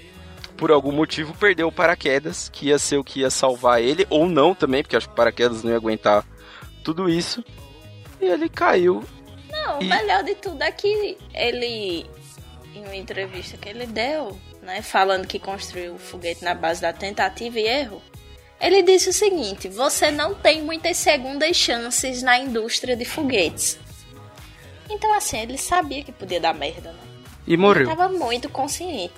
por 0.57 0.71
algum 0.71 0.91
motivo, 0.91 1.33
perdeu 1.37 1.67
o 1.67 1.71
paraquedas, 1.71 2.49
que 2.49 2.67
ia 2.67 2.79
ser 2.79 2.97
o 2.97 3.03
que 3.03 3.19
ia 3.21 3.29
salvar 3.29 3.81
ele, 3.81 4.05
ou 4.09 4.27
não 4.27 4.53
também, 4.55 4.81
porque 4.83 4.95
acho 4.95 5.07
que 5.07 5.13
o 5.13 5.15
paraquedas 5.15 5.63
não 5.63 5.71
ia 5.71 5.77
aguentar 5.77 6.25
tudo 6.83 7.09
isso. 7.09 7.43
e 8.19 8.25
ele 8.25 8.49
caiu. 8.49 9.03
Não, 9.51 9.77
o 9.79 9.83
E- 9.83 9.87
melhor 9.87 10.23
de 10.23 10.33
tudo 10.35 10.61
é 10.63 10.71
que 10.71 11.17
ele, 11.33 12.05
em 12.73 12.83
uma 12.83 12.95
entrevista 12.95 13.55
que 13.57 13.69
ele 13.69 13.85
deu, 13.85 14.35
né, 14.63 14.81
falando 14.81 15.27
que 15.27 15.37
construiu 15.37 15.93
o 15.93 15.99
foguete 15.99 16.43
na 16.43 16.53
base 16.55 16.81
da 16.81 16.91
tentativa 16.91 17.59
e 17.59 17.67
erro, 17.67 18.01
ele 18.59 18.81
disse 18.81 19.09
o 19.09 19.13
seguinte: 19.13 19.67
você 19.69 20.09
não 20.09 20.33
tem 20.33 20.63
muitas 20.63 20.97
segundas 20.97 21.55
chances 21.55 22.23
na 22.23 22.39
indústria 22.39 22.95
de 22.95 23.05
foguetes. 23.05 23.77
Então, 24.89 25.13
assim, 25.13 25.37
ele 25.39 25.57
sabia 25.57 26.03
que 26.03 26.11
podia 26.11 26.39
dar 26.39 26.53
merda, 26.53 26.91
né? 26.91 26.99
E 27.45 27.53
Ele 27.53 27.61
morreu. 27.61 27.87
tava 27.87 28.09
muito 28.09 28.49
consciente. 28.49 29.13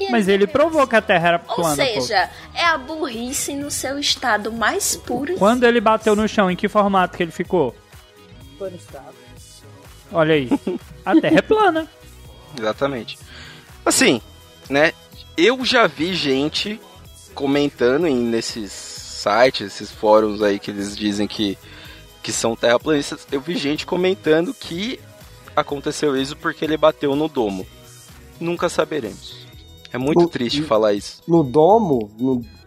E 0.00 0.10
Mas 0.10 0.28
ele 0.28 0.46
fez. 0.46 0.52
provou 0.52 0.86
que 0.86 0.94
a 0.96 1.02
Terra 1.02 1.28
era 1.28 1.42
Ou 1.48 1.56
plana, 1.56 1.84
pô. 1.84 2.00
seja, 2.00 2.30
é 2.54 2.64
a 2.64 2.78
burrice 2.78 3.54
no 3.54 3.70
seu 3.70 3.98
estado 3.98 4.52
mais 4.52 4.94
puro. 4.96 5.34
Quando 5.36 5.64
ele 5.64 5.80
bateu 5.80 6.14
no 6.14 6.28
chão, 6.28 6.50
em 6.50 6.56
que 6.56 6.68
formato 6.68 7.16
que 7.16 7.22
ele 7.22 7.32
ficou? 7.32 7.74
Foi 8.58 8.70
no 8.70 8.76
estado. 8.76 9.16
Olha 10.12 10.34
aí. 10.34 10.48
A 11.04 11.20
Terra 11.20 11.38
é 11.38 11.42
plana. 11.42 11.88
Exatamente. 12.58 13.18
Assim, 13.84 14.22
né? 14.70 14.92
Eu 15.36 15.64
já 15.64 15.86
vi 15.86 16.14
gente 16.14 16.80
comentando 17.34 18.06
em, 18.06 18.16
nesses 18.16 18.72
sites, 18.72 19.66
esses 19.66 19.90
fóruns 19.90 20.42
aí 20.42 20.58
que 20.58 20.70
eles 20.70 20.96
dizem 20.96 21.26
que, 21.28 21.58
que 22.22 22.32
são 22.32 22.56
terraplanistas. 22.56 23.26
Eu 23.30 23.40
vi 23.40 23.56
gente 23.56 23.84
comentando 23.86 24.54
que 24.54 24.98
aconteceu 25.54 26.16
isso 26.16 26.36
porque 26.36 26.64
ele 26.64 26.76
bateu 26.76 27.14
no 27.16 27.28
domo. 27.28 27.66
Nunca 28.40 28.68
saberemos. 28.68 29.47
É 29.92 29.98
muito 29.98 30.20
No- 30.22 30.28
triste 30.28 30.62
falar 30.62 30.92
isso. 30.92 31.22
No 31.26 31.42
domo, 31.42 32.10
no- 32.18 32.58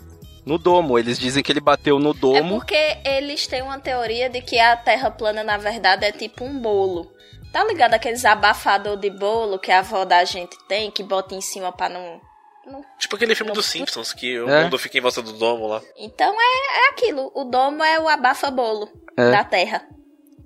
No 0.43 0.57
domo, 0.57 0.97
eles 0.97 1.19
dizem 1.19 1.43
que 1.43 1.51
ele 1.51 1.59
bateu 1.61 1.99
no 1.99 2.09
É 2.09 2.13
domo. 2.15 2.55
porque 2.55 2.97
eles 3.05 3.45
têm 3.45 3.61
uma 3.61 3.79
teoria 3.79 4.27
de 4.27 4.41
que 4.41 4.57
a 4.57 4.75
Terra 4.75 5.11
plana, 5.11 5.43
na 5.43 5.55
verdade, 5.55 6.03
é 6.03 6.11
tipo 6.11 6.43
um 6.43 6.59
bolo. 6.59 7.11
Tá 7.53 7.63
ligado 7.63 7.93
aqueles 7.93 8.25
abafador 8.25 8.97
de 8.97 9.11
bolo 9.11 9.59
que 9.59 9.71
a 9.71 9.79
avó 9.79 10.03
da 10.03 10.23
gente 10.25 10.57
tem, 10.67 10.89
que 10.89 11.03
bota 11.03 11.35
em 11.35 11.41
cima 11.41 11.71
pra 11.71 11.87
não. 11.89 12.19
não- 12.65 12.83
Tipo 12.97 13.15
aquele 13.17 13.35
filme 13.35 13.51
dos 13.51 13.67
Simpsons, 13.67 14.13
que 14.13 14.39
o 14.39 14.49
É. 14.49 14.63
mundo 14.63 14.79
fica 14.79 14.97
em 14.97 15.01
volta 15.01 15.21
do 15.21 15.33
domo 15.33 15.67
lá. 15.67 15.79
Então 15.95 16.33
é, 16.33 16.85
é 16.85 16.89
aquilo. 16.89 17.31
O 17.35 17.43
domo 17.43 17.83
é 17.83 17.99
o 17.99 18.07
abafa-bolo 18.07 18.89
É. 19.15 19.29
da 19.31 19.43
Terra. 19.43 19.83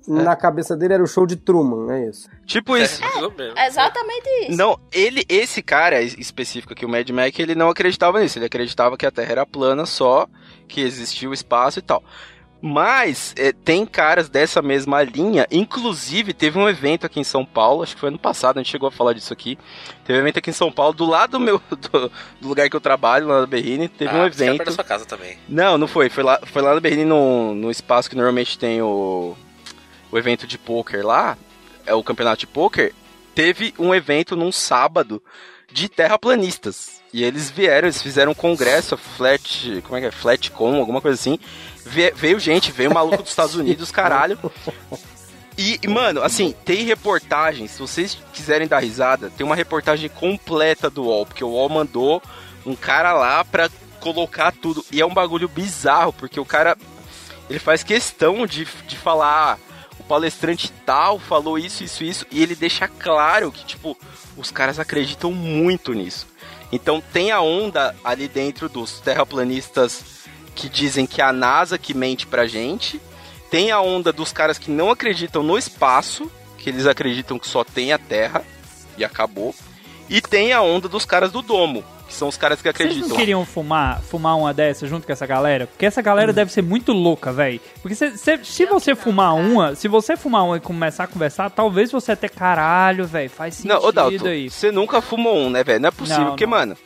Na 0.08 0.36
cabeça 0.36 0.76
dele 0.76 0.94
era 0.94 1.04
o 1.04 1.08
show 1.08 1.26
de 1.26 1.36
Truman, 1.36 1.92
é 1.94 2.10
isso. 2.10 2.30
Tipo 2.46 2.78
isso. 2.78 3.04
É, 3.04 3.08
mais 3.08 3.24
ou 3.24 3.32
menos. 3.32 3.56
É 3.56 3.68
exatamente 3.68 4.30
isso. 4.48 4.58
Não, 4.58 4.80
ele, 4.92 5.26
esse 5.28 5.62
cara 5.62 6.02
es- 6.02 6.18
específico 6.18 6.74
aqui, 6.74 6.86
o 6.86 6.90
Mad 6.90 7.10
Max, 7.10 7.40
ele 7.40 7.56
não 7.56 7.70
acreditava 7.70 8.20
nisso. 8.20 8.38
Ele 8.38 8.46
acreditava 8.46 8.98
que 8.98 9.06
a 9.06 9.12
Terra 9.12 9.32
era 9.32 9.46
plana 9.46 9.86
só, 9.86 10.28
que 10.68 10.82
existia 10.82 11.30
o 11.30 11.34
espaço 11.34 11.80
e 11.80 11.82
tal. 11.82 12.04
Mas 12.62 13.34
é, 13.38 13.52
tem 13.52 13.86
caras 13.86 14.28
dessa 14.30 14.62
mesma 14.62 15.04
linha. 15.04 15.46
Inclusive, 15.52 16.34
teve 16.34 16.58
um 16.58 16.68
evento 16.68 17.06
aqui 17.06 17.20
em 17.20 17.24
São 17.24 17.46
Paulo, 17.46 17.84
acho 17.84 17.94
que 17.94 18.00
foi 18.00 18.10
ano 18.10 18.18
passado, 18.18 18.58
a 18.58 18.64
gente 18.64 18.72
chegou 18.72 18.88
a 18.88 18.92
falar 18.92 19.14
disso 19.14 19.32
aqui. 19.32 19.58
Teve 20.04 20.18
um 20.18 20.22
evento 20.22 20.40
aqui 20.40 20.50
em 20.50 20.54
São 20.54 20.72
Paulo, 20.72 20.94
do 20.94 21.06
lado 21.06 21.32
do 21.32 21.40
meu 21.40 21.62
do, 21.70 22.12
do 22.42 22.48
lugar 22.48 22.68
que 22.70 22.76
eu 22.76 22.82
trabalho, 22.82 23.28
lá 23.28 23.42
na 23.42 23.46
Berrine, 23.46 23.88
teve 23.88 24.10
ah, 24.16 24.22
um 24.22 24.26
evento. 24.26 24.58
perto 24.58 24.70
da 24.70 24.72
sua 24.76 24.84
casa 24.84 25.06
também. 25.06 25.38
Não, 25.48 25.78
não 25.78 25.88
foi. 25.88 26.10
Foi 26.10 26.24
lá, 26.24 26.40
foi 26.44 26.62
lá 26.62 26.74
na 26.74 26.80
Berlim, 26.80 27.06
no, 27.06 27.54
no 27.54 27.70
espaço 27.70 28.10
que 28.10 28.16
normalmente 28.16 28.58
tem 28.58 28.82
o, 28.82 29.36
o 30.12 30.18
evento 30.18 30.46
de 30.48 30.58
poker 30.58 31.06
lá, 31.06 31.38
é 31.86 31.94
o 31.94 32.04
campeonato 32.04 32.40
de 32.40 32.48
poker. 32.48 32.94
Teve 33.34 33.74
um 33.78 33.94
evento 33.94 34.36
num 34.36 34.52
sábado 34.52 35.22
de 35.72 35.90
terraplanistas. 35.90 37.02
E 37.14 37.24
eles 37.24 37.50
vieram, 37.50 37.88
eles 37.88 38.02
fizeram 38.02 38.32
um 38.32 38.36
congresso, 38.36 38.98
flat, 38.98 39.82
como 39.84 39.96
é 39.98 40.02
que 40.02 40.08
é? 40.08 40.12
Flatcom, 40.12 40.76
alguma 40.78 41.00
coisa 41.02 41.20
assim. 41.20 41.40
Vie- 41.86 42.12
veio 42.16 42.40
gente, 42.40 42.72
veio 42.72 42.94
maluco 42.94 43.22
dos 43.24 43.30
Estados 43.32 43.56
Unidos, 43.56 43.90
caralho. 43.92 44.38
E, 45.58 45.80
mano, 45.88 46.22
assim, 46.22 46.54
tem 46.66 46.84
reportagens, 46.84 47.72
se 47.72 47.80
vocês 47.80 48.18
quiserem 48.34 48.68
dar 48.68 48.80
risada, 48.80 49.30
tem 49.30 49.46
uma 49.46 49.56
reportagem 49.56 50.10
completa 50.10 50.90
do 50.90 51.04
UOL, 51.04 51.26
porque 51.26 51.44
o 51.44 51.50
UOL 51.50 51.70
mandou 51.70 52.22
um 52.66 52.76
cara 52.76 53.14
lá 53.14 53.46
pra 53.46 53.70
colocar 54.02 54.52
tudo. 54.52 54.84
E 54.92 55.00
é 55.00 55.06
um 55.06 55.14
bagulho 55.14 55.48
bizarro, 55.48 56.12
porque 56.12 56.40
o 56.40 56.46
cara, 56.46 56.78
ele 57.50 57.60
faz 57.60 57.84
questão 57.84 58.46
de, 58.46 58.68
de 58.86 58.98
falar, 58.98 59.58
palestrante 60.08 60.72
tal 60.86 61.20
falou 61.20 61.58
isso, 61.58 61.84
isso, 61.84 62.04
isso, 62.04 62.26
e 62.32 62.42
ele 62.42 62.56
deixa 62.56 62.88
claro 62.88 63.52
que, 63.52 63.66
tipo, 63.66 63.98
os 64.38 64.52
caras 64.52 64.80
acreditam 64.80 65.32
muito 65.32 65.94
nisso. 65.94 66.28
Então 66.72 67.02
tem 67.14 67.32
a 67.32 67.42
onda 67.42 67.96
ali 68.04 68.28
dentro 68.28 68.68
dos 68.68 69.00
terraplanistas 69.00 70.26
que 70.56 70.70
dizem 70.70 71.06
que 71.06 71.22
é 71.22 71.26
a 71.26 71.34
NASA 71.34 71.78
que 71.78 71.94
mente 71.94 72.26
pra 72.26 72.48
gente. 72.48 73.02
Tem 73.52 73.72
a 73.72 73.80
onda 73.80 74.12
dos 74.12 74.32
caras 74.32 74.58
que 74.58 74.72
não 74.72 74.90
acreditam 74.90 75.44
no 75.44 75.58
espaço, 75.58 76.32
que 76.58 76.70
eles 76.70 76.88
acreditam 76.88 77.38
que 77.38 77.48
só 77.48 77.64
tem 77.64 77.94
a 77.94 77.98
Terra 77.98 78.44
e 78.98 79.04
acabou. 79.04 79.54
E 80.10 80.22
tem 80.22 80.54
a 80.54 80.62
onda 80.62 80.88
dos 80.88 81.04
caras 81.06 81.32
do 81.32 81.42
domo, 81.42 81.84
que 82.08 82.14
são 82.14 82.28
os 82.28 82.38
caras 82.38 82.62
que 82.62 82.64
Vocês 82.72 82.76
acreditam. 82.76 83.10
não 83.10 83.16
queriam 83.18 83.44
fumar, 83.46 84.02
fumar 84.02 84.38
uma 84.38 84.54
dessa 84.54 84.86
junto 84.88 85.08
com 85.08 85.12
essa 85.12 85.26
galera? 85.26 85.66
Porque 85.66 85.86
essa 85.86 86.02
galera 86.02 86.32
deve 86.32 86.52
ser 86.52 86.62
muito 86.62 86.94
louca, 86.94 87.34
velho. 87.34 87.60
Porque 87.82 87.96
cê- 87.96 88.16
cê- 88.16 88.40
se 88.44 88.66
você 88.68 88.94
fumar 88.94 89.34
uma, 89.36 89.74
se 89.74 89.88
você 89.88 90.16
fumar 90.16 90.44
uma 90.46 90.58
e 90.58 90.60
começar 90.60 91.06
a 91.06 91.08
conversar, 91.08 91.50
talvez 91.50 91.92
você 91.92 92.12
até 92.12 92.30
caralho, 92.30 93.08
velho, 93.08 93.30
faz 93.30 93.56
sentido 93.56 93.74
Não, 93.74 93.84
ô 93.84 93.92
Dalton, 93.92 94.28
aí. 94.28 94.50
você 94.50 94.72
nunca 94.72 95.02
fumou 95.02 95.36
um, 95.38 95.50
né, 95.50 95.64
velho? 95.64 95.80
Não 95.80 95.88
é 95.88 95.92
possível, 95.92 96.22
Não, 96.22 96.30
porque, 96.30 96.46
não. 96.46 96.52
mano, 96.52 96.78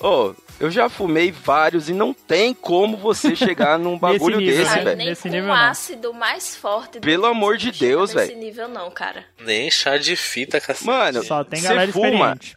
ô, 0.00 0.32
eu 0.60 0.70
já 0.70 0.88
fumei 0.88 1.32
vários 1.32 1.88
e 1.88 1.92
não 1.92 2.12
tem 2.12 2.52
como 2.54 2.96
você 2.96 3.34
chegar 3.34 3.78
num 3.78 3.98
bagulho 3.98 4.38
nível, 4.38 4.62
desse, 4.64 4.76
né? 4.76 4.84
Velho. 4.84 4.96
nem 4.96 5.06
Nesse 5.08 5.22
com 5.22 5.28
nível, 5.28 5.48
não. 5.48 5.54
ácido 5.54 6.14
mais 6.14 6.54
forte. 6.54 6.98
do 6.98 7.00
Pelo 7.00 7.26
amor 7.26 7.56
de 7.56 7.72
Deus, 7.72 8.14
nesse 8.14 8.28
velho. 8.28 8.38
nível 8.38 8.68
não, 8.68 8.90
cara. 8.90 9.24
Nem 9.40 9.70
chá 9.70 9.96
de 9.96 10.14
fita, 10.14 10.60
cacete. 10.60 10.86
Mano, 10.86 11.24
Só 11.24 11.42
tem 11.42 11.62
galera 11.62 11.90
fuma, 11.90 12.08
experiente. 12.08 12.56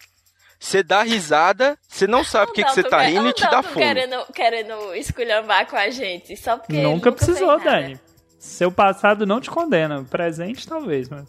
Você 0.60 0.82
dá 0.84 1.04
risada, 1.04 1.78
você 1.90 2.08
não 2.08 2.24
sabe 2.24 2.52
o 2.52 2.54
que, 2.54 2.64
que 2.64 2.72
você 2.72 2.84
tá 2.84 3.02
rindo 3.02 3.28
e 3.30 3.34
te 3.34 3.42
dá 3.50 3.62
fome. 3.64 3.86
Querendo, 3.86 4.26
querendo 4.34 4.96
esculhambar 4.96 5.68
com 5.68 5.76
a 5.76 5.90
gente, 5.90 6.38
só 6.38 6.58
porque 6.58 6.74
ele 6.74 6.84
Nunca 6.84 7.12
precisou. 7.12 7.60
Dani. 7.60 8.00
Seu 8.40 8.72
passado 8.72 9.26
não 9.26 9.42
te 9.42 9.50
condena. 9.50 10.04
Presente, 10.10 10.68
talvez, 10.68 11.10
mas. 11.10 11.28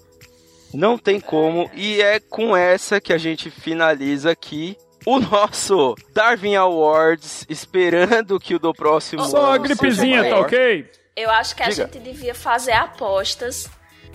Não 0.73 0.99
tem 0.99 1.21
como. 1.21 1.71
E 1.75 2.01
é 2.03 2.19
com 2.19 2.57
essa 2.57 3.01
que 3.01 3.13
a 3.13 3.19
gente 3.19 3.51
finaliza 3.51 4.31
aqui 4.33 4.77
o 5.07 5.19
nosso 5.21 5.95
Darwin 6.13 6.57
Awards, 6.57 7.45
esperando 7.49 8.39
que 8.41 8.55
o 8.55 8.59
do 8.59 8.73
próximo 8.73 9.25
Só 9.25 9.53
a 9.53 9.59
gripezinha, 9.59 10.29
tá 10.29 10.41
ok? 10.41 10.91
Eu 11.17 11.31
acho 11.31 11.55
que 11.55 11.63
a 11.63 11.69
Diga. 11.69 11.85
gente 11.85 11.99
devia 12.01 12.35
fazer 12.35 12.73
apostas 12.73 13.69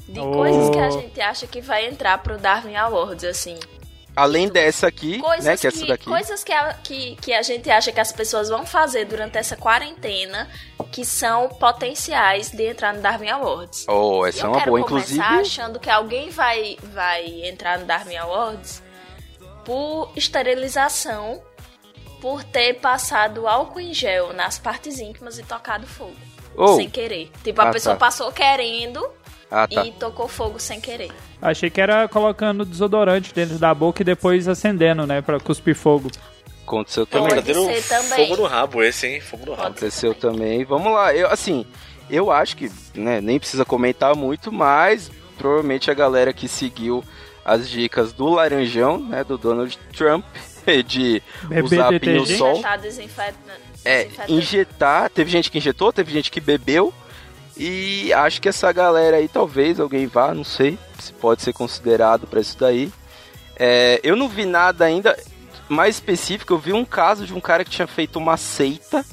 de 0.07 0.19
Oh. 0.19 0.31
coisas 0.31 0.69
que 0.69 0.79
a 0.79 0.89
gente 0.89 1.21
acha 1.21 1.47
que 1.47 1.61
vai 1.61 1.85
entrar 1.87 2.17
pro 2.17 2.37
Darwin 2.37 2.75
Awards, 2.75 3.23
assim. 3.23 3.57
Além 4.15 4.49
dessa 4.49 4.87
aqui, 4.87 5.19
Coisas, 5.19 5.45
né, 5.45 5.55
que 5.55 5.67
é 5.67 5.71
que, 5.71 5.77
essa 5.77 5.85
daqui. 5.85 6.05
coisas 6.05 6.43
que, 6.43 6.51
a, 6.51 6.73
que, 6.73 7.15
que 7.21 7.31
a 7.31 7.41
gente 7.41 7.69
acha 7.69 7.89
que 7.91 7.99
as 8.01 8.11
pessoas 8.11 8.49
vão 8.49 8.65
fazer 8.65 9.05
durante 9.05 9.37
essa 9.37 9.55
quarentena 9.55 10.49
que 10.91 11.05
são 11.05 11.47
potenciais 11.47 12.49
de 12.51 12.63
entrar 12.67 12.93
no 12.93 13.01
Darwin 13.01 13.29
Awards. 13.29 13.85
Oh, 13.87 14.25
E 14.25 14.29
essa 14.29 14.41
é 14.41 14.45
eu 14.45 14.49
uma 14.49 14.59
quero 14.59 14.71
boa. 14.71 14.83
começar 14.85 15.13
Inclusive, 15.13 15.41
achando 15.41 15.79
que 15.79 15.89
alguém 15.89 16.31
vai, 16.31 16.75
vai 16.91 17.23
entrar 17.47 17.77
no 17.79 17.85
Darwin 17.85 18.17
Awards 18.17 18.81
por 19.65 20.11
esterilização, 20.15 21.41
por 22.21 22.43
ter 22.43 22.75
passado 22.75 23.47
álcool 23.47 23.79
em 23.79 23.93
gel 23.93 24.33
nas 24.33 24.59
partes 24.59 24.99
íntimas 24.99 25.39
e 25.39 25.43
tocado 25.43 25.87
fogo. 25.87 26.15
Oh. 26.55 26.75
Sem 26.75 26.89
querer. 26.89 27.31
Tipo, 27.43 27.61
a 27.61 27.69
Ah, 27.69 27.71
pessoa 27.71 27.95
tá. 27.95 27.99
passou 27.99 28.31
querendo 28.31 29.05
ah, 29.49 29.67
tá. 29.67 29.85
e 29.85 29.91
tocou 29.93 30.27
fogo 30.27 30.59
sem 30.59 30.81
querer. 30.81 31.11
Achei 31.41 31.69
que 31.69 31.79
era 31.79 32.07
colocando 32.09 32.65
desodorante 32.65 33.33
dentro 33.33 33.57
da 33.57 33.73
boca 33.73 34.01
e 34.01 34.05
depois 34.05 34.47
acendendo, 34.47 35.07
né? 35.07 35.21
Pra 35.21 35.39
cuspir 35.39 35.75
fogo. 35.75 36.09
Aconteceu 36.65 37.05
também. 37.05 37.35
Pode 37.35 37.53
ser 37.53 37.87
também. 37.87 38.27
fogo 38.27 38.41
no 38.41 38.47
rabo 38.47 38.83
esse, 38.83 39.07
hein? 39.07 39.21
Fogo 39.21 39.45
no 39.45 39.51
rabo. 39.53 39.67
Aconteceu 39.69 40.13
também. 40.13 40.65
Vamos 40.65 40.91
lá. 40.93 41.15
Eu, 41.15 41.29
assim, 41.31 41.65
eu 42.09 42.29
acho 42.29 42.57
que 42.57 42.69
né, 42.93 43.21
nem 43.21 43.39
precisa 43.39 43.63
comentar 43.63 44.15
muito, 44.15 44.51
mas 44.51 45.09
provavelmente 45.37 45.89
a 45.89 45.93
galera 45.93 46.33
que 46.33 46.47
seguiu 46.49 47.03
as 47.43 47.69
dicas 47.69 48.13
do 48.13 48.29
Laranjão, 48.29 48.99
né, 48.99 49.23
do 49.23 49.37
Donald 49.37 49.77
Trump, 49.95 50.25
de 50.85 51.21
Beber 51.43 51.63
usar 51.63 51.89
detergente. 51.91 52.27
pinho-sol. 52.27 52.55
Já 52.57 52.61
tá 52.61 52.77
desinfetando. 52.77 53.69
É, 53.85 54.07
injetar. 54.27 55.09
Teve 55.09 55.31
gente 55.31 55.49
que 55.49 55.57
injetou, 55.57 55.91
teve 55.93 56.11
gente 56.11 56.29
que 56.29 56.41
bebeu. 56.41 56.93
E 57.57 58.13
acho 58.13 58.41
que 58.41 58.47
essa 58.47 58.71
galera 58.71 59.17
aí, 59.17 59.27
talvez 59.27 59.79
alguém 59.79 60.07
vá, 60.07 60.33
não 60.33 60.43
sei 60.45 60.77
se 60.97 61.11
pode 61.13 61.41
ser 61.41 61.53
considerado 61.53 62.25
pra 62.27 62.39
isso 62.39 62.57
daí. 62.57 62.91
É, 63.57 63.99
eu 64.03 64.15
não 64.15 64.29
vi 64.29 64.45
nada 64.45 64.85
ainda 64.85 65.17
mais 65.67 65.95
específico. 65.95 66.53
Eu 66.53 66.57
vi 66.57 66.73
um 66.73 66.85
caso 66.85 67.25
de 67.25 67.33
um 67.33 67.41
cara 67.41 67.65
que 67.65 67.71
tinha 67.71 67.87
feito 67.87 68.17
uma 68.17 68.37
seita. 68.37 69.05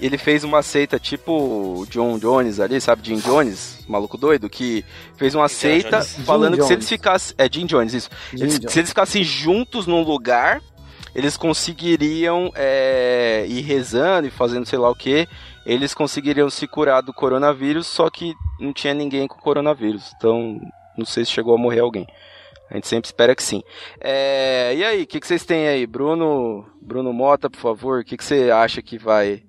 Ele 0.00 0.16
fez 0.16 0.44
uma 0.44 0.62
seita 0.62 0.98
tipo 0.98 1.32
o 1.32 1.86
John 1.90 2.18
Jones 2.18 2.60
ali, 2.60 2.80
sabe? 2.80 3.06
Jim 3.08 3.16
Jones, 3.18 3.84
maluco 3.88 4.16
doido, 4.16 4.48
que 4.48 4.84
fez 5.16 5.34
uma 5.34 5.48
seita 5.48 6.02
falando 6.02 6.56
que 6.56 6.62
se 6.62 6.72
eles 6.72 6.88
ficassem. 6.88 7.34
É 7.36 7.48
Jim 7.50 7.66
Jones, 7.66 7.92
isso. 7.94 8.10
Jim 8.32 8.42
Eles- 8.44 8.58
Jones. 8.60 8.72
se 8.72 8.78
eles 8.78 8.90
ficassem 8.90 9.24
juntos 9.24 9.86
num 9.86 10.02
lugar, 10.02 10.62
eles 11.14 11.36
conseguiriam 11.36 12.50
é, 12.54 13.44
ir 13.48 13.60
rezando 13.62 14.28
e 14.28 14.30
fazendo 14.30 14.66
sei 14.66 14.78
lá 14.78 14.88
o 14.88 14.94
que, 14.94 15.26
eles 15.66 15.92
conseguiriam 15.94 16.48
se 16.48 16.66
curar 16.68 17.02
do 17.02 17.12
coronavírus, 17.12 17.86
só 17.88 18.08
que 18.08 18.34
não 18.60 18.72
tinha 18.72 18.94
ninguém 18.94 19.26
com 19.26 19.36
coronavírus. 19.40 20.12
Então, 20.16 20.60
não 20.96 21.04
sei 21.04 21.24
se 21.24 21.32
chegou 21.32 21.54
a 21.54 21.58
morrer 21.58 21.80
alguém. 21.80 22.06
A 22.70 22.74
gente 22.74 22.86
sempre 22.86 23.06
espera 23.08 23.34
que 23.34 23.42
sim. 23.42 23.62
É, 24.00 24.74
e 24.76 24.84
aí, 24.84 25.02
o 25.02 25.06
que, 25.06 25.18
que 25.18 25.26
vocês 25.26 25.44
têm 25.44 25.66
aí? 25.66 25.86
Bruno, 25.86 26.66
Bruno 26.80 27.12
Mota, 27.12 27.48
por 27.50 27.58
favor, 27.58 28.00
o 28.00 28.04
que, 28.04 28.16
que 28.16 28.24
você 28.24 28.50
acha 28.50 28.80
que 28.82 28.96
vai 28.98 29.42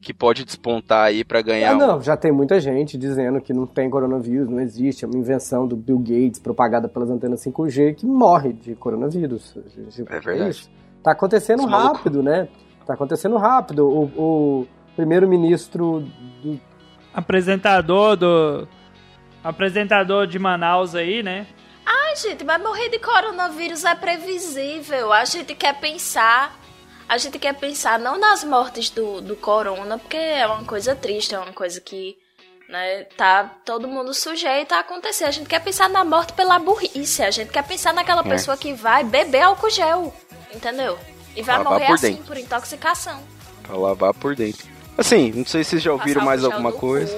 que 0.00 0.14
pode 0.14 0.44
despontar 0.44 1.06
aí 1.06 1.22
para 1.22 1.42
ganhar? 1.42 1.72
Ah, 1.72 1.74
não, 1.74 2.00
já 2.00 2.16
tem 2.16 2.32
muita 2.32 2.58
gente 2.58 2.96
dizendo 2.96 3.40
que 3.40 3.52
não 3.52 3.66
tem 3.66 3.90
coronavírus, 3.90 4.48
não 4.48 4.60
existe, 4.60 5.04
é 5.04 5.08
uma 5.08 5.18
invenção 5.18 5.66
do 5.66 5.76
Bill 5.76 5.98
Gates 5.98 6.40
propagada 6.40 6.88
pelas 6.88 7.10
antenas 7.10 7.44
5G 7.44 7.94
que 7.96 8.06
morre 8.06 8.52
de 8.52 8.74
coronavírus. 8.74 9.56
É 10.08 10.20
verdade. 10.20 10.50
isso. 10.50 10.70
Tá 11.02 11.12
acontecendo 11.12 11.66
maluco. 11.68 11.96
rápido, 11.96 12.22
né? 12.22 12.48
Tá 12.86 12.94
acontecendo 12.94 13.36
rápido. 13.36 13.86
O, 13.86 14.04
o 14.16 14.66
primeiro-ministro 14.96 16.00
do 16.42 16.60
Apresentador 17.12 18.16
do. 18.16 18.68
Apresentador 19.42 20.26
de 20.26 20.38
Manaus 20.38 20.94
aí, 20.94 21.22
né? 21.22 21.46
Ai, 21.84 22.14
gente, 22.16 22.44
mas 22.44 22.62
morrer 22.62 22.88
de 22.88 22.98
coronavírus 22.98 23.84
é 23.84 23.94
previsível. 23.94 25.12
A 25.12 25.24
gente 25.24 25.54
quer 25.54 25.78
pensar. 25.80 26.59
A 27.10 27.18
gente 27.18 27.38
quer 27.40 27.54
pensar 27.54 27.98
não 27.98 28.16
nas 28.18 28.44
mortes 28.44 28.88
do, 28.88 29.20
do 29.20 29.34
corona, 29.34 29.98
porque 29.98 30.16
é 30.16 30.46
uma 30.46 30.64
coisa 30.64 30.94
triste, 30.94 31.34
é 31.34 31.38
uma 31.40 31.52
coisa 31.52 31.80
que 31.80 32.16
né, 32.68 33.02
tá 33.16 33.50
todo 33.64 33.88
mundo 33.88 34.14
sujeito 34.14 34.70
a 34.72 34.78
acontecer. 34.78 35.24
A 35.24 35.30
gente 35.32 35.48
quer 35.48 35.58
pensar 35.60 35.88
na 35.88 36.04
morte 36.04 36.32
pela 36.34 36.56
burrice. 36.60 37.20
A 37.24 37.30
gente 37.32 37.50
quer 37.50 37.64
pensar 37.66 37.92
naquela 37.92 38.20
É. 38.20 38.28
pessoa 38.28 38.56
que 38.56 38.72
vai 38.72 39.02
beber 39.02 39.42
álcool 39.42 39.70
gel. 39.70 40.14
Entendeu? 40.54 40.96
E 41.34 41.42
vai 41.42 41.56
Lavar 41.58 41.72
morrer 41.72 41.86
por 41.86 41.94
assim, 41.94 42.12
dentro. 42.12 42.24
por 42.26 42.36
intoxicação. 42.38 43.20
Pra 43.64 43.76
lavar 43.76 44.14
por 44.14 44.36
dentro. 44.36 44.68
Assim, 44.96 45.32
não 45.32 45.44
sei 45.44 45.64
se 45.64 45.70
vocês 45.70 45.82
já 45.82 45.92
ouviram 45.92 46.20
Passar 46.20 46.26
mais 46.26 46.44
alguma 46.44 46.70
coisa. 46.72 47.12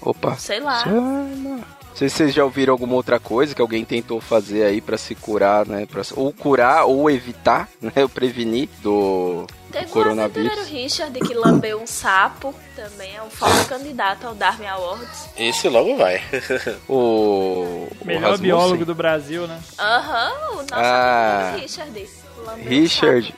cu, 0.00 0.10
Opa. 0.10 0.36
Sei 0.36 0.60
lá. 0.60 0.84
Sei 0.84 0.92
lá. 0.92 1.75
Não 1.96 1.98
sei 2.00 2.08
se 2.10 2.16
vocês 2.16 2.34
já 2.34 2.44
ouviram 2.44 2.74
alguma 2.74 2.92
outra 2.94 3.18
coisa 3.18 3.54
que 3.54 3.62
alguém 3.62 3.82
tentou 3.82 4.20
fazer 4.20 4.64
aí 4.64 4.82
pra 4.82 4.98
se 4.98 5.14
curar, 5.14 5.64
né? 5.66 5.86
Pra, 5.86 6.02
ou 6.14 6.30
curar 6.30 6.84
ou 6.84 7.10
evitar, 7.10 7.70
né? 7.80 7.90
Ou 8.02 8.08
prevenir 8.08 8.68
do, 8.82 9.46
Teve 9.72 9.86
um 9.86 9.88
coronavírus. 9.88 10.50
aventureiro 10.52 10.82
Richard 10.82 11.18
que 11.20 11.32
lambeu 11.32 11.80
um 11.80 11.86
sapo. 11.86 12.54
Também 12.76 13.16
é 13.16 13.22
um 13.22 13.30
forte 13.30 13.64
candidato 13.66 14.26
ao 14.26 14.34
Darwin 14.34 14.66
Awards. 14.66 15.30
Esse 15.38 15.70
logo 15.70 15.96
vai. 15.96 16.20
O, 16.86 17.88
o 17.98 18.04
Melhor 18.04 18.20
Rasmussen. 18.32 18.42
biólogo 18.44 18.84
do 18.84 18.94
Brasil, 18.94 19.46
né? 19.46 19.58
Aham, 19.78 20.32
o 20.52 20.56
nosso 20.56 20.74
Ah. 20.74 21.56
Richard. 21.58 22.08
lambeu 22.44 22.64
um 22.64 22.68
Richard. 22.68 23.34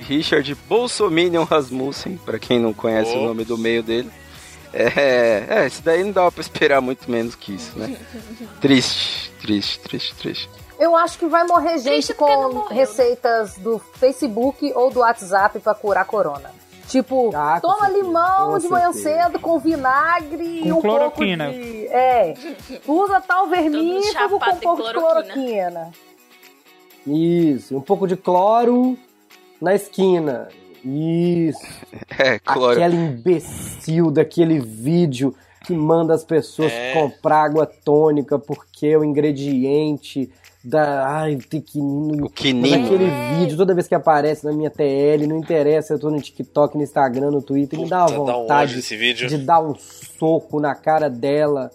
Richard 0.00 0.54
Bolsominion 0.68 1.44
Rasmussen, 1.44 2.16
pra 2.24 2.40
quem 2.40 2.58
não 2.58 2.72
conhece 2.72 3.12
Oh. 3.14 3.20
o 3.20 3.24
nome 3.26 3.44
do 3.44 3.56
meio 3.56 3.84
dele. 3.84 4.10
É, 4.72 5.46
é, 5.48 5.66
esse 5.66 5.82
daí 5.82 6.04
não 6.04 6.12
dava 6.12 6.30
pra 6.30 6.40
esperar 6.40 6.80
muito 6.80 7.10
menos 7.10 7.34
que 7.34 7.54
isso, 7.54 7.78
né? 7.78 7.96
triste, 8.60 9.32
triste, 9.40 9.80
triste, 9.80 10.14
triste. 10.14 10.50
Eu 10.78 10.96
acho 10.96 11.18
que 11.18 11.26
vai 11.26 11.44
morrer 11.44 11.78
gente 11.78 12.14
com 12.14 12.26
morreu, 12.26 12.68
né? 12.70 12.74
receitas 12.76 13.54
do 13.58 13.78
Facebook 13.94 14.72
ou 14.74 14.90
do 14.90 15.00
WhatsApp 15.00 15.58
pra 15.58 15.74
curar 15.74 16.04
corona. 16.06 16.50
Tipo, 16.88 17.30
Ah, 17.36 17.60
toma 17.60 17.86
certeza, 17.86 18.02
limão 18.02 18.50
com 18.52 18.58
de 18.58 18.68
manhã 18.68 18.92
certeza. 18.92 19.22
cedo 19.24 19.38
com 19.38 19.58
vinagre 19.60 20.60
Com 20.62 20.68
e 20.68 20.72
um 20.72 20.80
cloroquina. 20.80 21.44
pouco 21.44 21.60
de... 21.60 21.86
É, 21.88 22.34
usa 22.86 23.20
tal 23.20 23.46
vermífugo 23.48 24.40
com 24.40 24.50
um 24.50 24.56
pouco 24.56 24.82
de 24.82 24.92
cloroquina. 24.94 25.90
Isso, 27.06 27.76
um 27.76 27.80
pouco 27.80 28.06
de 28.08 28.16
cloro 28.16 28.96
na 29.60 29.74
esquina. 29.74 30.48
Isso. 30.84 31.60
É, 32.18 32.38
cloro. 32.38 32.72
Aquela 32.72 32.94
imbecil 32.94 34.10
daquele 34.10 34.58
vídeo 34.58 35.34
que 35.64 35.72
manda 35.72 36.12
as 36.12 36.22
pessoas 36.24 36.70
É. 36.72 36.92
comprar 36.92 37.44
água 37.44 37.64
tônica 37.66 38.38
porque 38.38 38.94
o 38.96 39.02
ingrediente 39.04 40.30
da. 40.62 41.06
Ai, 41.08 41.36
tem 41.48 41.60
que. 41.62 41.78
O 41.78 42.28
quinino. 42.28 42.84
aquele 42.84 43.08
vídeo, 43.38 43.56
toda 43.56 43.74
vez 43.74 43.88
que 43.88 43.94
aparece 43.94 44.44
na 44.44 44.52
minha 44.52 44.68
TL, 44.70 45.26
não 45.26 45.38
interessa, 45.38 45.94
eu 45.94 45.98
tô 45.98 46.10
no 46.10 46.20
TikTok, 46.20 46.76
no 46.76 46.82
Instagram, 46.82 47.30
no 47.30 47.40
Twitter, 47.40 47.78
me 47.78 47.88
dá 47.88 48.00
uma 48.00 48.06
Puta, 48.06 48.16
dá 48.32 48.36
um 48.36 48.40
vontade 48.42 48.72
ódio 48.72 48.78
esse 48.80 48.96
vídeo. 48.96 49.28
de 49.28 49.38
dar 49.38 49.60
um 49.60 49.74
soco 49.74 50.60
na 50.60 50.74
cara 50.74 51.08
dela. 51.08 51.70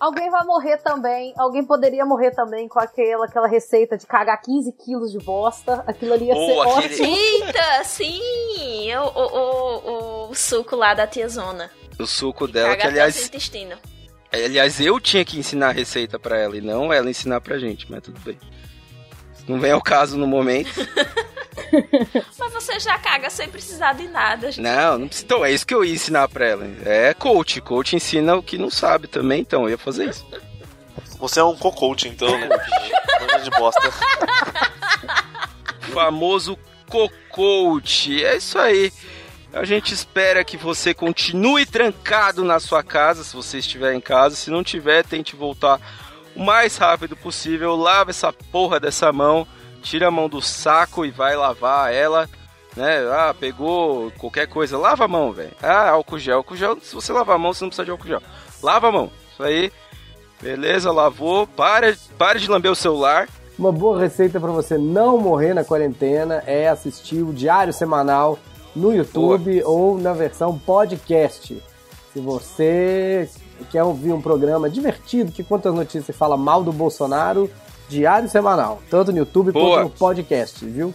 Alguém 0.00 0.30
vai 0.30 0.44
morrer 0.44 0.76
também. 0.78 1.32
Alguém 1.36 1.64
poderia 1.64 2.04
morrer 2.04 2.30
também 2.32 2.68
com 2.68 2.78
aquela, 2.78 3.26
aquela 3.26 3.46
receita 3.48 3.96
de 3.96 4.06
cagar 4.06 4.40
15 4.40 4.72
quilos 4.72 5.12
de 5.12 5.18
bosta. 5.18 5.82
Aquilo 5.86 6.14
ali 6.14 6.26
ia 6.26 6.34
Ou 6.34 6.46
ser 6.46 6.78
aquele- 6.78 6.94
ótimo. 7.02 7.16
Eita, 7.16 7.84
sim! 7.84 8.94
O, 8.96 9.20
o, 9.20 10.26
o, 10.26 10.30
o 10.30 10.34
suco 10.34 10.76
lá 10.76 10.94
da 10.94 11.06
tiazona. 11.06 11.70
O 11.98 12.06
suco 12.06 12.46
dela, 12.48 12.70
que 12.70 12.76
Cagar 12.78 12.90
aliás, 12.92 13.14
aliás... 13.14 13.28
intestino. 13.28 13.76
aliás, 14.32 14.80
eu 14.80 14.98
tinha 15.00 15.24
que 15.24 15.38
ensinar 15.38 15.68
a 15.68 15.72
receita 15.72 16.18
pra 16.18 16.38
ela 16.38 16.56
e 16.56 16.60
não 16.60 16.92
ela 16.92 17.10
ensinar 17.10 17.40
pra 17.40 17.58
gente, 17.58 17.90
mas 17.90 18.02
tudo 18.02 18.18
bem. 18.20 18.38
Não 19.48 19.58
vem 19.60 19.72
ao 19.72 19.82
caso 19.82 20.16
no 20.16 20.26
momento. 20.26 20.70
Mas 22.38 22.52
você 22.52 22.80
já 22.80 22.98
caga 22.98 23.28
sem 23.30 23.48
precisar 23.48 23.92
de 23.94 24.08
nada. 24.08 24.50
gente. 24.50 24.62
Não, 24.62 24.98
não 24.98 25.06
precisa. 25.06 25.26
Então, 25.26 25.44
é 25.44 25.52
isso 25.52 25.66
que 25.66 25.74
eu 25.74 25.84
ia 25.84 25.92
ensinar 25.92 26.28
pra 26.28 26.46
ela. 26.46 26.66
É 26.84 27.14
coach. 27.14 27.60
Coach 27.60 27.96
ensina 27.96 28.36
o 28.36 28.42
que 28.42 28.58
não 28.58 28.70
sabe 28.70 29.06
também, 29.06 29.40
então 29.40 29.64
eu 29.64 29.70
ia 29.70 29.78
fazer 29.78 30.08
isso. 30.08 30.26
Você 31.18 31.40
é 31.40 31.44
um 31.44 31.56
co-coach, 31.56 32.08
então, 32.08 32.36
né? 32.38 32.48
Coisa 33.18 33.44
de 33.44 33.50
bosta. 33.50 33.92
famoso 35.92 36.58
cocote. 36.88 38.24
É 38.24 38.36
isso 38.36 38.58
aí. 38.58 38.92
A 39.52 39.64
gente 39.64 39.92
espera 39.92 40.42
que 40.42 40.56
você 40.56 40.94
continue 40.94 41.66
trancado 41.66 42.42
na 42.42 42.58
sua 42.58 42.82
casa, 42.82 43.22
se 43.22 43.36
você 43.36 43.58
estiver 43.58 43.94
em 43.94 44.00
casa. 44.00 44.34
Se 44.34 44.50
não 44.50 44.64
tiver, 44.64 45.04
tente 45.04 45.36
voltar 45.36 45.78
o 46.34 46.42
mais 46.42 46.76
rápido 46.76 47.14
possível. 47.14 47.76
Lava 47.76 48.10
essa 48.10 48.32
porra 48.32 48.80
dessa 48.80 49.12
mão, 49.12 49.46
tira 49.82 50.08
a 50.08 50.10
mão 50.10 50.28
do 50.28 50.40
saco 50.40 51.04
e 51.04 51.10
vai 51.10 51.36
lavar 51.36 51.92
ela. 51.92 52.28
Né? 52.76 53.00
Ah, 53.12 53.34
pegou 53.38 54.10
qualquer 54.12 54.46
coisa, 54.46 54.78
lava 54.78 55.04
a 55.04 55.08
mão, 55.08 55.32
velho. 55.32 55.52
Ah, 55.62 55.90
álcool 55.90 56.18
gel. 56.18 56.38
Álcool 56.38 56.56
gel, 56.56 56.78
se 56.80 56.94
você 56.94 57.12
lavar 57.12 57.36
a 57.36 57.38
mão, 57.38 57.52
você 57.52 57.64
não 57.64 57.68
precisa 57.68 57.84
de 57.84 57.90
álcool 57.90 58.08
gel. 58.08 58.22
Lava 58.62 58.88
a 58.88 58.92
mão. 58.92 59.10
Isso 59.32 59.42
aí. 59.42 59.72
Beleza, 60.40 60.90
lavou. 60.90 61.46
Para, 61.46 61.94
para 62.16 62.38
de 62.38 62.48
lamber 62.48 62.72
o 62.72 62.76
celular. 62.76 63.28
Uma 63.58 63.70
boa 63.70 64.00
receita 64.00 64.40
para 64.40 64.50
você 64.50 64.78
não 64.78 65.18
morrer 65.18 65.52
na 65.52 65.62
quarentena 65.62 66.42
é 66.46 66.68
assistir 66.68 67.22
o 67.22 67.32
Diário 67.32 67.72
Semanal 67.72 68.38
no 68.74 68.94
YouTube 68.94 69.62
ou 69.64 69.98
na 69.98 70.12
versão 70.12 70.58
podcast. 70.58 71.62
Se 72.12 72.20
você 72.20 73.28
quer 73.70 73.84
ouvir 73.84 74.12
um 74.12 74.20
programa 74.20 74.68
divertido 74.68 75.30
que 75.30 75.44
conta 75.44 75.68
as 75.68 75.74
notícias 75.74 76.08
e 76.08 76.12
fala 76.12 76.36
mal 76.36 76.64
do 76.64 76.72
Bolsonaro, 76.72 77.50
Diário 77.92 78.28
Semanal, 78.28 78.80
tanto 78.90 79.12
no 79.12 79.18
YouTube 79.18 79.52
Boa. 79.52 79.82
quanto 79.82 79.92
no 79.92 79.98
podcast, 79.98 80.64
viu? 80.64 80.94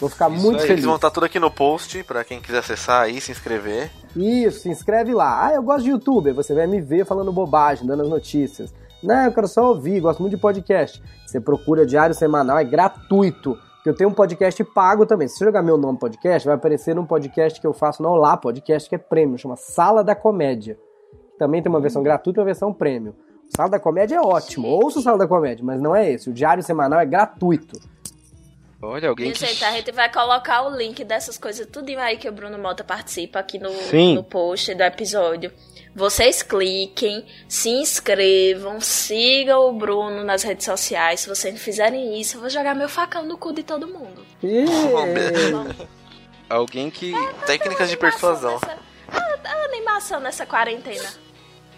Vou 0.00 0.08
ficar 0.08 0.30
Isso 0.30 0.42
muito 0.42 0.56
aí, 0.56 0.60
Eles 0.62 0.68
feliz. 0.68 0.84
vão 0.86 0.96
estar 0.96 1.10
tudo 1.10 1.26
aqui 1.26 1.38
no 1.38 1.50
post, 1.50 2.02
pra 2.04 2.24
quem 2.24 2.40
quiser 2.40 2.58
acessar 2.60 3.02
aí, 3.02 3.20
se 3.20 3.30
inscrever. 3.30 3.90
Isso, 4.16 4.60
se 4.60 4.70
inscreve 4.70 5.12
lá. 5.12 5.46
Ah, 5.46 5.52
eu 5.54 5.62
gosto 5.62 5.84
de 5.84 5.90
YouTube, 5.90 6.32
você 6.32 6.54
vai 6.54 6.66
me 6.66 6.80
ver 6.80 7.04
falando 7.04 7.30
bobagem, 7.30 7.86
dando 7.86 8.02
as 8.02 8.08
notícias. 8.08 8.72
Não, 9.02 9.24
eu 9.26 9.32
quero 9.32 9.46
só 9.46 9.68
ouvir, 9.68 10.00
gosto 10.00 10.20
muito 10.20 10.34
de 10.34 10.40
podcast. 10.40 11.02
Você 11.26 11.38
procura 11.38 11.84
Diário 11.84 12.14
Semanal, 12.14 12.58
é 12.58 12.64
gratuito. 12.64 13.58
Porque 13.76 13.90
eu 13.90 13.94
tenho 13.94 14.10
um 14.10 14.14
podcast 14.14 14.62
pago 14.64 15.04
também. 15.06 15.28
Se 15.28 15.36
você 15.36 15.44
jogar 15.44 15.62
meu 15.62 15.76
nome 15.76 15.98
podcast, 15.98 16.46
vai 16.46 16.54
aparecer 16.54 16.94
num 16.94 17.04
podcast 17.06 17.60
que 17.60 17.66
eu 17.66 17.72
faço 17.72 18.02
no 18.02 18.08
Olá 18.10 18.36
Podcast, 18.36 18.88
que 18.88 18.94
é 18.94 18.98
prêmio, 18.98 19.38
chama 19.38 19.56
Sala 19.56 20.02
da 20.02 20.14
Comédia. 20.14 20.78
Também 21.38 21.62
tem 21.62 21.70
uma 21.70 21.80
versão 21.80 22.02
gratuita 22.02 22.38
e 22.38 22.42
uma 22.42 22.46
versão 22.46 22.72
prêmio. 22.72 23.14
O 23.52 23.56
Sala 23.56 23.68
da 23.68 23.80
Comédia 23.80 24.16
é 24.16 24.20
ótimo. 24.20 24.68
Ouça 24.68 25.00
o 25.00 25.02
Sala 25.02 25.18
da 25.18 25.26
Comédia, 25.26 25.64
mas 25.64 25.80
não 25.80 25.94
é 25.94 26.12
esse. 26.12 26.30
O 26.30 26.32
Diário 26.32 26.62
Semanal 26.62 27.00
é 27.00 27.04
gratuito. 27.04 27.80
Olha, 28.80 29.10
alguém 29.10 29.26
Minha 29.26 29.34
que. 29.34 29.44
gente, 29.44 29.62
a 29.64 29.72
gente 29.72 29.92
vai 29.92 30.10
colocar 30.10 30.62
o 30.62 30.74
link 30.74 31.04
dessas 31.04 31.36
coisas 31.36 31.66
tudo 31.66 31.90
aí 31.98 32.16
que 32.16 32.28
o 32.28 32.32
Bruno 32.32 32.58
Mota 32.58 32.82
participa 32.82 33.40
aqui 33.40 33.58
no, 33.58 33.70
Sim. 33.70 34.14
no 34.14 34.24
post 34.24 34.74
do 34.74 34.82
episódio. 34.82 35.52
Vocês 35.94 36.42
cliquem, 36.42 37.26
se 37.48 37.68
inscrevam, 37.68 38.80
sigam 38.80 39.68
o 39.68 39.72
Bruno 39.72 40.24
nas 40.24 40.44
redes 40.44 40.64
sociais. 40.64 41.20
Se 41.20 41.28
vocês 41.28 41.52
não 41.52 41.60
fizerem 41.60 42.18
isso, 42.18 42.36
eu 42.36 42.40
vou 42.40 42.48
jogar 42.48 42.74
meu 42.74 42.88
facão 42.88 43.26
no 43.26 43.36
cu 43.36 43.52
de 43.52 43.64
todo 43.64 43.86
mundo. 43.86 44.24
E... 44.42 44.64
Alguém 46.48 46.90
que. 46.90 47.12
Técnicas 47.44 47.90
de 47.90 47.96
persuasão. 47.96 48.54
Nessa, 48.54 48.78
a, 49.08 49.48
a 49.48 49.64
animação 49.64 50.20
nessa 50.20 50.46
quarentena. 50.46 51.10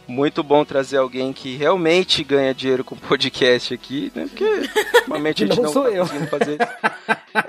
Muito 0.07 0.43
bom 0.43 0.65
trazer 0.65 0.97
alguém 0.99 1.33
que 1.33 1.57
realmente 1.57 2.25
ganha 2.25 2.53
dinheiro 2.53 2.85
com 2.85 2.97
podcast 2.97 3.73
aqui, 3.73 4.11
né? 4.15 4.27
Porque 4.29 4.45
normalmente 5.01 5.45
a 5.45 5.47
gente 5.49 5.57
Não 5.57 5.65
não, 5.65 5.73
sou 5.73 5.85
tá 5.85 5.91
eu. 5.91 6.03
conseguindo 6.03 6.27
fazer. 6.29 6.59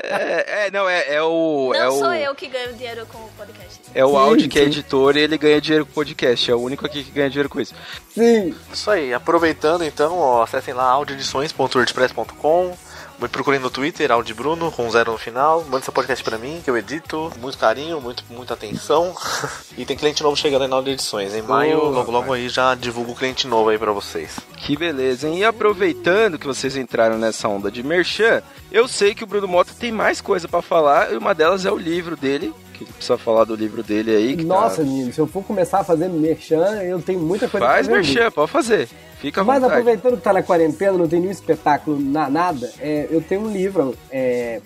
É, 0.04 0.68
é, 0.68 0.72
não, 0.72 0.88
é, 0.88 1.16
é 1.16 1.22
o. 1.22 1.72
Não 1.74 1.82
é 1.84 1.92
sou 1.92 2.10
o, 2.10 2.14
eu 2.14 2.36
que 2.36 2.48
ganho 2.48 2.74
dinheiro 2.74 3.06
com 3.08 3.18
o 3.18 3.30
podcast. 3.38 3.82
É 3.94 4.06
o 4.06 4.10
Sim, 4.10 4.16
Audi 4.18 4.48
que 4.48 4.60
é 4.60 4.64
editor 4.64 5.18
e 5.18 5.22
ele 5.22 5.38
ganha 5.38 5.60
dinheiro 5.60 5.86
com 5.86 5.92
podcast. 5.94 6.50
É 6.52 6.56
o 6.56 6.60
único 6.60 6.86
aqui 6.86 7.04
que 7.04 7.12
ganha 7.12 7.30
dinheiro 7.30 7.50
com 7.50 7.60
isso. 7.60 7.74
Sim. 8.10 8.56
Isso 8.72 8.90
aí, 8.90 9.14
aproveitando 9.14 9.84
então, 9.84 10.18
ó, 10.18 10.44
acessem 10.44 10.74
lá 10.74 10.86
audioedições.wordpress.com, 10.86 12.78
Me 13.20 13.28
procurem 13.28 13.60
no 13.60 13.70
Twitter, 13.70 14.12
Audi 14.12 14.34
Bruno, 14.34 14.72
com 14.72 14.90
zero 14.90 15.12
no 15.12 15.18
final. 15.18 15.64
Mande 15.70 15.86
seu 15.86 15.94
podcast 15.94 16.24
pra 16.24 16.38
mim, 16.38 16.62
que 16.64 16.70
eu 16.70 16.78
edito. 16.78 17.32
Muito 17.40 17.58
carinho, 17.58 18.02
muito, 18.02 18.24
muita 18.30 18.54
atenção. 18.54 19.16
e 19.78 19.86
tem 19.86 19.96
cliente 19.96 20.22
novo 20.22 20.36
chegando 20.36 20.64
aí 20.64 20.68
na 20.68 20.76
Audi 20.76 20.92
Edições. 20.92 21.34
Em 21.34 21.42
maio, 21.42 21.86
logo 21.86 22.12
logo 22.12 22.34
aí 22.34 22.50
já 22.50 22.76
divulgo 22.76 23.14
o 23.14 23.16
cliente 23.16 23.48
novo 23.48 23.70
aí 23.70 23.78
pra 23.78 23.92
vocês. 23.92 24.40
Que 24.58 24.76
beleza, 24.76 25.28
hein? 25.28 25.40
E 25.40 25.46
aproveitando 25.46 26.38
que 26.38 26.48
vocês 26.48 26.76
entraram 26.76 27.18
nessa 27.18 27.48
onda 27.48 27.72
de 27.72 27.84
merchan, 27.84 28.42
eu 28.72 28.88
sei 28.88 29.14
que 29.14 29.24
o 29.24 29.28
Bruno 29.28 29.48
Mota 29.48 29.74
tem 29.78 29.92
mais 29.92 30.20
coisa 30.20 30.48
pra 30.48 30.62
falar, 30.62 31.14
e 31.14 31.18
uma 31.18 31.34
delas 31.34 31.66
é 31.66 31.72
o 31.72 31.78
livro 31.78 32.16
dele, 32.16 32.54
que 32.84 32.94
precisa 32.94 33.18
falar 33.18 33.46
do 33.46 33.56
livro 33.56 33.84
dele 33.84 34.16
aí. 34.16 34.38
Que 34.38 34.44
Nossa, 34.44 34.78
tá... 34.78 34.84
menino, 34.84 35.14
se 35.14 35.20
eu 35.20 35.28
for 35.28 35.44
começar 35.44 35.80
a 35.80 35.84
fazer 35.84 36.10
merchan, 36.10 36.82
eu 36.84 37.02
tenho 37.02 37.20
muita 37.20 37.48
coisa 37.48 37.66
Faz 37.66 37.88
pra 37.88 37.96
merchan, 37.96 38.32
pode 38.32 38.52
fazer. 38.52 38.88
Fica 39.20 39.42
à 39.42 39.44
Mas 39.44 39.62
vontade. 39.62 39.80
aproveitando 39.80 40.18
que 40.18 40.24
tá 40.24 40.34
na 40.34 40.44
quarentena, 40.44 40.98
não 40.98 41.08
tem 41.08 41.20
nenhum 41.20 41.32
espetáculo, 41.32 42.00
na, 42.00 42.30
nada, 42.30 42.72
é, 42.80 43.08
eu 43.10 43.22
tenho 43.22 43.42
um 43.42 43.52
livro, 43.52 43.96
é, 44.12 44.62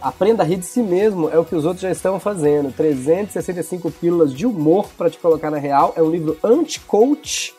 Aprenda 0.00 0.42
a 0.42 0.46
rir 0.46 0.56
de 0.56 0.64
si 0.64 0.82
mesmo, 0.82 1.28
é 1.28 1.38
o 1.38 1.44
que 1.44 1.54
os 1.54 1.66
outros 1.66 1.82
já 1.82 1.90
estão 1.90 2.18
fazendo. 2.18 2.72
365 2.72 3.90
pílulas 3.90 4.32
de 4.32 4.46
humor 4.46 4.88
pra 4.96 5.10
te 5.10 5.18
colocar 5.18 5.50
na 5.50 5.58
real. 5.58 5.92
É 5.94 6.02
um 6.02 6.10
livro 6.10 6.38
anti-coach 6.42 7.54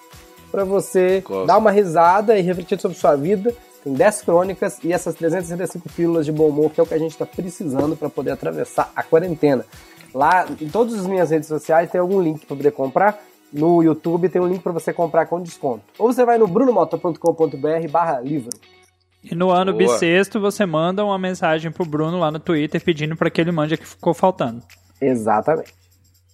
pra 0.51 0.63
você 0.63 1.21
Gosto. 1.21 1.45
dar 1.45 1.57
uma 1.57 1.69
risada 1.69 2.37
e 2.37 2.41
refletir 2.41 2.81
sobre 2.81 2.97
sua 2.97 3.15
vida. 3.15 3.53
Tem 3.83 3.93
10 3.93 4.21
crônicas 4.21 4.77
e 4.83 4.93
essas 4.93 5.15
365 5.15 5.89
pílulas 5.89 6.25
de 6.25 6.31
bom 6.31 6.47
humor, 6.49 6.71
que 6.71 6.79
é 6.79 6.83
o 6.83 6.85
que 6.85 6.93
a 6.93 6.99
gente 6.99 7.17
tá 7.17 7.25
precisando 7.25 7.95
pra 7.95 8.09
poder 8.09 8.31
atravessar 8.31 8.91
a 8.95 9.01
quarentena. 9.01 9.65
Lá, 10.13 10.45
em 10.59 10.69
todas 10.69 10.93
as 10.99 11.07
minhas 11.07 11.31
redes 11.31 11.47
sociais, 11.47 11.89
tem 11.89 11.99
algum 11.99 12.21
link 12.21 12.45
pra 12.45 12.55
poder 12.55 12.71
comprar. 12.71 13.19
No 13.51 13.81
YouTube 13.81 14.29
tem 14.29 14.41
um 14.41 14.47
link 14.47 14.61
pra 14.61 14.71
você 14.71 14.93
comprar 14.93 15.25
com 15.25 15.41
desconto. 15.41 15.83
Ou 15.97 16.13
você 16.13 16.23
vai 16.23 16.37
no 16.37 16.47
brunomota.com.br 16.47 17.87
barra 17.89 18.19
livro. 18.19 18.51
E 19.23 19.35
no 19.35 19.51
ano 19.51 19.71
Boa. 19.71 19.77
bissexto 19.77 20.39
você 20.39 20.65
manda 20.65 21.03
uma 21.03 21.17
mensagem 21.17 21.71
pro 21.71 21.85
Bruno 21.85 22.19
lá 22.19 22.31
no 22.31 22.39
Twitter 22.39 22.83
pedindo 22.83 23.15
pra 23.15 23.29
que 23.29 23.39
ele 23.39 23.51
mande 23.51 23.73
a 23.73 23.77
que 23.77 23.85
ficou 23.87 24.13
faltando. 24.13 24.63
Exatamente. 24.99 25.73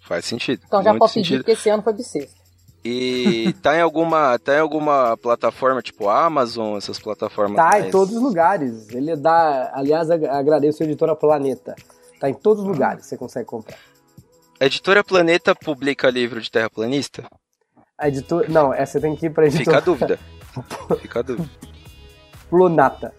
Faz 0.02 0.26
sentido. 0.26 0.62
Então 0.66 0.82
já 0.82 0.92
muito 0.92 1.00
pode 1.00 1.14
pedir, 1.14 1.26
sentido. 1.26 1.40
porque 1.40 1.52
esse 1.52 1.70
ano 1.70 1.84
foi 1.84 1.94
bissexto. 1.94 2.37
E 2.86 3.54
tá 3.62 3.76
em 3.76 3.82
alguma, 3.82 4.38
tá 4.40 4.56
em 4.56 4.60
alguma 4.60 5.18
plataforma, 5.18 5.82
tipo 5.82 6.08
Amazon, 6.08 6.78
essas 6.78 6.98
plataformas. 7.00 7.58
Tá 7.58 7.78
em 7.80 7.82
mais- 7.82 7.92
todos 7.92 8.16
os 8.16 8.22
lugares. 8.22 8.88
Ele 8.90 9.16
dá. 9.16 9.72
Aliás, 9.74 10.10
ag- 10.10 10.26
agradeço 10.28 10.84
a 10.84 10.86
editora 10.86 11.16
Planeta. 11.16 11.76
Tá 12.20 12.30
em 12.30 12.34
todos 12.34 12.64
os 12.64 12.70
lugares, 12.70 13.06
você 13.06 13.18
consegue 13.18 13.46
comprar. 13.46 13.78
A 14.60 14.66
editora 14.66 15.04
Planeta 15.04 15.54
publica 15.54 16.10
livro 16.10 16.40
de 16.42 16.50
terraplanista? 16.50 17.24
A 17.98 18.08
editora. 18.08 18.48
Não, 18.48 18.74
essa 18.74 19.00
tem 19.02 19.16
que 19.16 19.26
ir 19.26 19.30
pra 19.32 19.44
Fica 19.52 19.56
a 19.58 19.80
editora 19.80 19.82
dúvida. 19.82 20.20
Fica 21.02 21.20
a 21.20 21.22
dúvida. 21.22 21.50
Plunata. 22.50 23.14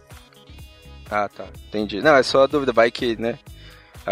Ah, 1.10 1.28
tá. 1.28 1.46
Entendi. 1.68 2.00
Não, 2.00 2.14
é 2.16 2.22
só 2.22 2.44
a 2.44 2.46
dúvida. 2.46 2.72
Vai 2.72 2.90
que, 2.90 3.20
né? 3.20 3.38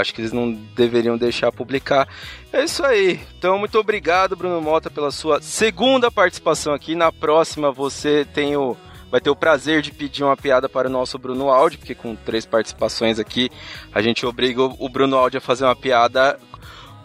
Acho 0.01 0.15
que 0.15 0.21
eles 0.21 0.33
não 0.33 0.53
deveriam 0.53 1.17
deixar 1.17 1.51
publicar. 1.51 2.09
É 2.53 2.65
isso 2.65 2.85
aí. 2.85 3.21
Então, 3.39 3.59
muito 3.59 3.79
obrigado, 3.79 4.37
Bruno 4.37 4.61
Mota, 4.61 4.91
pela 4.91 5.11
sua 5.11 5.41
segunda 5.41 6.11
participação 6.11 6.75
aqui. 6.75 6.95
Na 6.95 7.11
próxima, 7.11 7.73
você 7.73 8.25
tem 8.25 8.57
o. 8.57 8.77
Vai 9.11 9.21
ter 9.21 9.31
o 9.31 9.37
prazer 9.37 9.83
de 9.83 9.93
pedir 9.93 10.25
uma 10.25 10.37
piada 10.37 10.69
para 10.69 10.89
o 10.89 10.91
nosso 10.91 11.17
Bruno 11.19 11.49
Aldi, 11.49 11.79
porque 11.79 11.95
com 11.95 12.17
três 12.17 12.45
participações 12.45 13.21
aqui, 13.21 13.49
a 13.95 14.03
gente 14.03 14.27
obriga 14.27 14.63
o 14.63 14.89
Bruno 14.89 15.17
Aldi 15.17 15.37
a 15.37 15.41
fazer 15.41 15.65
uma 15.65 15.77
piada 15.77 16.39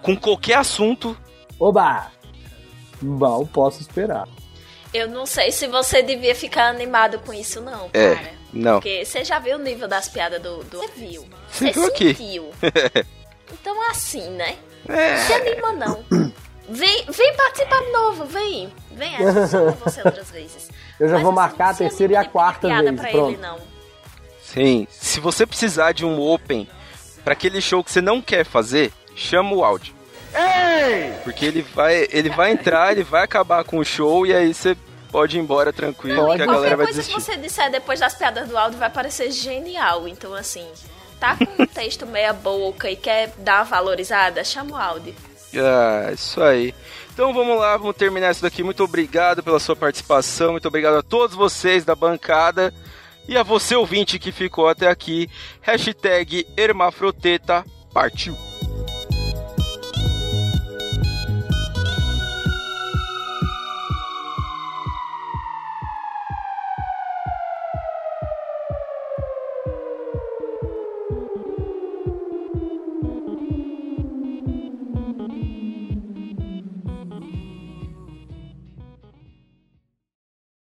com 0.02 0.16
qualquer 0.18 0.58
assunto. 0.58 1.16
Oba! 1.60 2.12
Mal 3.02 3.46
posso 3.46 3.82
esperar. 3.82 4.28
Eu 4.94 5.08
não 5.10 5.26
sei 5.26 5.52
se 5.52 5.68
você 5.68 6.02
devia 6.02 6.36
ficar 6.36 6.70
animado 6.70 7.20
com 7.20 7.34
isso, 7.34 7.62
não, 7.62 7.90
É, 7.94 8.16
cara. 8.16 8.41
Não. 8.54 8.74
Porque 8.74 9.06
você 9.06 9.24
já 9.24 9.40
viu 9.40 9.58
o 9.58 9.60
nível 9.60 9.88
das 9.88 10.08
piadas 10.08 10.42
do. 10.42 10.64
do... 10.64 10.80
Você 10.80 10.88
viu. 10.96 11.28
Você 11.50 11.66
Você 11.68 11.72
viu 11.80 11.86
aqui. 11.88 12.14
sentiu. 12.16 12.52
então 13.52 13.90
assim, 13.90 14.30
né? 14.32 14.58
É. 14.88 15.18
Se 15.18 15.34
anima, 15.34 15.72
não. 15.74 16.04
Vem, 16.70 17.06
vem 17.10 17.36
participar 17.36 17.82
de 17.82 17.92
novo, 17.92 18.26
vem. 18.26 18.72
Vem, 18.92 19.16
a 19.16 19.32
gente 19.32 19.80
você 19.84 20.02
outras 20.06 20.32
vezes. 20.32 20.70
Eu 21.00 21.08
já 21.08 21.16
Mas, 21.16 21.24
vou 21.24 21.32
assim, 21.32 21.40
marcar 21.40 21.70
a 21.70 21.74
se 21.74 21.80
terceira 21.80 22.14
e 22.14 22.16
a 22.16 22.26
quarta 22.26 22.68
piada 22.68 22.84
vez. 22.84 23.02
pra 23.02 23.10
Pronto. 23.10 23.34
ele, 23.34 23.42
não. 23.42 23.58
Sim. 24.42 24.88
Se 24.90 25.20
você 25.20 25.46
precisar 25.46 25.92
de 25.92 26.06
um 26.06 26.20
open 26.20 26.68
para 27.24 27.34
aquele 27.34 27.62
show 27.62 27.84
que 27.84 27.92
você 27.92 28.02
não 28.02 28.22
quer 28.22 28.46
fazer, 28.46 28.92
chama 29.16 29.54
o 29.54 29.64
áudio. 29.64 29.94
Porque 31.24 31.46
ele 31.46 31.62
vai, 31.62 32.08
ele 32.10 32.30
vai 32.30 32.52
entrar, 32.52 32.92
ele 32.92 33.04
vai 33.04 33.24
acabar 33.24 33.64
com 33.64 33.78
o 33.78 33.86
show 33.86 34.26
e 34.26 34.34
aí 34.34 34.54
você 34.54 34.76
pode 35.12 35.38
ir 35.38 35.42
embora 35.42 35.74
tranquilo, 35.74 36.24
Pode. 36.26 36.38
que 36.38 36.44
a 36.44 36.46
galera 36.46 36.62
Qualquer 36.62 36.78
vai 36.78 36.86
coisa 36.88 37.02
que 37.02 37.08
desistir. 37.08 37.32
você 37.34 37.38
disser 37.38 37.72
depois 37.72 38.00
das 38.00 38.16
piadas 38.16 38.48
do 38.48 38.58
áudio 38.58 38.80
vai 38.80 38.90
parecer 38.90 39.32
genial. 39.32 40.08
Então, 40.08 40.34
assim, 40.34 40.66
tá 41.20 41.36
com 41.36 41.64
um 41.64 41.66
texto 41.68 42.06
meia 42.08 42.34
boca 42.34 42.90
e 42.90 42.96
quer 42.96 43.34
dar 43.38 43.58
uma 43.60 43.64
valorizada, 43.66 44.44
chama 44.44 44.72
o 44.72 44.78
áudio. 44.78 45.14
Ah, 45.56 46.12
isso 46.14 46.42
aí. 46.42 46.74
Então 47.14 47.34
vamos 47.34 47.60
lá, 47.60 47.76
vamos 47.76 47.96
terminar 47.96 48.32
isso 48.32 48.42
daqui. 48.42 48.64
Muito 48.64 48.84
obrigado 48.84 49.44
pela 49.44 49.60
sua 49.60 49.76
participação, 49.76 50.54
muito 50.54 50.68
obrigado 50.68 50.96
a 50.96 51.04
todos 51.04 51.36
vocês 51.36 51.84
da 51.84 51.94
bancada 51.94 52.74
e 53.28 53.38
a 53.38 53.44
você 53.44 53.76
ouvinte 53.76 54.18
que 54.18 54.32
ficou 54.32 54.70
até 54.70 54.88
aqui. 54.88 55.30
Hashtag 55.62 56.48
Hermafroteta 56.56 57.66
partiu. 57.94 58.51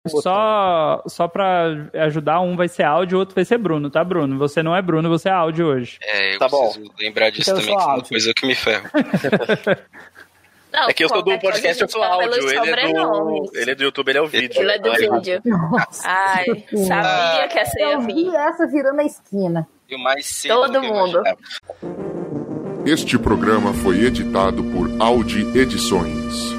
Só, 0.10 1.04
só 1.08 1.28
pra 1.28 1.66
ajudar, 2.06 2.40
um 2.42 2.56
vai 2.56 2.68
ser 2.68 2.84
áudio, 2.84 3.18
o 3.18 3.20
outro 3.20 3.36
vai 3.36 3.46
ser 3.46 3.58
Bruno, 3.58 3.90
tá, 3.90 4.04
Bruno? 4.04 4.38
Você 4.38 4.62
não 4.64 4.76
é 4.76 4.82
Bruno, 4.82 5.10
você 5.10 5.30
é 5.30 5.32
áudio 5.32 5.68
hoje. 5.68 5.98
É, 6.02 6.36
eu 6.36 6.40
Tá 6.40 6.48
bom. 6.48 6.64
preciso 6.72 6.92
lembrar 7.00 7.30
disso 7.30 7.50
Então 7.52 7.56
eu 7.62 7.62
também, 7.62 7.78
que 7.78 7.84
é 7.84 7.94
uma 7.96 8.04
coisa 8.04 8.34
que 8.34 8.48
me 8.48 8.56
ferra. 8.56 8.92
Não, 10.70 10.90
É 10.90 10.94
que 10.94 11.04
eu 11.04 11.08
sou 11.10 11.20
do 11.20 11.24
coisa 11.26 11.40
podcast, 11.40 11.82
eu 11.82 11.90
sou 11.90 12.04
áudio. 12.04 12.34
Ele 12.50 12.56
é 12.56 12.94
do, 12.94 13.52
ele 13.56 13.72
é 13.72 13.76
do 13.76 13.84
YouTube, 13.84 14.10
ele 14.10 14.18
é 14.18 14.22
o 14.22 14.28
vídeo. 14.28 14.62
Ele 14.62 14.72
é 14.74 14.78
do 14.78 14.92
Aí- 14.92 15.10
vídeo. 15.10 15.42
Ai, 16.04 16.46
sabia 16.86 17.48
que 17.48 17.58
essa 17.58 17.80
ia 17.80 17.94
Eu 17.94 18.02
vir. 18.02 18.14
vi 18.14 18.36
essa 18.36 18.68
virando 18.68 19.00
a 19.00 19.04
esquina. 19.04 19.68
E 19.90 19.96
o 19.96 20.00
mais 20.00 20.26
cedo 20.26 20.54
Todo 20.56 20.76
eu 20.76 20.84
mundo. 20.84 21.22
imaginava. 21.22 21.38
Este 22.86 23.18
programa 23.18 23.74
foi 23.74 24.02
editado 24.06 24.64
por 24.66 24.90
Audi 25.00 25.48
Edições. 25.58 26.57